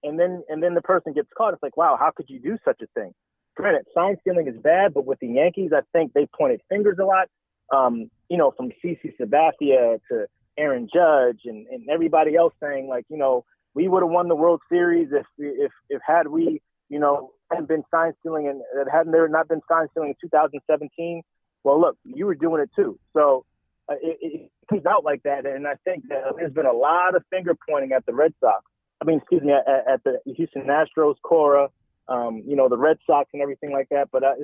And 0.04 0.18
then 0.18 0.44
and 0.48 0.62
then 0.62 0.74
the 0.74 0.80
person 0.80 1.12
gets 1.12 1.28
caught. 1.36 1.54
It's 1.54 1.62
like, 1.62 1.76
wow, 1.76 1.96
how 1.98 2.12
could 2.14 2.26
you 2.28 2.38
do 2.40 2.56
such 2.64 2.80
a 2.80 2.86
thing? 2.98 3.12
Granted, 3.56 3.86
sign 3.92 4.16
stealing 4.20 4.46
is 4.46 4.56
bad, 4.62 4.94
but 4.94 5.04
with 5.04 5.18
the 5.18 5.26
Yankees, 5.26 5.72
I 5.74 5.80
think 5.92 6.12
they 6.12 6.28
pointed 6.38 6.60
fingers 6.68 6.98
a 7.02 7.04
lot. 7.04 7.26
Um, 7.74 8.10
you 8.28 8.36
know, 8.36 8.52
from 8.56 8.70
CC 8.82 9.12
Sabathia 9.20 9.98
to 10.08 10.26
Aaron 10.56 10.88
Judge 10.92 11.40
and, 11.46 11.66
and 11.66 11.88
everybody 11.90 12.36
else 12.36 12.52
saying 12.62 12.86
like, 12.86 13.06
you 13.08 13.16
know, 13.16 13.44
we 13.74 13.88
would 13.88 14.04
have 14.04 14.10
won 14.10 14.28
the 14.28 14.36
World 14.36 14.60
Series 14.68 15.08
if 15.10 15.26
if 15.36 15.72
if 15.88 16.00
had 16.06 16.28
we, 16.28 16.62
you 16.90 16.98
know, 16.98 17.30
hadn't 17.50 17.68
been 17.68 17.84
sign 17.90 18.12
stealing 18.20 18.48
and 18.48 18.60
it 18.60 18.90
hadn't 18.90 19.12
there 19.12 19.26
not 19.28 19.48
been 19.48 19.60
sign 19.68 19.86
stealing 19.92 20.10
in 20.10 20.14
2017, 20.20 21.22
well, 21.64 21.80
look, 21.80 21.96
you 22.04 22.26
were 22.26 22.34
doing 22.34 22.62
it 22.62 22.70
too. 22.76 22.98
So 23.14 23.44
uh, 23.88 23.94
it, 24.02 24.18
it, 24.20 24.50
comes 24.68 24.86
out 24.86 25.04
like 25.04 25.20
that, 25.24 25.46
and 25.46 25.66
I 25.66 25.74
think 25.84 26.04
that 26.10 26.22
there's 26.36 26.52
been 26.52 26.64
a 26.64 26.72
lot 26.72 27.16
of 27.16 27.24
finger 27.28 27.56
pointing 27.68 27.90
at 27.90 28.06
the 28.06 28.14
Red 28.14 28.32
Sox. 28.38 28.62
I 29.02 29.04
mean, 29.04 29.18
excuse 29.18 29.42
me, 29.42 29.52
at, 29.52 29.66
at 29.92 30.04
the 30.04 30.20
Houston 30.36 30.62
Astros, 30.62 31.16
Cora, 31.24 31.70
um, 32.08 32.44
you 32.46 32.54
know, 32.54 32.68
the 32.68 32.78
Red 32.78 32.98
Sox 33.04 33.28
and 33.32 33.42
everything 33.42 33.72
like 33.72 33.88
that. 33.90 34.10
But 34.12 34.22
uh, 34.22 34.34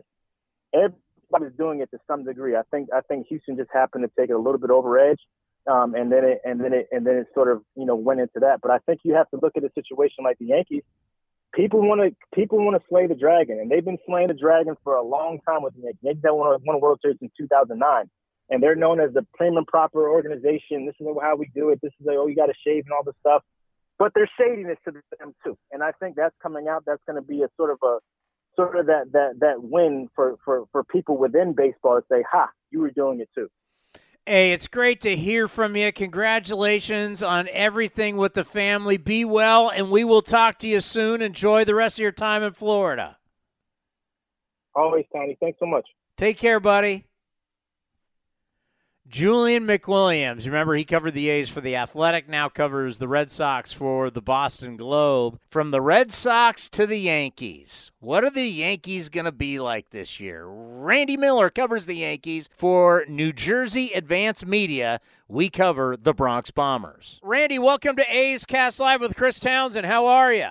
everybody's 0.74 1.56
doing 1.56 1.80
it 1.80 1.92
to 1.92 1.98
some 2.08 2.24
degree. 2.24 2.56
I 2.56 2.62
think 2.72 2.88
I 2.92 3.02
think 3.02 3.28
Houston 3.28 3.56
just 3.56 3.70
happened 3.72 4.02
to 4.02 4.10
take 4.20 4.30
it 4.30 4.32
a 4.32 4.38
little 4.38 4.58
bit 4.58 4.70
over 4.70 4.98
edge. 4.98 5.20
Um, 5.70 5.94
and 5.94 6.10
then 6.10 6.24
it 6.24 6.40
and 6.44 6.60
then 6.60 6.72
it 6.72 6.88
and 6.90 7.06
then 7.06 7.16
it 7.16 7.26
sort 7.34 7.50
of 7.50 7.62
you 7.76 7.86
know 7.86 7.94
went 7.94 8.20
into 8.20 8.40
that. 8.40 8.60
But 8.60 8.72
I 8.72 8.78
think 8.78 9.00
you 9.04 9.14
have 9.14 9.30
to 9.30 9.38
look 9.40 9.52
at 9.56 9.64
a 9.64 9.70
situation 9.74 10.24
like 10.24 10.38
the 10.38 10.46
Yankees 10.46 10.82
people 11.54 11.80
want 11.80 12.00
to 12.00 12.14
people 12.34 12.64
want 12.64 12.80
to 12.80 12.88
slay 12.88 13.06
the 13.06 13.14
dragon, 13.14 13.58
and 13.60 13.70
they've 13.70 13.84
been 13.84 13.98
slaying 14.06 14.28
the 14.28 14.34
dragon 14.34 14.76
for 14.84 14.94
a 14.94 15.02
long 15.02 15.38
time 15.46 15.62
with 15.62 15.74
the 15.74 15.92
Yankees. 16.02 16.22
They 16.22 16.30
won 16.30 16.58
a 16.68 16.78
World 16.78 17.00
Series 17.02 17.18
in 17.20 17.30
2009, 17.36 18.10
and 18.50 18.62
they're 18.62 18.74
known 18.74 19.00
as 19.00 19.12
the 19.12 19.26
prim 19.34 19.56
and 19.56 19.66
proper 19.66 20.08
organization. 20.08 20.86
This 20.86 20.94
is 21.00 21.06
how 21.20 21.36
we 21.36 21.50
do 21.54 21.70
it. 21.70 21.80
This 21.82 21.92
is 22.00 22.06
like, 22.06 22.16
oh, 22.18 22.26
you 22.26 22.36
got 22.36 22.46
to 22.46 22.54
shave 22.66 22.84
and 22.84 22.92
all 22.92 23.04
this 23.04 23.14
stuff. 23.20 23.42
But 23.98 24.12
there's 24.14 24.30
shadiness 24.38 24.78
to 24.84 24.92
them 25.18 25.34
too, 25.44 25.56
and 25.72 25.82
I 25.82 25.92
think 25.92 26.16
that's 26.16 26.34
coming 26.42 26.68
out. 26.68 26.84
That's 26.86 27.02
going 27.06 27.20
to 27.20 27.26
be 27.26 27.42
a 27.42 27.48
sort 27.56 27.70
of 27.70 27.78
a 27.82 27.98
sort 28.54 28.76
of 28.76 28.86
that 28.86 29.12
that 29.12 29.40
that 29.40 29.62
win 29.62 30.08
for 30.14 30.36
for 30.44 30.64
for 30.72 30.84
people 30.84 31.16
within 31.16 31.54
baseball 31.54 32.00
to 32.00 32.06
say, 32.10 32.22
"Ha, 32.30 32.50
you 32.70 32.80
were 32.80 32.90
doing 32.90 33.20
it 33.20 33.30
too." 33.34 33.48
Hey, 34.28 34.50
it's 34.50 34.66
great 34.66 35.02
to 35.02 35.14
hear 35.14 35.46
from 35.46 35.76
you. 35.76 35.92
Congratulations 35.92 37.22
on 37.22 37.48
everything 37.52 38.16
with 38.16 38.34
the 38.34 38.42
family. 38.42 38.96
Be 38.96 39.24
well, 39.24 39.70
and 39.70 39.88
we 39.88 40.02
will 40.02 40.20
talk 40.20 40.58
to 40.58 40.68
you 40.68 40.80
soon. 40.80 41.22
Enjoy 41.22 41.64
the 41.64 41.76
rest 41.76 42.00
of 42.00 42.02
your 42.02 42.10
time 42.10 42.42
in 42.42 42.52
Florida. 42.52 43.18
Always, 44.74 45.04
Towny. 45.14 45.36
Thanks 45.38 45.60
so 45.60 45.66
much. 45.66 45.86
Take 46.16 46.38
care, 46.38 46.58
buddy. 46.58 47.04
Julian 49.08 49.68
McWilliams, 49.68 50.46
remember 50.46 50.74
he 50.74 50.84
covered 50.84 51.12
the 51.12 51.28
A's 51.28 51.48
for 51.48 51.60
the 51.60 51.76
Athletic, 51.76 52.28
now 52.28 52.48
covers 52.48 52.98
the 52.98 53.06
Red 53.06 53.30
Sox 53.30 53.72
for 53.72 54.10
the 54.10 54.20
Boston 54.20 54.76
Globe. 54.76 55.38
From 55.48 55.70
the 55.70 55.80
Red 55.80 56.12
Sox 56.12 56.68
to 56.70 56.88
the 56.88 56.98
Yankees, 56.98 57.92
what 58.00 58.24
are 58.24 58.30
the 58.30 58.48
Yankees 58.48 59.08
going 59.08 59.24
to 59.24 59.32
be 59.32 59.60
like 59.60 59.90
this 59.90 60.18
year? 60.18 60.44
Randy 60.46 61.16
Miller 61.16 61.50
covers 61.50 61.86
the 61.86 61.94
Yankees 61.94 62.48
for 62.52 63.04
New 63.08 63.32
Jersey 63.32 63.92
Advance 63.94 64.44
Media. 64.44 65.00
We 65.28 65.50
cover 65.50 65.96
the 65.96 66.12
Bronx 66.12 66.50
Bombers. 66.50 67.20
Randy, 67.22 67.60
welcome 67.60 67.94
to 67.94 68.04
A's 68.10 68.44
Cast 68.44 68.80
Live 68.80 69.00
with 69.00 69.16
Chris 69.16 69.38
Townsend. 69.38 69.86
How 69.86 70.06
are 70.06 70.32
you? 70.32 70.50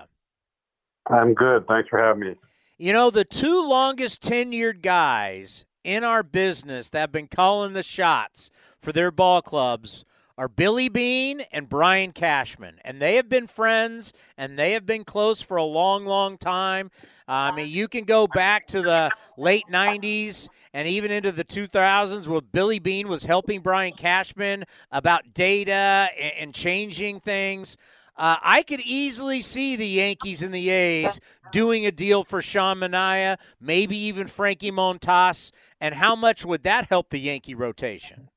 I'm 1.07 1.33
good. 1.33 1.67
Thanks 1.67 1.89
for 1.89 1.99
having 1.99 2.21
me. 2.21 2.35
You 2.77 2.93
know, 2.93 3.09
the 3.09 3.25
two 3.25 3.67
longest 3.67 4.21
tenured 4.21 4.81
guys 4.81 5.65
in 5.85 6.03
our 6.03 6.23
business 6.23 6.89
that 6.89 6.99
have 6.99 7.11
been 7.11 7.27
calling 7.27 7.73
the 7.73 7.83
shots 7.83 8.49
for 8.81 8.91
their 8.91 9.11
ball 9.11 9.41
clubs 9.41 10.03
are 10.37 10.49
Billy 10.49 10.89
Beane 10.89 11.41
and 11.51 11.69
Brian 11.69 12.11
Cashman. 12.11 12.79
And 12.83 13.01
they 13.01 13.15
have 13.15 13.29
been 13.29 13.47
friends 13.47 14.11
and 14.37 14.59
they 14.59 14.73
have 14.73 14.85
been 14.85 15.05
close 15.05 15.41
for 15.41 15.57
a 15.57 15.63
long, 15.63 16.05
long 16.05 16.37
time. 16.37 16.91
Uh, 17.27 17.31
I 17.31 17.55
mean, 17.55 17.69
you 17.69 17.87
can 17.87 18.03
go 18.03 18.27
back 18.27 18.67
to 18.67 18.81
the 18.81 19.09
late 19.37 19.63
90s 19.71 20.49
and 20.73 20.87
even 20.87 21.09
into 21.09 21.31
the 21.31 21.45
2000s 21.45 22.27
where 22.27 22.41
Billy 22.41 22.79
Beane 22.79 23.07
was 23.07 23.23
helping 23.23 23.61
Brian 23.61 23.93
Cashman 23.93 24.65
about 24.91 25.33
data 25.33 26.09
and 26.37 26.53
changing 26.53 27.21
things. 27.21 27.77
Uh, 28.17 28.37
I 28.41 28.63
could 28.63 28.79
easily 28.81 29.41
see 29.41 29.75
the 29.75 29.87
Yankees 29.87 30.41
and 30.41 30.53
the 30.53 30.69
A's 30.69 31.19
doing 31.51 31.85
a 31.85 31.91
deal 31.91 32.23
for 32.23 32.41
Sean 32.41 32.77
Manaea, 32.77 33.37
maybe 33.59 33.97
even 33.97 34.27
Frankie 34.27 34.71
Montas. 34.71 35.51
And 35.81 35.95
how 35.95 36.15
much 36.15 36.45
would 36.45 36.63
that 36.63 36.87
help 36.87 37.09
the 37.09 37.19
Yankee 37.19 37.55
rotation? 37.55 38.29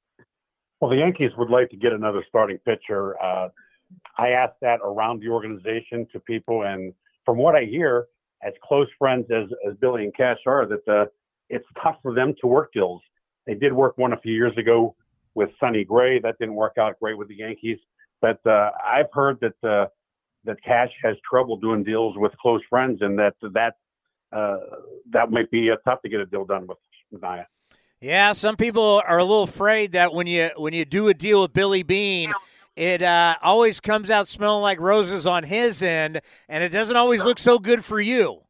Well, 0.80 0.90
the 0.90 0.96
Yankees 0.96 1.30
would 1.38 1.50
like 1.50 1.70
to 1.70 1.76
get 1.76 1.92
another 1.92 2.24
starting 2.28 2.58
pitcher. 2.58 3.20
Uh, 3.22 3.48
I 4.16 4.30
asked 4.30 4.60
that 4.62 4.80
around 4.82 5.20
the 5.20 5.28
organization 5.28 6.06
to 6.12 6.20
people, 6.20 6.64
and 6.64 6.92
from 7.24 7.38
what 7.38 7.54
I 7.54 7.64
hear, 7.64 8.06
as 8.42 8.52
close 8.62 8.88
friends 8.98 9.26
as, 9.30 9.48
as 9.68 9.76
Billy 9.80 10.04
and 10.04 10.14
Cash 10.16 10.38
are, 10.46 10.66
that 10.66 10.88
uh, 10.88 11.06
it's 11.48 11.66
tough 11.82 11.96
for 12.02 12.14
them 12.14 12.34
to 12.40 12.46
work 12.46 12.72
deals. 12.72 13.00
They 13.46 13.54
did 13.54 13.72
work 13.72 13.96
one 13.96 14.12
a 14.12 14.20
few 14.20 14.32
years 14.32 14.56
ago 14.58 14.94
with 15.34 15.50
Sonny 15.58 15.84
Gray. 15.84 16.20
That 16.20 16.36
didn't 16.38 16.54
work 16.54 16.78
out 16.78 16.98
great 17.00 17.16
with 17.16 17.28
the 17.28 17.36
Yankees. 17.36 17.78
But 18.20 18.44
uh, 18.46 18.70
I've 18.84 19.12
heard 19.12 19.38
that 19.40 19.68
uh, 19.68 19.86
that 20.44 20.62
Cash 20.62 20.90
has 21.02 21.16
trouble 21.28 21.56
doing 21.56 21.84
deals 21.84 22.16
with 22.16 22.32
close 22.40 22.62
friends, 22.68 23.00
and 23.02 23.18
that 23.18 23.34
that 23.42 23.74
uh, 24.32 24.58
that 25.10 25.30
might 25.30 25.50
be 25.50 25.70
uh, 25.70 25.76
tough 25.84 26.02
to 26.02 26.08
get 26.08 26.20
a 26.20 26.26
deal 26.26 26.44
done 26.44 26.66
with 26.66 26.78
Manaea. 27.14 27.46
Yeah, 28.00 28.32
some 28.32 28.56
people 28.56 29.02
are 29.06 29.18
a 29.18 29.24
little 29.24 29.42
afraid 29.42 29.92
that 29.92 30.12
when 30.12 30.26
you 30.26 30.50
when 30.56 30.72
you 30.72 30.84
do 30.84 31.08
a 31.08 31.14
deal 31.14 31.42
with 31.42 31.52
Billy 31.52 31.82
Beane. 31.82 32.32
it 32.76 33.02
uh, 33.02 33.34
always 33.42 33.80
comes 33.80 34.08
out 34.08 34.28
smelling 34.28 34.62
like 34.62 34.78
roses 34.78 35.26
on 35.26 35.42
his 35.42 35.82
end, 35.82 36.20
and 36.48 36.62
it 36.62 36.68
doesn't 36.68 36.94
always 36.94 37.24
look 37.24 37.40
so 37.40 37.58
good 37.58 37.84
for 37.84 38.00
you. 38.00 38.42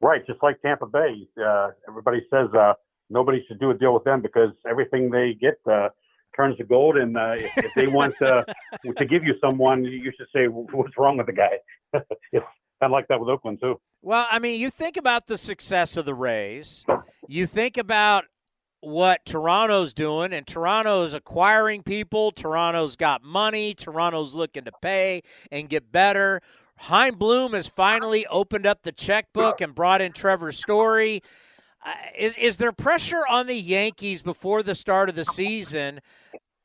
Right, 0.00 0.26
just 0.26 0.42
like 0.42 0.60
Tampa 0.62 0.86
Bay, 0.86 1.28
uh, 1.40 1.70
everybody 1.88 2.26
says 2.30 2.48
uh, 2.58 2.74
nobody 3.08 3.44
should 3.46 3.60
do 3.60 3.70
a 3.70 3.74
deal 3.74 3.94
with 3.94 4.04
them 4.04 4.20
because 4.20 4.50
everything 4.68 5.10
they 5.10 5.34
get 5.40 5.58
uh, 5.70 5.88
turns 6.36 6.56
to 6.58 6.64
gold. 6.64 6.96
And 6.96 7.16
uh, 7.16 7.34
if, 7.36 7.74
they 7.74 7.86
want 7.86 8.14
to 8.18 8.44
to 8.96 9.04
give 9.04 9.24
you 9.24 9.34
someone, 9.40 9.84
you 9.84 10.12
should 10.16 10.28
say 10.34 10.46
what's 10.46 10.96
wrong 10.98 11.16
with 11.16 11.26
the 11.26 11.32
guy. 11.32 11.58
it's 11.92 12.44
kind 12.80 12.82
of 12.82 12.90
like 12.92 13.08
that 13.08 13.18
with 13.18 13.28
Oakland 13.28 13.58
too. 13.60 13.80
Well, 14.02 14.26
I 14.30 14.38
mean, 14.38 14.60
you 14.60 14.70
think 14.70 14.96
about 14.96 15.26
the 15.26 15.38
success 15.38 15.96
of 15.96 16.04
the 16.04 16.14
Rays. 16.14 16.84
You 17.26 17.46
think 17.46 17.76
about 17.76 18.24
what 18.80 19.24
Toronto's 19.24 19.94
doing, 19.94 20.32
and 20.32 20.46
Toronto's 20.46 21.14
acquiring 21.14 21.82
people. 21.82 22.30
Toronto's 22.30 22.94
got 22.94 23.22
money. 23.22 23.74
Toronto's 23.74 24.34
looking 24.34 24.64
to 24.64 24.72
pay 24.80 25.22
and 25.50 25.68
get 25.68 25.90
better. 25.90 26.40
Chaim 26.78 27.16
Bloom 27.16 27.54
has 27.54 27.66
finally 27.66 28.26
opened 28.26 28.66
up 28.66 28.82
the 28.82 28.92
checkbook 28.92 29.60
and 29.60 29.74
brought 29.74 30.02
in 30.02 30.12
Trevor 30.12 30.52
Story. 30.52 31.22
Is 32.18 32.36
is 32.36 32.56
there 32.56 32.72
pressure 32.72 33.22
on 33.28 33.46
the 33.46 33.54
Yankees 33.54 34.22
before 34.22 34.62
the 34.62 34.74
start 34.74 35.08
of 35.08 35.14
the 35.14 35.24
season 35.24 36.00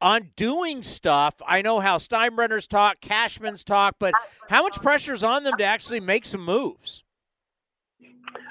on 0.01 0.31
doing 0.35 0.81
stuff? 0.81 1.35
I 1.45 1.61
know 1.61 1.79
how 1.79 1.97
Steinbrenner's 1.97 2.67
talk, 2.67 3.01
Cashman's 3.01 3.63
talk, 3.63 3.95
but 3.99 4.13
how 4.49 4.63
much 4.63 4.81
pressure 4.81 5.13
is 5.13 5.23
on 5.23 5.43
them 5.43 5.57
to 5.57 5.63
actually 5.63 5.99
make 5.99 6.25
some 6.25 6.43
moves? 6.43 7.03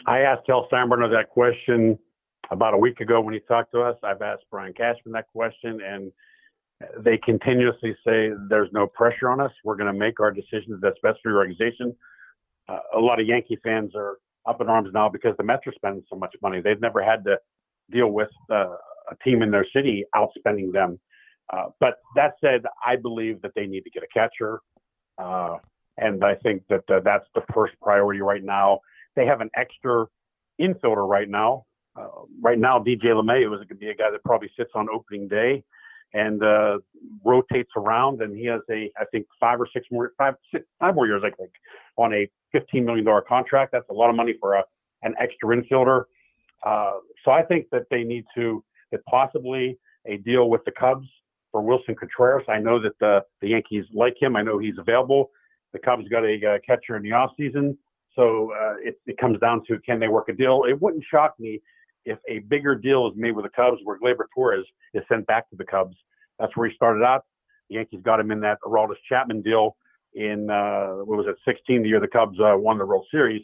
I 0.07 0.21
asked 0.21 0.43
Hal 0.47 0.69
Steinbrenner 0.71 1.11
that 1.11 1.31
question 1.31 1.99
about 2.51 2.75
a 2.75 2.79
week 2.79 3.01
ago 3.01 3.21
when 3.21 3.35
he 3.35 3.41
talked 3.41 3.73
to 3.73 3.81
us. 3.81 3.97
I've 4.03 4.23
asked 4.23 4.45
Brian 4.51 4.73
Cashman 4.73 5.13
that 5.13 5.27
question, 5.33 5.81
and 5.81 6.13
they 6.99 7.19
continuously 7.19 7.97
say 8.05 8.31
there's 8.49 8.71
no 8.73 8.87
pressure 8.87 9.29
on 9.29 9.41
us. 9.41 9.53
We're 9.65 9.77
going 9.77 9.93
to 9.93 9.99
make 9.99 10.21
our 10.21 10.31
decisions 10.31 10.81
that's 10.81 10.99
best 11.03 11.19
for 11.23 11.31
your 11.31 11.39
organization. 11.39 11.95
Uh, 12.69 12.79
a 12.97 12.99
lot 12.99 13.21
of 13.21 13.27
Yankee 13.27 13.59
fans 13.63 13.93
are 13.95 14.19
up 14.47 14.61
in 14.61 14.69
arms 14.69 14.91
now 14.93 15.09
because 15.09 15.37
the 15.37 15.45
Mets 15.45 15.67
are 15.67 15.73
spending 15.73 16.03
so 16.09 16.17
much 16.17 16.35
money. 16.43 16.61
They've 16.61 16.81
never 16.81 17.03
had 17.03 17.25
to 17.25 17.39
deal 17.91 18.09
with 18.09 18.31
uh, 18.51 18.77
a 19.11 19.17
team 19.25 19.43
in 19.43 19.51
their 19.51 19.67
city 19.75 20.05
outspending 20.15 20.73
them. 20.73 20.99
Uh, 21.53 21.67
but 21.81 21.95
that 22.15 22.35
said, 22.41 22.63
I 22.85 22.97
believe 22.97 23.43
that 23.43 23.53
they 23.55 23.67
need 23.67 23.83
to 23.83 23.91
get 23.91 24.03
a 24.03 24.07
catcher. 24.07 24.61
Uh, 25.19 25.57
and 25.99 26.25
I 26.25 26.35
think 26.37 26.63
that 26.69 26.89
uh, 26.89 27.01
that's 27.05 27.27
the 27.35 27.43
first 27.53 27.75
priority 27.83 28.21
right 28.21 28.43
now. 28.43 28.81
They 29.17 29.27
have 29.27 29.41
an 29.41 29.51
extra 29.55 30.07
infielder 30.61 31.09
right 31.09 31.29
now. 31.29 31.65
Uh, 31.97 32.07
right 32.41 32.59
now, 32.59 32.79
DJ 32.79 33.07
LeMahieu 33.07 33.53
is 33.53 33.59
going 33.59 33.69
to 33.69 33.75
be 33.75 33.91
a 33.91 33.95
guy 33.95 34.11
that 34.11 34.23
probably 34.25 34.51
sits 34.57 34.71
on 34.75 34.89
opening 34.89 35.29
day 35.29 35.65
and 36.15 36.43
uh, 36.43 36.79
rotates 37.25 37.71
around. 37.77 38.23
And 38.23 38.37
he 38.37 38.47
has 38.47 38.61
a, 38.71 38.91
I 38.99 39.05
think, 39.11 39.27
five 39.39 39.61
or 39.61 39.69
six 39.73 39.87
more, 39.91 40.13
five, 40.17 40.35
six, 40.53 40.65
five 40.79 40.95
more 40.95 41.07
years, 41.07 41.23
I 41.25 41.31
think, 41.31 41.51
on 42.01 42.13
a 42.15 42.29
$15 42.55 42.85
million 42.85 43.07
contract. 43.29 43.73
That's 43.73 43.89
a 43.91 43.95
lot 43.95 44.11
of 44.11 44.17
money 44.17 44.35
for 44.41 44.55
a, 44.55 44.65
an 45.03 45.15
extra 45.21 45.49
infielder. 45.57 46.05
Uh, 46.65 46.99
so 47.25 47.31
I 47.31 47.43
think 47.43 47.67
that 47.73 47.85
they 47.91 48.03
need 48.03 48.25
to, 48.35 48.63
that 48.93 49.05
possibly 49.07 49.79
a 50.07 50.17
deal 50.19 50.51
with 50.51 50.65
the 50.65 50.73
Cubs 50.73 51.07
for 51.53 51.63
Willson 51.63 51.97
Contreras. 51.97 52.45
I 52.49 52.59
know 52.59 52.81
that 52.81 52.99
the, 53.01 53.21
the 53.41 53.49
Yankees 53.49 53.85
like 53.95 54.15
him. 54.21 54.37
I 54.37 54.43
know 54.43 54.59
he's 54.59 54.79
available. 54.79 55.31
The 55.73 55.79
Cubs 55.79 56.09
got 56.09 56.25
a 56.25 56.55
uh, 56.55 56.59
catcher 56.67 56.97
in 56.97 57.03
the 57.03 57.11
offseason. 57.11 57.77
So 58.17 58.53
uh, 58.53 58.75
it, 58.83 59.01
it 59.07 59.19
comes 59.19 59.39
down 59.39 59.63
to 59.69 59.79
can 59.81 60.01
they 60.01 60.09
work 60.09 60.29
a 60.29 60.33
deal? 60.33 60.65
It 60.69 60.81
wouldn't 60.81 61.05
shock 61.11 61.35
me 61.39 61.61
if 62.05 62.19
a 62.29 62.41
bigger 62.41 62.75
deal 62.75 63.07
is 63.07 63.13
made 63.17 63.33
with 63.33 63.45
the 63.45 63.51
Cubs 63.51 63.79
where 63.85 63.99
Gleyber 63.99 64.25
Torres 64.35 64.65
is 64.95 65.03
sent 65.09 65.27
back 65.27 65.49
to 65.51 65.57
the 65.57 65.65
Cubs. 65.65 65.97
That's 66.39 66.57
where 66.57 66.69
he 66.69 66.75
started 66.75 67.05
out. 67.05 67.25
The 67.69 67.77
Yankees 67.77 68.01
got 68.03 68.19
him 68.19 68.31
in 68.31 68.41
that 68.41 68.59
Aroldis 68.67 68.97
Chapman 69.09 69.43
deal 69.43 69.77
in 70.15 70.51
uh, 70.51 71.05
what 71.05 71.19
was 71.19 71.27
it, 71.29 71.37
16, 71.45 71.83
the 71.83 71.89
year 71.89 72.01
the 72.01 72.09
Cubs 72.09 72.39
uh, 72.41 72.55
won 72.57 72.79
the 72.79 72.87
World 72.87 73.07
Series. 73.11 73.43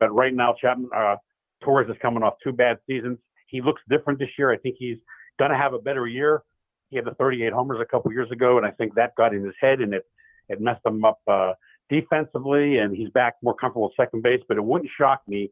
But 0.00 0.14
right 0.14 0.34
now, 0.34 0.54
Chapman 0.60 0.90
uh, 0.94 1.16
Torres 1.62 1.88
is 1.88 1.96
coming 2.02 2.22
off 2.22 2.34
two 2.42 2.52
bad 2.52 2.78
seasons. 2.86 3.18
He 3.46 3.60
looks 3.60 3.82
different 3.88 4.18
this 4.18 4.28
year. 4.38 4.50
I 4.50 4.58
think 4.58 4.76
he's 4.78 4.98
going 5.38 5.50
to 5.50 5.56
have 5.56 5.72
a 5.72 5.78
better 5.78 6.06
year. 6.06 6.42
He 6.90 6.96
had 6.96 7.06
the 7.06 7.14
38 7.14 7.52
homers 7.52 7.80
a 7.80 7.86
couple 7.86 8.12
years 8.12 8.30
ago, 8.30 8.58
and 8.58 8.66
I 8.66 8.70
think 8.70 8.94
that 8.94 9.14
got 9.16 9.34
in 9.34 9.44
his 9.44 9.54
head 9.60 9.80
and 9.80 9.94
it 9.94 10.04
it 10.48 10.60
messed 10.60 10.84
him 10.84 11.04
up 11.04 11.20
uh, 11.26 11.54
defensively. 11.88 12.78
And 12.78 12.94
he's 12.94 13.08
back 13.10 13.34
more 13.42 13.54
comfortable 13.54 13.90
at 13.90 14.04
second 14.04 14.22
base. 14.22 14.42
But 14.46 14.58
it 14.58 14.64
wouldn't 14.64 14.90
shock 14.98 15.22
me 15.26 15.50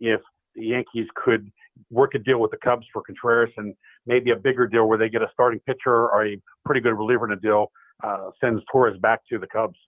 if 0.00 0.20
the 0.54 0.66
Yankees 0.66 1.06
could 1.14 1.50
work 1.90 2.14
a 2.14 2.18
deal 2.18 2.38
with 2.38 2.50
the 2.50 2.56
Cubs 2.58 2.86
for 2.92 3.02
Contreras 3.02 3.52
and 3.56 3.74
maybe 4.06 4.30
a 4.30 4.36
bigger 4.36 4.66
deal 4.66 4.86
where 4.86 4.98
they 4.98 5.08
get 5.08 5.22
a 5.22 5.28
starting 5.32 5.60
pitcher 5.60 6.08
or 6.08 6.26
a 6.26 6.40
pretty 6.64 6.80
good 6.80 6.94
reliever 6.94 7.26
in 7.26 7.32
a 7.32 7.40
deal 7.40 7.70
uh, 8.02 8.30
sends 8.40 8.62
Torres 8.70 8.98
back 8.98 9.20
to 9.30 9.38
the 9.38 9.46
Cubs. 9.46 9.78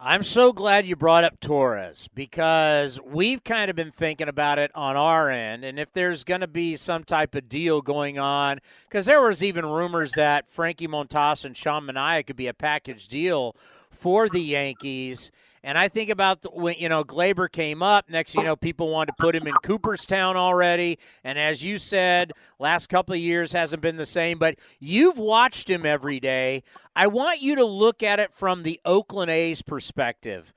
I'm 0.00 0.24
so 0.24 0.52
glad 0.52 0.86
you 0.86 0.96
brought 0.96 1.22
up 1.22 1.38
Torres 1.38 2.08
because 2.14 3.00
we've 3.00 3.44
kind 3.44 3.70
of 3.70 3.76
been 3.76 3.92
thinking 3.92 4.28
about 4.28 4.58
it 4.58 4.72
on 4.74 4.96
our 4.96 5.30
end. 5.30 5.64
And 5.64 5.78
if 5.78 5.92
there's 5.92 6.24
going 6.24 6.40
to 6.40 6.48
be 6.48 6.74
some 6.74 7.04
type 7.04 7.34
of 7.36 7.48
deal 7.48 7.80
going 7.80 8.18
on, 8.18 8.58
because 8.88 9.06
there 9.06 9.22
was 9.22 9.42
even 9.42 9.64
rumors 9.64 10.12
that 10.12 10.50
Frankie 10.50 10.88
Montas 10.88 11.44
and 11.44 11.56
Sean 11.56 11.86
Manaea 11.86 12.26
could 12.26 12.36
be 12.36 12.48
a 12.48 12.54
package 12.54 13.06
deal 13.06 13.54
for 13.94 14.28
the 14.28 14.40
Yankees. 14.40 15.30
And 15.62 15.78
I 15.78 15.88
think 15.88 16.10
about 16.10 16.42
the, 16.42 16.50
when 16.50 16.74
you 16.78 16.90
know 16.90 17.04
Gleyber 17.04 17.50
came 17.50 17.82
up. 17.82 18.10
Next, 18.10 18.34
you 18.34 18.42
know, 18.42 18.54
people 18.54 18.90
wanted 18.90 19.12
to 19.16 19.22
put 19.22 19.34
him 19.34 19.46
in 19.46 19.54
Cooperstown 19.62 20.36
already. 20.36 20.98
And 21.24 21.38
as 21.38 21.64
you 21.64 21.78
said, 21.78 22.32
last 22.58 22.88
couple 22.88 23.14
of 23.14 23.20
years 23.20 23.52
hasn't 23.52 23.80
been 23.80 23.96
the 23.96 24.04
same. 24.04 24.38
But 24.38 24.58
you've 24.78 25.18
watched 25.18 25.70
him 25.70 25.86
every 25.86 26.20
day. 26.20 26.64
I 26.94 27.06
want 27.06 27.40
you 27.40 27.54
to 27.56 27.64
look 27.64 28.02
at 28.02 28.20
it 28.20 28.30
from 28.30 28.62
the 28.62 28.78
Oakland 28.84 29.30
A's 29.30 29.62
perspective. 29.62 30.52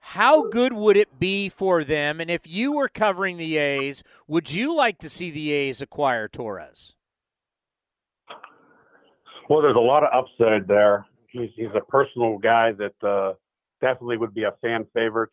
How 0.00 0.48
good 0.48 0.72
would 0.72 0.96
it 0.96 1.20
be 1.20 1.48
for 1.48 1.84
them? 1.84 2.20
And 2.20 2.30
if 2.30 2.48
you 2.48 2.72
were 2.72 2.88
covering 2.88 3.36
the 3.36 3.58
A's, 3.58 4.02
would 4.26 4.52
you 4.52 4.74
like 4.74 4.98
to 4.98 5.10
see 5.10 5.30
the 5.30 5.52
A's 5.52 5.80
acquire 5.80 6.26
Torres? 6.26 6.96
Well, 9.48 9.62
there's 9.62 9.76
a 9.76 9.80
lot 9.80 10.02
of 10.02 10.10
upside 10.12 10.66
there. 10.66 11.06
He's 11.32 11.50
he's 11.56 11.74
a 11.74 11.80
personal 11.80 12.38
guy 12.38 12.72
that 12.72 13.08
uh, 13.08 13.34
definitely 13.80 14.16
would 14.16 14.34
be 14.34 14.44
a 14.44 14.52
fan 14.60 14.86
favorite. 14.94 15.30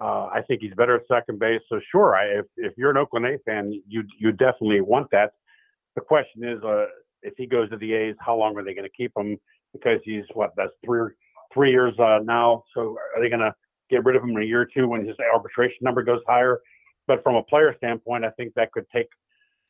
Uh, 0.00 0.26
I 0.26 0.42
think 0.46 0.60
he's 0.60 0.74
better 0.74 0.96
at 0.96 1.02
second 1.08 1.38
base. 1.38 1.60
So 1.68 1.80
sure, 1.90 2.14
I, 2.14 2.40
if 2.40 2.46
if 2.56 2.72
you're 2.76 2.90
an 2.90 2.96
Oakland 2.96 3.26
A 3.26 3.38
fan, 3.44 3.72
you 3.86 4.04
you 4.18 4.32
definitely 4.32 4.80
want 4.80 5.10
that. 5.10 5.32
The 5.96 6.00
question 6.02 6.44
is, 6.44 6.62
uh, 6.62 6.86
if 7.22 7.34
he 7.36 7.46
goes 7.46 7.68
to 7.70 7.76
the 7.76 7.92
A's, 7.92 8.14
how 8.20 8.36
long 8.36 8.56
are 8.56 8.64
they 8.64 8.74
going 8.74 8.88
to 8.88 8.96
keep 8.96 9.12
him? 9.16 9.36
Because 9.72 10.00
he's 10.04 10.24
what 10.34 10.52
that's 10.56 10.72
three 10.84 11.10
three 11.52 11.70
years 11.70 11.94
uh, 11.98 12.20
now. 12.22 12.64
So 12.74 12.96
are 13.16 13.20
they 13.20 13.28
going 13.28 13.40
to 13.40 13.54
get 13.90 14.04
rid 14.04 14.16
of 14.16 14.22
him 14.22 14.30
in 14.30 14.42
a 14.42 14.44
year 14.44 14.62
or 14.62 14.68
two 14.72 14.88
when 14.88 15.06
his 15.06 15.16
arbitration 15.32 15.78
number 15.82 16.02
goes 16.02 16.20
higher? 16.26 16.60
But 17.06 17.22
from 17.22 17.36
a 17.36 17.42
player 17.42 17.74
standpoint, 17.78 18.24
I 18.24 18.30
think 18.30 18.54
that 18.54 18.70
could 18.72 18.86
take 18.94 19.08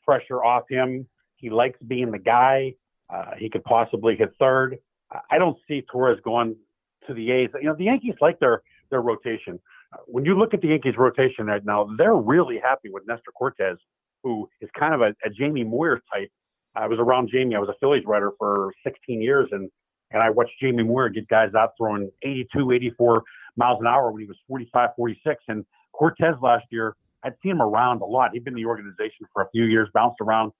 pressure 0.04 0.44
off 0.44 0.64
him. 0.68 1.06
He 1.36 1.50
likes 1.50 1.78
being 1.86 2.10
the 2.10 2.18
guy. 2.18 2.74
Uh, 3.08 3.32
he 3.38 3.48
could 3.48 3.64
possibly 3.64 4.16
hit 4.16 4.30
third. 4.38 4.78
I 5.30 5.38
don't 5.38 5.56
see 5.66 5.82
Torres 5.90 6.18
going 6.22 6.56
to 7.06 7.14
the 7.14 7.30
A's. 7.30 7.50
You 7.54 7.68
know, 7.68 7.74
the 7.76 7.84
Yankees 7.84 8.14
like 8.20 8.38
their 8.40 8.62
their 8.90 9.00
rotation. 9.00 9.60
When 10.06 10.24
you 10.24 10.38
look 10.38 10.54
at 10.54 10.60
the 10.60 10.68
Yankees 10.68 10.94
rotation 10.98 11.46
right 11.46 11.64
now, 11.64 11.88
they're 11.96 12.14
really 12.14 12.58
happy 12.62 12.90
with 12.90 13.04
Nestor 13.06 13.32
Cortes, 13.34 13.78
who 14.22 14.48
is 14.60 14.68
kind 14.78 14.94
of 14.94 15.00
a, 15.00 15.14
a 15.24 15.30
Jamie 15.30 15.64
Moyer 15.64 16.00
type. 16.12 16.30
I 16.74 16.86
was 16.86 16.98
around 16.98 17.30
Jamie. 17.32 17.56
I 17.56 17.58
was 17.58 17.68
a 17.68 17.74
Phillies 17.80 18.04
writer 18.06 18.32
for 18.38 18.72
16 18.84 19.22
years, 19.22 19.48
and 19.52 19.70
and 20.10 20.22
I 20.22 20.30
watched 20.30 20.52
Jamie 20.60 20.84
Moyer 20.84 21.08
get 21.10 21.28
guys 21.28 21.54
out 21.54 21.72
throwing 21.76 22.10
82, 22.22 22.72
84 22.72 23.22
miles 23.56 23.78
an 23.80 23.86
hour 23.86 24.10
when 24.10 24.22
he 24.22 24.26
was 24.28 24.38
45, 24.48 24.90
46. 24.96 25.44
And 25.48 25.66
Cortes 25.92 26.36
last 26.40 26.64
year, 26.70 26.96
I'd 27.24 27.34
seen 27.42 27.52
him 27.52 27.62
around 27.62 28.00
a 28.00 28.06
lot. 28.06 28.30
He'd 28.32 28.44
been 28.44 28.54
in 28.54 28.62
the 28.62 28.66
organization 28.66 29.26
for 29.34 29.42
a 29.42 29.50
few 29.50 29.64
years, 29.64 29.88
bounced 29.92 30.20
around, 30.22 30.52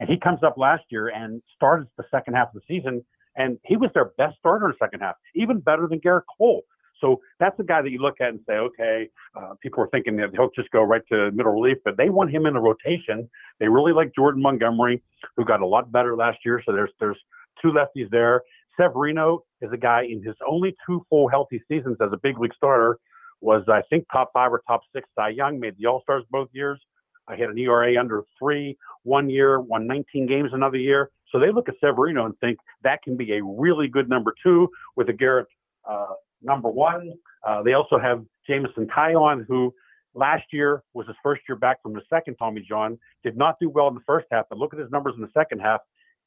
and 0.00 0.08
he 0.08 0.18
comes 0.18 0.42
up 0.42 0.56
last 0.56 0.84
year 0.90 1.08
and 1.08 1.42
started 1.54 1.88
the 1.98 2.04
second 2.10 2.34
half 2.34 2.48
of 2.48 2.54
the 2.54 2.60
season, 2.68 3.04
and 3.36 3.58
he 3.64 3.76
was 3.76 3.90
their 3.94 4.12
best 4.18 4.38
starter 4.38 4.66
in 4.66 4.72
the 4.72 4.84
second 4.84 5.00
half, 5.00 5.16
even 5.34 5.60
better 5.60 5.86
than 5.88 6.00
Gerrit 6.00 6.22
Cole. 6.38 6.62
So 7.00 7.20
that's 7.38 7.58
a 7.60 7.62
guy 7.62 7.82
that 7.82 7.90
you 7.90 7.98
look 7.98 8.20
at 8.20 8.30
and 8.30 8.40
say, 8.48 8.54
okay, 8.54 9.08
uh, 9.36 9.52
people 9.62 9.82
are 9.82 9.88
thinking 9.88 10.16
that 10.16 10.30
he'll 10.32 10.50
just 10.56 10.70
go 10.70 10.82
right 10.82 11.02
to 11.10 11.30
middle 11.32 11.52
relief, 11.52 11.76
but 11.84 11.96
they 11.96 12.08
want 12.08 12.30
him 12.30 12.46
in 12.46 12.54
the 12.54 12.60
rotation. 12.60 13.28
They 13.60 13.68
really 13.68 13.92
like 13.92 14.12
Jordan 14.14 14.42
Montgomery, 14.42 15.02
who 15.36 15.44
got 15.44 15.60
a 15.60 15.66
lot 15.66 15.92
better 15.92 16.16
last 16.16 16.38
year. 16.44 16.62
So 16.64 16.72
there's 16.72 16.90
there's 16.98 17.18
two 17.60 17.72
lefties 17.72 18.08
there. 18.10 18.42
Severino 18.80 19.44
is 19.60 19.70
a 19.72 19.76
guy 19.76 20.04
in 20.04 20.22
his 20.22 20.34
only 20.48 20.74
two 20.86 21.04
full 21.08 21.28
healthy 21.28 21.62
seasons 21.68 21.96
as 22.00 22.08
a 22.12 22.18
big 22.22 22.38
league 22.38 22.54
starter 22.54 22.98
was 23.40 23.62
I 23.68 23.82
think 23.90 24.06
top 24.10 24.30
five 24.32 24.52
or 24.52 24.62
top 24.66 24.80
six 24.94 25.08
Cy 25.14 25.30
Young, 25.30 25.60
made 25.60 25.74
the 25.78 25.86
All 25.86 26.00
Stars 26.02 26.24
both 26.30 26.48
years. 26.52 26.80
I 27.28 27.36
had 27.36 27.50
an 27.50 27.58
ERA 27.58 27.98
under 27.98 28.24
three 28.38 28.76
one 29.02 29.30
year, 29.30 29.60
won 29.60 29.86
19 29.86 30.26
games 30.26 30.50
another 30.52 30.78
year. 30.78 31.10
So 31.30 31.38
they 31.38 31.52
look 31.52 31.68
at 31.68 31.76
Severino 31.80 32.26
and 32.26 32.38
think 32.38 32.58
that 32.82 33.02
can 33.02 33.16
be 33.16 33.34
a 33.34 33.42
really 33.42 33.88
good 33.88 34.08
number 34.08 34.34
two 34.42 34.68
with 34.96 35.08
a 35.08 35.12
Gerrit 35.12 35.46
uh, 35.88 36.14
number 36.42 36.68
one. 36.68 37.12
Uh, 37.46 37.62
they 37.62 37.74
also 37.74 37.98
have 37.98 38.24
Jameson 38.46 38.86
Taillon, 38.86 39.44
who 39.46 39.72
last 40.14 40.44
year 40.52 40.82
was 40.94 41.06
his 41.06 41.16
first 41.22 41.42
year 41.48 41.56
back 41.56 41.82
from 41.82 41.92
the 41.92 42.02
second 42.10 42.36
Tommy 42.36 42.64
John, 42.68 42.98
did 43.22 43.36
not 43.36 43.56
do 43.60 43.68
well 43.68 43.88
in 43.88 43.94
the 43.94 44.00
first 44.06 44.26
half, 44.30 44.46
but 44.48 44.58
look 44.58 44.72
at 44.72 44.80
his 44.80 44.90
numbers 44.90 45.14
in 45.16 45.22
the 45.22 45.30
second 45.34 45.60
half. 45.60 45.80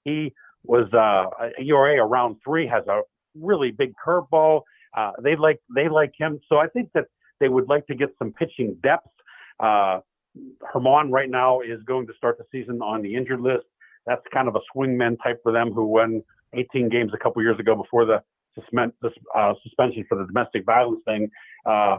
He 0.03 0.33
was 0.63 0.91
uh, 0.93 1.49
ERA 1.61 2.01
around 2.03 2.37
three, 2.43 2.67
has 2.67 2.85
a 2.87 3.01
really 3.35 3.71
big 3.71 3.93
curveball. 4.05 4.61
Uh, 4.95 5.11
they 5.21 5.35
like 5.35 5.59
they 5.73 5.87
like 5.87 6.13
him, 6.17 6.39
so 6.49 6.57
I 6.57 6.67
think 6.67 6.89
that 6.93 7.05
they 7.39 7.47
would 7.47 7.69
like 7.69 7.85
to 7.87 7.95
get 7.95 8.09
some 8.17 8.31
pitching 8.31 8.77
depth. 8.81 9.07
Uh, 9.59 9.99
Germán 10.73 11.11
right 11.11 11.29
now 11.29 11.61
is 11.61 11.81
going 11.85 12.07
to 12.07 12.13
start 12.17 12.37
the 12.37 12.45
season 12.51 12.81
on 12.81 13.01
the 13.01 13.15
injured 13.15 13.41
list. 13.41 13.65
That's 14.05 14.21
kind 14.33 14.47
of 14.47 14.55
a 14.55 14.61
swingman 14.75 15.17
type 15.23 15.39
for 15.43 15.51
them 15.51 15.71
who 15.71 15.85
won 15.85 16.23
18 16.53 16.89
games 16.89 17.11
a 17.13 17.17
couple 17.17 17.41
years 17.41 17.59
ago 17.59 17.75
before 17.75 18.05
the 18.05 18.21
uh, 19.35 19.53
suspension 19.63 20.05
for 20.07 20.17
the 20.17 20.25
domestic 20.25 20.65
violence 20.65 21.01
thing. 21.05 21.29
Uh, 21.65 21.97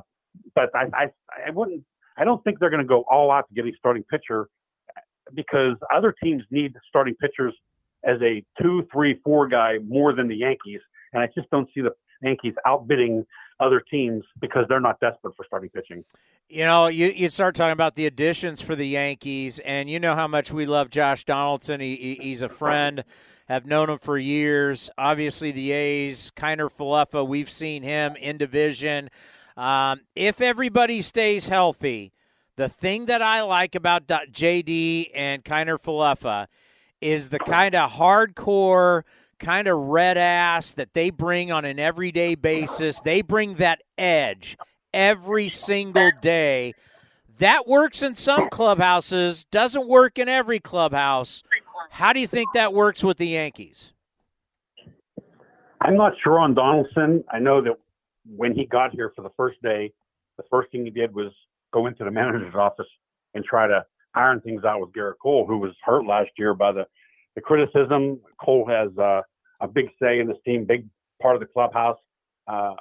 but 0.54 0.70
I, 0.74 0.86
I, 0.94 1.06
I 1.46 1.50
wouldn't. 1.50 1.84
I 2.16 2.24
don't 2.24 2.42
think 2.44 2.58
they're 2.58 2.70
going 2.70 2.82
to 2.82 2.88
go 2.88 3.04
all 3.10 3.30
out 3.30 3.48
to 3.48 3.54
get 3.54 3.64
a 3.64 3.72
starting 3.78 4.04
pitcher 4.10 4.48
because 5.34 5.76
other 5.94 6.14
teams 6.22 6.42
need 6.50 6.74
starting 6.88 7.14
pitchers 7.14 7.54
as 8.04 8.20
a 8.22 8.44
two, 8.60 8.86
three, 8.92 9.20
four 9.24 9.48
guy 9.48 9.78
more 9.86 10.14
than 10.14 10.28
the 10.28 10.36
Yankees, 10.36 10.80
and 11.12 11.22
I 11.22 11.28
just 11.34 11.48
don't 11.50 11.68
see 11.74 11.80
the 11.80 11.92
Yankees 12.22 12.54
outbidding 12.66 13.24
other 13.60 13.80
teams 13.80 14.24
because 14.40 14.64
they're 14.68 14.80
not 14.80 14.98
desperate 15.00 15.36
for 15.36 15.44
starting 15.44 15.70
pitching. 15.70 16.04
You 16.48 16.64
know, 16.64 16.88
you 16.88 17.08
you 17.08 17.30
start 17.30 17.54
talking 17.54 17.72
about 17.72 17.94
the 17.94 18.06
additions 18.06 18.60
for 18.60 18.74
the 18.74 18.88
Yankees, 18.88 19.60
and 19.60 19.88
you 19.88 20.00
know 20.00 20.16
how 20.16 20.26
much 20.26 20.50
we 20.50 20.66
love 20.66 20.90
Josh 20.90 21.24
Donaldson. 21.24 21.80
He, 21.80 22.18
he's 22.20 22.42
a 22.42 22.48
friend, 22.48 23.04
have 23.46 23.66
known 23.66 23.88
him 23.88 23.98
for 23.98 24.18
years. 24.18 24.90
Obviously, 24.98 25.52
the 25.52 25.70
A's, 25.70 26.32
Kiner 26.34 26.68
Falefa, 26.68 27.26
we've 27.26 27.50
seen 27.50 27.82
him 27.84 28.16
in 28.16 28.36
division. 28.36 29.10
Um, 29.56 30.00
if 30.16 30.40
everybody 30.40 31.02
stays 31.02 31.48
healthy, 31.48 32.12
the 32.56 32.68
thing 32.68 33.06
that 33.06 33.22
I 33.22 33.42
like 33.42 33.76
about 33.76 34.08
JD 34.08 35.10
and 35.14 35.44
Kiner 35.44 35.80
Falefa 35.80 36.48
is 37.00 37.30
the 37.30 37.38
kind 37.38 37.74
of 37.74 37.92
hardcore– 37.92 39.02
kind 39.40 39.66
of 39.66 39.76
red 39.76 40.16
ass 40.16 40.74
that 40.74 40.92
they 40.92 41.10
bring 41.10 41.50
on 41.50 41.64
an 41.64 41.80
everyday 41.80 42.36
basis. 42.36 43.00
They 43.00 43.22
bring 43.22 43.54
that 43.54 43.82
edge 43.98 44.56
every 44.92 45.48
single 45.48 46.12
day. 46.20 46.74
That 47.38 47.66
works 47.66 48.02
in 48.02 48.14
some 48.14 48.50
clubhouses, 48.50 49.44
doesn't 49.46 49.88
work 49.88 50.18
in 50.18 50.28
every 50.28 50.60
clubhouse. 50.60 51.42
How 51.90 52.12
do 52.12 52.20
you 52.20 52.26
think 52.26 52.52
that 52.52 52.74
works 52.74 53.02
with 53.02 53.16
the 53.16 53.28
Yankees? 53.28 53.94
I'm 55.80 55.96
not 55.96 56.12
sure 56.22 56.38
on 56.38 56.54
Donaldson. 56.54 57.24
I 57.32 57.38
know 57.38 57.62
that 57.62 57.72
when 58.36 58.54
he 58.54 58.66
got 58.66 58.92
here 58.92 59.10
for 59.16 59.22
the 59.22 59.30
first 59.36 59.60
day, 59.62 59.90
the 60.36 60.44
first 60.50 60.70
thing 60.70 60.84
he 60.84 60.90
did 60.90 61.14
was 61.14 61.32
go 61.72 61.86
into 61.86 62.04
the 62.04 62.10
manager's 62.10 62.54
office 62.54 62.86
and 63.34 63.42
try 63.44 63.66
to 63.66 63.84
iron 64.14 64.40
things 64.42 64.64
out 64.64 64.80
with 64.80 64.92
Gerrit 64.92 65.14
Cole, 65.22 65.46
who 65.46 65.58
was 65.58 65.72
hurt 65.82 66.04
last 66.04 66.30
year 66.36 66.52
by 66.52 66.72
the 66.72 66.84
the 67.36 67.40
criticism. 67.40 68.20
Cole 68.42 68.66
has 68.68 68.96
uh, 68.98 69.22
a 69.60 69.68
big 69.68 69.86
say 70.02 70.20
in 70.20 70.26
this 70.26 70.36
team, 70.44 70.64
big 70.64 70.86
part 71.20 71.36
of 71.36 71.40
the 71.40 71.46
clubhouse. 71.46 71.98
Uh, 72.46 72.74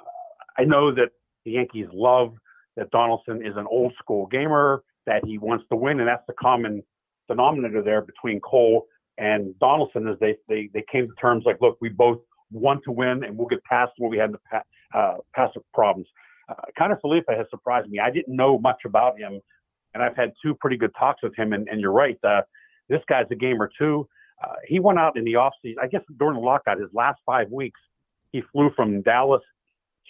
I 0.58 0.64
know 0.64 0.94
that 0.94 1.10
the 1.44 1.52
Yankees 1.52 1.86
love 1.92 2.34
that 2.76 2.90
Donaldson 2.90 3.44
is 3.44 3.56
an 3.56 3.66
old 3.70 3.92
school 3.98 4.26
gamer, 4.26 4.82
that 5.06 5.24
he 5.24 5.38
wants 5.38 5.64
to 5.70 5.76
win, 5.76 6.00
and 6.00 6.08
that's 6.08 6.24
the 6.26 6.34
common 6.34 6.82
denominator 7.28 7.82
there 7.82 8.02
between 8.02 8.40
Cole 8.40 8.86
and 9.18 9.58
Donaldson. 9.58 10.08
Is 10.08 10.16
they 10.20 10.36
they 10.48 10.70
they 10.72 10.84
came 10.90 11.06
to 11.06 11.14
terms 11.20 11.44
like, 11.46 11.56
look, 11.60 11.78
we 11.80 11.88
both 11.88 12.18
want 12.50 12.82
to 12.84 12.92
win, 12.92 13.24
and 13.24 13.36
we'll 13.36 13.48
get 13.48 13.62
past 13.64 13.92
what 13.98 14.10
we 14.10 14.18
had 14.18 14.26
in 14.26 14.32
the 14.32 14.38
past, 14.50 14.66
uh, 14.94 15.14
past 15.34 15.56
problems. 15.72 16.06
Uh, 16.48 16.54
Kiner 16.78 17.00
Falefa 17.00 17.36
has 17.36 17.46
surprised 17.50 17.88
me. 17.88 17.98
I 18.00 18.10
didn't 18.10 18.34
know 18.34 18.58
much 18.58 18.80
about 18.84 19.18
him, 19.18 19.40
and 19.94 20.02
I've 20.02 20.16
had 20.16 20.32
two 20.42 20.54
pretty 20.54 20.76
good 20.76 20.92
talks 20.98 21.22
with 21.22 21.36
him. 21.36 21.52
And, 21.52 21.68
and 21.68 21.80
you're 21.80 21.92
right, 21.92 22.18
uh, 22.24 22.42
this 22.88 23.00
guy's 23.08 23.26
a 23.30 23.36
gamer 23.36 23.70
too. 23.78 24.08
Uh, 24.42 24.54
he 24.66 24.80
went 24.80 24.98
out 24.98 25.16
in 25.16 25.24
the 25.24 25.34
offseason, 25.34 25.74
I 25.82 25.86
guess 25.86 26.02
during 26.18 26.34
the 26.34 26.40
lockout, 26.40 26.78
his 26.80 26.88
last 26.92 27.20
five 27.26 27.50
weeks, 27.50 27.80
he 28.32 28.42
flew 28.52 28.70
from 28.74 29.02
Dallas 29.02 29.42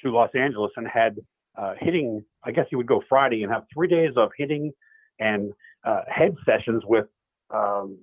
to 0.03 0.11
Los 0.11 0.31
Angeles 0.35 0.70
and 0.76 0.87
had 0.87 1.18
uh, 1.57 1.74
hitting, 1.78 2.24
I 2.45 2.53
guess 2.53 2.66
he 2.70 2.76
would 2.76 2.87
go 2.87 3.03
Friday 3.09 3.43
and 3.43 3.53
have 3.53 3.64
three 3.74 3.89
days 3.89 4.12
of 4.16 4.31
hitting 4.37 4.72
and 5.18 5.53
uh, 5.85 6.03
head 6.09 6.35
sessions 6.47 6.83
with 6.87 7.07
um, 7.53 7.99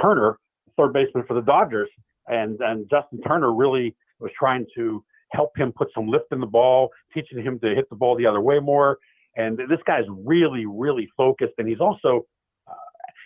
Turner, 0.00 0.38
third 0.76 0.92
baseman 0.92 1.24
for 1.26 1.34
the 1.34 1.42
Dodgers. 1.42 1.88
And, 2.26 2.60
and 2.60 2.88
Justin 2.90 3.20
Turner 3.26 3.52
really 3.52 3.96
was 4.20 4.30
trying 4.38 4.66
to 4.76 5.02
help 5.32 5.56
him 5.56 5.72
put 5.72 5.88
some 5.94 6.08
lift 6.08 6.26
in 6.32 6.40
the 6.40 6.46
ball, 6.46 6.90
teaching 7.14 7.42
him 7.42 7.58
to 7.60 7.74
hit 7.74 7.88
the 7.88 7.96
ball 7.96 8.16
the 8.16 8.26
other 8.26 8.40
way 8.40 8.58
more. 8.58 8.98
And 9.36 9.56
this 9.56 9.78
guy's 9.86 10.04
really, 10.08 10.66
really 10.66 11.08
focused. 11.16 11.54
And 11.58 11.68
he's 11.68 11.80
also 11.80 12.26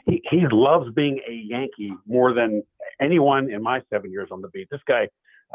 he, 0.06 0.46
loves 0.50 0.90
being 0.94 1.20
a 1.28 1.32
Yankee 1.32 1.94
more 2.06 2.32
than 2.32 2.62
anyone 3.00 3.50
in 3.50 3.62
my 3.62 3.80
seven 3.90 4.10
years 4.10 4.28
on 4.30 4.40
the 4.40 4.48
beat. 4.48 4.68
This 4.70 4.80
guy, 4.86 5.08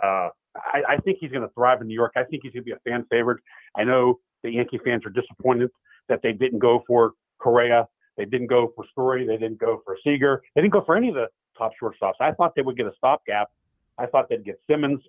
uh, 0.03 0.29
I, 0.55 0.81
I 0.89 0.97
think 0.97 1.17
he's 1.19 1.31
going 1.31 1.47
to 1.47 1.53
thrive 1.53 1.81
in 1.81 1.87
New 1.87 1.93
York. 1.93 2.13
I 2.15 2.23
think 2.23 2.43
he's 2.43 2.53
going 2.53 2.63
to 2.63 2.65
be 2.65 2.71
a 2.71 2.89
fan 2.89 3.05
favorite. 3.09 3.41
I 3.75 3.83
know 3.83 4.19
the 4.43 4.51
Yankee 4.51 4.79
fans 4.83 5.05
are 5.05 5.11
disappointed 5.11 5.69
that 6.07 6.21
they 6.23 6.31
didn't 6.31 6.59
go 6.59 6.83
for 6.87 7.13
Correa. 7.37 7.87
They 8.17 8.25
didn't 8.25 8.47
go 8.47 8.73
for 8.75 8.85
Story. 8.91 9.25
They 9.25 9.37
didn't 9.37 9.59
go 9.59 9.81
for 9.85 9.97
Seager. 10.03 10.41
They 10.55 10.61
didn't 10.61 10.73
go 10.73 10.83
for 10.83 10.95
any 10.95 11.09
of 11.09 11.15
the 11.15 11.27
top 11.57 11.71
shortstops. 11.81 12.13
I 12.19 12.31
thought 12.31 12.53
they 12.55 12.61
would 12.61 12.77
get 12.77 12.87
a 12.87 12.93
stopgap. 12.97 13.49
I 13.97 14.05
thought 14.05 14.29
they'd 14.29 14.43
get 14.43 14.59
Simmons, 14.69 15.01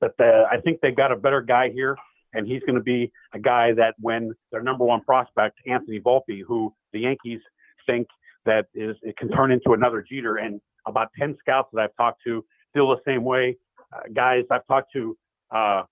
but 0.00 0.16
the, 0.16 0.24
uh, 0.24 0.48
I 0.50 0.58
think 0.60 0.80
they've 0.80 0.96
got 0.96 1.12
a 1.12 1.16
better 1.16 1.42
guy 1.42 1.68
here, 1.70 1.96
and 2.32 2.46
he's 2.46 2.62
going 2.62 2.76
to 2.76 2.82
be 2.82 3.12
a 3.34 3.38
guy 3.38 3.72
that 3.74 3.94
when 4.00 4.34
their 4.50 4.62
number 4.62 4.84
one 4.84 5.02
prospect, 5.02 5.58
Anthony 5.66 6.00
Volpe, 6.00 6.42
who 6.46 6.74
the 6.92 7.00
Yankees 7.00 7.40
think 7.86 8.06
that 8.46 8.66
is 8.74 8.96
it 9.02 9.16
can 9.16 9.28
turn 9.30 9.52
into 9.52 9.72
another 9.72 10.04
Jeter. 10.08 10.36
And 10.36 10.60
about 10.86 11.08
10 11.18 11.36
scouts 11.40 11.68
that 11.72 11.82
I've 11.82 11.96
talked 11.96 12.22
to 12.26 12.44
feel 12.72 12.88
the 12.88 13.00
same 13.06 13.24
way. 13.24 13.56
Uh, 13.94 14.00
guys 14.14 14.44
I've 14.50 14.66
talked 14.66 14.92
to, 14.94 15.16
uh, 15.54 15.82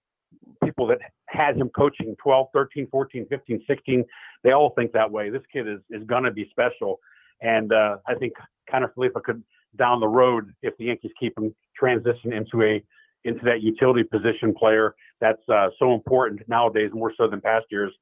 people 0.65 0.87
that 0.87 0.99
had 1.27 1.57
him 1.57 1.71
coaching 1.71 2.15
12, 2.23 2.47
13, 2.53 2.89
14, 2.91 3.27
15, 3.29 3.65
16, 3.67 4.05
they 4.45 4.53
all 4.53 4.73
think 4.77 4.93
that 4.93 5.11
way. 5.11 5.31
This 5.31 5.43
kid 5.53 5.69
is, 5.69 5.81
is 5.91 6.07
going 6.07 6.25
to 6.25 6.31
be 6.31 6.49
special. 6.51 7.01
And 7.41 7.73
uh, 7.73 7.97
I 8.07 8.15
think 8.15 8.35
Kiner 8.73 8.91
Falefa 8.97 9.23
could 9.23 9.43
down 9.77 10.01
the 10.01 10.09
road, 10.09 10.53
if 10.63 10.77
the 10.79 10.87
Yankees 10.87 11.13
keep 11.19 11.37
him, 11.39 11.55
transition 11.77 12.33
into 12.33 12.63
a 12.63 12.83
into 13.25 13.45
that 13.45 13.63
utility 13.63 14.05
position 14.05 14.55
player 14.55 14.95
that's 15.21 15.43
uh, 15.53 15.69
so 15.79 15.93
important 15.93 16.41
nowadays, 16.49 16.91
more 16.95 17.13
so 17.17 17.29
than 17.29 17.41
past 17.41 17.67
years. 17.71 17.93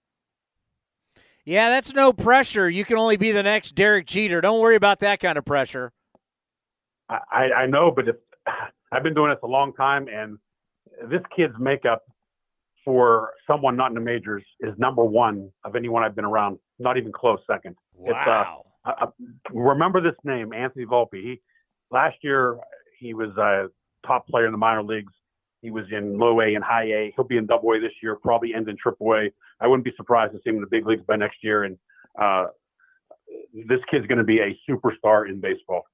Yeah, 1.47 1.71
that's 1.71 1.95
no 1.95 2.13
pressure. 2.13 2.69
You 2.69 2.85
can 2.85 2.99
only 2.99 3.17
be 3.17 3.31
the 3.31 3.45
next 3.45 3.77
Derek 3.77 4.07
Jeter. 4.07 4.41
Don't 4.41 4.61
worry 4.61 4.75
about 4.75 4.99
that 4.99 5.21
kind 5.21 5.39
of 5.39 5.45
pressure. 5.45 5.93
I, 7.09 7.51
I 7.57 7.67
know, 7.67 7.93
but 7.95 8.09
if, 8.09 8.17
I've 8.93 9.05
been 9.05 9.15
doing 9.15 9.31
this 9.31 9.39
a 9.43 9.47
long 9.47 9.73
time, 9.73 10.09
and 10.09 10.39
this 11.09 11.23
kid's 11.35 11.55
makeup 11.59 12.03
for 12.85 13.31
someone 13.47 13.77
not 13.77 13.91
in 13.91 13.95
the 13.95 14.01
majors 14.01 14.45
is 14.61 14.75
number 14.79 15.05
one 15.05 15.51
of 15.65 15.77
anyone 15.77 16.03
I've 16.03 16.17
been 16.17 16.25
around. 16.25 16.59
Not 16.79 16.97
even 16.97 17.13
close 17.13 17.39
second. 17.51 17.77
Wow. 17.95 18.65
It's, 18.87 18.97
uh, 19.01 19.07
remember 19.53 20.01
this 20.01 20.15
name, 20.25 20.53
Anthony 20.53 20.85
Volpe. 20.85 21.15
He 21.15 21.43
last 21.91 22.17
year 22.23 22.59
he 22.99 23.15
was 23.15 23.31
a 23.37 23.67
top 24.07 24.27
player 24.29 24.47
in 24.47 24.53
the 24.53 24.59
minor 24.59 24.83
leagues. 24.83 25.13
He 25.63 25.71
was 25.71 25.85
in 25.91 26.19
low 26.19 26.41
A 26.41 26.55
and 26.55 26.65
high 26.65 26.85
A. 26.85 27.13
He'll 27.17 27.25
be 27.25 27.37
in 27.37 27.47
double 27.47 27.71
A 27.73 27.81
this 27.81 27.93
year, 28.03 28.17
probably 28.17 28.55
end 28.55 28.69
in 28.69 28.77
triple 28.77 29.13
A. 29.15 29.31
I 29.61 29.67
wouldn't 29.67 29.85
be 29.85 29.93
surprised 29.97 30.33
to 30.33 30.39
see 30.39 30.51
him 30.51 30.57
in 30.57 30.61
the 30.61 30.69
big 30.69 30.87
leagues 30.87 31.03
by 31.07 31.17
next 31.17 31.39
year. 31.43 31.65
And 31.65 31.79
uh, 32.21 32.47
this 33.53 33.81
kid's 33.91 34.07
going 34.07 34.19
to 34.19 34.25
be 34.25 34.39
a 34.39 34.59
superstar 34.71 35.29
in 35.29 35.41
baseball. 35.41 35.87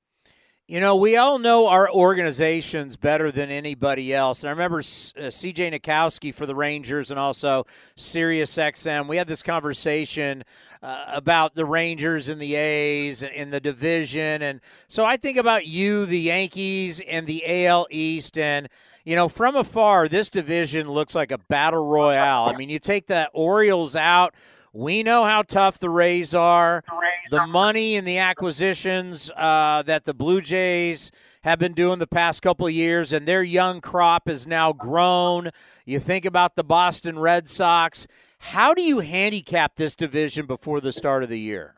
You 0.69 0.81
know, 0.81 0.97
we 0.97 1.17
all 1.17 1.39
know 1.39 1.67
our 1.67 1.91
organizations 1.91 2.97
better 2.97 3.33
than 3.33 3.51
anybody 3.51 4.15
else. 4.15 4.43
And 4.43 4.49
I 4.49 4.53
remember 4.53 4.79
uh, 4.79 4.81
CJ 4.81 5.75
Nitkowski 5.75 6.33
for 6.33 6.47
the 6.47 6.55
Rangers 6.55 7.11
and 7.11 7.19
also 7.19 7.67
Sirius 7.97 8.57
XM. 8.57 9.09
We 9.09 9.17
had 9.17 9.27
this 9.27 9.43
conversation 9.43 10.45
uh, 10.81 11.05
about 11.09 11.57
the 11.57 11.67
Rangers 11.67 12.29
and 12.29 12.41
the 12.41 12.55
A's 12.55 13.25
in 13.25 13.51
the 13.51 13.61
division. 13.61 14.41
And 14.41 14.61
so 14.87 15.05
I 15.05 15.17
think 15.17 15.37
about 15.37 15.67
you, 15.67 16.07
the 16.07 16.21
Yankees, 16.21 17.01
and 17.01 17.27
the 17.27 17.67
AL 17.67 17.89
East. 17.91 18.39
And, 18.39 18.69
you 19.05 19.17
know, 19.17 19.29
from 19.29 19.57
afar, 19.57 20.09
this 20.09 20.31
division 20.31 20.91
looks 20.91 21.15
like 21.15 21.31
a 21.31 21.39
battle 21.39 21.85
royale. 21.85 22.49
I 22.49 22.57
mean, 22.57 22.71
you 22.71 22.79
take 22.79 23.07
the 23.07 23.29
Orioles 23.33 23.97
out 23.97 24.35
we 24.73 25.03
know 25.03 25.25
how 25.25 25.43
tough 25.43 25.79
the 25.79 25.91
Rays 25.91 26.35
are. 26.35 26.83
The 27.31 27.47
money 27.47 27.97
and 27.97 28.07
the 28.07 28.19
acquisitions 28.19 29.31
uh, 29.37 29.83
that 29.83 30.05
the 30.05 30.15
Blue 30.15 30.41
Jays 30.41 31.11
have 31.43 31.59
been 31.59 31.75
doing 31.75 31.99
the 31.99 32.07
past 32.07 32.41
couple 32.41 32.67
of 32.67 32.73
years, 32.73 33.13
and 33.13 33.27
their 33.27 33.43
young 33.43 33.81
crop 33.81 34.29
is 34.29 34.47
now 34.47 34.73
grown. 34.73 35.51
You 35.85 35.99
think 35.99 36.25
about 36.25 36.57
the 36.57 36.65
Boston 36.65 37.19
Red 37.19 37.49
Sox. 37.49 38.07
How 38.39 38.73
do 38.75 38.83
you 38.83 39.01
handicap 39.01 39.77
this 39.77 39.95
division 39.95 40.47
before 40.47 40.81
the 40.81 40.93
start 40.93 41.23
of 41.23 41.29
the 41.29 41.39
year? 41.39 41.75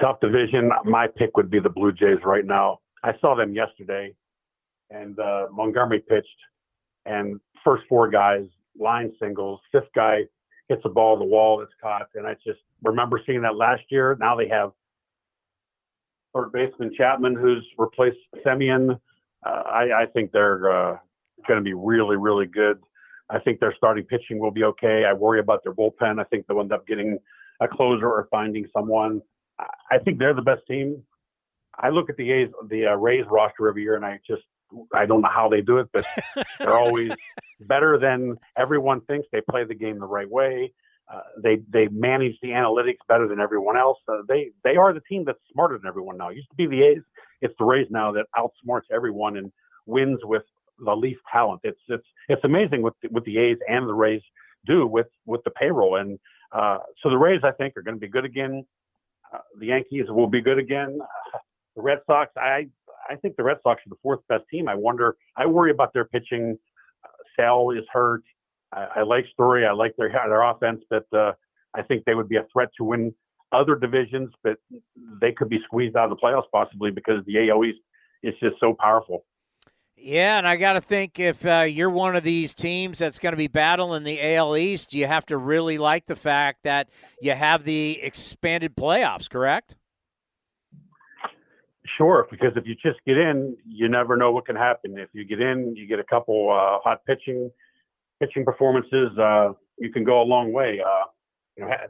Tough 0.00 0.20
division. 0.20 0.70
My 0.84 1.08
pick 1.08 1.36
would 1.36 1.50
be 1.50 1.58
the 1.58 1.70
Blue 1.70 1.92
Jays 1.92 2.18
right 2.24 2.44
now. 2.44 2.80
I 3.04 3.12
saw 3.20 3.34
them 3.34 3.54
yesterday, 3.54 4.14
and 4.90 5.18
uh, 5.18 5.46
Montgomery 5.52 6.00
pitched, 6.00 6.28
and 7.06 7.40
first 7.64 7.84
four 7.88 8.08
guys 8.08 8.44
line 8.78 9.12
singles. 9.20 9.60
Fifth 9.72 9.92
guy 9.94 10.22
hits 10.68 10.82
a 10.84 10.88
ball 10.88 11.18
the 11.18 11.24
wall 11.24 11.58
that's 11.58 11.72
caught, 11.82 12.08
and 12.14 12.26
I 12.26 12.34
just 12.44 12.60
remember 12.82 13.20
seeing 13.26 13.42
that 13.42 13.56
last 13.56 13.82
year. 13.90 14.16
Now 14.20 14.36
they 14.36 14.48
have 14.48 14.72
third 16.34 16.52
baseman 16.52 16.92
Chapman, 16.96 17.34
who's 17.34 17.66
replaced 17.78 18.18
Semien. 18.44 18.98
Uh, 19.44 19.48
I, 19.48 20.02
I, 20.02 20.06
think 20.12 20.32
they're 20.32 20.70
uh, 20.70 20.96
going 21.46 21.58
to 21.58 21.64
be 21.64 21.74
really, 21.74 22.16
really 22.16 22.46
good. 22.46 22.78
I 23.30 23.38
think 23.38 23.60
their 23.60 23.74
starting 23.76 24.04
pitching 24.04 24.38
will 24.38 24.50
be 24.50 24.64
okay. 24.64 25.04
I 25.04 25.12
worry 25.12 25.40
about 25.40 25.62
their 25.62 25.72
bullpen. 25.72 26.20
I 26.20 26.24
think 26.24 26.46
they'll 26.46 26.60
end 26.60 26.72
up 26.72 26.86
getting 26.86 27.18
a 27.60 27.68
closer 27.68 28.06
or 28.06 28.26
finding 28.30 28.66
someone. 28.72 29.22
I 29.90 29.98
think 30.04 30.18
they're 30.18 30.34
the 30.34 30.42
best 30.42 30.62
team. 30.66 31.02
I 31.78 31.90
look 31.90 32.10
at 32.10 32.16
the 32.16 32.30
A's, 32.32 32.48
the 32.68 32.86
uh, 32.86 32.94
Rays 32.94 33.24
roster 33.30 33.68
every 33.68 33.82
year, 33.82 33.96
and 33.96 34.04
I 34.04 34.20
just 34.26 34.42
I 34.92 35.06
don't 35.06 35.22
know 35.22 35.30
how 35.32 35.48
they 35.48 35.60
do 35.60 35.78
it, 35.78 35.88
but 35.92 36.04
they're 36.58 36.78
always 36.78 37.12
better 37.60 37.98
than 37.98 38.36
everyone 38.56 39.00
thinks. 39.02 39.26
They 39.32 39.40
play 39.40 39.64
the 39.64 39.74
game 39.74 39.98
the 39.98 40.06
right 40.06 40.28
way. 40.28 40.72
Uh, 41.12 41.20
they 41.42 41.58
they 41.72 41.88
manage 41.88 42.36
the 42.42 42.48
analytics 42.48 42.98
better 43.08 43.26
than 43.28 43.40
everyone 43.40 43.76
else. 43.76 43.98
Uh, 44.08 44.18
they 44.28 44.50
they 44.64 44.76
are 44.76 44.92
the 44.92 45.00
team 45.08 45.24
that's 45.24 45.38
smarter 45.52 45.78
than 45.78 45.88
everyone 45.88 46.18
now. 46.18 46.28
It 46.28 46.36
used 46.36 46.50
to 46.50 46.56
be 46.56 46.66
the 46.66 46.82
A's. 46.82 47.02
It's 47.40 47.54
the 47.58 47.64
Rays 47.64 47.86
now 47.90 48.12
that 48.12 48.26
outsmarts 48.36 48.90
everyone 48.92 49.36
and 49.36 49.50
wins 49.86 50.18
with 50.24 50.42
the 50.84 50.94
least 50.94 51.20
talent. 51.32 51.60
It's 51.64 51.80
it's 51.88 52.06
it's 52.28 52.44
amazing 52.44 52.82
what 52.82 52.94
the, 53.02 53.08
what 53.08 53.24
the 53.24 53.38
A's 53.38 53.56
and 53.68 53.88
the 53.88 53.94
Rays 53.94 54.22
do 54.66 54.86
with 54.86 55.06
with 55.24 55.42
the 55.44 55.50
payroll. 55.50 55.96
And 55.96 56.18
uh, 56.52 56.78
so 57.02 57.08
the 57.10 57.18
Rays, 57.18 57.40
I 57.42 57.52
think, 57.52 57.76
are 57.76 57.82
going 57.82 57.96
to 57.96 58.00
be 58.00 58.08
good 58.08 58.24
again. 58.24 58.64
Uh, 59.32 59.38
the 59.58 59.66
Yankees 59.66 60.06
will 60.08 60.26
be 60.26 60.40
good 60.40 60.58
again. 60.58 60.98
The 61.78 61.82
Red 61.82 61.98
Sox, 62.06 62.30
I 62.36 62.66
I 63.08 63.14
think 63.14 63.36
the 63.36 63.44
Red 63.44 63.58
Sox 63.62 63.80
are 63.86 63.88
the 63.88 63.96
fourth 64.02 64.20
best 64.28 64.44
team. 64.50 64.68
I 64.68 64.74
wonder. 64.74 65.16
I 65.36 65.46
worry 65.46 65.70
about 65.70 65.94
their 65.94 66.04
pitching. 66.04 66.58
Uh, 67.04 67.08
Sale 67.36 67.70
is 67.70 67.84
hurt. 67.90 68.22
I, 68.72 68.86
I 68.96 69.02
like 69.02 69.24
Story. 69.32 69.64
I 69.64 69.72
like 69.72 69.94
their 69.96 70.10
their 70.10 70.42
offense, 70.42 70.82
but 70.90 71.06
uh, 71.16 71.32
I 71.74 71.82
think 71.82 72.04
they 72.04 72.14
would 72.14 72.28
be 72.28 72.36
a 72.36 72.46
threat 72.52 72.68
to 72.78 72.84
win 72.84 73.14
other 73.52 73.76
divisions. 73.76 74.30
But 74.42 74.56
they 75.20 75.32
could 75.32 75.48
be 75.48 75.60
squeezed 75.64 75.96
out 75.96 76.10
of 76.10 76.18
the 76.18 76.22
playoffs 76.22 76.50
possibly 76.52 76.90
because 76.90 77.24
the 77.26 77.48
AL 77.48 77.64
East 77.64 77.78
is 78.22 78.34
just 78.42 78.56
so 78.60 78.74
powerful. 78.78 79.24
Yeah, 80.00 80.38
and 80.38 80.46
I 80.46 80.56
got 80.56 80.74
to 80.74 80.80
think 80.80 81.18
if 81.18 81.44
uh, 81.44 81.66
you're 81.68 81.90
one 81.90 82.14
of 82.14 82.22
these 82.22 82.54
teams 82.54 82.98
that's 83.00 83.18
going 83.18 83.32
to 83.32 83.36
be 83.36 83.48
battling 83.48 84.04
the 84.04 84.36
AL 84.36 84.56
East, 84.56 84.94
you 84.94 85.08
have 85.08 85.26
to 85.26 85.36
really 85.36 85.76
like 85.76 86.06
the 86.06 86.14
fact 86.14 86.62
that 86.64 86.88
you 87.20 87.32
have 87.32 87.64
the 87.64 88.00
expanded 88.00 88.76
playoffs, 88.76 89.28
correct? 89.28 89.74
Sure, 91.96 92.26
because 92.30 92.52
if 92.56 92.66
you 92.66 92.74
just 92.74 92.98
get 93.06 93.16
in, 93.16 93.56
you 93.66 93.88
never 93.88 94.16
know 94.16 94.32
what 94.32 94.46
can 94.46 94.56
happen. 94.56 94.98
If 94.98 95.10
you 95.12 95.24
get 95.24 95.40
in, 95.40 95.74
you 95.76 95.86
get 95.86 95.98
a 95.98 96.04
couple 96.04 96.50
uh, 96.50 96.78
hot 96.82 97.04
pitching 97.06 97.50
pitching 98.20 98.44
performances. 98.44 99.16
Uh, 99.16 99.52
you 99.78 99.92
can 99.92 100.04
go 100.04 100.20
a 100.20 100.24
long 100.24 100.52
way. 100.52 100.80
Uh, 100.84 101.04
you 101.56 101.64
know, 101.64 101.70
ha- 101.70 101.86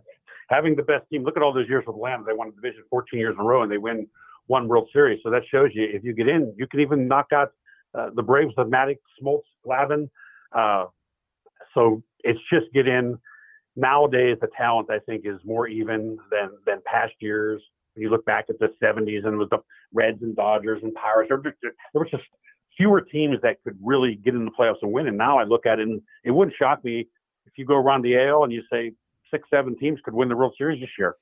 having 0.48 0.76
the 0.76 0.82
best 0.82 1.08
team. 1.10 1.24
Look 1.24 1.36
at 1.36 1.42
all 1.42 1.52
those 1.52 1.68
years 1.68 1.84
with 1.86 1.96
Atlanta. 1.96 2.24
They 2.26 2.34
won 2.34 2.48
the 2.50 2.54
division 2.56 2.84
14 2.90 3.18
years 3.18 3.34
in 3.34 3.40
a 3.40 3.44
row, 3.44 3.62
and 3.62 3.72
they 3.72 3.78
win 3.78 4.06
one 4.46 4.68
World 4.68 4.88
Series. 4.92 5.20
So 5.22 5.30
that 5.30 5.42
shows 5.50 5.70
you 5.74 5.88
if 5.90 6.04
you 6.04 6.12
get 6.12 6.28
in, 6.28 6.54
you 6.56 6.66
can 6.66 6.80
even 6.80 7.08
knock 7.08 7.32
out 7.32 7.52
uh, 7.98 8.10
the 8.14 8.22
Braves 8.22 8.52
with 8.56 8.68
Maddux, 8.68 8.98
Smoltz, 9.22 9.42
Glavine. 9.66 10.08
Uh, 10.52 10.86
so 11.74 12.02
it's 12.24 12.40
just 12.52 12.66
get 12.74 12.86
in. 12.86 13.18
Nowadays, 13.76 14.36
the 14.40 14.48
talent 14.56 14.90
I 14.90 14.98
think 14.98 15.24
is 15.24 15.38
more 15.44 15.68
even 15.68 16.18
than 16.30 16.50
than 16.66 16.80
past 16.84 17.14
years 17.20 17.62
you 17.98 18.10
look 18.10 18.24
back 18.24 18.46
at 18.48 18.58
the 18.58 18.68
70s 18.82 19.26
and 19.26 19.38
with 19.38 19.50
the 19.50 19.58
Reds 19.92 20.22
and 20.22 20.36
Dodgers 20.36 20.80
and 20.82 20.94
Pirates, 20.94 21.30
there, 21.30 21.42
there 21.42 22.02
was 22.02 22.10
just 22.10 22.24
fewer 22.76 23.00
teams 23.00 23.36
that 23.42 23.62
could 23.64 23.76
really 23.82 24.14
get 24.14 24.34
in 24.34 24.44
the 24.44 24.50
playoffs 24.50 24.82
and 24.82 24.92
win. 24.92 25.08
And 25.08 25.18
now 25.18 25.38
I 25.38 25.44
look 25.44 25.66
at 25.66 25.78
it 25.78 25.88
and 25.88 26.00
it 26.24 26.30
wouldn't 26.30 26.56
shock 26.56 26.84
me 26.84 27.08
if 27.46 27.52
you 27.56 27.64
go 27.64 27.74
around 27.74 28.02
the 28.02 28.16
AL 28.16 28.44
and 28.44 28.52
you 28.52 28.62
say 28.72 28.92
six, 29.30 29.48
seven 29.50 29.76
teams 29.78 29.98
could 30.04 30.14
win 30.14 30.28
the 30.28 30.36
World 30.36 30.54
Series 30.56 30.80
this 30.80 30.90
year. 30.98 31.16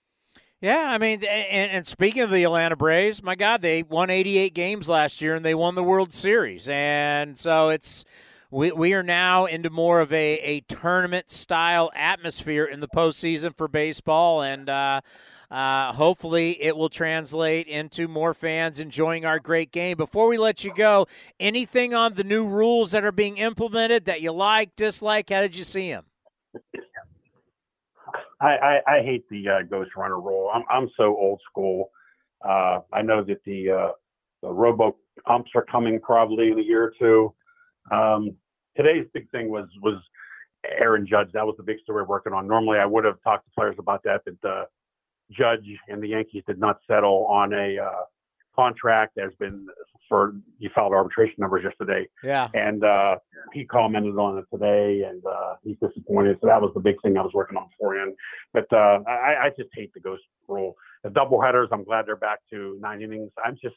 Yeah, 0.61 0.89
I 0.91 0.97
mean, 0.97 1.23
and, 1.25 1.71
and, 1.71 1.87
speaking 1.87 2.23
of 2.23 2.31
the 2.31 2.43
Atlanta 2.45 2.77
Braves, 2.77 3.23
my 3.23 3.35
God, 3.35 3.61
they 3.61 3.83
won 3.83 4.09
88 4.09 4.55
games 4.55 4.89
last 4.89 5.21
year 5.21 5.35
and 5.35 5.45
they 5.45 5.55
won 5.55 5.75
the 5.75 5.83
World 5.83 6.15
Series, 6.15 6.67
and 6.71 7.37
so 7.37 7.69
it's 7.69 8.07
we 8.51 8.73
we 8.73 8.95
are 8.95 9.03
now 9.03 9.45
into 9.45 9.69
more 9.69 10.01
of 10.01 10.15
a 10.15 10.39
a 10.39 10.61
tournament 10.61 11.29
style 11.29 11.91
atmosphere 11.95 12.65
in 12.65 12.81
the 12.81 12.89
postseason 12.89 13.55
for 13.57 13.69
baseball, 13.69 14.43
and. 14.43 14.69
Uh, 14.69 15.01
uh, 15.51 15.93
hopefully, 15.93 16.63
it 16.63 16.77
will 16.77 16.89
translate 16.89 17.67
into 17.67 18.09
more 18.09 18.35
fans 18.35 18.81
enjoying 18.81 19.25
our 19.25 19.39
great 19.39 19.73
game. 19.73 19.97
Before 19.97 20.29
we 20.29 20.39
let 20.39 20.65
you 20.65 20.75
go, 20.75 21.07
anything 21.39 21.95
on 21.95 22.15
the 22.15 22.25
new 22.25 22.47
rules 22.47 22.91
that 22.91 23.05
are 23.05 23.13
being 23.13 23.39
implemented 23.39 24.07
that 24.07 24.21
you 24.21 24.33
like, 24.33 24.75
dislike? 24.77 25.31
How 25.31 25.41
did 25.41 25.57
you 25.57 25.65
see 25.65 25.91
them? 25.91 26.05
I, 28.41 28.49
I, 28.49 28.81
I 28.87 29.03
hate 29.03 29.29
the 29.31 29.49
uh, 29.49 29.63
ghost 29.63 29.91
runner 29.97 30.21
rule. 30.21 30.51
I'm 30.53 30.65
I'm 30.71 30.91
so 30.97 31.17
old 31.17 31.41
school. 31.51 31.91
Uh, 32.47 32.81
I 32.93 33.03
know 33.03 33.25
that 33.25 33.43
the 33.45 33.71
uh, 33.71 33.93
the 34.43 34.49
robo 34.49 34.97
umps 35.27 35.51
are 35.55 35.65
coming 35.65 36.01
probably 36.01 36.51
in 36.51 36.59
a 36.59 36.63
year 36.63 36.85
or 36.85 36.93
two. 36.99 37.35
Um, 37.91 38.37
today's 38.77 39.07
big 39.15 39.31
thing 39.31 39.49
was 39.49 39.69
was 39.83 40.03
Aaron 40.79 41.07
Judge. 41.07 41.31
That 41.33 41.47
was 41.47 41.55
the 41.57 41.63
big 41.63 41.81
story 41.81 42.03
we're 42.03 42.09
working 42.09 42.33
on. 42.33 42.47
Normally, 42.47 42.79
I 42.79 42.87
would 42.87 43.05
have 43.05 43.23
talked 43.23 43.47
to 43.47 43.51
players 43.55 43.77
about 43.79 44.03
that, 44.05 44.23
but 44.25 44.49
uh, 44.49 44.65
Judge 45.31 45.67
and 45.89 46.03
the 46.03 46.09
Yankees 46.09 46.45
did 46.47 46.59
not 46.59 46.79
settle 46.87 47.27
on 47.27 47.53
a 47.53 47.79
uh, 47.79 48.05
contract. 48.55 49.13
There's 49.17 49.35
been 49.39 49.67
for 50.09 50.35
you 50.59 50.71
filed 50.75 50.93
arbitration 50.93 51.35
numbers 51.39 51.65
yesterday. 51.65 52.09
Yeah. 52.23 52.49
And 52.55 52.85
uh, 52.85 53.17
he 53.53 53.65
commented 53.65 54.17
on 54.17 54.39
it 54.39 54.45
today, 54.53 55.03
and 55.09 55.25
uh, 55.27 55.55
he's 55.63 55.77
disappointed. 55.81 56.39
So 56.41 56.47
that 56.47 56.61
was 56.61 56.73
the 56.75 56.81
big 56.81 56.97
thing 57.03 57.17
I 57.17 57.23
was 57.23 57.33
working 57.35 57.57
on 57.57 57.69
beforehand. 57.69 58.15
But 58.53 58.67
uh, 58.73 59.01
I, 59.07 59.47
I 59.47 59.51
just 59.59 59.71
hate 59.75 59.93
the 59.95 60.01
ghost 60.01 60.23
rule. 60.49 60.77
The 61.03 61.11
double 61.11 61.41
headers. 61.41 61.69
I'm 61.73 61.85
glad 61.85 62.07
they're 62.07 62.17
back 62.17 62.39
to 62.53 62.79
nine 62.81 63.03
innings. 63.03 63.31
I'm 63.45 63.57
just 63.63 63.77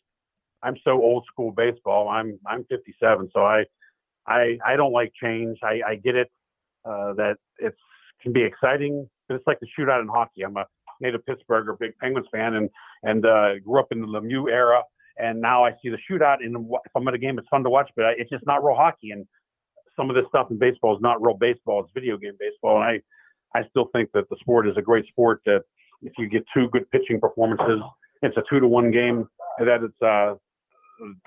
I'm 0.64 0.76
so 0.84 0.92
old 0.92 1.26
school 1.32 1.52
baseball. 1.52 2.10
I'm 2.10 2.40
I'm 2.46 2.64
57, 2.66 3.30
so 3.34 3.42
I 3.42 3.66
I 4.28 4.58
I 4.66 4.76
don't 4.76 4.94
like 4.94 5.12
change. 5.22 5.60
I, 5.64 5.82
I 5.86 5.96
get 5.96 6.16
it 6.16 6.32
uh, 6.86 7.14
that 7.14 7.38
it's 7.58 7.78
can 8.22 8.34
be 8.34 8.44
exciting, 8.44 9.10
but 9.28 9.36
it's 9.36 9.48
like 9.48 9.60
the 9.60 9.68
shootout 9.78 10.02
in 10.02 10.08
hockey. 10.08 10.44
I'm 10.44 10.58
a 10.58 10.66
native 11.00 11.22
Pittsburgher, 11.26 11.78
big 11.80 11.98
Penguins 11.98 12.28
fan, 12.32 12.56
and 12.56 12.70
and 13.04 13.26
uh, 13.26 13.60
grew 13.60 13.80
up 13.80 13.88
in 13.92 14.02
the 14.02 14.08
Lemieux 14.08 14.52
era. 14.52 14.84
And 15.18 15.42
now 15.42 15.66
I 15.66 15.72
see 15.82 15.90
the 15.90 15.98
shootout, 16.10 16.38
and 16.40 16.56
if 16.56 16.92
I'm 16.96 17.08
at 17.10 17.14
a 17.14 17.18
game, 17.18 17.38
it's 17.38 17.48
fun 17.50 17.64
to 17.64 17.70
watch, 17.70 17.90
but 17.96 18.06
it's 18.18 18.30
just 18.30 18.46
not 18.46 18.64
real 18.64 18.76
hockey. 18.76 19.12
And 19.12 19.28
some 19.98 20.10
of 20.10 20.16
this 20.16 20.26
stuff 20.30 20.48
in 20.50 20.58
baseball 20.58 20.96
is 20.96 21.02
not 21.02 21.22
real 21.22 21.36
baseball; 21.36 21.82
it's 21.82 21.92
video 21.94 22.18
game 22.18 22.38
baseball. 22.40 22.82
And 22.82 22.86
I 22.86 23.60
I 23.60 23.68
still 23.70 23.90
think 23.94 24.12
that 24.14 24.30
the 24.30 24.38
sport 24.40 24.68
is 24.68 24.78
a 24.78 24.82
great 24.82 25.06
sport. 25.08 25.42
That 25.46 25.64
if 26.02 26.14
you 26.18 26.30
get 26.30 26.46
two 26.54 26.70
good 26.70 26.90
pitching 26.92 27.20
performances, 27.20 27.82
it's 28.22 28.38
a 28.38 28.44
two 28.50 28.60
to 28.60 28.68
one 28.68 28.92
game. 28.92 29.28
That 29.60 29.84
it's 29.84 30.02
uh, 30.02 30.36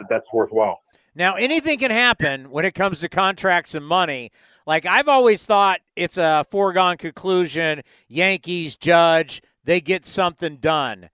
that's 0.08 0.26
worthwhile. 0.32 0.80
Now, 1.14 1.34
anything 1.34 1.78
can 1.78 1.90
happen 1.90 2.50
when 2.50 2.64
it 2.64 2.72
comes 2.74 3.00
to 3.00 3.08
contracts 3.08 3.74
and 3.74 3.86
money. 3.86 4.30
Like 4.66 4.86
I've 4.86 5.08
always 5.08 5.44
thought, 5.44 5.80
it's 5.96 6.16
a 6.16 6.44
foregone 6.48 6.96
conclusion. 6.96 7.82
Yankees, 8.08 8.76
Judge, 8.76 9.42
they 9.64 9.80
get 9.80 10.04
something 10.04 10.56
done. 10.56 11.10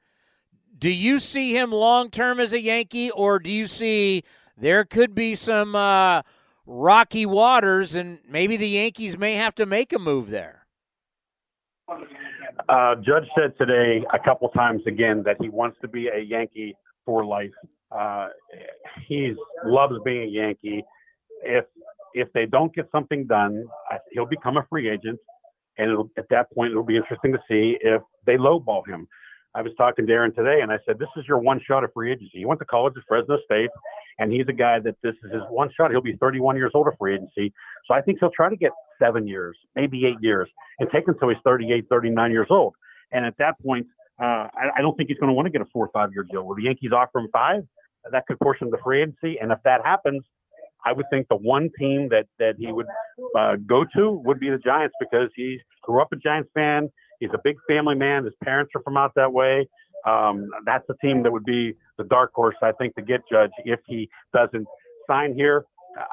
Do 0.76 0.90
you 0.90 1.18
see 1.18 1.56
him 1.56 1.72
long 1.72 2.10
term 2.10 2.38
as 2.40 2.52
a 2.52 2.60
Yankee, 2.60 3.10
or 3.10 3.38
do 3.38 3.50
you 3.50 3.66
see 3.66 4.22
there 4.56 4.84
could 4.84 5.14
be 5.14 5.34
some 5.34 5.74
uh, 5.74 6.22
rocky 6.68 7.26
waters, 7.26 7.94
and 7.94 8.18
maybe 8.28 8.56
the 8.56 8.68
Yankees 8.68 9.16
may 9.16 9.34
have 9.34 9.54
to 9.56 9.66
make 9.66 9.92
a 9.92 9.98
move 9.98 10.30
there. 10.30 10.66
Uh, 12.68 12.94
Judge 12.96 13.24
said 13.36 13.56
today 13.58 14.04
a 14.12 14.18
couple 14.18 14.48
times 14.50 14.82
again 14.86 15.22
that 15.24 15.36
he 15.40 15.48
wants 15.48 15.78
to 15.80 15.88
be 15.88 16.08
a 16.08 16.20
Yankee 16.20 16.76
for 17.06 17.24
life. 17.24 17.50
Uh, 17.90 18.28
he 19.06 19.32
loves 19.64 19.94
being 20.04 20.24
a 20.24 20.26
Yankee. 20.26 20.84
If 21.42 21.64
if 22.14 22.30
they 22.32 22.46
don't 22.46 22.74
get 22.74 22.88
something 22.90 23.26
done, 23.26 23.64
he'll 24.12 24.26
become 24.26 24.56
a 24.58 24.66
free 24.68 24.90
agent, 24.90 25.18
and 25.78 26.10
at 26.18 26.28
that 26.30 26.52
point 26.52 26.72
it'll 26.72 26.82
be 26.82 26.96
interesting 26.96 27.32
to 27.32 27.38
see 27.48 27.78
if 27.80 28.02
they 28.28 28.36
lowball 28.36 28.86
him. 28.86 29.08
I 29.54 29.62
was 29.62 29.72
talking 29.78 30.06
to 30.06 30.12
Aaron 30.12 30.34
today, 30.34 30.60
and 30.60 30.70
I 30.70 30.78
said, 30.86 30.98
"This 30.98 31.08
is 31.16 31.24
your 31.26 31.38
one 31.38 31.60
shot 31.66 31.82
at 31.82 31.92
free 31.94 32.12
agency. 32.12 32.38
He 32.38 32.44
went 32.44 32.60
to 32.60 32.66
college 32.66 32.92
at 32.96 33.02
Fresno 33.08 33.38
State, 33.46 33.70
and 34.18 34.30
he's 34.30 34.46
a 34.48 34.52
guy 34.52 34.78
that 34.80 34.96
this 35.02 35.14
is 35.24 35.32
his 35.32 35.42
one 35.48 35.70
shot. 35.74 35.90
He'll 35.90 36.02
be 36.02 36.16
31 36.16 36.56
years 36.56 36.72
old 36.74 36.86
at 36.86 36.98
free 36.98 37.14
agency, 37.14 37.52
so 37.86 37.94
I 37.94 38.02
think 38.02 38.18
he'll 38.20 38.30
try 38.30 38.50
to 38.50 38.56
get 38.56 38.72
seven 39.00 39.26
years, 39.26 39.56
maybe 39.74 40.06
eight 40.06 40.18
years, 40.20 40.48
and 40.78 40.88
take 40.90 41.08
until 41.08 41.30
he's 41.30 41.38
38, 41.44 41.86
39 41.88 42.30
years 42.30 42.48
old. 42.50 42.74
And 43.10 43.24
at 43.24 43.36
that 43.38 43.54
point, 43.64 43.86
uh, 44.20 44.48
I, 44.52 44.70
I 44.76 44.80
don't 44.82 44.96
think 44.96 45.08
he's 45.08 45.18
going 45.18 45.28
to 45.28 45.34
want 45.34 45.46
to 45.46 45.50
get 45.50 45.62
a 45.62 45.66
four 45.72 45.86
or 45.86 45.90
five 45.92 46.10
year 46.12 46.26
deal. 46.30 46.44
Will 46.44 46.54
the 46.54 46.64
Yankees 46.64 46.92
offer 46.92 47.20
him 47.20 47.28
five? 47.32 47.62
That 48.12 48.26
could 48.26 48.38
push 48.38 48.60
him 48.60 48.70
to 48.70 48.78
free 48.84 49.02
agency, 49.02 49.38
and 49.40 49.50
if 49.50 49.58
that 49.64 49.84
happens, 49.84 50.22
I 50.84 50.92
would 50.92 51.06
think 51.10 51.26
the 51.28 51.36
one 51.36 51.70
team 51.78 52.08
that 52.10 52.26
that 52.38 52.54
he 52.58 52.70
would 52.70 52.86
uh, 53.36 53.56
go 53.66 53.84
to 53.96 54.10
would 54.24 54.38
be 54.38 54.50
the 54.50 54.58
Giants 54.58 54.94
because 55.00 55.30
he 55.34 55.58
grew 55.82 56.00
up 56.00 56.12
a 56.12 56.16
Giants 56.16 56.50
fan. 56.54 56.90
He's 57.20 57.30
a 57.34 57.40
big 57.42 57.56
family 57.68 57.94
man. 57.94 58.24
His 58.24 58.34
parents 58.42 58.72
are 58.74 58.82
from 58.82 58.96
out 58.96 59.12
that 59.16 59.32
way. 59.32 59.68
Um, 60.06 60.48
that's 60.64 60.84
the 60.86 60.94
team 61.02 61.22
that 61.24 61.32
would 61.32 61.44
be 61.44 61.74
the 61.96 62.04
dark 62.04 62.32
horse, 62.32 62.54
I 62.62 62.72
think, 62.72 62.94
to 62.94 63.02
get 63.02 63.20
Judge 63.30 63.50
if 63.64 63.80
he 63.86 64.08
doesn't 64.32 64.66
sign 65.08 65.34
here. 65.34 65.64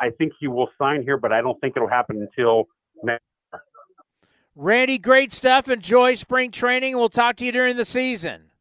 I 0.02 0.10
think 0.18 0.34
he 0.40 0.48
will 0.48 0.70
sign 0.80 1.04
here, 1.04 1.18
but 1.18 1.32
I 1.32 1.42
don't 1.42 1.60
think 1.62 1.76
it'll 1.76 1.88
happen 1.88 2.28
until 2.28 2.66
next. 3.04 3.22
Randy, 4.56 4.98
great 4.98 5.32
stuff. 5.32 5.70
Enjoy 5.70 6.16
spring 6.16 6.50
training. 6.50 6.96
We'll 6.98 7.10
talk 7.10 7.36
to 7.38 7.46
you 7.46 7.52
during 7.52 7.76
the 7.76 7.86
season. 7.86 8.52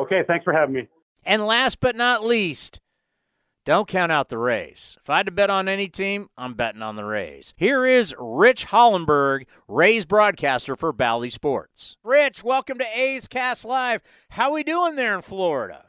Okay, 0.00 0.22
thanks 0.26 0.44
for 0.44 0.52
having 0.52 0.74
me. 0.74 0.88
And 1.24 1.46
last 1.46 1.80
but 1.80 1.96
not 1.96 2.24
least, 2.24 2.80
don't 3.64 3.86
count 3.86 4.10
out 4.10 4.28
the 4.28 4.38
Rays. 4.38 4.98
If 5.00 5.08
I 5.08 5.18
had 5.18 5.26
to 5.26 5.32
bet 5.32 5.50
on 5.50 5.68
any 5.68 5.88
team, 5.88 6.28
I'm 6.36 6.54
betting 6.54 6.82
on 6.82 6.96
the 6.96 7.04
Rays. 7.04 7.54
Here 7.56 7.86
is 7.86 8.14
Rich 8.18 8.66
Hollenberg, 8.68 9.46
Rays 9.68 10.04
broadcaster 10.04 10.74
for 10.74 10.92
Bally 10.92 11.30
Sports. 11.30 11.96
Rich, 12.02 12.42
welcome 12.42 12.78
to 12.78 12.98
A's 12.98 13.28
Cast 13.28 13.64
Live. 13.64 14.02
How 14.30 14.48
are 14.48 14.54
we 14.54 14.64
doing 14.64 14.96
there 14.96 15.14
in 15.14 15.22
Florida? 15.22 15.86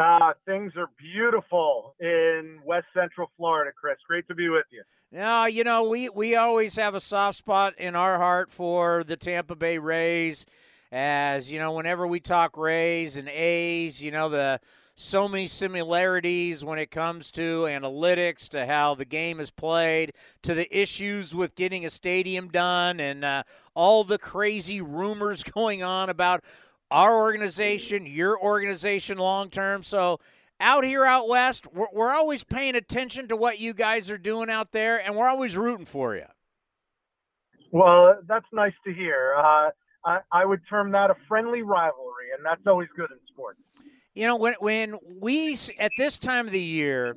Uh, 0.00 0.32
things 0.46 0.72
are 0.76 0.88
beautiful 0.96 1.96
in 1.98 2.60
West 2.64 2.86
Central 2.94 3.30
Florida, 3.36 3.72
Chris. 3.78 3.96
Great 4.06 4.28
to 4.28 4.34
be 4.34 4.48
with 4.48 4.66
you. 4.70 4.84
Now, 5.10 5.46
you 5.46 5.64
know, 5.64 5.82
we, 5.82 6.08
we 6.08 6.36
always 6.36 6.76
have 6.76 6.94
a 6.94 7.00
soft 7.00 7.38
spot 7.38 7.74
in 7.76 7.96
our 7.96 8.16
heart 8.18 8.52
for 8.52 9.02
the 9.02 9.16
Tampa 9.16 9.56
Bay 9.56 9.78
Rays. 9.78 10.46
As, 10.92 11.52
you 11.52 11.58
know, 11.58 11.72
whenever 11.72 12.06
we 12.06 12.20
talk 12.20 12.56
Rays 12.56 13.16
and 13.16 13.28
A's, 13.28 14.00
you 14.02 14.10
know, 14.12 14.28
the 14.28 14.60
so 15.00 15.26
many 15.26 15.46
similarities 15.46 16.64
when 16.64 16.78
it 16.78 16.90
comes 16.90 17.30
to 17.32 17.62
analytics, 17.62 18.48
to 18.50 18.66
how 18.66 18.94
the 18.94 19.04
game 19.04 19.40
is 19.40 19.50
played, 19.50 20.12
to 20.42 20.54
the 20.54 20.78
issues 20.78 21.34
with 21.34 21.54
getting 21.54 21.86
a 21.86 21.90
stadium 21.90 22.48
done, 22.48 23.00
and 23.00 23.24
uh, 23.24 23.42
all 23.74 24.04
the 24.04 24.18
crazy 24.18 24.80
rumors 24.80 25.42
going 25.54 25.82
on 25.82 26.10
about 26.10 26.44
our 26.90 27.16
organization, 27.16 28.04
your 28.04 28.38
organization 28.38 29.16
long 29.18 29.48
term. 29.48 29.82
So, 29.82 30.20
out 30.60 30.84
here 30.84 31.06
out 31.06 31.26
west, 31.28 31.72
we're, 31.72 31.86
we're, 31.92 32.12
always 32.12 32.44
paying 32.44 32.76
attention 32.76 33.28
to 33.28 33.36
what 33.36 33.58
you 33.58 33.72
guys 33.72 34.10
are 34.10 34.18
doing 34.18 34.50
out 34.50 34.72
there, 34.72 34.98
and 34.98 35.16
we're 35.16 35.28
always 35.28 35.56
rooting 35.56 35.86
for 35.86 36.14
you. 36.14 36.26
Well, 37.72 38.18
that's 38.26 38.46
nice 38.52 38.74
to 38.84 38.92
hear. 38.92 39.34
Uh, 39.38 39.70
I, 40.04 40.18
I 40.30 40.44
would 40.44 40.60
term 40.68 40.92
that 40.92 41.10
a 41.10 41.14
friendly 41.26 41.62
rivalry, 41.62 42.32
and 42.36 42.44
that's 42.44 42.66
always 42.66 42.88
good 42.94 43.10
in 43.10 43.18
sports 43.32 43.60
you 44.20 44.26
know 44.26 44.36
when 44.36 44.52
when 44.60 44.98
we 45.18 45.56
at 45.78 45.92
this 45.96 46.18
time 46.18 46.46
of 46.46 46.52
the 46.52 46.60
year 46.60 47.16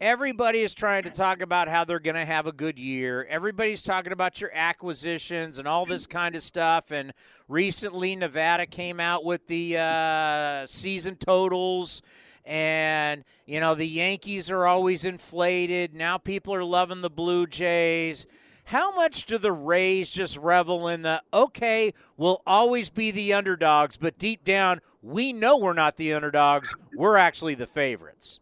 everybody 0.00 0.60
is 0.60 0.72
trying 0.72 1.02
to 1.02 1.10
talk 1.10 1.40
about 1.40 1.66
how 1.66 1.84
they're 1.84 1.98
going 1.98 2.14
to 2.14 2.24
have 2.24 2.46
a 2.46 2.52
good 2.52 2.78
year. 2.78 3.26
Everybody's 3.28 3.82
talking 3.82 4.12
about 4.12 4.40
your 4.40 4.50
acquisitions 4.54 5.58
and 5.58 5.66
all 5.66 5.84
this 5.84 6.06
kind 6.06 6.36
of 6.36 6.42
stuff 6.42 6.92
and 6.92 7.12
recently 7.48 8.14
nevada 8.14 8.66
came 8.66 9.00
out 9.00 9.24
with 9.24 9.44
the 9.48 9.78
uh, 9.78 10.64
season 10.66 11.16
totals 11.16 12.02
and 12.44 13.24
you 13.46 13.58
know 13.58 13.74
the 13.74 13.88
yankees 13.88 14.48
are 14.48 14.64
always 14.64 15.04
inflated. 15.04 15.92
Now 15.92 16.18
people 16.18 16.54
are 16.54 16.62
loving 16.62 17.00
the 17.00 17.10
blue 17.10 17.48
jays 17.48 18.28
how 18.64 18.94
much 18.94 19.26
do 19.26 19.38
the 19.38 19.52
Rays 19.52 20.10
just 20.10 20.36
revel 20.36 20.88
in 20.88 21.02
the 21.02 21.22
okay, 21.32 21.92
we'll 22.16 22.42
always 22.46 22.90
be 22.90 23.10
the 23.10 23.32
underdogs, 23.32 23.96
but 23.96 24.18
deep 24.18 24.44
down, 24.44 24.80
we 25.02 25.32
know 25.32 25.58
we're 25.58 25.74
not 25.74 25.96
the 25.96 26.12
underdogs. 26.14 26.74
We're 26.96 27.16
actually 27.16 27.54
the 27.54 27.66
favorites. 27.66 28.40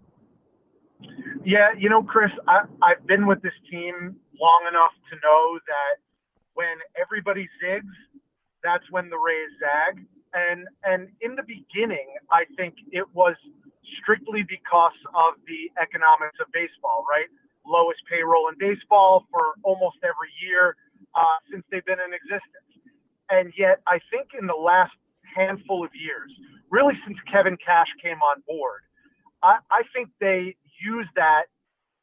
Yeah, 1.45 1.71
you 1.77 1.91
know, 1.91 2.03
Chris, 2.03 2.31
I, 2.47 2.63
I've 2.83 3.05
been 3.07 3.27
with 3.27 3.43
this 3.43 3.53
team 3.69 4.15
long 4.41 4.63
enough 4.71 4.95
to 5.11 5.17
know 5.23 5.59
that 5.67 5.99
when 6.55 6.79
everybody 7.01 7.49
zigs, 7.59 7.91
that's 8.63 8.85
when 8.91 9.11
the 9.11 9.19
Rays 9.19 9.51
zag. 9.59 10.07
And 10.35 10.69
and 10.85 11.09
in 11.21 11.35
the 11.37 11.43
beginning, 11.43 12.15
I 12.31 12.45
think 12.57 12.75
it 12.93 13.05
was 13.13 13.35
strictly 14.01 14.45
because 14.49 14.97
of 15.13 15.35
the 15.45 15.69
economics 15.83 16.39
of 16.41 16.47
baseball, 16.55 17.05
right? 17.11 17.29
Lowest 17.67 18.01
payroll 18.11 18.49
in 18.49 18.57
baseball 18.59 19.27
for 19.31 19.55
almost 19.63 19.99
every 20.03 20.33
year 20.43 20.77
uh, 21.15 21.39
since 21.51 21.65
they've 21.71 21.85
been 21.85 22.01
in 22.01 22.13
existence. 22.13 22.69
And 23.31 23.53
yet, 23.57 23.81
I 23.87 23.99
think 24.11 24.29
in 24.39 24.47
the 24.47 24.55
last 24.59 24.93
handful 25.35 25.85
of 25.85 25.91
years, 25.95 26.31
really 26.71 26.95
since 27.07 27.19
Kevin 27.31 27.57
Cash 27.65 27.89
came 28.03 28.19
on 28.19 28.43
board. 28.47 28.81
I, 29.43 29.59
I 29.71 29.83
think 29.95 30.11
they 30.21 30.57
use 30.85 31.09
that 31.17 31.45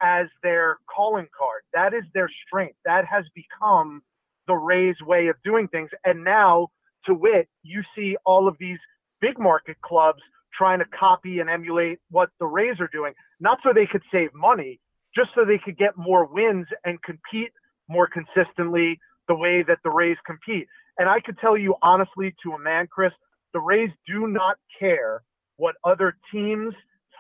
as 0.01 0.27
their 0.43 0.77
calling 0.93 1.27
card. 1.37 1.61
That 1.73 1.93
is 1.93 2.03
their 2.13 2.29
strength. 2.45 2.75
That 2.85 3.05
has 3.05 3.25
become 3.35 4.01
the 4.47 4.55
Rays' 4.55 4.95
way 5.05 5.27
of 5.27 5.35
doing 5.43 5.67
things. 5.67 5.89
And 6.03 6.23
now, 6.23 6.69
to 7.05 7.13
wit, 7.13 7.47
you 7.63 7.83
see 7.95 8.17
all 8.25 8.47
of 8.47 8.55
these 8.59 8.79
big 9.21 9.37
market 9.39 9.77
clubs 9.81 10.21
trying 10.57 10.79
to 10.79 10.85
copy 10.85 11.39
and 11.39 11.49
emulate 11.49 11.99
what 12.09 12.29
the 12.39 12.45
Rays 12.45 12.79
are 12.79 12.89
doing, 12.91 13.13
not 13.39 13.59
so 13.63 13.71
they 13.73 13.85
could 13.85 14.01
save 14.11 14.33
money, 14.33 14.79
just 15.15 15.29
so 15.35 15.45
they 15.45 15.59
could 15.63 15.77
get 15.77 15.97
more 15.97 16.25
wins 16.25 16.67
and 16.85 17.01
compete 17.03 17.51
more 17.87 18.07
consistently 18.07 18.99
the 19.27 19.35
way 19.35 19.63
that 19.67 19.79
the 19.83 19.89
Rays 19.89 20.17
compete. 20.25 20.67
And 20.97 21.09
I 21.09 21.19
could 21.19 21.37
tell 21.39 21.57
you 21.57 21.75
honestly, 21.81 22.35
to 22.43 22.53
a 22.53 22.59
man, 22.59 22.87
Chris, 22.87 23.11
the 23.53 23.59
Rays 23.59 23.89
do 24.07 24.27
not 24.27 24.57
care 24.79 25.23
what 25.57 25.75
other 25.83 26.15
teams 26.31 26.73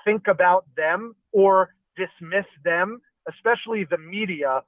think 0.05 0.27
about 0.27 0.65
them 0.77 1.15
or 1.31 1.73
dismiss 1.97 2.45
them, 2.63 3.01
especially 3.27 3.85
the 3.89 3.97
media. 3.97 4.61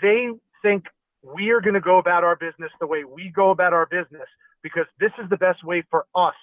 They 0.00 0.28
think 0.62 0.84
we 1.22 1.50
are 1.50 1.60
going 1.60 1.74
to 1.74 1.80
go 1.80 1.98
about 1.98 2.24
our 2.24 2.36
business 2.36 2.70
the 2.80 2.86
way 2.86 3.04
we 3.04 3.32
go 3.34 3.50
about 3.50 3.72
our 3.72 3.86
business 3.86 4.28
because 4.62 4.86
this 4.98 5.12
is 5.22 5.28
the 5.30 5.36
best 5.36 5.64
way 5.64 5.82
for 5.90 6.06
us 6.14 6.34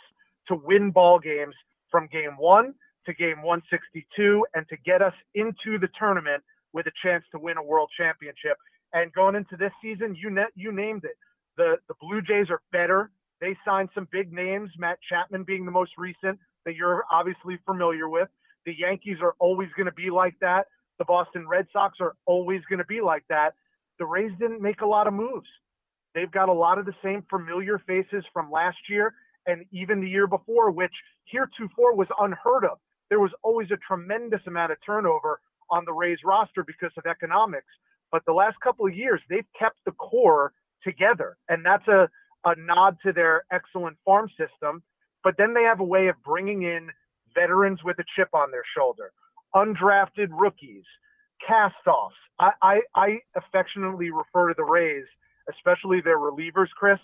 to 0.48 0.56
win 0.56 0.92
ball 0.92 1.20
games 1.20 1.56
from 1.90 2.08
game 2.12 2.36
one 2.38 2.74
to 3.08 3.14
game 3.14 3.42
162 3.42 4.46
and 4.54 4.68
to 4.70 4.78
get 4.86 5.02
us 5.02 5.14
into 5.34 5.80
the 5.80 5.90
tournament 5.98 6.44
with 6.74 6.86
a 6.86 6.92
chance 7.04 7.24
to 7.32 7.40
win 7.40 7.58
a 7.58 7.64
world 7.64 7.90
championship. 7.98 8.58
And 8.94 9.12
going 9.14 9.36
into 9.36 9.58
this 9.58 9.72
season, 9.82 10.16
you 10.16 10.30
you 10.56 10.72
named 10.72 11.04
it. 11.04 11.18
The 11.58 11.78
the 11.88 11.96
Blue 12.00 12.22
Jays 12.22 12.50
are 12.50 12.62
better 12.72 13.10
they 13.40 13.56
signed 13.66 13.90
some 13.94 14.08
big 14.12 14.34
names, 14.34 14.72
Matt 14.78 14.98
Chapman 15.08 15.44
being 15.44 15.66
the 15.66 15.72
most 15.72 15.92
recent 15.98 16.40
that 16.66 16.76
you're 16.76 17.04
obviously 17.12 17.60
familiar 17.66 18.10
with. 18.10 18.30
The 18.66 18.74
Yankees 18.78 19.18
are 19.22 19.36
always 19.40 19.70
going 19.78 19.86
to 19.86 19.92
be 19.92 20.10
like 20.10 20.36
that. 20.42 20.68
The 20.98 21.06
Boston 21.06 21.48
Red 21.48 21.68
Sox 21.72 21.98
are 22.02 22.16
always 22.26 22.62
going 22.70 22.80
to 22.80 22.86
be 22.86 23.02
like 23.02 23.24
that. 23.30 23.54
The 24.00 24.06
Rays 24.06 24.32
didn't 24.40 24.62
make 24.62 24.82
a 24.82 24.86
lot 24.86 25.08
of 25.08 25.14
moves. 25.14 25.48
They've 26.16 26.32
got 26.32 26.50
a 26.50 26.54
lot 26.54 26.80
of 26.80 26.86
the 26.86 26.96
same 27.04 27.24
familiar 27.30 27.80
faces 27.86 28.24
from 28.34 28.52
last 28.52 28.78
year 28.90 29.14
and 29.46 29.66
even 29.72 30.02
the 30.02 30.10
year 30.10 30.28
before, 30.28 30.72
which 30.72 30.92
heretofore 31.26 31.96
was 31.96 32.08
unheard 32.20 32.66
of. 32.66 32.80
There 33.10 33.20
was 33.20 33.32
always 33.44 33.70
a 33.72 33.78
tremendous 33.78 34.42
amount 34.48 34.72
of 34.72 34.78
turnover 34.86 35.40
on 35.70 35.86
the 35.86 35.94
Rays 35.94 36.20
roster 36.24 36.64
because 36.64 36.92
of 36.98 37.06
economics. 37.06 37.68
But 38.12 38.24
the 38.26 38.34
last 38.34 38.58
couple 38.62 38.86
of 38.86 38.96
years, 38.96 39.22
they've 39.30 39.48
kept 39.58 39.78
the 39.86 39.92
core 39.92 40.54
together. 40.84 41.38
And 41.50 41.66
that's 41.66 41.88
a 41.88 42.10
a 42.46 42.56
nod 42.60 42.98
to 43.04 43.12
their 43.12 43.44
excellent 43.52 43.98
farm 44.06 44.30
system, 44.30 44.82
but 45.24 45.36
then 45.38 45.54
they 45.54 45.64
have 45.64 45.80
a 45.80 45.84
way 45.84 46.08
of 46.08 46.16
bringing 46.24 46.64
in 46.64 46.90
veterans 47.36 47.80
with 47.84 48.00
a 48.00 48.04
chip 48.16 48.30
on 48.34 48.52
their 48.52 48.64
shoulder, 48.76 49.12
undrafted 49.56 50.30
rookies, 50.32 50.84
cast-offs. 51.46 52.16
I, 52.40 52.52
I, 52.62 52.82
I 52.96 53.18
affectionately 53.36 54.12
refer 54.12 54.50
to 54.50 54.54
the 54.56 54.64
Rays, 54.64 55.06
especially 55.50 56.02
their 56.02 56.20
relievers, 56.20 56.70
Chris, 56.76 57.00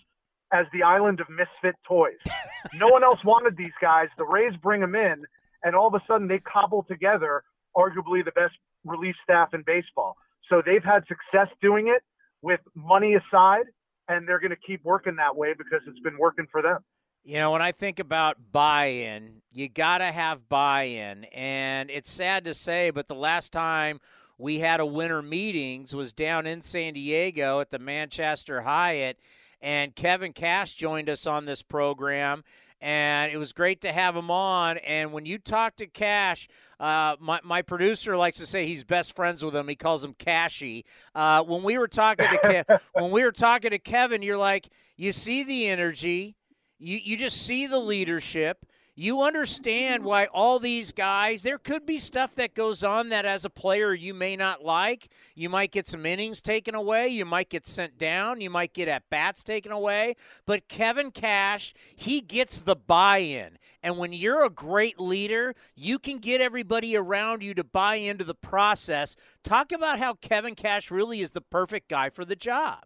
as 0.53 0.65
the 0.71 0.83
island 0.83 1.19
of 1.19 1.27
misfit 1.29 1.75
toys. 1.87 2.19
no 2.73 2.87
one 2.87 3.03
else 3.03 3.19
wanted 3.25 3.57
these 3.57 3.73
guys. 3.81 4.07
The 4.17 4.25
Rays 4.25 4.53
bring 4.61 4.81
them 4.81 4.95
in, 4.95 5.23
and 5.63 5.75
all 5.75 5.87
of 5.87 5.93
a 5.93 6.03
sudden 6.07 6.27
they 6.27 6.39
cobble 6.39 6.85
together 6.87 7.43
arguably 7.75 8.23
the 8.23 8.31
best 8.35 8.53
relief 8.85 9.15
staff 9.23 9.53
in 9.53 9.63
baseball. 9.65 10.15
So 10.49 10.61
they've 10.65 10.83
had 10.83 11.03
success 11.07 11.47
doing 11.61 11.87
it 11.87 12.03
with 12.41 12.59
money 12.75 13.15
aside, 13.15 13.65
and 14.07 14.27
they're 14.27 14.39
going 14.39 14.51
to 14.51 14.67
keep 14.67 14.83
working 14.83 15.15
that 15.15 15.35
way 15.35 15.53
because 15.57 15.81
it's 15.87 15.99
been 16.01 16.17
working 16.17 16.47
for 16.51 16.61
them. 16.61 16.79
You 17.23 17.37
know, 17.37 17.51
when 17.51 17.61
I 17.61 17.71
think 17.71 17.99
about 17.99 18.37
buy 18.51 18.87
in, 18.87 19.41
you 19.49 19.69
got 19.69 19.99
to 19.99 20.11
have 20.11 20.49
buy 20.49 20.83
in. 20.83 21.23
And 21.25 21.89
it's 21.89 22.11
sad 22.11 22.43
to 22.45 22.53
say, 22.53 22.89
but 22.89 23.07
the 23.07 23.15
last 23.15 23.53
time 23.53 24.01
we 24.37 24.59
had 24.59 24.81
a 24.81 24.85
winter 24.85 25.21
meetings 25.21 25.95
was 25.95 26.11
down 26.11 26.45
in 26.45 26.61
San 26.61 26.93
Diego 26.93 27.61
at 27.61 27.71
the 27.71 27.79
Manchester 27.79 28.61
Hyatt. 28.61 29.19
And 29.61 29.95
Kevin 29.95 30.33
Cash 30.33 30.73
joined 30.73 31.09
us 31.09 31.25
on 31.25 31.45
this 31.45 31.61
program 31.61 32.43
and 32.83 33.31
it 33.31 33.37
was 33.37 33.53
great 33.53 33.79
to 33.81 33.93
have 33.93 34.13
him 34.13 34.29
on. 34.29 34.77
And 34.79 35.13
when 35.13 35.25
you 35.25 35.37
talk 35.37 35.77
to 35.77 35.87
Cash, 35.87 36.49
uh, 36.81 37.15
my, 37.17 37.39
my 37.41 37.61
producer 37.61 38.17
likes 38.17 38.39
to 38.39 38.45
say 38.45 38.67
he's 38.67 38.83
best 38.83 39.15
friends 39.15 39.43
with 39.43 39.55
him. 39.55 39.69
He 39.69 39.77
calls 39.77 40.03
him 40.03 40.13
Cashy. 40.13 40.85
Uh, 41.15 41.43
when 41.43 41.63
we 41.63 41.77
were 41.77 41.87
talking 41.87 42.27
to 42.29 42.37
Ke- 42.37 42.81
when 43.01 43.09
we 43.09 43.23
were 43.23 43.31
talking 43.31 43.71
to 43.71 43.79
Kevin, 43.79 44.21
you're 44.21 44.37
like, 44.37 44.67
you 44.97 45.13
see 45.13 45.45
the 45.45 45.67
energy, 45.67 46.35
you 46.77 46.99
you 47.01 47.15
just 47.15 47.45
see 47.45 47.67
the 47.67 47.79
leadership 47.79 48.65
you 48.95 49.23
understand 49.23 50.03
why 50.03 50.27
all 50.27 50.59
these 50.59 50.91
guys, 50.91 51.41
there 51.41 51.57
could 51.57 51.85
be 51.85 51.97
stuff 51.97 52.35
that 52.35 52.53
goes 52.53 52.83
on 52.83 53.09
that 53.09 53.25
as 53.25 53.43
a 53.43 53.49
player 53.49 53.93
you 53.93 54.13
may 54.13 54.35
not 54.35 54.63
like. 54.63 55.09
You 55.33 55.49
might 55.49 55.71
get 55.71 55.87
some 55.87 56.05
innings 56.05 56.41
taken 56.41 56.75
away. 56.75 57.07
You 57.07 57.25
might 57.25 57.49
get 57.49 57.65
sent 57.65 57.97
down. 57.97 58.39
You 58.39 58.51
might 58.51 58.73
get 58.73 58.87
at 58.87 59.09
bats 59.09 59.41
taken 59.41 59.71
away. 59.71 60.13
But 60.45 60.67
Kevin 60.67 61.09
Cash, 61.09 61.73
he 61.95 62.21
gets 62.21 62.61
the 62.61 62.75
buy 62.75 63.17
in. 63.17 63.57
And 63.81 63.97
when 63.97 64.13
you're 64.13 64.45
a 64.45 64.49
great 64.51 64.99
leader, 64.99 65.55
you 65.75 65.97
can 65.97 66.19
get 66.19 66.39
everybody 66.39 66.95
around 66.95 67.41
you 67.41 67.55
to 67.55 67.63
buy 67.63 67.95
into 67.95 68.23
the 68.23 68.35
process. 68.35 69.15
Talk 69.43 69.71
about 69.71 69.97
how 69.97 70.13
Kevin 70.13 70.53
Cash 70.53 70.91
really 70.91 71.21
is 71.21 71.31
the 71.31 71.41
perfect 71.41 71.89
guy 71.89 72.09
for 72.09 72.25
the 72.25 72.35
job. 72.35 72.83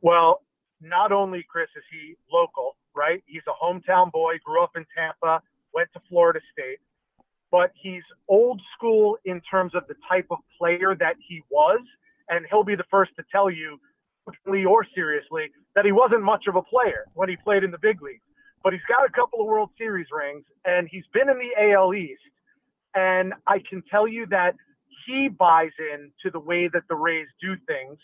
Well, 0.00 0.40
not 0.80 1.12
only, 1.12 1.44
Chris, 1.46 1.68
is 1.76 1.84
he 1.90 2.16
local, 2.32 2.76
right? 2.94 3.22
He's 3.26 3.42
a 3.48 3.64
hometown 3.64 4.10
boy, 4.12 4.34
grew 4.44 4.62
up 4.62 4.72
in 4.76 4.84
Tampa, 4.96 5.42
went 5.74 5.88
to 5.94 6.00
Florida 6.08 6.40
State, 6.52 6.78
but 7.50 7.72
he's 7.80 8.02
old 8.28 8.60
school 8.76 9.18
in 9.24 9.40
terms 9.50 9.74
of 9.74 9.86
the 9.88 9.94
type 10.08 10.26
of 10.30 10.38
player 10.58 10.94
that 10.98 11.16
he 11.26 11.42
was. 11.50 11.80
And 12.28 12.46
he'll 12.48 12.64
be 12.64 12.76
the 12.76 12.84
first 12.90 13.10
to 13.16 13.24
tell 13.32 13.50
you, 13.50 13.80
or 14.26 14.86
seriously, 14.94 15.50
that 15.74 15.84
he 15.84 15.92
wasn't 15.92 16.22
much 16.22 16.44
of 16.46 16.54
a 16.54 16.62
player 16.62 17.06
when 17.14 17.28
he 17.28 17.36
played 17.36 17.64
in 17.64 17.70
the 17.70 17.78
big 17.78 18.00
leagues. 18.02 18.22
But 18.62 18.72
he's 18.72 18.82
got 18.88 19.04
a 19.04 19.10
couple 19.10 19.40
of 19.40 19.46
World 19.46 19.70
Series 19.78 20.06
rings 20.12 20.44
and 20.64 20.88
he's 20.90 21.04
been 21.12 21.28
in 21.28 21.38
the 21.38 21.72
AL 21.72 21.94
East. 21.94 22.20
And 22.94 23.34
I 23.46 23.62
can 23.68 23.82
tell 23.90 24.06
you 24.06 24.26
that 24.26 24.54
he 25.06 25.28
buys 25.28 25.70
in 25.78 26.10
to 26.22 26.30
the 26.30 26.38
way 26.38 26.68
that 26.68 26.82
the 26.88 26.94
Rays 26.94 27.26
do 27.40 27.56
things 27.66 27.98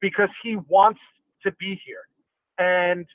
because 0.00 0.28
he 0.42 0.56
wants 0.68 1.00
to 1.44 1.52
be 1.52 1.80
here. 1.84 2.06
And 2.58 3.06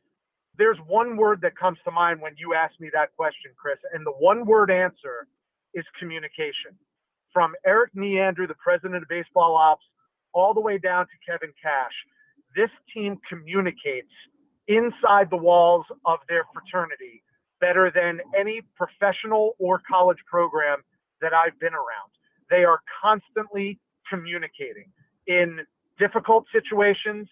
there's 0.58 0.78
one 0.88 1.18
word 1.18 1.42
that 1.42 1.58
comes 1.58 1.78
to 1.86 1.92
mind 1.92 2.22
when 2.22 2.34
you 2.38 2.54
ask 2.54 2.80
me 2.80 2.90
that 2.94 3.16
question, 3.16 3.52
Chris, 3.56 3.78
and 3.94 4.06
the 4.06 4.12
one 4.12 4.46
word 4.46 4.72
answer 4.72 5.28
is 5.74 5.86
communication. 6.00 6.74
From 7.32 7.54
Erik 7.66 7.92
Neander, 7.94 8.48
the 8.48 8.56
president 8.56 9.04
of 9.04 9.10
baseball 9.10 9.56
ops, 9.56 9.86
all 10.34 10.54
the 10.54 10.62
way 10.62 10.78
down 10.78 11.06
to 11.06 11.32
Kevin 11.32 11.54
Cash, 11.62 11.94
this 12.56 12.70
team 12.94 13.18
communicates 13.30 14.12
inside 14.68 15.30
the 15.30 15.38
walls 15.38 15.86
of 16.06 16.20
their 16.28 16.44
fraternity 16.54 17.24
better 17.62 17.92
than 17.94 18.20
any 18.38 18.62
professional 18.76 19.56
or 19.60 19.82
college 19.90 20.18
program 20.30 20.80
that 21.22 21.34
I've 21.34 21.60
been 21.60 21.74
around. 21.74 22.12
They 22.50 22.64
are 22.64 22.80
constantly 23.02 23.80
communicating 24.10 24.92
in 25.28 25.60
difficult 26.00 26.46
situations, 26.52 27.28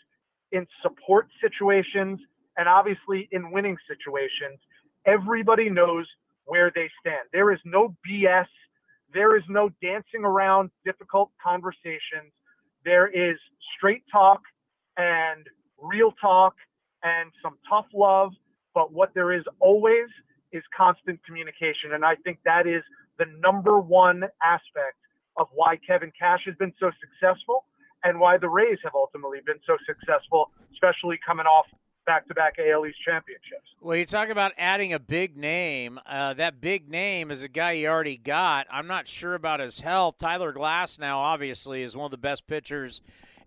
in 0.52 0.68
support 0.81 1.27
situations, 1.41 2.19
and 2.57 2.68
obviously 2.68 3.27
in 3.32 3.52
winning 3.52 3.77
situations, 3.88 4.60
everybody 5.06 5.69
knows 5.69 6.07
where 6.45 6.72
they 6.73 6.90
stand. 6.99 7.27
There 7.34 7.52
is 7.52 7.60
no 7.65 7.95
BS. 8.07 8.48
There 9.14 9.38
is 9.38 9.44
no 9.49 9.69
dancing 9.82 10.23
around 10.23 10.72
difficult 10.86 11.32
conversations. 11.44 12.32
There 12.84 13.07
is 13.07 13.38
straight 13.76 14.03
talk 14.11 14.41
and 14.98 15.48
real 15.82 16.11
talk 16.22 16.56
and 17.03 17.32
some 17.41 17.57
tough 17.69 17.88
love. 17.94 18.32
But 18.73 18.91
what 18.91 19.14
there 19.14 19.32
is 19.32 19.44
always 19.60 20.07
is 20.52 20.64
constant 20.76 21.23
communication. 21.26 21.94
And 21.94 22.06
I 22.06 22.15
think 22.15 22.40
that 22.45 22.68
is 22.68 22.84
the 23.18 23.26
number 23.40 23.80
one 23.80 24.23
aspect 24.44 24.99
of 25.38 25.48
why 25.53 25.77
Kevin 25.77 26.11
Cash 26.18 26.41
has 26.45 26.56
been 26.56 26.73
so 26.80 26.91
successful 26.99 27.65
and 28.03 28.19
why 28.19 28.38
the 28.38 28.49
Rays 28.49 28.77
have 28.84 28.94
ultimately 28.95 29.40
been 29.45 29.60
so 29.65 29.77
successful, 29.86 30.52
especially 30.73 31.19
coming 31.26 31.45
off 31.45 31.65
back-to-back 32.06 32.56
AL 32.60 32.86
East 32.86 32.98
championships. 33.06 33.69
Well, 33.82 33.98
you 33.98 34.06
talk 34.06 34.30
about 34.30 34.53
adding 34.57 34.94
a 34.94 34.99
big 34.99 35.38
name. 35.38 35.99
Uh, 36.06 36.34
that 36.36 36.61
big 36.61 36.90
name 36.90 37.32
is 37.32 37.44
a 37.44 37.48
guy 37.48 37.73
you 37.73 37.88
already 37.88 38.18
got. 38.18 38.68
I'm 38.72 38.88
not 38.88 39.07
sure 39.07 39.36
about 39.36 39.60
his 39.60 39.80
health. 39.80 40.18
Tyler 40.18 40.53
Glasnow 40.53 41.15
obviously, 41.15 41.84
is 41.84 41.95
one 41.95 42.06
of 42.06 42.11
the 42.11 42.18
best 42.18 42.48
pitchers 42.48 43.02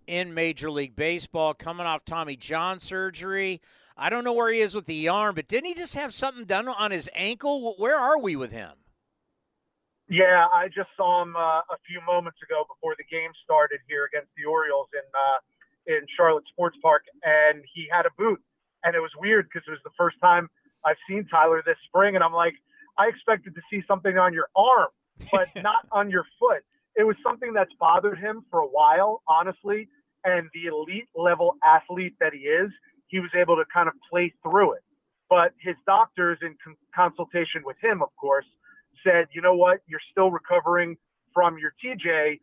in 0.07 0.33
Major 0.33 0.71
League 0.71 0.95
Baseball, 0.95 1.53
coming 1.53 1.85
off 1.85 2.03
Tommy 2.03 2.35
John 2.35 2.79
surgery. 2.79 3.61
I 3.95 4.09
don't 4.09 4.23
know 4.23 4.33
where 4.33 4.51
he 4.51 4.59
is 4.59 4.73
with 4.73 4.85
the 4.85 5.07
arm, 5.07 5.35
but 5.35 5.47
didn't 5.47 5.65
he 5.67 5.73
just 5.73 5.95
have 5.95 6.13
something 6.13 6.45
done 6.45 6.67
on 6.67 6.91
his 6.91 7.09
ankle? 7.13 7.75
Where 7.77 7.99
are 7.99 8.17
we 8.17 8.35
with 8.35 8.51
him? 8.51 8.71
Yeah, 10.09 10.47
I 10.51 10.67
just 10.69 10.89
saw 10.97 11.21
him 11.21 11.35
uh, 11.35 11.61
a 11.69 11.77
few 11.85 12.01
moments 12.07 12.39
ago 12.41 12.65
before 12.67 12.95
the 12.97 13.03
game 13.11 13.29
started 13.43 13.79
here 13.87 14.05
against 14.05 14.29
the 14.35 14.45
Orioles 14.45 14.87
in 14.93 15.05
uh, 15.05 15.39
in 15.85 16.05
Charlotte 16.17 16.45
Sports 16.49 16.77
Park, 16.81 17.03
and 17.23 17.63
he 17.73 17.87
had 17.91 18.05
a 18.05 18.13
boot 18.17 18.41
and 18.83 18.95
it 18.95 18.99
was 18.99 19.11
weird 19.19 19.47
because 19.47 19.67
it 19.67 19.71
was 19.71 19.79
the 19.83 19.95
first 19.97 20.17
time 20.21 20.49
I've 20.85 20.97
seen 21.09 21.25
Tyler 21.29 21.61
this 21.65 21.77
spring, 21.87 22.15
and 22.15 22.23
I'm 22.23 22.33
like, 22.33 22.55
I 22.97 23.07
expected 23.07 23.55
to 23.55 23.61
see 23.71 23.83
something 23.87 24.17
on 24.17 24.33
your 24.33 24.47
arm, 24.55 24.89
but 25.31 25.47
not 25.63 25.87
on 25.91 26.09
your 26.09 26.25
foot. 26.39 26.63
It 26.95 27.03
was 27.03 27.15
something 27.23 27.53
that's 27.53 27.71
bothered 27.79 28.19
him 28.19 28.45
for 28.49 28.59
a 28.59 28.67
while, 28.67 29.21
honestly. 29.27 29.87
And 30.25 30.49
the 30.53 30.67
elite 30.67 31.07
level 31.15 31.55
athlete 31.63 32.15
that 32.19 32.33
he 32.33 32.39
is, 32.39 32.69
he 33.07 33.19
was 33.19 33.29
able 33.39 33.55
to 33.55 33.63
kind 33.73 33.87
of 33.87 33.93
play 34.09 34.33
through 34.43 34.73
it. 34.73 34.83
But 35.29 35.53
his 35.61 35.75
doctors, 35.85 36.39
in 36.41 36.55
con- 36.63 36.75
consultation 36.93 37.61
with 37.63 37.77
him, 37.81 38.01
of 38.01 38.09
course, 38.19 38.45
said, 39.03 39.27
you 39.31 39.41
know 39.41 39.55
what, 39.55 39.79
you're 39.87 40.01
still 40.11 40.31
recovering 40.31 40.97
from 41.33 41.57
your 41.57 41.73
TJ. 41.83 42.41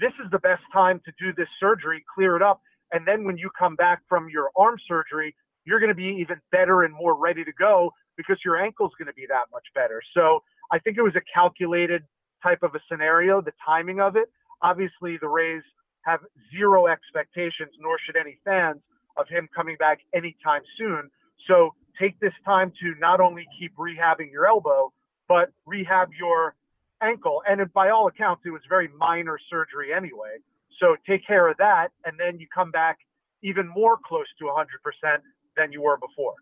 This 0.00 0.12
is 0.22 0.30
the 0.30 0.38
best 0.38 0.62
time 0.72 1.00
to 1.06 1.12
do 1.18 1.32
this 1.32 1.48
surgery, 1.58 2.04
clear 2.14 2.36
it 2.36 2.42
up. 2.42 2.60
And 2.92 3.06
then 3.06 3.24
when 3.24 3.38
you 3.38 3.50
come 3.58 3.74
back 3.74 4.02
from 4.08 4.28
your 4.28 4.50
arm 4.56 4.76
surgery, 4.86 5.34
you're 5.68 5.80
going 5.80 5.90
to 5.90 5.94
be 5.94 6.16
even 6.18 6.40
better 6.50 6.84
and 6.84 6.94
more 6.94 7.14
ready 7.14 7.44
to 7.44 7.52
go 7.52 7.92
because 8.16 8.38
your 8.42 8.56
ankle's 8.56 8.92
going 8.98 9.06
to 9.06 9.12
be 9.12 9.26
that 9.28 9.44
much 9.52 9.66
better. 9.74 10.00
So 10.14 10.42
I 10.72 10.78
think 10.78 10.96
it 10.96 11.02
was 11.02 11.14
a 11.14 11.20
calculated 11.32 12.02
type 12.42 12.62
of 12.62 12.74
a 12.74 12.80
scenario, 12.90 13.42
the 13.42 13.52
timing 13.64 14.00
of 14.00 14.16
it. 14.16 14.32
Obviously, 14.62 15.18
the 15.20 15.28
Rays 15.28 15.62
have 16.06 16.20
zero 16.56 16.86
expectations, 16.86 17.70
nor 17.78 17.98
should 18.04 18.16
any 18.16 18.38
fans, 18.46 18.80
of 19.18 19.28
him 19.28 19.46
coming 19.54 19.76
back 19.78 19.98
anytime 20.14 20.62
soon. 20.78 21.10
So 21.46 21.74
take 22.00 22.18
this 22.18 22.32
time 22.46 22.72
to 22.80 22.94
not 22.98 23.20
only 23.20 23.46
keep 23.58 23.76
rehabbing 23.76 24.32
your 24.32 24.46
elbow, 24.46 24.90
but 25.28 25.50
rehab 25.66 26.08
your 26.18 26.54
ankle. 27.02 27.42
And 27.46 27.60
by 27.74 27.90
all 27.90 28.06
accounts, 28.08 28.42
it 28.46 28.50
was 28.50 28.62
very 28.70 28.88
minor 28.96 29.38
surgery 29.50 29.92
anyway. 29.92 30.38
So 30.80 30.96
take 31.06 31.26
care 31.26 31.46
of 31.46 31.58
that, 31.58 31.88
and 32.06 32.18
then 32.18 32.38
you 32.38 32.46
come 32.54 32.70
back 32.70 32.98
even 33.42 33.68
more 33.68 33.98
close 34.02 34.26
to 34.38 34.44
100% 34.46 35.18
than 35.58 35.72
you 35.72 35.82
were 35.82 35.98
before. 35.98 36.34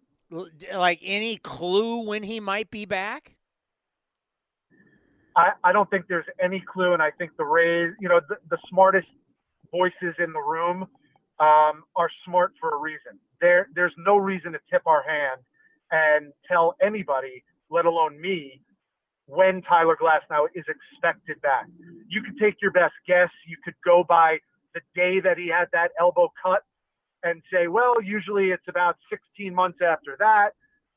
Like 0.74 1.00
any 1.02 1.36
clue 1.36 2.04
when 2.04 2.22
he 2.22 2.40
might 2.40 2.70
be 2.70 2.84
back? 2.84 3.32
I, 5.36 5.52
I 5.64 5.72
don't 5.72 5.88
think 5.90 6.06
there's 6.08 6.26
any 6.42 6.60
clue, 6.72 6.94
and 6.94 7.02
I 7.02 7.10
think 7.10 7.36
the 7.36 7.44
Rays, 7.44 7.92
you 8.00 8.08
know, 8.08 8.20
the, 8.28 8.36
the 8.48 8.58
smartest 8.70 9.08
voices 9.70 10.14
in 10.18 10.32
the 10.32 10.40
room 10.40 10.86
um, 11.38 11.84
are 11.94 12.08
smart 12.24 12.52
for 12.58 12.74
a 12.74 12.78
reason. 12.78 13.18
There, 13.40 13.68
there's 13.74 13.92
no 13.98 14.16
reason 14.16 14.52
to 14.52 14.58
tip 14.70 14.82
our 14.86 15.02
hand 15.02 15.42
and 15.90 16.32
tell 16.50 16.74
anybody, 16.82 17.44
let 17.70 17.84
alone 17.84 18.18
me, 18.20 18.62
when 19.26 19.60
Tyler 19.62 19.96
Glasnow 20.00 20.46
is 20.54 20.64
expected 20.68 21.40
back. 21.42 21.66
You 22.08 22.22
could 22.22 22.38
take 22.38 22.56
your 22.62 22.70
best 22.70 22.94
guess. 23.06 23.28
You 23.46 23.56
could 23.62 23.74
go 23.84 24.04
by 24.08 24.38
the 24.74 24.80
day 24.94 25.20
that 25.20 25.36
he 25.36 25.48
had 25.48 25.66
that 25.72 25.90
elbow 26.00 26.32
cut 26.42 26.62
and 27.22 27.42
say, 27.52 27.66
well, 27.68 28.00
usually 28.02 28.50
it's 28.50 28.68
about 28.68 28.96
16 29.10 29.54
months 29.54 29.78
after 29.82 30.16
that. 30.18 30.50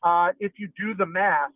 Uh, 0.04 0.32
if 0.40 0.54
you 0.58 0.70
do 0.78 0.94
the 0.94 1.06
math, 1.06 1.52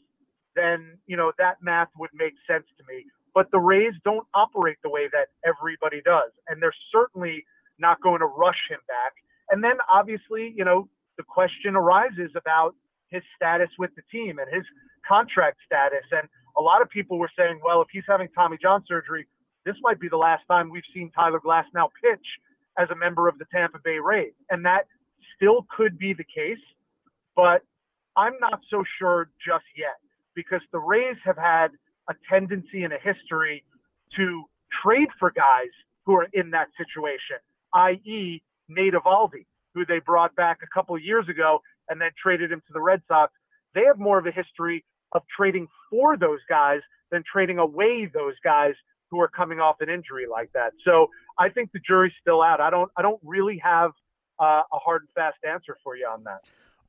then 0.55 0.97
you 1.07 1.17
know 1.17 1.31
that 1.37 1.57
math 1.61 1.89
would 1.97 2.11
make 2.13 2.33
sense 2.47 2.65
to 2.77 2.83
me. 2.87 3.05
But 3.33 3.49
the 3.51 3.59
Rays 3.59 3.93
don't 4.03 4.27
operate 4.33 4.77
the 4.83 4.89
way 4.89 5.07
that 5.11 5.29
everybody 5.45 6.01
does, 6.05 6.31
and 6.47 6.61
they're 6.61 6.75
certainly 6.91 7.45
not 7.79 8.01
going 8.01 8.19
to 8.19 8.27
rush 8.27 8.69
him 8.69 8.79
back. 8.87 9.13
And 9.49 9.63
then 9.63 9.77
obviously, 9.91 10.53
you 10.55 10.63
know, 10.63 10.87
the 11.17 11.23
question 11.23 11.75
arises 11.75 12.31
about 12.35 12.75
his 13.09 13.23
status 13.35 13.69
with 13.77 13.91
the 13.95 14.01
team 14.11 14.39
and 14.39 14.47
his 14.53 14.65
contract 15.07 15.57
status. 15.65 16.05
And 16.11 16.27
a 16.57 16.61
lot 16.61 16.81
of 16.81 16.89
people 16.89 17.17
were 17.17 17.31
saying, 17.37 17.59
well, 17.63 17.81
if 17.81 17.87
he's 17.91 18.03
having 18.07 18.27
Tommy 18.35 18.57
John 18.61 18.83
surgery, 18.87 19.27
this 19.65 19.75
might 19.81 19.99
be 19.99 20.09
the 20.09 20.17
last 20.17 20.43
time 20.47 20.69
we've 20.69 20.87
seen 20.93 21.11
Tyler 21.11 21.39
Glasnow 21.39 21.89
pitch 22.01 22.25
as 22.77 22.89
a 22.89 22.95
member 22.95 23.27
of 23.27 23.37
the 23.37 23.45
Tampa 23.53 23.79
Bay 23.83 23.99
Rays. 23.99 24.33
And 24.49 24.65
that 24.65 24.85
still 25.35 25.65
could 25.75 25.97
be 25.97 26.13
the 26.13 26.23
case, 26.23 26.63
but 27.35 27.61
I'm 28.15 28.33
not 28.39 28.61
so 28.69 28.83
sure 28.99 29.29
just 29.45 29.65
yet 29.77 29.97
because 30.35 30.61
the 30.71 30.79
Rays 30.79 31.17
have 31.23 31.37
had 31.37 31.69
a 32.09 32.13
tendency 32.29 32.83
and 32.83 32.93
a 32.93 32.97
history 32.97 33.63
to 34.15 34.43
trade 34.83 35.09
for 35.19 35.31
guys 35.31 35.71
who 36.05 36.13
are 36.15 36.27
in 36.33 36.51
that 36.51 36.67
situation, 36.77 37.37
i.e., 37.73 38.41
Nate 38.69 38.93
Eovaldi, 38.93 39.45
who 39.73 39.85
they 39.85 39.99
brought 39.99 40.35
back 40.35 40.59
a 40.63 40.67
couple 40.73 40.97
years 40.99 41.27
ago 41.29 41.61
and 41.89 41.99
then 41.99 42.09
traded 42.21 42.51
him 42.51 42.61
to 42.67 42.73
the 42.73 42.81
Red 42.81 43.01
Sox. 43.07 43.33
They 43.73 43.83
have 43.85 43.99
more 43.99 44.17
of 44.17 44.25
a 44.25 44.31
history 44.31 44.83
of 45.13 45.23
trading 45.35 45.67
for 45.89 46.17
those 46.17 46.39
guys 46.49 46.81
than 47.11 47.23
trading 47.31 47.59
away 47.59 48.09
those 48.11 48.35
guys 48.43 48.73
who 49.13 49.21
are 49.21 49.27
coming 49.27 49.59
off 49.59 49.75
an 49.79 49.89
injury 49.89 50.25
like 50.29 50.51
that. 50.53 50.73
So 50.83 51.11
I 51.37 51.49
think 51.49 51.71
the 51.71 51.79
jury's 51.87 52.13
still 52.19 52.41
out. 52.41 52.59
I 52.59 52.71
don't 52.71 52.91
I 52.97 53.03
don't 53.03 53.19
really 53.23 53.61
have 53.63 53.91
uh, 54.39 54.63
a 54.73 54.77
hard 54.79 55.03
and 55.03 55.09
fast 55.13 55.37
answer 55.47 55.77
for 55.83 55.95
you 55.95 56.07
on 56.07 56.23
that. 56.23 56.41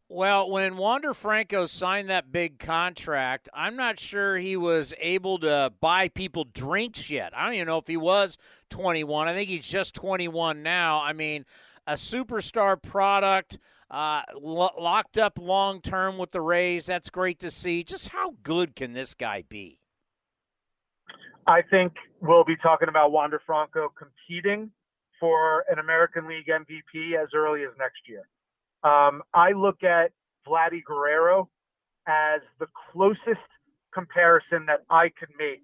Well, 0.08 0.50
when 0.50 0.76
Wander 0.78 1.12
Franco 1.12 1.66
signed 1.66 2.08
that 2.08 2.32
big 2.32 2.58
contract, 2.58 3.48
I'm 3.52 3.76
not 3.76 4.00
sure 4.00 4.36
he 4.36 4.56
was 4.56 4.94
able 5.00 5.38
to 5.38 5.72
buy 5.80 6.08
people 6.08 6.44
drinks 6.44 7.10
yet. 7.10 7.36
I 7.36 7.44
don't 7.44 7.54
even 7.54 7.66
know 7.66 7.78
if 7.78 7.86
he 7.86 7.96
was 7.96 8.38
21. 8.70 9.28
I 9.28 9.34
think 9.34 9.50
he's 9.50 9.68
just 9.68 9.94
21 9.94 10.62
now. 10.62 11.00
I 11.02 11.12
mean, 11.12 11.44
a 11.86 11.94
superstar 11.94 12.80
product, 12.80 13.58
uh, 13.90 14.22
lo- 14.34 14.74
locked 14.78 15.18
up 15.18 15.38
long 15.38 15.80
term 15.80 16.16
with 16.16 16.32
the 16.32 16.40
Rays. 16.40 16.86
That's 16.86 17.10
great 17.10 17.38
to 17.40 17.50
see. 17.50 17.82
Just 17.82 18.08
how 18.08 18.34
good 18.42 18.76
can 18.76 18.92
this 18.92 19.14
guy 19.14 19.42
be? 19.46 19.80
I 21.46 21.62
think 21.62 21.92
we'll 22.20 22.44
be 22.44 22.56
talking 22.56 22.88
about 22.88 23.12
Wander 23.12 23.40
Franco 23.44 23.92
competing 23.98 24.70
for 25.20 25.64
an 25.70 25.78
American 25.78 26.26
League 26.26 26.46
MVP 26.46 27.22
as 27.22 27.28
early 27.34 27.62
as 27.62 27.70
next 27.78 28.00
year. 28.08 28.26
Um, 28.82 29.22
I 29.32 29.52
look 29.52 29.82
at 29.82 30.12
Vladdy 30.46 30.82
Guerrero 30.84 31.48
as 32.06 32.40
the 32.58 32.66
closest 32.92 33.44
comparison 33.92 34.66
that 34.66 34.84
I 34.90 35.10
could 35.18 35.28
make 35.38 35.62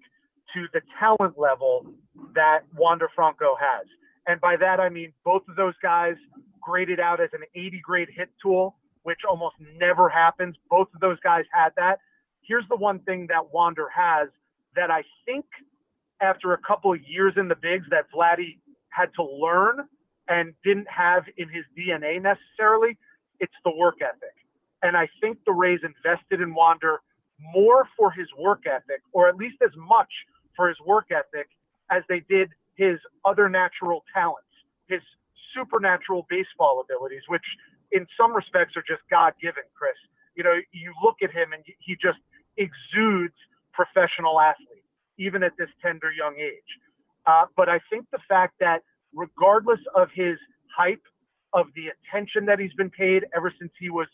to 0.55 0.66
the 0.73 0.81
talent 0.98 1.39
level 1.39 1.86
that 2.35 2.61
Wander 2.77 3.09
Franco 3.15 3.57
has. 3.61 3.86
And 4.27 4.40
by 4.40 4.57
that, 4.57 4.81
I 4.81 4.89
mean 4.89 5.12
both 5.24 5.43
of 5.48 5.57
those 5.57 5.74
guys 5.82 6.15
graded 6.61 7.01
out 7.01 7.20
as 7.20 7.31
an 7.32 7.43
80 7.55 7.81
grade 7.85 8.09
hit 8.15 8.28
tool, 8.43 8.77
which 9.02 9.20
almost 9.28 9.57
never 9.78 10.09
happens. 10.09 10.57
Both 10.69 10.89
of 10.94 11.01
those 11.01 11.19
guys 11.20 11.44
had 11.52 11.70
that. 11.77 12.01
Here's 12.43 12.65
the 12.69 12.77
one 12.77 13.01
thing 13.01 13.27
that 13.28 13.52
Wander 13.52 13.89
has 13.94 14.28
that 14.77 14.90
I 14.90 15.02
think 15.24 15.44
after 16.21 16.53
a 16.53 16.59
couple 16.59 16.95
years 16.95 17.35
in 17.37 17.49
the 17.49 17.57
bigs 17.57 17.87
that 17.91 18.07
Vladdy 18.15 18.59
had 18.91 19.11
to 19.17 19.23
learn 19.23 19.87
and 20.29 20.55
didn't 20.65 20.89
have 20.89 21.25
in 21.37 21.49
his 21.49 21.65
DNA 21.77 22.21
necessarily. 22.23 22.97
It's 23.41 23.55
the 23.65 23.73
work 23.77 23.97
ethic. 24.01 24.35
And 24.83 24.97
I 24.97 25.09
think 25.21 25.39
the 25.45 25.53
Rays 25.53 25.81
invested 25.83 26.41
in 26.41 26.55
Wander 26.55 27.01
more 27.55 27.89
for 27.97 28.11
his 28.11 28.29
work 28.39 28.63
ethic, 28.67 29.03
or 29.13 29.29
at 29.29 29.37
least 29.37 29.57
as 29.63 29.71
much 29.77 30.13
for 30.57 30.69
his 30.69 30.77
work 30.87 31.07
ethic 31.11 31.49
as 31.91 32.03
they 32.09 32.21
did 32.29 32.51
his 32.77 32.99
other 33.25 33.49
natural 33.49 34.05
talents, 34.15 34.49
his 34.89 35.01
supernatural 35.55 36.27
baseball 36.31 36.81
abilities, 36.85 37.23
which 37.29 37.45
in 37.93 38.07
some 38.17 38.35
respects 38.35 38.77
are 38.77 38.85
just 38.87 39.03
God 39.11 39.35
given, 39.43 39.65
Chris. 39.75 39.97
You 40.37 40.45
know, 40.45 40.57
you 40.73 40.93
look 41.03 41.17
at 41.23 41.31
him 41.31 41.53
and 41.53 41.63
he 41.81 41.97
just 42.01 42.19
exudes 42.57 43.35
professional 43.73 44.41
athlete, 44.41 44.70
even 45.21 45.43
at 45.45 45.53
this 45.59 45.69
tender 45.83 46.11
young 46.11 46.35
age. 46.39 46.71
Uh, 47.27 47.45
but 47.57 47.69
I 47.69 47.79
think 47.91 48.07
the 48.11 48.19
fact 48.29 48.55
that 48.61 48.83
regardless 49.15 49.81
of 49.95 50.09
his 50.13 50.37
hype, 50.77 51.03
of 51.53 51.67
the 51.75 51.89
attention 51.89 52.47
that 52.47 52.59
he's 52.59 52.73
been 52.75 52.91
paid 52.91 53.25
ever 53.37 53.53
since 53.59 53.73
he 53.79 53.91
was 53.91 54.07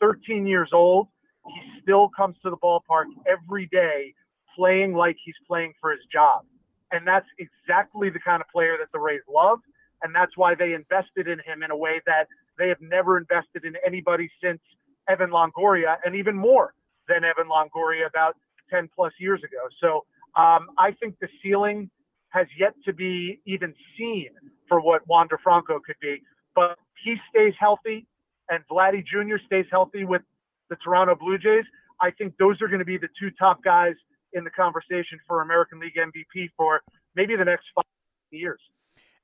13 0.00 0.46
years 0.46 0.70
old, 0.72 1.08
he 1.46 1.80
still 1.82 2.10
comes 2.16 2.36
to 2.42 2.50
the 2.50 2.56
ballpark 2.56 3.06
every 3.26 3.66
day 3.72 4.12
playing 4.56 4.92
like 4.92 5.16
he's 5.24 5.34
playing 5.46 5.72
for 5.80 5.90
his 5.90 6.00
job. 6.12 6.44
And 6.92 7.06
that's 7.06 7.26
exactly 7.38 8.10
the 8.10 8.18
kind 8.18 8.42
of 8.42 8.48
player 8.48 8.76
that 8.78 8.90
the 8.92 8.98
Rays 8.98 9.22
love. 9.32 9.60
And 10.02 10.14
that's 10.14 10.36
why 10.36 10.54
they 10.54 10.74
invested 10.74 11.28
in 11.28 11.38
him 11.38 11.62
in 11.62 11.70
a 11.70 11.76
way 11.76 12.00
that 12.06 12.26
they 12.58 12.68
have 12.68 12.80
never 12.80 13.16
invested 13.16 13.64
in 13.64 13.74
anybody 13.86 14.28
since 14.42 14.60
Evan 15.08 15.30
Longoria, 15.30 15.96
and 16.04 16.14
even 16.14 16.36
more 16.36 16.74
than 17.08 17.24
Evan 17.24 17.48
Longoria 17.48 18.06
about 18.06 18.36
10 18.70 18.88
plus 18.94 19.12
years 19.18 19.40
ago. 19.40 19.68
So 19.80 20.04
um, 20.36 20.68
I 20.78 20.92
think 21.00 21.16
the 21.20 21.28
ceiling 21.42 21.90
has 22.30 22.46
yet 22.58 22.74
to 22.84 22.92
be 22.92 23.40
even 23.46 23.74
seen 23.98 24.28
for 24.68 24.80
what 24.80 25.06
Wander 25.08 25.38
Franco 25.42 25.80
could 25.84 25.96
be. 26.00 26.22
But 26.54 26.78
he 27.04 27.16
stays 27.30 27.54
healthy, 27.58 28.06
and 28.48 28.62
Vladdy 28.70 29.04
Jr. 29.04 29.36
stays 29.46 29.66
healthy 29.70 30.04
with 30.04 30.22
the 30.68 30.76
Toronto 30.76 31.14
Blue 31.14 31.38
Jays. 31.38 31.64
I 32.00 32.10
think 32.10 32.34
those 32.38 32.60
are 32.62 32.68
going 32.68 32.78
to 32.78 32.84
be 32.84 32.96
the 32.96 33.08
two 33.18 33.30
top 33.38 33.62
guys 33.62 33.94
in 34.32 34.44
the 34.44 34.50
conversation 34.50 35.18
for 35.26 35.42
American 35.42 35.80
League 35.80 35.96
MVP 35.96 36.50
for 36.56 36.80
maybe 37.14 37.36
the 37.36 37.44
next 37.44 37.66
five 37.74 37.84
years. 38.30 38.60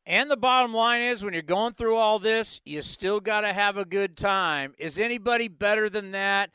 And 0.05 0.31
the 0.31 0.37
bottom 0.37 0.73
line 0.73 1.03
is 1.03 1.25
when 1.25 1.33
you're 1.33 1.43
going 1.43 1.75
through 1.75 1.97
all 1.97 2.19
this, 2.19 2.61
you 2.65 2.83
still 2.83 3.19
got 3.19 3.41
to 3.41 3.53
have 3.53 3.77
a 3.77 3.85
good 3.85 4.17
time. 4.17 4.75
Is 4.79 4.99
anybody 4.99 5.49
better 5.49 5.89
than 5.91 6.13
that 6.13 6.51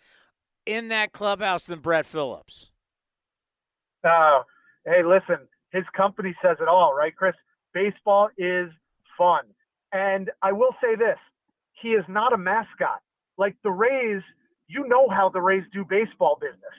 in 0.65 0.87
that 0.89 1.11
clubhouse 1.11 1.65
than 1.65 1.79
Brett 1.79 2.05
Phillips? 2.05 2.70
Uh, 4.03 4.41
hey, 4.85 5.03
listen, 5.03 5.47
his 5.71 5.83
company 5.95 6.35
says 6.41 6.57
it 6.61 6.67
all, 6.67 6.93
right, 6.93 7.15
Chris? 7.15 7.35
Baseball 7.73 8.29
is 8.37 8.69
fun. 9.17 9.43
And 9.93 10.29
I 10.41 10.51
will 10.51 10.75
say 10.81 10.95
this 10.95 11.17
he 11.81 11.89
is 11.89 12.05
not 12.07 12.33
a 12.33 12.37
mascot. 12.37 13.01
Like 13.37 13.55
the 13.63 13.71
Rays, 13.71 14.21
you 14.67 14.87
know 14.87 15.09
how 15.09 15.29
the 15.29 15.41
Rays 15.41 15.63
do 15.73 15.85
baseball 15.89 16.37
business. 16.39 16.75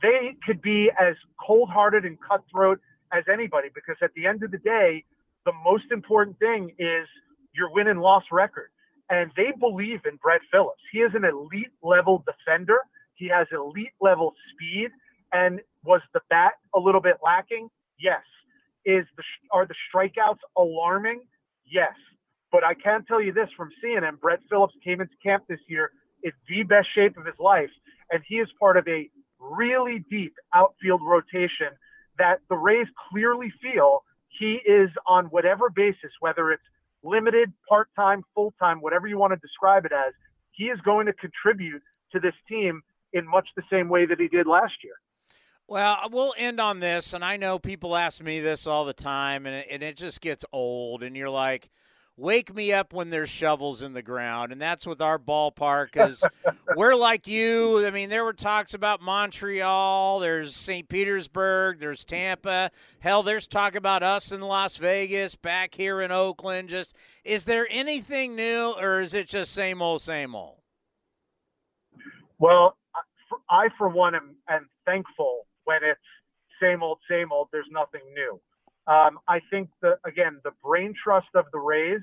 They 0.00 0.36
could 0.44 0.60
be 0.60 0.90
as 0.98 1.14
cold 1.44 1.70
hearted 1.70 2.04
and 2.04 2.18
cutthroat 2.20 2.80
as 3.12 3.24
anybody 3.32 3.68
because 3.74 3.96
at 4.02 4.12
the 4.14 4.26
end 4.26 4.42
of 4.42 4.50
the 4.50 4.58
day, 4.58 5.04
the 5.44 5.52
most 5.64 5.84
important 5.92 6.38
thing 6.38 6.70
is 6.78 7.06
your 7.54 7.72
win 7.72 7.88
and 7.88 8.00
loss 8.00 8.24
record. 8.30 8.68
And 9.10 9.30
they 9.36 9.52
believe 9.58 10.00
in 10.06 10.16
Brett 10.22 10.40
Phillips. 10.50 10.80
He 10.92 10.98
is 10.98 11.12
an 11.14 11.24
elite 11.24 11.72
level 11.82 12.24
defender. 12.26 12.78
He 13.14 13.28
has 13.28 13.46
elite 13.52 13.92
level 14.00 14.34
speed. 14.52 14.90
And 15.32 15.60
was 15.84 16.00
the 16.12 16.20
bat 16.30 16.52
a 16.74 16.80
little 16.80 17.00
bit 17.00 17.16
lacking? 17.24 17.68
Yes. 17.98 18.22
Is 18.84 19.06
the 19.16 19.22
are 19.52 19.66
the 19.66 19.74
strikeouts 19.88 20.38
alarming? 20.56 21.22
Yes. 21.64 21.94
But 22.50 22.64
I 22.64 22.74
can 22.74 23.04
tell 23.04 23.20
you 23.20 23.32
this 23.32 23.48
from 23.56 23.70
seeing 23.80 24.02
him, 24.02 24.18
Brett 24.20 24.40
Phillips 24.50 24.74
came 24.84 25.00
into 25.00 25.14
camp 25.22 25.44
this 25.48 25.60
year 25.68 25.90
in 26.22 26.32
the 26.48 26.62
best 26.64 26.88
shape 26.94 27.16
of 27.16 27.24
his 27.24 27.34
life, 27.38 27.70
and 28.10 28.22
he 28.28 28.36
is 28.36 28.48
part 28.60 28.76
of 28.76 28.86
a 28.86 29.08
really 29.40 30.04
deep 30.10 30.34
outfield 30.54 31.00
rotation 31.04 31.68
that 32.18 32.40
the 32.48 32.56
Rays 32.56 32.86
clearly 33.10 33.52
feel 33.62 34.04
he 34.38 34.60
is 34.66 34.90
on 35.06 35.26
whatever 35.26 35.70
basis, 35.70 36.12
whether 36.20 36.52
it's 36.52 36.62
limited, 37.02 37.52
part 37.68 37.88
time, 37.96 38.22
full 38.34 38.52
time, 38.60 38.80
whatever 38.80 39.06
you 39.06 39.18
want 39.18 39.32
to 39.32 39.38
describe 39.38 39.84
it 39.84 39.92
as, 39.92 40.12
he 40.52 40.64
is 40.64 40.78
going 40.84 41.06
to 41.06 41.12
contribute 41.14 41.82
to 42.12 42.20
this 42.20 42.34
team 42.48 42.82
in 43.12 43.26
much 43.26 43.48
the 43.56 43.62
same 43.70 43.88
way 43.88 44.06
that 44.06 44.20
he 44.20 44.28
did 44.28 44.46
last 44.46 44.74
year. 44.84 44.94
Well, 45.72 46.00
uh, 46.02 46.08
we'll 46.12 46.34
end 46.36 46.60
on 46.60 46.80
this, 46.80 47.14
and 47.14 47.24
I 47.24 47.38
know 47.38 47.58
people 47.58 47.96
ask 47.96 48.22
me 48.22 48.40
this 48.40 48.66
all 48.66 48.84
the 48.84 48.92
time, 48.92 49.46
and 49.46 49.56
it, 49.56 49.68
and 49.70 49.82
it 49.82 49.96
just 49.96 50.20
gets 50.20 50.44
old, 50.52 51.02
and 51.02 51.16
you're 51.16 51.30
like, 51.30 51.70
wake 52.18 52.54
me 52.54 52.74
up 52.74 52.92
when 52.92 53.08
there's 53.08 53.30
shovels 53.30 53.80
in 53.80 53.94
the 53.94 54.02
ground 54.02 54.52
and 54.52 54.60
that's 54.60 54.86
with 54.86 55.00
our 55.00 55.18
ballpark 55.18 55.86
because 55.86 56.22
we're 56.76 56.94
like 56.94 57.26
you. 57.26 57.86
I 57.86 57.90
mean 57.90 58.10
there 58.10 58.22
were 58.22 58.34
talks 58.34 58.74
about 58.74 59.00
montreal 59.00 60.20
there's 60.20 60.54
st 60.54 60.90
petersburg 60.90 61.78
there's 61.78 62.04
tampa. 62.04 62.70
Hell 63.00 63.22
there's 63.22 63.46
talk 63.46 63.74
about 63.74 64.02
us 64.02 64.30
in 64.30 64.42
las 64.42 64.76
vegas 64.76 65.36
back 65.36 65.74
here 65.74 66.02
in 66.02 66.12
oakland 66.12 66.68
just 66.68 66.94
is 67.24 67.46
there 67.46 67.66
anything 67.70 68.36
new 68.36 68.74
or 68.78 69.00
is 69.00 69.14
it 69.14 69.26
just 69.26 69.54
same 69.54 69.80
old 69.80 70.02
same 70.02 70.34
old? 70.34 70.58
Well 72.38 72.76
i 73.48 73.68
for 73.78 73.88
one 73.88 74.14
am, 74.14 74.36
am 74.50 74.68
thankful 74.84 75.46
when 75.64 75.78
it's 75.82 76.00
same 76.60 76.82
old 76.82 76.98
same 77.10 77.32
old 77.32 77.48
there's 77.52 77.70
nothing 77.70 78.02
new 78.14 78.40
um, 78.86 79.18
I 79.28 79.40
think 79.50 79.68
that 79.82 79.98
again, 80.04 80.40
the 80.44 80.50
brain 80.62 80.94
trust 81.02 81.28
of 81.34 81.44
the 81.52 81.58
Rays 81.58 82.00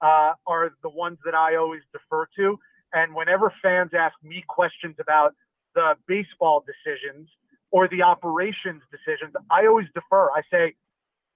uh, 0.00 0.32
are 0.46 0.70
the 0.82 0.88
ones 0.88 1.18
that 1.24 1.34
I 1.34 1.56
always 1.56 1.82
defer 1.92 2.26
to. 2.36 2.58
And 2.92 3.14
whenever 3.14 3.52
fans 3.62 3.90
ask 3.96 4.14
me 4.22 4.44
questions 4.48 4.96
about 5.00 5.34
the 5.74 5.94
baseball 6.08 6.64
decisions 6.66 7.28
or 7.70 7.88
the 7.88 8.02
operations 8.02 8.82
decisions, 8.90 9.32
I 9.50 9.66
always 9.66 9.86
defer. 9.94 10.30
I 10.30 10.42
say 10.50 10.74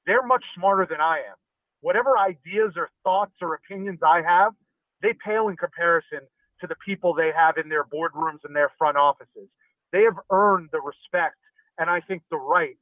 they're 0.05 0.27
much 0.27 0.44
smarter 0.56 0.86
than 0.89 1.01
I 1.01 1.18
am. 1.18 1.36
Whatever 1.81 2.18
ideas 2.18 2.73
or 2.77 2.90
thoughts 3.05 3.35
or 3.40 3.55
opinions 3.55 4.01
I 4.05 4.23
have, 4.23 4.52
they 5.01 5.14
pale 5.24 5.48
in 5.48 5.56
comparison 5.56 6.20
to 6.60 6.66
the 6.66 6.74
people 6.85 7.14
they 7.14 7.31
have 7.36 7.56
in 7.56 7.68
their 7.68 7.85
boardrooms 7.85 8.40
and 8.44 8.56
their 8.56 8.73
front 8.78 8.97
offices. 8.97 9.48
They 9.97 10.02
have 10.02 10.18
earned 10.31 10.68
the 10.73 10.81
respect 10.82 11.36
and 11.78 11.89
I 11.89 12.01
think 12.01 12.23
the 12.31 12.36
right 12.36 12.77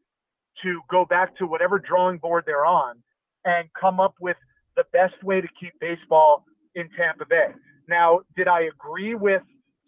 to 0.64 0.80
go 0.90 1.04
back 1.04 1.36
to 1.38 1.46
whatever 1.46 1.78
drawing 1.78 2.18
board 2.18 2.42
they're 2.44 2.66
on 2.66 2.96
and 3.44 3.68
come 3.80 4.00
up 4.00 4.14
with 4.20 4.36
the 4.76 4.82
best 4.92 5.22
way 5.22 5.40
to 5.40 5.46
keep 5.60 5.78
baseball 5.80 6.44
in 6.74 6.88
Tampa 6.98 7.24
Bay. 7.24 7.54
Now, 7.88 8.22
did 8.36 8.48
I 8.48 8.62
agree 8.62 9.14
with 9.14 9.42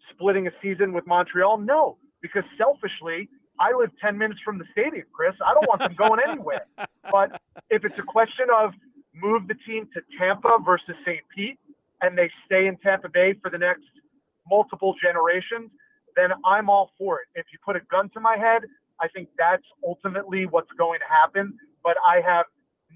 splitting 0.09 0.47
a 0.47 0.51
season 0.61 0.93
with 0.93 1.05
Montreal? 1.05 1.57
No, 1.57 1.97
because 2.21 2.43
selfishly, 2.57 3.27
I 3.59 3.73
live 3.77 3.89
10 4.01 4.17
minutes 4.17 4.39
from 4.45 4.57
the 4.57 4.65
stadium, 4.71 5.07
Chris. 5.11 5.35
I 5.45 5.53
don't 5.53 5.67
want 5.67 5.81
them 5.81 5.95
going 5.95 6.21
anywhere. 6.25 6.65
But 7.09 7.41
if 7.69 7.85
it's 7.85 7.97
a 7.97 8.03
question 8.03 8.47
of 8.53 8.71
move 9.13 9.47
the 9.47 9.55
team 9.65 9.87
to 9.93 10.01
Tampa 10.17 10.59
versus 10.65 10.95
St. 11.05 11.23
Pete 11.33 11.57
and 12.01 12.17
they 12.17 12.29
stay 12.45 12.67
in 12.67 12.75
Tampa 12.77 13.09
Bay 13.09 13.33
for 13.41 13.49
the 13.49 13.57
next 13.57 13.83
multiple 14.49 14.93
generations, 15.01 15.71
then 16.17 16.31
I'm 16.45 16.69
all 16.69 16.91
for 16.97 17.19
it. 17.21 17.27
If 17.39 17.45
you 17.53 17.59
put 17.63 17.75
a 17.75 17.81
gun 17.91 18.09
to 18.09 18.19
my 18.19 18.35
head, 18.37 18.63
I 18.99 19.07
think 19.07 19.29
that's 19.37 19.63
ultimately 19.85 20.45
what's 20.45 20.71
going 20.77 20.99
to 20.99 21.13
happen. 21.13 21.57
But 21.83 21.95
I 22.05 22.21
have 22.21 22.45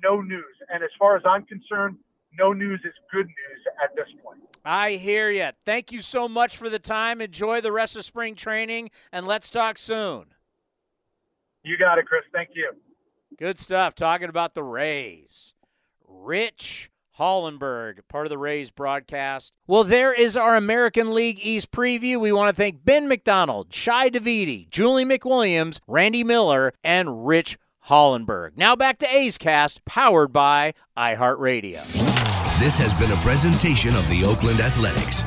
no 0.04 0.22
news. 0.22 0.56
And 0.70 0.84
as 0.84 0.90
far 0.98 1.16
as 1.16 1.24
I'm 1.26 1.46
concerned, 1.46 1.98
no 2.38 2.54
news 2.54 2.82
is 2.84 2.94
good 3.12 3.28
news 3.28 3.62
at 3.84 3.96
this 3.96 4.08
point. 4.24 4.40
I 4.64 4.92
hear 4.92 5.30
you. 5.30 5.50
Thank 5.66 5.92
you 5.92 6.02
so 6.02 6.28
much 6.28 6.56
for 6.56 6.70
the 6.70 6.80
time. 6.80 7.20
Enjoy 7.20 7.62
the 7.62 7.72
rest 7.72 7.96
of 7.96 8.06
spring 8.06 8.36
training, 8.36 8.92
and 9.12 9.26
let's 9.26 9.50
talk 9.50 9.78
soon. 9.78 10.26
You 11.64 11.78
got 11.78 11.98
it, 11.98 12.06
Chris. 12.06 12.24
Thank 12.32 12.50
you. 12.54 12.72
Good 13.38 13.58
stuff. 13.58 13.96
Talking 13.96 14.30
about 14.30 14.54
the 14.54 14.64
Rays. 14.64 15.54
Rich 16.08 16.91
Hollenberg, 17.22 18.00
part 18.08 18.26
of 18.26 18.32
the 18.32 18.38
Rays 18.40 18.72
broadcast. 18.72 19.54
Well, 19.68 19.84
there 19.84 20.12
is 20.12 20.36
our 20.36 20.56
American 20.56 21.14
League 21.14 21.40
East 21.40 21.70
preview. 21.72 22.20
We 22.20 22.32
want 22.32 22.50
to 22.50 22.60
thank 22.60 22.84
Ben 22.84 23.08
McDonald, 23.08 23.72
Shi 23.72 24.10
Davidi, 24.10 24.68
Julie 24.72 25.06
McWilliams, 25.06 25.80
Randy 25.86 26.24
Miller, 26.24 26.74
and 26.84 27.28
Rich 27.28 27.60
Hollenberg. 27.90 28.58
Now 28.58 28.76
back 28.76 28.98
to 29.00 29.16
A's 29.16 29.38
Cast, 29.38 29.86
powered 29.86 30.34
by 30.34 30.74
iHeartRadio. 30.98 31.84
This 32.60 32.80
has 32.80 32.94
been 32.96 33.12
a 33.12 33.22
presentation 33.22 33.96
of 33.96 34.10
the 34.10 34.24
Oakland 34.26 34.60
Athletics. 34.60 35.24